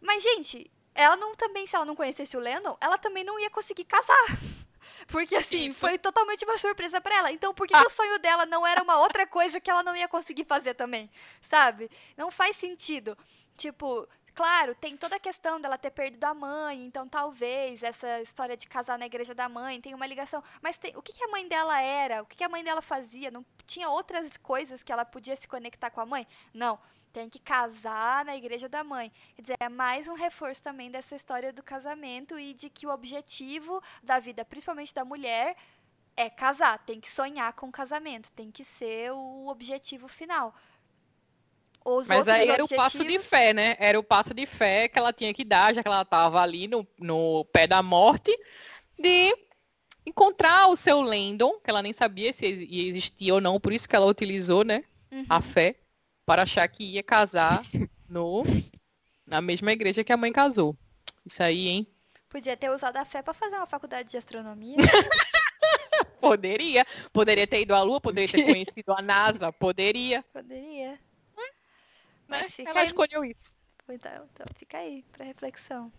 Mas, 0.01 0.23
gente, 0.23 0.70
ela 0.94 1.16
não 1.16 1.35
também, 1.35 1.66
se 1.66 1.77
ela 1.77 1.85
não 1.85 1.97
conhecesse 1.97 2.36
o 2.36 2.40
Lennon, 2.40 2.77
ela 2.81 2.98
também 2.98 3.24
não 3.24 3.39
ia 3.39 3.51
conseguir 3.51 3.85
casar. 3.85 4.27
Porque 5.09 5.36
assim, 5.36 5.66
Isso. 5.66 5.81
foi 5.81 5.98
totalmente 5.98 6.44
uma 6.44 6.56
surpresa 6.56 7.01
para 7.01 7.16
ela. 7.16 7.32
Então, 7.32 7.55
por 7.55 7.66
que, 7.66 7.74
ah. 7.74 7.81
que, 7.81 7.86
o 7.86 7.90
sonho 7.90 8.18
dela 8.18 8.47
não 8.47 8.66
era 8.66 8.82
uma 8.82 8.98
outra 9.01 9.27
coisa 9.27 9.60
que 9.60 9.70
ela 9.70 9.82
não 9.82 9.94
ia 9.94 10.09
conseguir 10.09 10.44
fazer 10.44 10.74
também? 10.74 11.10
Sabe? 11.43 11.90
Não 12.16 12.31
faz 12.31 12.56
sentido. 12.56 13.16
Tipo, 13.56 14.09
claro, 14.37 14.75
tem 14.75 14.97
toda 14.97 15.17
a 15.17 15.21
questão 15.21 15.59
dela 15.59 15.79
ter 15.79 15.91
perdido 15.91 16.23
a 16.25 16.35
mãe, 16.35 16.85
então 16.85 17.09
talvez 17.09 17.83
essa 17.83 18.21
história 18.21 18.57
de 18.57 18.69
casar 18.69 18.99
na 18.99 19.07
igreja 19.07 19.35
da 19.35 19.49
mãe 19.49 19.81
tenha 19.81 19.97
uma 19.97 20.07
ligação. 20.07 20.45
Mas 20.61 20.77
tem, 20.77 20.93
o 20.95 21.03
que, 21.03 21.15
que, 21.15 21.25
a 21.25 21.29
mãe 21.29 21.49
dela 21.49 21.81
era? 21.81 22.23
O 22.23 22.27
que, 22.27 22.37
que 22.37 22.45
a 22.45 22.49
mãe 22.49 22.63
dela 22.63 22.83
fazia? 22.83 23.31
Não 23.31 23.45
tinha 23.65 23.89
outras 23.89 24.31
coisas 24.37 24.83
que 24.83 24.93
ela 24.93 25.07
podia 25.07 25.35
se 25.35 25.49
conectar 25.49 25.91
com 25.91 26.03
a 26.03 26.07
mãe? 26.07 26.27
Não 26.53 26.79
tem 27.15 27.31
que 27.31 27.39
casar 27.39 28.27
na 28.27 28.37
igreja 28.37 28.69
da 28.69 28.85
mãe. 28.85 29.11
Quer 29.35 29.43
dizer, 29.43 29.57
é 29.59 29.71
mais 29.71 30.07
um 30.07 30.13
reforço 30.13 30.63
também 30.63 30.91
dessa 30.91 31.17
história 31.17 31.51
do 31.51 31.63
casamento 31.63 32.39
e 32.39 32.53
de 32.53 32.69
que 32.69 32.87
o 32.87 32.91
objetivo 32.91 33.83
da 34.03 34.21
vida, 34.21 34.45
principalmente 34.45 34.93
da 34.93 35.03
mulher, 35.03 35.57
é 36.15 36.29
casar, 36.29 36.79
tem 36.85 37.01
que 37.01 37.09
sonhar 37.09 37.55
com 37.55 37.69
o 37.69 37.73
casamento, 37.73 38.31
tem 38.33 38.51
que 38.51 38.65
ser 38.65 39.13
o 39.13 39.49
objetivo 39.49 40.09
final. 40.09 40.55
Os 41.89 42.09
Mas 42.09 42.27
aí 42.27 42.49
era 42.49 42.65
objetivos... 42.65 42.73
o 42.73 42.77
passo 42.77 43.05
de 43.05 43.19
fé, 43.21 43.55
né? 43.55 43.77
Era 43.79 43.97
o 43.97 44.03
passo 44.03 44.35
de 44.35 44.45
fé 44.45 44.89
que 44.89 44.99
ela 44.99 45.13
tinha 45.13 45.33
que 45.33 45.45
dar, 45.45 45.73
já 45.73 45.85
que 45.85 45.89
ela 45.89 46.03
estava 46.03 46.43
ali 46.43 46.67
no, 46.67 46.85
no 46.99 47.45
pé 47.53 47.69
da 47.69 47.81
morte, 47.81 48.37
de 48.99 49.33
encontrar 50.05 50.67
o 50.67 50.75
seu 50.75 51.01
Landon, 51.01 51.61
que 51.63 51.71
ela 51.71 51.83
nem 51.83 51.93
sabia 51.93 52.33
se 52.33 52.45
ia 52.45 52.89
existir 52.89 53.31
ou 53.31 53.41
não, 53.41 53.61
por 53.61 53.73
isso 53.73 53.89
que 53.89 53.95
ela 53.95 54.07
utilizou, 54.07 54.65
né? 54.65 54.83
Uhum. 55.13 55.27
A 55.29 55.41
fé 55.41 55.77
para 56.27 56.43
achar 56.43 56.67
que 56.67 56.83
ia 56.83 57.05
casar 57.05 57.63
no 58.09 58.43
na 59.25 59.41
mesma 59.41 59.71
igreja 59.71 60.03
que 60.03 60.13
a 60.13 60.17
mãe 60.17 60.33
casou. 60.33 60.77
Isso 61.25 61.41
aí, 61.41 61.69
hein? 61.69 61.87
Podia 62.29 62.57
ter 62.57 62.69
usado 62.69 62.97
a 62.97 63.05
fé 63.05 63.23
para 63.23 63.33
fazer 63.33 63.55
uma 63.55 63.67
faculdade 63.67 64.11
de 64.11 64.17
astronomia. 64.17 64.77
poderia. 66.21 66.85
Poderia 67.13 67.47
ter 67.47 67.61
ido 67.61 67.77
à 67.77 67.83
Lua, 67.83 68.01
poderia 68.01 68.29
ter 68.29 68.43
conhecido 68.53 68.93
a 68.93 69.01
NASA, 69.01 69.53
poderia. 69.53 70.25
Poderia. 70.33 70.99
Né? 72.28 72.43
Ela 72.66 72.81
aí... 72.81 72.86
escolheu 72.86 73.24
isso. 73.24 73.57
Então, 73.89 74.28
então 74.32 74.47
fica 74.57 74.78
aí 74.78 75.05
para 75.12 75.24
reflexão. 75.24 75.93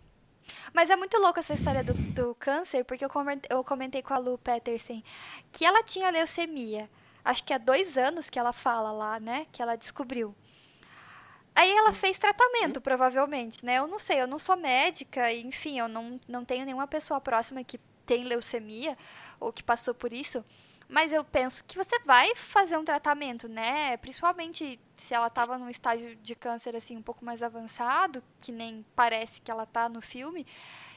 Mas 0.74 0.90
é 0.90 0.96
muito 0.96 1.18
louco 1.18 1.40
essa 1.40 1.54
história 1.54 1.84
do, 1.84 1.94
do 1.94 2.36
câncer, 2.36 2.84
porque 2.86 3.04
eu 3.04 3.10
comentei, 3.10 3.50
eu 3.56 3.64
comentei 3.64 4.02
com 4.02 4.14
a 4.14 4.18
Lu 4.18 4.38
Peterson 4.38 5.02
que 5.52 5.66
ela 5.66 5.84
tinha 5.84 6.10
leucemia 6.10 6.90
acho 7.28 7.44
que 7.44 7.54
há 7.54 7.58
dois 7.58 7.98
anos 7.98 8.30
que 8.30 8.40
ela 8.40 8.54
fala 8.54 8.92
lá, 8.92 9.20
né? 9.20 9.46
Que 9.52 9.62
ela 9.62 9.76
descobriu. 9.76 10.34
Aí 11.54 11.70
ela 11.72 11.92
fez 11.92 12.18
tratamento, 12.18 12.80
provavelmente, 12.80 13.66
né? 13.66 13.80
Eu 13.80 13.88
não 13.88 14.00
sei, 14.00 14.22
eu 14.22 14.28
não 14.28 14.40
sou 14.40 14.56
médica, 14.56 15.34
enfim, 15.34 15.80
eu 15.80 15.88
não, 15.88 16.20
não 16.28 16.46
tenho 16.46 16.66
nenhuma 16.66 16.88
pessoa 16.88 17.20
próxima 17.20 17.64
que 17.64 17.80
tem 18.06 18.24
leucemia 18.24 18.98
ou 19.40 19.52
que 19.52 19.64
passou 19.64 19.94
por 19.94 20.14
isso. 20.14 20.46
Mas 20.90 21.12
eu 21.12 21.24
penso 21.24 21.64
que 21.66 21.78
você 21.78 22.00
vai 22.06 22.34
fazer 22.36 22.78
um 22.78 22.86
tratamento, 22.86 23.48
né? 23.50 23.98
Principalmente 23.98 24.80
se 24.96 25.14
ela 25.14 25.30
tava 25.30 25.58
num 25.58 25.70
estágio 25.70 26.16
de 26.16 26.34
câncer 26.34 26.76
assim 26.76 26.96
um 26.96 27.02
pouco 27.02 27.26
mais 27.26 27.44
avançado, 27.44 28.24
que 28.40 28.52
nem 28.52 28.86
parece 28.96 29.42
que 29.42 29.52
ela 29.52 29.66
tá 29.66 29.90
no 29.90 30.02
filme. 30.02 30.48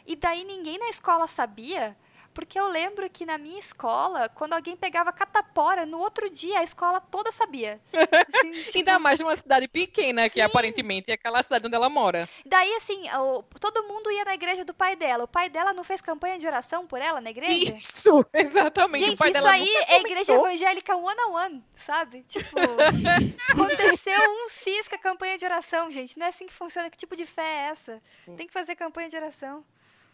E 0.06 0.14
daí 0.14 0.44
ninguém 0.44 0.78
na 0.78 0.88
escola 0.88 1.26
sabia. 1.26 1.96
Porque 2.32 2.58
eu 2.58 2.68
lembro 2.68 3.08
que 3.10 3.26
na 3.26 3.36
minha 3.36 3.58
escola, 3.58 4.28
quando 4.28 4.52
alguém 4.52 4.76
pegava 4.76 5.12
catapora, 5.12 5.84
no 5.84 5.98
outro 5.98 6.30
dia 6.30 6.60
a 6.60 6.62
escola 6.62 7.00
toda 7.00 7.32
sabia. 7.32 7.80
Assim, 7.92 8.52
tipo... 8.52 8.78
Ainda 8.78 8.98
mais 8.98 9.18
numa 9.18 9.36
cidade 9.36 9.68
pequena, 9.68 10.24
Sim. 10.24 10.30
que 10.30 10.40
aparentemente 10.40 11.10
é 11.10 11.14
aquela 11.14 11.42
cidade 11.42 11.66
onde 11.66 11.74
ela 11.74 11.88
mora. 11.88 12.28
Daí, 12.46 12.72
assim, 12.76 13.02
o, 13.10 13.42
todo 13.58 13.84
mundo 13.84 14.10
ia 14.10 14.24
na 14.24 14.34
igreja 14.34 14.64
do 14.64 14.72
pai 14.72 14.96
dela. 14.96 15.24
O 15.24 15.28
pai 15.28 15.50
dela 15.50 15.72
não 15.72 15.84
fez 15.84 16.00
campanha 16.00 16.38
de 16.38 16.46
oração 16.46 16.86
por 16.86 17.00
ela 17.00 17.20
na 17.20 17.30
igreja? 17.30 17.74
Isso, 17.76 18.24
exatamente. 18.32 19.06
Gente, 19.06 19.36
isso 19.36 19.46
aí 19.46 19.68
é 19.88 20.00
igreja 20.00 20.32
evangélica 20.32 20.96
one-on-one, 20.96 21.54
one, 21.54 21.64
sabe? 21.84 22.22
Tipo, 22.28 22.56
aconteceu 23.50 24.20
um 24.30 24.48
cisca 24.48 24.96
campanha 24.98 25.36
de 25.36 25.44
oração, 25.44 25.90
gente. 25.90 26.18
Não 26.18 26.26
é 26.26 26.28
assim 26.28 26.46
que 26.46 26.52
funciona. 26.52 26.90
Que 26.90 26.96
tipo 26.96 27.16
de 27.16 27.26
fé 27.26 27.42
é 27.42 27.70
essa? 27.70 28.02
Tem 28.36 28.46
que 28.46 28.52
fazer 28.52 28.76
campanha 28.76 29.08
de 29.08 29.16
oração. 29.16 29.64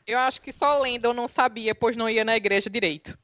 Eu 0.07 0.19
acho 0.19 0.41
que 0.41 0.53
só 0.53 0.79
Lendon 0.79 1.13
não 1.13 1.27
sabia, 1.27 1.75
pois 1.75 1.97
não 1.97 2.09
ia 2.09 2.25
na 2.25 2.37
igreja 2.37 2.71
direito. 2.71 3.19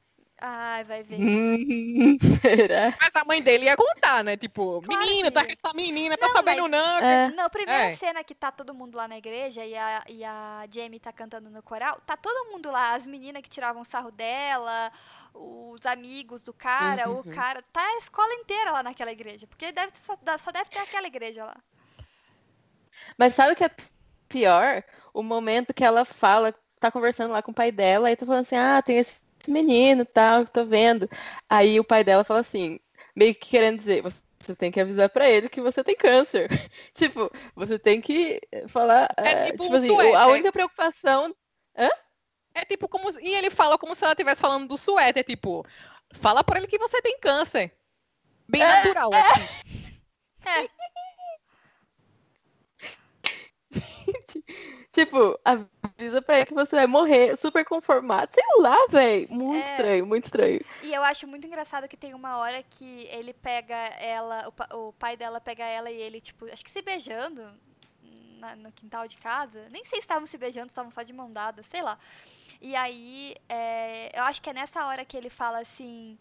Ai, 0.44 0.82
vai 0.82 1.04
ver. 1.04 1.18
Será? 2.42 2.96
Mas 3.00 3.14
a 3.14 3.24
mãe 3.24 3.40
dele 3.40 3.66
ia 3.66 3.76
contar, 3.76 4.24
né? 4.24 4.36
Tipo, 4.36 4.82
claro 4.82 5.00
menina, 5.00 5.30
tá 5.30 5.44
com 5.44 5.52
essa 5.52 5.72
menina, 5.72 6.18
tá 6.18 6.26
não, 6.26 6.34
tá 6.34 6.40
sabendo 6.40 6.66
não? 6.66 6.98
É. 6.98 7.30
Não, 7.30 7.48
primeira 7.48 7.84
é. 7.84 7.96
cena 7.96 8.24
que 8.24 8.34
tá 8.34 8.50
todo 8.50 8.74
mundo 8.74 8.96
lá 8.96 9.06
na 9.06 9.16
igreja 9.16 9.64
e 9.64 9.76
a, 9.76 10.02
e 10.08 10.24
a 10.24 10.66
Jamie 10.68 10.98
tá 10.98 11.12
cantando 11.12 11.48
no 11.48 11.62
coral, 11.62 12.00
tá 12.04 12.16
todo 12.16 12.50
mundo 12.50 12.72
lá, 12.72 12.94
as 12.94 13.06
meninas 13.06 13.40
que 13.40 13.48
tiravam 13.48 13.84
sarro 13.84 14.10
dela, 14.10 14.90
os 15.32 15.86
amigos 15.86 16.42
do 16.42 16.52
cara, 16.52 17.08
uhum. 17.08 17.20
o 17.20 17.34
cara, 17.34 17.62
tá 17.72 17.80
a 17.80 17.98
escola 17.98 18.34
inteira 18.34 18.72
lá 18.72 18.82
naquela 18.82 19.12
igreja, 19.12 19.46
porque 19.46 19.70
deve, 19.70 19.92
só, 19.96 20.18
só 20.40 20.50
deve 20.50 20.68
ter 20.70 20.80
aquela 20.80 21.06
igreja 21.06 21.44
lá. 21.44 21.56
Mas 23.16 23.34
sabe 23.34 23.52
o 23.52 23.56
que 23.56 23.64
é 23.64 23.70
pior? 24.28 24.82
O 25.14 25.22
momento 25.22 25.72
que 25.72 25.84
ela 25.84 26.04
fala 26.04 26.52
tá 26.82 26.92
conversando 26.92 27.32
lá 27.32 27.42
com 27.42 27.50
o 27.50 27.54
pai 27.54 27.72
dela 27.72 28.10
e 28.10 28.16
tá 28.16 28.26
falando 28.26 28.42
assim, 28.42 28.56
ah, 28.56 28.82
tem 28.82 28.98
esse 28.98 29.20
menino 29.48 30.04
tal, 30.04 30.44
que 30.44 30.50
tô 30.50 30.64
vendo. 30.64 31.08
Aí 31.48 31.78
o 31.80 31.84
pai 31.84 32.04
dela 32.04 32.24
fala 32.24 32.40
assim, 32.40 32.78
meio 33.14 33.34
que 33.34 33.48
querendo 33.48 33.78
dizer, 33.78 34.02
você 34.02 34.54
tem 34.56 34.70
que 34.70 34.80
avisar 34.80 35.08
para 35.08 35.28
ele 35.28 35.48
que 35.48 35.60
você 35.60 35.84
tem 35.84 35.94
câncer. 35.94 36.48
tipo, 36.92 37.30
você 37.54 37.78
tem 37.78 38.00
que 38.00 38.40
falar. 38.68 39.08
É 39.16 39.52
tipo, 39.52 39.62
tipo 39.62 39.74
um 39.74 39.76
assim, 39.76 39.86
suéter. 39.86 40.20
a 40.20 40.26
única 40.26 40.52
preocupação. 40.52 41.34
Hã? 41.76 41.88
É 42.54 42.64
tipo 42.64 42.88
como. 42.88 43.08
E 43.20 43.34
ele 43.34 43.50
fala 43.50 43.78
como 43.78 43.94
se 43.94 44.04
ela 44.04 44.12
estivesse 44.12 44.40
falando 44.40 44.68
do 44.68 44.76
suéter, 44.76 45.24
tipo, 45.24 45.64
fala 46.12 46.44
para 46.44 46.58
ele 46.58 46.66
que 46.66 46.78
você 46.78 47.00
tem 47.00 47.18
câncer. 47.18 47.72
Bem 48.48 48.62
é, 48.62 48.66
natural, 48.66 49.10
é. 49.14 49.20
assim. 49.20 49.92
É. 50.44 50.68
Gente, 53.70 54.44
tipo, 54.92 55.38
avisa 56.02 56.20
pra 56.20 56.36
ele 56.36 56.46
que 56.46 56.54
você 56.54 56.76
vai 56.76 56.86
morrer 56.86 57.36
super 57.36 57.64
conformado. 57.64 58.32
Sei 58.32 58.44
lá, 58.58 58.76
velho. 58.88 59.28
Muito 59.30 59.64
é... 59.64 59.70
estranho, 59.70 60.06
muito 60.06 60.24
estranho. 60.24 60.60
E 60.82 60.92
eu 60.92 61.02
acho 61.02 61.26
muito 61.26 61.46
engraçado 61.46 61.88
que 61.88 61.96
tem 61.96 62.14
uma 62.14 62.36
hora 62.38 62.62
que 62.62 63.06
ele 63.10 63.32
pega 63.32 63.74
ela, 63.74 64.48
o, 64.48 64.88
o 64.88 64.92
pai 64.94 65.16
dela 65.16 65.40
pega 65.40 65.64
ela 65.64 65.90
e 65.90 66.00
ele, 66.00 66.20
tipo, 66.20 66.46
acho 66.52 66.64
que 66.64 66.70
se 66.70 66.82
beijando 66.82 67.48
na, 68.38 68.56
no 68.56 68.72
quintal 68.72 69.06
de 69.06 69.16
casa. 69.16 69.68
Nem 69.70 69.84
sei 69.84 69.98
se 69.98 70.04
estavam 70.04 70.26
se 70.26 70.36
beijando, 70.36 70.68
estavam 70.68 70.90
só 70.90 71.02
de 71.02 71.12
mão 71.12 71.32
dada, 71.32 71.62
sei 71.70 71.80
lá. 71.80 71.96
E 72.60 72.74
aí, 72.74 73.36
é, 73.48 74.18
eu 74.18 74.24
acho 74.24 74.42
que 74.42 74.50
é 74.50 74.52
nessa 74.52 74.84
hora 74.86 75.04
que 75.04 75.16
ele 75.16 75.30
fala 75.30 75.60
assim. 75.60 76.18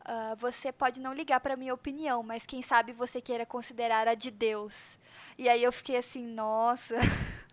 Uh, 0.00 0.34
você 0.36 0.72
pode 0.72 1.00
não 1.00 1.12
ligar 1.12 1.38
para 1.38 1.54
minha 1.54 1.74
opinião, 1.74 2.22
mas 2.22 2.46
quem 2.46 2.62
sabe 2.62 2.94
você 2.94 3.20
queira 3.20 3.44
considerar 3.44 4.08
a 4.08 4.14
de 4.14 4.30
Deus. 4.30 4.96
E 5.36 5.50
aí 5.50 5.62
eu 5.62 5.70
fiquei 5.70 5.98
assim, 5.98 6.26
nossa. 6.26 6.94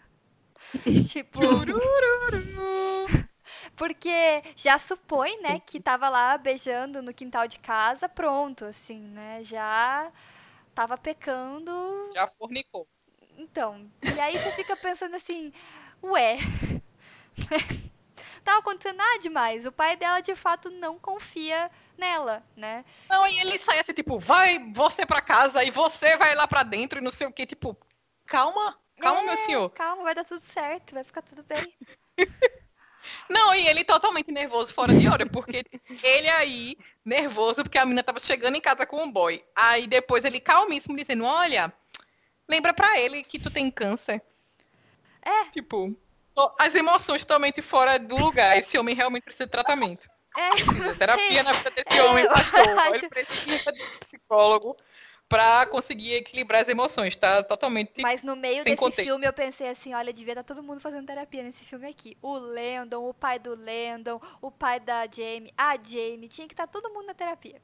tipo. 1.07 1.39
Porque 3.75 4.43
já 4.55 4.79
supõe, 4.79 5.41
né, 5.41 5.59
que 5.59 5.81
tava 5.81 6.07
lá 6.07 6.37
beijando 6.37 7.01
no 7.01 7.13
quintal 7.13 7.47
de 7.47 7.59
casa, 7.59 8.07
pronto, 8.07 8.63
assim, 8.65 9.01
né? 9.01 9.43
Já 9.43 10.11
tava 10.73 10.97
pecando. 10.97 12.09
Já 12.13 12.27
fornicou. 12.27 12.87
Então, 13.37 13.91
e 14.01 14.19
aí 14.19 14.37
você 14.37 14.51
fica 14.53 14.77
pensando 14.77 15.15
assim, 15.15 15.51
ué. 16.01 16.37
tava 18.45 18.59
acontecendo 18.59 18.97
nada 18.97 19.19
demais. 19.19 19.65
O 19.65 19.71
pai 19.71 19.97
dela 19.97 20.21
de 20.21 20.35
fato 20.35 20.69
não 20.69 20.97
confia 20.97 21.69
nela, 21.97 22.43
né? 22.55 22.85
Não, 23.09 23.27
e 23.27 23.39
ele 23.39 23.57
sai 23.57 23.79
assim, 23.79 23.93
tipo, 23.93 24.19
vai 24.19 24.71
você 24.71 25.05
pra 25.05 25.21
casa 25.21 25.63
e 25.63 25.71
você 25.71 26.15
vai 26.15 26.35
lá 26.35 26.47
pra 26.47 26.63
dentro 26.63 26.99
e 26.99 27.01
não 27.01 27.11
sei 27.11 27.27
o 27.27 27.31
que, 27.31 27.45
tipo, 27.45 27.77
calma, 28.25 28.79
calma, 28.99 29.21
é, 29.21 29.23
meu 29.25 29.37
senhor. 29.37 29.69
Calma, 29.71 30.03
vai 30.03 30.15
dar 30.15 30.23
tudo 30.23 30.41
certo, 30.41 30.93
vai 30.93 31.03
ficar 31.03 31.21
tudo 31.21 31.43
bem. 31.43 31.73
Não, 33.29 33.53
e 33.55 33.67
ele 33.67 33.83
totalmente 33.83 34.31
nervoso 34.31 34.73
fora 34.73 34.93
de 34.93 35.07
hora, 35.07 35.25
porque 35.25 35.63
ele 36.03 36.29
aí, 36.29 36.77
nervoso, 37.03 37.63
porque 37.63 37.77
a 37.77 37.85
menina 37.85 38.03
tava 38.03 38.19
chegando 38.19 38.55
em 38.55 38.61
casa 38.61 38.85
com 38.85 39.03
um 39.03 39.11
boy. 39.11 39.43
Aí 39.55 39.87
depois 39.87 40.25
ele 40.25 40.39
calmíssimo 40.39 40.95
dizendo, 40.95 41.23
olha, 41.23 41.71
lembra 42.47 42.73
pra 42.73 42.99
ele 42.99 43.23
que 43.23 43.39
tu 43.39 43.51
tem 43.51 43.69
câncer. 43.69 44.21
É. 45.21 45.45
Tipo, 45.45 45.95
as 46.59 46.75
emoções 46.75 47.21
totalmente 47.21 47.61
fora 47.61 47.97
do 47.97 48.17
lugar. 48.17 48.57
Esse 48.57 48.77
homem 48.77 48.95
realmente 48.95 49.23
precisa 49.23 49.45
de 49.45 49.51
tratamento. 49.51 50.07
É, 50.37 50.49
precisa 50.49 50.95
terapia 50.95 51.27
sei. 51.27 51.43
na 51.43 51.51
vida 51.53 51.71
desse 51.71 51.97
é, 51.97 52.03
homem, 52.03 52.27
pastor. 52.27 52.59
Acho... 52.79 52.95
Ele 52.95 53.09
precisa 53.09 53.71
de 53.71 53.81
um 53.81 53.99
psicólogo 53.99 54.77
para 55.27 55.65
conseguir 55.67 56.13
equilibrar 56.13 56.61
as 56.61 56.69
emoções, 56.69 57.15
tá 57.15 57.41
totalmente 57.43 58.01
Mas 58.01 58.21
no 58.21 58.35
meio 58.35 58.63
desse 58.63 58.75
contexto. 58.75 59.07
filme 59.07 59.25
eu 59.25 59.33
pensei 59.33 59.67
assim, 59.67 59.93
olha, 59.93 60.13
devia 60.13 60.33
estar 60.33 60.43
tá 60.43 60.53
todo 60.53 60.63
mundo 60.63 60.79
fazendo 60.79 61.07
terapia 61.07 61.43
nesse 61.43 61.63
filme 61.63 61.87
aqui. 61.87 62.17
O 62.21 62.37
Landon, 62.37 63.09
o 63.09 63.13
pai 63.13 63.39
do 63.39 63.55
Landon, 63.55 64.21
o 64.41 64.51
pai 64.51 64.79
da 64.79 65.05
Jamie, 65.05 65.51
a 65.57 65.75
Jamie, 65.75 66.27
tinha 66.27 66.47
que 66.47 66.53
estar 66.53 66.67
tá 66.67 66.71
todo 66.71 66.93
mundo 66.93 67.07
na 67.07 67.13
terapia. 67.13 67.61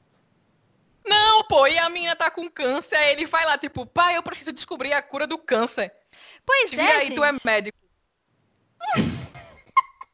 Não, 1.04 1.44
pô, 1.44 1.66
e 1.66 1.78
a 1.78 1.88
menina 1.88 2.14
tá 2.14 2.30
com 2.30 2.48
câncer, 2.48 2.96
aí 2.96 3.12
ele 3.12 3.26
vai 3.26 3.44
lá, 3.44 3.58
tipo, 3.58 3.84
pai, 3.84 4.16
eu 4.16 4.22
preciso 4.22 4.52
descobrir 4.52 4.92
a 4.92 5.02
cura 5.02 5.26
do 5.26 5.36
câncer. 5.36 5.92
Pois 6.44 6.70
Te 6.70 6.78
é, 6.78 6.96
aí, 6.96 7.06
gente. 7.06 7.16
tu 7.16 7.24
é 7.24 7.32
médico. 7.44 7.78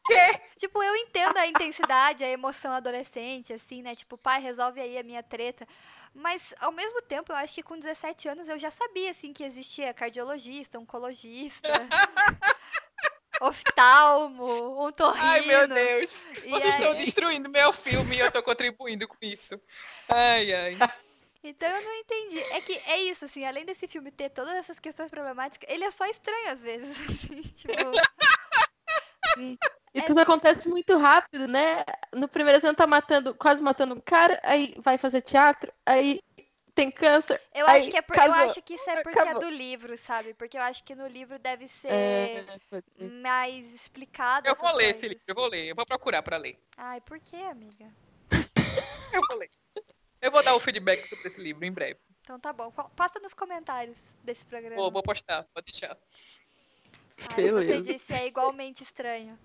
Quê? 0.06 0.40
Tipo, 0.58 0.82
eu 0.82 0.96
entendo 0.96 1.36
a 1.36 1.46
intensidade, 1.46 2.24
a 2.24 2.30
emoção 2.30 2.72
adolescente, 2.72 3.52
assim, 3.52 3.82
né? 3.82 3.94
Tipo, 3.94 4.16
pai, 4.16 4.40
resolve 4.40 4.80
aí 4.80 4.96
a 4.96 5.02
minha 5.02 5.22
treta. 5.22 5.66
Mas, 6.14 6.54
ao 6.58 6.72
mesmo 6.72 7.02
tempo, 7.02 7.32
eu 7.32 7.36
acho 7.36 7.54
que 7.54 7.62
com 7.62 7.78
17 7.78 8.28
anos 8.28 8.48
eu 8.48 8.58
já 8.58 8.70
sabia, 8.70 9.10
assim, 9.10 9.32
que 9.32 9.44
existia 9.44 9.94
cardiologista, 9.94 10.78
oncologista, 10.78 11.68
oftalmo, 13.40 14.86
um 14.86 14.92
torrino. 14.92 15.24
Ai, 15.24 15.40
meu 15.42 15.68
Deus. 15.68 16.12
Vocês 16.34 16.64
aí... 16.64 16.70
estão 16.70 16.94
destruindo 16.94 17.48
meu 17.48 17.72
filme 17.72 18.16
e 18.16 18.20
eu 18.20 18.28
estou 18.28 18.42
contribuindo 18.42 19.06
com 19.06 19.16
isso. 19.22 19.60
Ai, 20.08 20.52
ai. 20.52 20.78
Então 21.42 21.68
eu 21.68 21.82
não 21.82 21.94
entendi. 21.94 22.40
É 22.40 22.60
que 22.60 22.72
é 22.84 23.00
isso, 23.02 23.24
assim, 23.24 23.44
além 23.44 23.64
desse 23.64 23.86
filme 23.86 24.10
ter 24.10 24.30
todas 24.30 24.54
essas 24.56 24.78
questões 24.80 25.08
problemáticas, 25.10 25.68
ele 25.72 25.84
é 25.84 25.90
só 25.90 26.04
estranho 26.06 26.50
às 26.50 26.60
vezes. 26.60 26.96
Assim, 27.08 27.42
tipo. 27.42 27.72
E 29.98 30.00
é... 30.00 30.04
tudo 30.04 30.20
acontece 30.20 30.68
muito 30.68 30.96
rápido, 30.96 31.48
né? 31.48 31.84
No 32.14 32.28
primeiro 32.28 32.64
ano 32.64 32.76
tá 32.76 32.86
matando, 32.86 33.34
quase 33.34 33.62
matando 33.62 33.94
um 33.94 34.00
cara, 34.00 34.40
aí 34.44 34.74
vai 34.78 34.96
fazer 34.96 35.22
teatro, 35.22 35.72
aí 35.84 36.20
tem 36.72 36.88
câncer. 36.88 37.42
Eu 37.52 37.66
acho 37.66 37.90
que 37.90 37.96
é 37.96 38.02
por, 38.02 38.16
eu 38.16 38.32
acho 38.32 38.62
que 38.62 38.74
isso 38.74 38.88
é 38.88 39.02
porque 39.02 39.18
Acabou. 39.18 39.42
é 39.42 39.44
do 39.44 39.50
livro, 39.50 39.98
sabe? 39.98 40.34
Porque 40.34 40.56
eu 40.56 40.62
acho 40.62 40.84
que 40.84 40.94
no 40.94 41.08
livro 41.08 41.36
deve 41.36 41.66
ser 41.66 41.88
é, 41.90 42.46
mais 43.20 43.74
explicado. 43.74 44.46
Eu 44.46 44.54
vou 44.54 44.68
ler 44.68 44.84
coisas. 44.84 44.96
esse 44.96 45.08
livro, 45.08 45.24
eu 45.26 45.34
vou 45.34 45.48
ler, 45.48 45.66
eu 45.66 45.74
vou 45.74 45.84
procurar 45.84 46.22
para 46.22 46.36
ler. 46.36 46.56
Ai, 46.76 47.00
por 47.00 47.18
que, 47.18 47.36
amiga? 47.36 47.92
eu 49.12 49.20
vou 49.28 49.36
ler. 49.36 49.50
Eu 50.20 50.30
vou 50.30 50.42
dar 50.44 50.54
o 50.54 50.60
feedback 50.60 51.04
sobre 51.06 51.26
esse 51.26 51.40
livro 51.40 51.64
em 51.64 51.72
breve. 51.72 51.98
Então 52.22 52.38
tá 52.38 52.52
bom. 52.52 52.70
Passa 52.70 53.18
nos 53.18 53.34
comentários 53.34 53.96
desse 54.22 54.44
programa. 54.44 54.76
Vou, 54.76 54.92
vou 54.92 55.02
postar, 55.02 55.44
pode 55.52 55.72
deixar. 55.72 55.96
Ai, 57.36 57.50
você 57.50 57.80
disse 57.80 58.12
é 58.12 58.26
igualmente 58.26 58.84
estranho. 58.84 59.36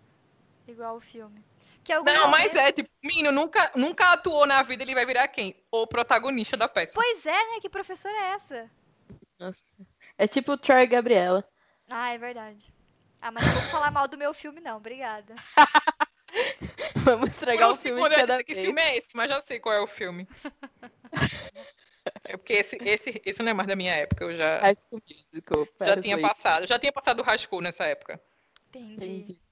Igual 0.68 0.98
o 0.98 1.02
filme. 1.02 1.44
Que 1.84 1.94
não, 1.94 2.30
mas 2.30 2.56
é, 2.56 2.72
tipo, 2.72 2.90
menino 3.04 3.30
nunca, 3.32 3.72
nunca 3.76 4.14
atuou 4.14 4.46
na 4.46 4.64
vida, 4.64 4.84
ele 4.84 4.96
vai 4.96 5.06
virar 5.06 5.28
quem? 5.28 5.54
O 5.70 5.86
protagonista 5.86 6.56
da 6.56 6.68
peça. 6.68 6.94
Pois 6.94 7.26
é, 7.26 7.32
né? 7.32 7.60
Que 7.60 7.70
professora 7.70 8.16
é 8.16 8.32
essa? 8.36 8.72
Nossa. 9.38 9.76
É 10.18 10.26
tipo 10.26 10.54
o 10.54 10.58
Troy 10.58 10.88
Gabriela. 10.88 11.44
Ah, 11.90 12.14
é 12.14 12.18
verdade. 12.18 12.74
Ah, 13.22 13.32
mas 13.32 13.46
não 13.46 13.54
vou 13.54 13.64
falar 13.64 13.92
mal 13.92 14.08
do 14.08 14.18
meu 14.18 14.34
filme, 14.34 14.62
não. 14.62 14.78
Obrigada. 14.78 15.36
Vamos 16.96 17.32
estragar 17.32 17.70
o 17.70 17.76
filme 17.76 18.02
de 18.02 18.16
cada 18.16 18.44
Que 18.44 18.56
filme 18.56 18.82
é 18.82 18.98
esse? 18.98 19.10
Mas 19.14 19.30
já 19.30 19.42
sei 19.42 19.60
qual 19.60 19.76
é 19.76 19.82
o 19.82 19.88
filme. 19.88 20.28
É 22.26 22.36
porque 22.36 22.54
esse, 22.54 22.78
esse, 22.84 23.22
esse 23.26 23.42
não 23.42 23.52
é 23.52 23.54
mais 23.54 23.68
da 23.68 23.78
minha 23.78 23.94
época, 23.94 24.26
eu 24.26 24.38
já. 24.38 24.60
High 24.60 24.76
School 24.76 25.02
Musical. 25.10 25.68
Já 25.80 26.02
tinha 26.02 26.20
passado. 26.20 26.68
Já 26.68 26.78
tinha 26.78 26.92
passado 26.92 27.22
o 27.22 27.24
High 27.24 27.38
School 27.38 27.62
nessa 27.62 27.86
época. 27.86 28.22
Entendi. 28.70 28.94
Entendi. 28.94 29.43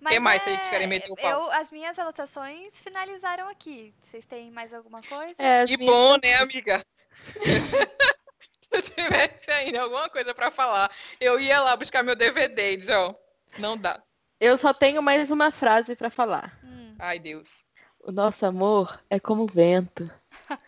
O 0.00 0.04
que 0.08 0.18
mais 0.20 0.42
vocês 0.42 0.62
querem 0.70 0.86
meter 0.86 1.10
o 1.10 1.16
pau? 1.16 1.24
é, 1.30 1.32
Eu, 1.32 1.52
as 1.60 1.70
minhas 1.70 1.98
anotações 1.98 2.80
finalizaram 2.80 3.48
aqui. 3.48 3.94
Vocês 4.02 4.24
têm 4.26 4.50
mais 4.50 4.72
alguma 4.72 5.02
coisa? 5.02 5.34
É, 5.38 5.66
Que 5.66 5.74
as 5.74 5.78
minhas- 5.78 5.92
bom, 5.94 6.16
né, 6.22 6.34
amiga? 6.36 6.84
Se 8.40 8.68
eu 8.72 8.82
tivesse 8.82 9.50
ainda 9.50 9.82
alguma 9.82 10.08
coisa 10.08 10.34
pra 10.34 10.50
falar, 10.50 10.90
eu 11.20 11.38
ia 11.40 11.60
lá 11.60 11.76
buscar 11.76 12.02
meu 12.02 12.14
DVD 12.16 12.72
e 12.72 12.76
dizer, 12.76 12.94
ó, 12.96 13.14
não 13.58 13.76
dá. 13.76 14.02
Eu 14.38 14.56
só 14.56 14.72
tenho 14.72 15.02
mais 15.02 15.30
uma 15.30 15.50
frase 15.50 15.94
pra 15.96 16.08
falar. 16.08 16.58
Hum. 16.64 16.94
Ai, 16.98 17.18
Deus. 17.18 17.66
O 17.98 18.10
nosso 18.12 18.46
amor 18.46 19.02
é 19.10 19.20
como 19.20 19.42
o 19.42 19.46
vento. 19.46 20.10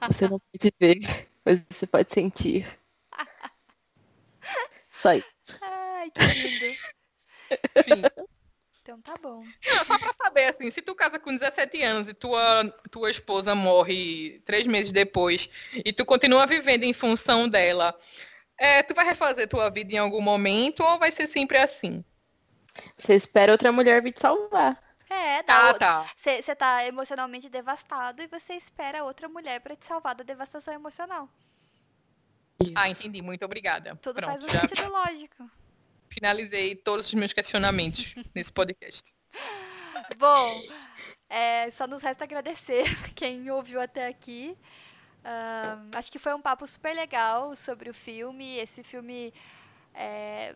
Você 0.08 0.28
não 0.28 0.38
pode 0.38 0.74
ver, 0.78 1.28
mas 1.44 1.62
você 1.70 1.86
pode 1.86 2.12
sentir. 2.12 2.66
Só 4.90 5.14
isso. 5.14 5.26
Ai, 5.60 6.10
que 6.10 6.20
lindo. 6.20 6.78
Enfim. 7.76 8.02
Então 8.92 9.00
tá 9.00 9.14
bom. 9.22 9.42
Não, 9.66 9.84
só 9.84 9.98
pra 9.98 10.12
saber, 10.12 10.44
assim, 10.46 10.70
se 10.70 10.82
tu 10.82 10.94
casa 10.94 11.18
com 11.18 11.32
17 11.32 11.82
anos 11.82 12.08
e 12.08 12.14
tua, 12.14 12.64
tua 12.90 13.10
esposa 13.10 13.54
morre 13.54 14.42
três 14.44 14.66
meses 14.66 14.92
depois 14.92 15.48
e 15.72 15.92
tu 15.92 16.04
continua 16.04 16.46
vivendo 16.46 16.84
em 16.84 16.92
função 16.92 17.48
dela, 17.48 17.98
é, 18.58 18.82
tu 18.82 18.94
vai 18.94 19.06
refazer 19.06 19.48
tua 19.48 19.70
vida 19.70 19.94
em 19.94 19.98
algum 19.98 20.20
momento 20.20 20.82
ou 20.82 20.98
vai 20.98 21.10
ser 21.10 21.26
sempre 21.26 21.56
assim? 21.56 22.04
Você 22.98 23.14
espera 23.14 23.52
outra 23.52 23.72
mulher 23.72 24.02
vir 24.02 24.12
te 24.12 24.20
salvar. 24.20 24.78
É, 25.08 25.42
dá. 25.42 25.70
Ah, 25.70 25.74
tá. 25.74 26.06
Você 26.16 26.54
tá 26.54 26.86
emocionalmente 26.86 27.48
devastado 27.48 28.22
e 28.22 28.26
você 28.26 28.54
espera 28.54 29.04
outra 29.04 29.28
mulher 29.28 29.60
pra 29.60 29.76
te 29.76 29.86
salvar 29.86 30.14
da 30.14 30.24
devastação 30.24 30.72
emocional. 30.74 31.28
Ah, 32.74 32.88
entendi. 32.88 33.20
Muito 33.20 33.44
obrigada. 33.44 33.96
Tudo 33.96 34.16
Pronto, 34.16 34.30
faz 34.30 34.44
um 34.44 34.48
já 34.48 34.60
sentido 34.60 34.90
lógico. 34.90 35.50
Finalizei 36.12 36.74
todos 36.74 37.06
os 37.06 37.14
meus 37.14 37.32
questionamentos 37.32 38.14
nesse 38.34 38.52
podcast. 38.52 39.12
Bom, 40.16 40.62
é, 41.28 41.70
só 41.70 41.86
nos 41.86 42.02
resta 42.02 42.24
agradecer 42.24 42.84
quem 43.14 43.50
ouviu 43.50 43.80
até 43.80 44.06
aqui. 44.06 44.56
Acho 45.92 46.10
que 46.10 46.18
foi 46.18 46.34
um 46.34 46.40
papo 46.40 46.66
super 46.66 46.94
legal 46.94 47.54
sobre 47.54 47.88
o 47.88 47.94
filme. 47.94 48.58
Esse 48.58 48.82
filme. 48.82 49.32
é, 49.94 50.54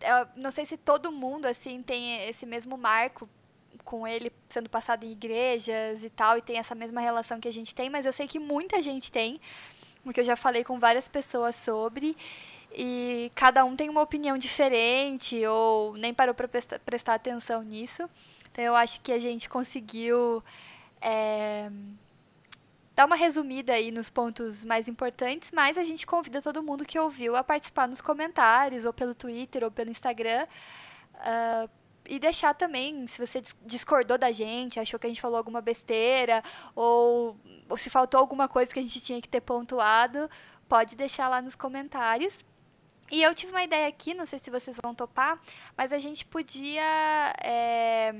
eu 0.00 0.28
não 0.34 0.50
sei 0.50 0.64
se 0.64 0.76
todo 0.76 1.12
mundo 1.12 1.46
assim 1.46 1.82
tem 1.82 2.28
esse 2.28 2.46
mesmo 2.46 2.78
marco 2.78 3.28
com 3.84 4.06
ele 4.06 4.32
sendo 4.48 4.68
passado 4.68 5.04
em 5.04 5.12
igrejas 5.12 6.02
e 6.02 6.10
tal, 6.10 6.38
e 6.38 6.42
tem 6.42 6.58
essa 6.58 6.74
mesma 6.74 7.00
relação 7.00 7.40
que 7.40 7.48
a 7.48 7.52
gente 7.52 7.74
tem, 7.74 7.90
mas 7.90 8.06
eu 8.06 8.12
sei 8.12 8.26
que 8.26 8.38
muita 8.38 8.80
gente 8.80 9.10
tem, 9.10 9.40
porque 10.02 10.20
eu 10.20 10.24
já 10.24 10.36
falei 10.36 10.64
com 10.64 10.78
várias 10.78 11.08
pessoas 11.08 11.56
sobre. 11.56 12.16
E 12.72 13.32
cada 13.34 13.64
um 13.64 13.74
tem 13.74 13.88
uma 13.88 14.00
opinião 14.00 14.38
diferente, 14.38 15.44
ou 15.46 15.94
nem 15.96 16.14
parou 16.14 16.34
para 16.34 16.48
prestar 16.48 17.14
atenção 17.14 17.62
nisso. 17.62 18.08
Então 18.50 18.64
eu 18.64 18.74
acho 18.74 19.00
que 19.00 19.12
a 19.12 19.18
gente 19.18 19.48
conseguiu 19.48 20.42
é, 21.00 21.70
dar 22.94 23.06
uma 23.06 23.16
resumida 23.16 23.72
aí 23.72 23.90
nos 23.90 24.10
pontos 24.10 24.64
mais 24.64 24.88
importantes, 24.88 25.50
mas 25.52 25.78
a 25.78 25.84
gente 25.84 26.06
convida 26.06 26.42
todo 26.42 26.62
mundo 26.62 26.84
que 26.84 26.98
ouviu 26.98 27.34
a 27.36 27.42
participar 27.42 27.88
nos 27.88 28.00
comentários, 28.00 28.84
ou 28.84 28.92
pelo 28.92 29.14
Twitter, 29.14 29.64
ou 29.64 29.70
pelo 29.70 29.90
Instagram. 29.90 30.46
ah, 31.14 31.68
e 32.06 32.18
deixar 32.18 32.54
também, 32.54 33.06
se 33.06 33.24
você 33.24 33.40
dis- 33.40 33.56
discordou 33.64 34.18
da 34.18 34.32
gente, 34.32 34.80
achou 34.80 34.98
que 34.98 35.06
a 35.06 35.10
gente 35.10 35.20
falou 35.20 35.36
alguma 35.38 35.60
besteira, 35.60 36.42
ou, 36.74 37.36
ou 37.68 37.76
se 37.76 37.88
faltou 37.88 38.18
alguma 38.18 38.48
coisa 38.48 38.72
que 38.72 38.80
a 38.80 38.82
gente 38.82 39.00
tinha 39.00 39.20
que 39.20 39.28
ter 39.28 39.40
pontuado, 39.40 40.28
pode 40.68 40.96
deixar 40.96 41.28
lá 41.28 41.40
nos 41.40 41.54
comentários. 41.54 42.44
E 43.10 43.22
eu 43.22 43.34
tive 43.34 43.52
uma 43.52 43.64
ideia 43.64 43.88
aqui, 43.88 44.14
não 44.14 44.24
sei 44.24 44.38
se 44.38 44.50
vocês 44.50 44.76
vão 44.82 44.94
topar, 44.94 45.40
mas 45.76 45.92
a 45.92 45.98
gente 45.98 46.24
podia 46.24 47.34
é, 47.42 48.14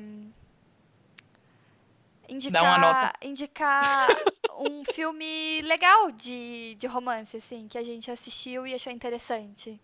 indicar, 2.29 2.63
Dá 2.63 2.69
uma 2.69 2.79
nota. 2.79 3.13
indicar 3.23 4.09
um 4.59 4.85
filme 4.93 5.63
legal 5.63 6.11
de, 6.11 6.75
de 6.75 6.87
romance, 6.87 7.37
assim, 7.37 7.69
que 7.69 7.79
a 7.79 7.85
gente 7.85 8.11
assistiu 8.11 8.67
e 8.67 8.75
achou 8.75 8.93
interessante. 8.93 9.81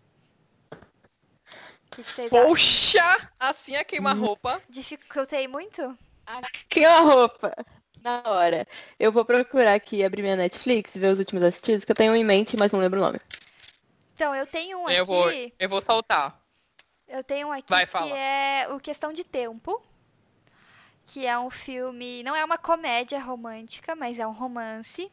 Que 1.90 2.02
que 2.02 2.10
vocês 2.10 2.32
acham? 2.32 2.46
Poxa! 2.48 3.30
Assim 3.38 3.76
é 3.76 3.84
queima-roupa. 3.84 4.60
Dificultei 4.68 5.46
muito? 5.46 5.96
Que 6.68 6.84
a 6.84 7.00
roupa. 7.00 7.54
Na 8.02 8.22
hora. 8.24 8.66
Eu 8.98 9.10
vou 9.10 9.24
procurar 9.24 9.74
aqui, 9.74 10.04
abrir 10.04 10.22
minha 10.22 10.36
Netflix, 10.36 10.96
ver 10.96 11.12
os 11.12 11.18
últimos 11.18 11.42
assistidos, 11.44 11.84
que 11.84 11.92
eu 11.92 11.96
tenho 11.96 12.14
em 12.14 12.24
mente, 12.24 12.56
mas 12.56 12.72
não 12.72 12.80
lembro 12.80 13.00
o 13.00 13.02
nome. 13.02 13.20
Então, 14.16 14.34
eu 14.34 14.47
tenho 14.47 14.78
um 14.78 14.86
aqui. 14.86 14.97
Eu 14.97 15.05
vou, 15.05 15.30
eu 15.30 15.68
vou 15.68 15.82
soltar. 15.82 16.40
Eu 17.06 17.22
tenho 17.22 17.48
um 17.48 17.52
aqui 17.52 17.68
Vai, 17.68 17.84
que 17.84 17.93
fala. 17.93 18.16
é 18.16 18.66
o 18.72 18.80
Questão 18.80 19.12
de 19.12 19.22
Tempo, 19.22 19.80
que 21.06 21.26
é 21.26 21.38
um 21.38 21.51
filme, 21.51 22.22
não 22.22 22.34
é 22.34 22.43
uma 22.43 22.56
comédia 22.56 23.20
romântica, 23.20 23.94
mas 23.94 24.18
é 24.18 24.26
um 24.26 24.32
romance. 24.32 25.12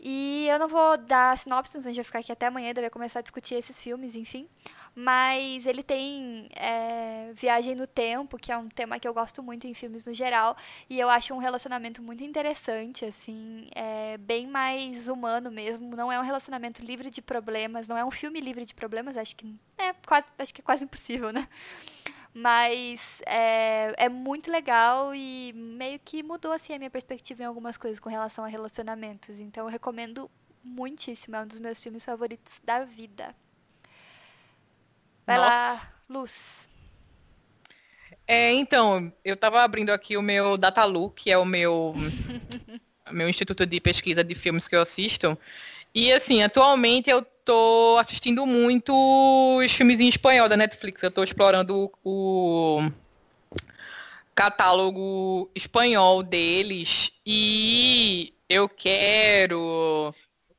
E 0.00 0.48
eu 0.48 0.58
não 0.58 0.68
vou 0.68 0.96
dar 0.96 1.36
sinopse, 1.36 1.76
a 1.76 1.82
gente 1.82 1.96
vai 1.96 2.04
ficar 2.04 2.18
aqui 2.20 2.32
até 2.32 2.46
amanhã, 2.46 2.72
deve 2.72 2.88
começar 2.88 3.18
a 3.18 3.22
discutir 3.22 3.56
esses 3.56 3.80
filmes, 3.82 4.16
enfim. 4.16 4.48
Mas 4.94 5.66
ele 5.66 5.82
tem 5.82 6.48
é, 6.54 7.30
viagem 7.32 7.74
no 7.74 7.86
tempo, 7.86 8.36
que 8.36 8.50
é 8.50 8.56
um 8.56 8.68
tema 8.68 8.98
que 8.98 9.06
eu 9.06 9.14
gosto 9.14 9.42
muito 9.42 9.66
em 9.66 9.74
filmes 9.74 10.04
no 10.04 10.12
geral. 10.12 10.56
E 10.88 10.98
eu 10.98 11.08
acho 11.08 11.32
um 11.32 11.38
relacionamento 11.38 12.02
muito 12.02 12.24
interessante, 12.24 13.04
assim, 13.04 13.68
é 13.74 14.18
bem 14.18 14.46
mais 14.46 15.08
humano 15.08 15.50
mesmo. 15.50 15.96
Não 15.96 16.10
é 16.10 16.18
um 16.18 16.24
relacionamento 16.24 16.84
livre 16.84 17.08
de 17.10 17.22
problemas, 17.22 17.86
não 17.86 17.96
é 17.96 18.04
um 18.04 18.10
filme 18.10 18.40
livre 18.40 18.64
de 18.64 18.74
problemas, 18.74 19.16
acho 19.16 19.36
que 19.36 19.54
é 19.78 19.92
quase, 20.06 20.26
acho 20.38 20.52
que 20.52 20.60
é 20.60 20.64
quase 20.64 20.84
impossível, 20.84 21.32
né? 21.32 21.48
Mas 22.32 23.20
é, 23.26 23.92
é 23.96 24.08
muito 24.08 24.50
legal 24.50 25.14
e 25.14 25.52
meio 25.52 25.98
que 25.98 26.22
mudou 26.22 26.52
assim 26.52 26.72
a 26.72 26.78
minha 26.78 26.90
perspectiva 26.90 27.42
em 27.42 27.46
algumas 27.46 27.76
coisas 27.76 27.98
com 27.98 28.08
relação 28.08 28.44
a 28.44 28.48
relacionamentos. 28.48 29.38
Então 29.38 29.64
eu 29.64 29.70
recomendo 29.70 30.30
muitíssimo, 30.62 31.36
é 31.36 31.42
um 31.42 31.46
dos 31.46 31.58
meus 31.58 31.82
filmes 31.82 32.04
favoritos 32.04 32.60
da 32.62 32.84
vida. 32.84 33.34
Vai 35.30 35.38
lá, 35.38 35.70
Nossa. 35.70 35.88
Luz. 36.08 36.40
É, 38.26 38.52
então, 38.52 39.12
eu 39.24 39.36
tava 39.36 39.62
abrindo 39.62 39.90
aqui 39.90 40.16
o 40.16 40.22
meu 40.22 40.56
Datalu, 40.56 41.10
que 41.10 41.30
é 41.30 41.38
o 41.38 41.44
meu, 41.44 41.94
meu 43.12 43.28
instituto 43.28 43.64
de 43.64 43.80
pesquisa 43.80 44.24
de 44.24 44.34
filmes 44.34 44.66
que 44.66 44.74
eu 44.74 44.82
assisto. 44.82 45.38
E 45.94 46.12
assim, 46.12 46.42
atualmente 46.42 47.08
eu 47.10 47.22
tô 47.44 47.96
assistindo 48.00 48.44
muito 48.44 48.92
os 49.56 49.72
filmes 49.72 50.00
em 50.00 50.08
espanhol 50.08 50.48
da 50.48 50.56
Netflix. 50.56 51.00
Eu 51.00 51.12
tô 51.12 51.22
explorando 51.22 51.92
o, 52.02 52.80
o 52.82 52.92
catálogo 54.34 55.48
espanhol 55.54 56.24
deles. 56.24 57.12
E 57.24 58.34
eu 58.48 58.68
quero. 58.68 60.12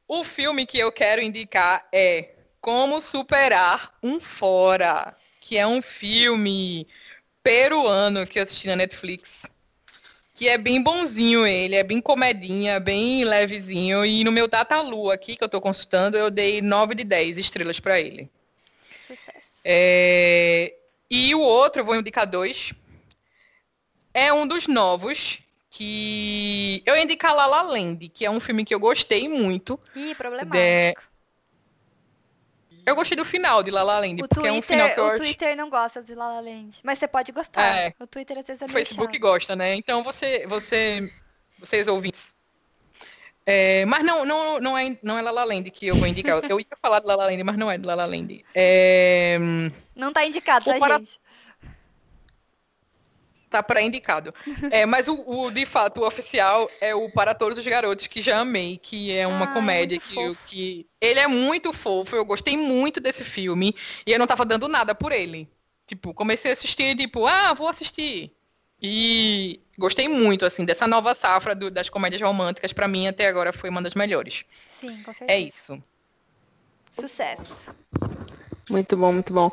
O 0.07 0.23
filme 0.23 0.65
que 0.65 0.79
eu 0.79 0.93
quero 0.93 1.21
indicar 1.21 1.85
é 1.91 2.35
Como 2.61 3.01
Superar 3.01 3.91
um 4.03 4.19
Fora, 4.19 5.17
que 5.39 5.57
é 5.57 5.65
um 5.65 5.81
filme 5.81 6.87
peruano 7.43 8.27
que 8.27 8.37
eu 8.37 8.43
assisti 8.43 8.67
na 8.67 8.75
Netflix. 8.75 9.47
Que 10.35 10.47
é 10.47 10.57
bem 10.57 10.81
bonzinho 10.81 11.45
ele, 11.45 11.75
é 11.75 11.83
bem 11.83 11.99
comedinha, 11.99 12.79
bem 12.79 13.25
levezinho. 13.25 14.05
E 14.05 14.23
no 14.23 14.31
meu 14.31 14.47
Datalu 14.47 15.09
aqui, 15.09 15.35
que 15.35 15.43
eu 15.43 15.49
tô 15.49 15.59
consultando, 15.59 16.17
eu 16.17 16.29
dei 16.29 16.61
9 16.61 16.95
de 16.95 17.03
10 17.03 17.37
estrelas 17.39 17.79
pra 17.79 17.99
ele. 17.99 18.29
Sucesso. 18.95 19.61
É, 19.65 20.73
E 21.09 21.33
o 21.35 21.41
outro, 21.41 21.81
eu 21.81 21.85
vou 21.85 21.95
indicar 21.95 22.25
dois. 22.25 22.73
É 24.13 24.31
um 24.31 24.45
dos 24.45 24.67
novos, 24.67 25.39
que 25.69 26.83
eu 26.85 26.95
ia 26.95 27.03
indicar 27.03 27.35
La 27.35 27.45
La 27.45 27.61
Land, 27.63 28.09
que 28.09 28.25
é 28.25 28.29
um 28.29 28.39
filme 28.39 28.65
que 28.65 28.73
eu 28.73 28.79
gostei 28.79 29.27
muito. 29.27 29.79
Ih, 29.95 30.13
problemático. 30.15 31.10
Eu 32.85 32.95
gostei 32.95 33.15
do 33.15 33.23
final 33.25 33.61
de 33.63 33.69
La 33.71 33.83
La 33.83 33.99
Land, 33.99 34.23
O 34.23 34.27
porque 34.27 34.47
é 34.47 34.51
um 34.51 34.55
Twitter, 34.55 34.63
final 34.77 34.89
que 34.93 34.99
eu 34.99 35.05
o. 35.05 35.15
Twitter 35.17 35.55
não 35.55 35.69
gosta 35.69 36.01
de 36.01 36.15
La 36.15 36.27
La 36.27 36.39
Land, 36.41 36.79
mas 36.83 36.97
você 36.99 37.07
pode 37.07 37.31
gostar. 37.31 37.61
É. 37.63 37.93
O 37.99 38.07
Twitter 38.07 38.37
às 38.39 38.45
vezes 38.47 38.61
é 38.61 38.65
O 38.65 38.69
Facebook 38.69 39.13
chato. 39.13 39.21
gosta, 39.21 39.55
né? 39.55 39.75
Então 39.75 40.03
você, 40.03 40.45
você, 40.47 41.11
vocês 41.59 41.87
ouvintes. 41.87 42.35
É, 43.45 43.85
mas 43.85 44.03
não, 44.03 44.23
não, 44.23 44.59
não 44.59 44.77
é, 44.77 44.97
não 45.01 45.17
é 45.17 45.21
La 45.21 45.31
La 45.31 45.43
Land 45.43 45.69
que 45.71 45.87
eu 45.87 45.95
vou 45.95 46.07
indicar. 46.07 46.41
Eu 46.49 46.59
ia 46.59 46.65
falar 46.81 46.99
de 46.99 47.07
La 47.07 47.15
La 47.15 47.25
Land, 47.25 47.43
mas 47.43 47.57
não 47.57 47.71
é 47.71 47.77
de 47.77 47.85
La 47.85 47.95
La 47.95 48.05
Land. 48.05 48.45
É, 48.53 49.37
Não 49.95 50.13
tá 50.13 50.23
indicado, 50.25 50.65
tá, 50.65 50.77
para- 50.77 50.97
gente? 50.99 51.19
Tá 53.51 53.61
pré-indicado. 53.61 54.33
É, 54.71 54.85
mas 54.85 55.07
o, 55.07 55.23
o, 55.27 55.51
de 55.51 55.65
fato, 55.65 56.01
o 56.01 56.07
oficial 56.07 56.69
é 56.79 56.95
o 56.95 57.11
Para 57.11 57.35
Todos 57.35 57.57
os 57.57 57.65
Garotos, 57.67 58.07
que 58.07 58.21
já 58.21 58.39
amei, 58.39 58.77
que 58.81 59.11
é 59.11 59.27
uma 59.27 59.45
Ah, 59.45 59.51
é 59.51 59.53
comédia 59.53 59.99
que, 59.99 60.13
fofo. 60.13 60.37
que. 60.47 60.87
Ele 60.99 61.19
é 61.19 61.27
muito 61.27 61.73
fofo, 61.73 62.15
eu 62.15 62.23
gostei 62.25 62.55
muito 62.57 62.99
desse 62.99 63.23
filme. 63.23 63.75
E 64.07 64.11
eu 64.11 64.17
não 64.17 64.25
tava 64.25 64.45
dando 64.45 64.67
nada 64.67 64.95
por 64.95 65.11
ele. 65.11 65.47
Tipo, 65.85 66.13
comecei 66.13 66.51
a 66.51 66.53
assistir, 66.53 66.95
tipo, 66.95 67.27
ah, 67.27 67.53
vou 67.53 67.67
assistir. 67.67 68.31
E 68.81 69.59
gostei 69.77 70.07
muito, 70.07 70.45
assim, 70.45 70.63
dessa 70.65 70.87
nova 70.87 71.13
safra 71.13 71.53
do- 71.53 71.69
das 71.69 71.89
comédias 71.89 72.21
românticas. 72.21 72.71
Pra 72.73 72.87
mim, 72.87 73.07
até 73.07 73.27
agora, 73.27 73.51
foi 73.53 73.69
uma 73.69 73.81
das 73.81 73.93
melhores. 73.93 74.43
Sim, 74.79 75.03
com 75.03 75.13
certeza. 75.13 75.37
É 75.37 75.39
isso. 75.39 75.83
Sucesso. 76.89 77.75
Muito 78.69 78.95
bom, 78.97 79.11
muito 79.11 79.33
bom. 79.33 79.51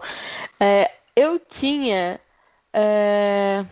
É, 0.61 0.91
eu 1.17 1.39
tinha 1.41 2.21
É... 2.73 3.65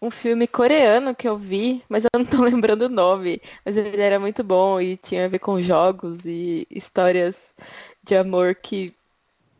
Um 0.00 0.10
filme 0.10 0.46
coreano 0.46 1.14
que 1.14 1.26
eu 1.28 1.38
vi, 1.38 1.82
mas 1.88 2.04
eu 2.04 2.10
não 2.18 2.24
tô 2.26 2.42
lembrando 2.44 2.82
o 2.82 2.88
nome. 2.88 3.40
Mas 3.64 3.76
ele 3.76 4.00
era 4.00 4.20
muito 4.20 4.44
bom 4.44 4.80
e 4.80 4.96
tinha 4.96 5.24
a 5.24 5.28
ver 5.28 5.38
com 5.38 5.60
jogos 5.60 6.24
e 6.26 6.66
histórias 6.70 7.54
de 8.02 8.16
amor 8.16 8.54
que. 8.54 8.94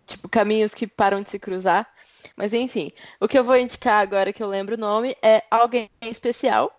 Tipo, 0.07 0.29
caminhos 0.29 0.75
que 0.75 0.87
param 0.87 1.23
de 1.23 1.31
se 1.31 1.39
cruzar. 1.39 1.89
Mas 2.37 2.53
enfim, 2.55 2.93
o 3.21 3.27
que 3.29 3.39
eu 3.39 3.45
vou 3.45 3.57
indicar 3.57 4.01
agora 4.03 4.33
que 4.33 4.43
eu 4.43 4.49
lembro 4.49 4.75
o 4.75 4.79
nome 4.79 5.17
é 5.23 5.43
Alguém 5.51 5.91
Especial. 6.03 6.73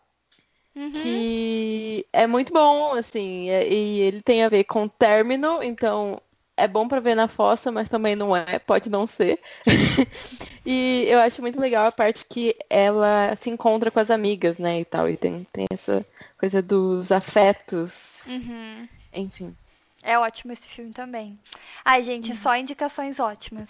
Uhum. 0.76 0.92
Que 0.92 2.06
é 2.14 2.28
muito 2.28 2.54
bom, 2.54 2.94
assim, 2.94 3.50
é- 3.50 3.68
e 3.68 4.00
ele 4.00 4.22
tem 4.22 4.44
a 4.44 4.50
ver 4.50 4.64
com 4.64 4.88
término, 4.88 5.62
então 5.64 6.22
é 6.58 6.68
bom 6.68 6.88
pra 6.88 7.00
ver 7.00 7.16
na 7.16 7.28
fossa, 7.28 7.72
mas 7.72 7.88
também 7.88 8.16
não 8.16 8.36
é, 8.36 8.58
pode 8.58 8.90
não 8.90 9.06
ser. 9.06 9.40
e 10.66 11.06
eu 11.08 11.20
acho 11.20 11.42
muito 11.42 11.60
legal 11.60 11.86
a 11.86 11.92
parte 11.92 12.26
que 12.26 12.56
ela 12.70 13.36
se 13.36 13.50
encontra 13.50 13.92
com 13.92 14.00
as 14.00 14.10
amigas, 14.10 14.58
né, 14.58 14.80
e 14.82 14.86
tal, 14.86 15.08
e 15.08 15.16
tem, 15.16 15.46
tem 15.54 15.68
essa 15.72 16.06
coisa 16.38 16.62
dos 16.62 17.12
afetos, 17.12 18.24
Uhum. 18.28 18.88
enfim. 19.14 19.56
É 20.04 20.18
ótimo 20.18 20.52
esse 20.54 20.68
filme 20.68 20.92
também. 20.92 21.38
Ai, 21.86 22.04
gente, 22.04 22.36
só 22.36 22.56
indicações 22.56 23.20
ótimas. 23.20 23.70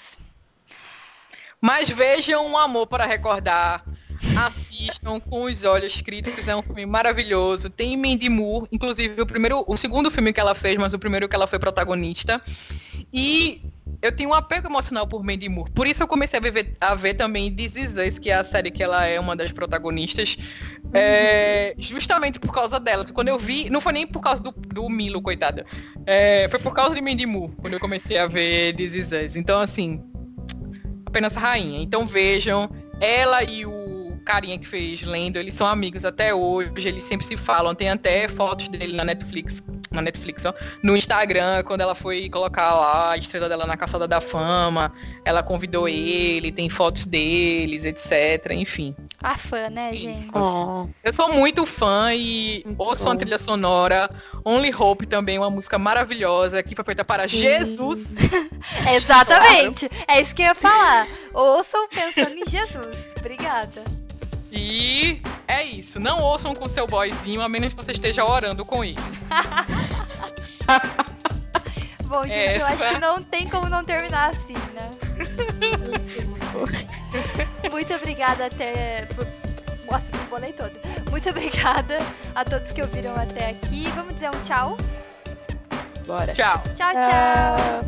Mas 1.60 1.90
vejam 1.90 2.46
um 2.46 2.58
amor 2.58 2.88
para 2.88 3.06
recordar. 3.06 3.84
Assistam 4.36 5.20
com 5.20 5.44
os 5.44 5.64
olhos 5.64 6.02
críticos, 6.02 6.48
é 6.48 6.56
um 6.56 6.62
filme 6.62 6.86
maravilhoso. 6.86 7.70
Tem 7.70 7.96
Mandy 7.98 8.30
Moore, 8.30 8.68
inclusive 8.72 9.22
o 9.22 9.26
primeiro, 9.26 9.64
o 9.68 9.78
segundo 9.78 10.10
filme 10.12 10.34
que 10.34 10.40
ela 10.40 10.56
fez, 10.56 10.78
mas 10.78 10.94
o 10.94 11.00
primeiro 11.00 11.28
que 11.28 11.36
ela 11.36 11.48
foi 11.48 11.60
protagonista. 11.60 12.42
E 13.12 13.62
eu 14.02 14.12
tenho 14.12 14.30
um 14.30 14.34
apego 14.34 14.68
emocional 14.68 15.08
por 15.08 15.24
Mandy 15.24 15.50
Moore. 15.50 15.72
Por 15.72 15.88
isso 15.88 16.04
eu 16.04 16.08
comecei 16.08 16.38
a 16.38 16.42
ver, 16.42 16.78
a 16.80 16.96
ver 16.96 17.16
também 17.16 17.54
This 17.54 17.76
Is 17.76 17.94
Us, 17.98 18.20
que 18.20 18.30
é 18.30 18.36
a 18.36 18.44
série 18.44 18.70
que 18.70 18.84
ela 18.84 19.06
é 19.06 19.20
uma 19.20 19.36
das 19.36 19.52
protagonistas. 19.52 20.38
É, 20.94 21.74
justamente 21.78 22.40
por 22.40 22.54
causa 22.54 22.80
dela. 22.80 23.06
Que 23.06 23.12
quando 23.12 23.30
eu 23.30 23.40
vi, 23.40 23.70
não 23.70 23.82
foi 23.82 23.94
nem 23.94 24.06
por 24.06 24.22
causa 24.22 24.42
do, 24.42 24.52
do 24.52 24.88
Milo, 24.90 25.22
coitada. 25.22 25.66
É, 26.06 26.48
foi 26.50 26.60
por 26.60 26.74
causa 26.74 26.94
de 26.96 27.02
Mandy 27.02 27.26
Moore, 27.26 27.54
quando 27.58 27.74
eu 27.74 27.80
comecei 27.80 28.18
a 28.18 28.28
ver 28.28 28.74
This 28.76 28.94
Is 28.94 29.12
Us. 29.12 29.36
Então, 29.36 29.60
assim, 29.60 30.02
apenas 31.06 31.34
rainha. 31.34 31.82
Então 31.82 32.06
vejam, 32.06 32.70
ela 33.00 33.44
e 33.44 33.66
o 33.66 33.87
carinha 34.28 34.60
que 34.60 34.68
fez 34.68 35.02
Lendo, 35.04 35.38
eles 35.38 35.54
são 35.54 35.66
amigos 35.66 36.04
até 36.04 36.34
hoje, 36.36 36.70
eles 36.90 37.06
sempre 37.06 37.26
se 37.26 37.38
falam, 37.38 37.74
tem 37.74 37.90
até 37.90 38.28
fotos 38.28 38.68
dele 38.68 38.94
na 38.94 39.06
Netflix, 39.06 39.64
na 39.90 40.02
Netflix, 40.02 40.44
ó, 40.46 40.54
no 40.84 40.98
Instagram, 40.98 41.64
quando 41.64 41.80
ela 41.80 41.96
foi 41.96 42.30
colocar 42.30 42.74
lá 42.76 43.12
a 43.12 43.18
estrela 43.18 43.48
dela 43.48 43.66
na 43.66 43.78
caçada 43.78 44.06
da 44.06 44.20
fama, 44.20 44.92
ela 45.24 45.42
convidou 45.42 45.88
ele, 45.88 46.52
tem 46.52 46.70
fotos 46.70 47.06
deles, 47.06 47.86
etc, 47.86 48.52
enfim. 48.52 48.94
A 49.24 49.38
fã, 49.38 49.70
né, 49.70 49.94
gente? 49.94 50.28
Oh, 50.36 50.88
Eu 51.04 51.14
sou 51.14 51.34
muito 51.34 51.66
fã 51.66 52.14
e 52.14 52.62
Muito 52.66 52.80
ouço 52.82 53.08
a 53.08 53.12
bom. 53.14 53.16
trilha 53.16 53.40
sonora, 53.40 54.10
Only 54.46 54.72
Hope 54.76 55.08
também, 55.08 55.40
uma 55.40 55.50
música 55.50 55.80
maravilhosa, 55.80 56.62
que 56.62 56.76
foi 56.76 56.84
feita 56.84 57.04
para 57.06 57.28
Sim. 57.28 57.38
Jesus. 57.38 58.16
Exatamente. 58.94 59.90
É 60.08 60.22
isso 60.22 60.36
que 60.36 60.42
eu 60.42 60.48
ia 60.48 60.56
falar. 60.56 61.08
Ouçam 61.34 61.88
pensando 61.90 62.36
em 62.36 62.46
Jesus. 62.46 62.96
Obrigada. 63.18 64.07
E 64.52 65.22
é 65.48 65.64
isso. 65.64 66.00
Não 66.00 66.20
ouçam 66.20 66.54
com 66.54 66.68
seu 66.68 66.88
boyzinho, 66.88 67.42
a 67.42 67.50
menos 67.50 67.74
que 67.74 67.84
você 67.84 67.92
esteja 67.92 68.26
orando 68.26 68.66
com 68.66 68.84
ele. 68.84 68.98
Bom, 72.06 72.24
gente, 72.24 72.60
eu 72.60 72.68
Essa- 72.68 72.86
acho 72.86 72.94
que 72.96 73.02
não 73.02 73.22
tem 73.22 73.48
como 73.50 73.68
não 73.68 73.84
terminar 73.84 74.30
assim, 74.30 74.54
né? 74.74 74.90
Muito 77.70 77.94
obrigada 77.94 78.46
até. 78.46 79.06
Por... 79.14 79.28
Nossa, 79.92 80.06
me 80.14 80.24
bolei 80.30 80.54
toda. 80.54 80.74
Muito 81.12 81.30
obrigada 81.30 81.98
a 82.34 82.46
todos 82.46 82.72
que 82.72 82.82
ouviram 82.82 83.14
até 83.16 83.50
aqui. 83.50 83.92
Vamos 83.96 84.14
dizer 84.14 84.30
um 84.30 84.42
tchau? 84.42 84.78
bora. 86.06 86.34
Tchau. 86.34 86.62
Tchau, 86.76 86.94
tchau. 86.94 87.84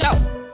Tchau. 0.00 0.47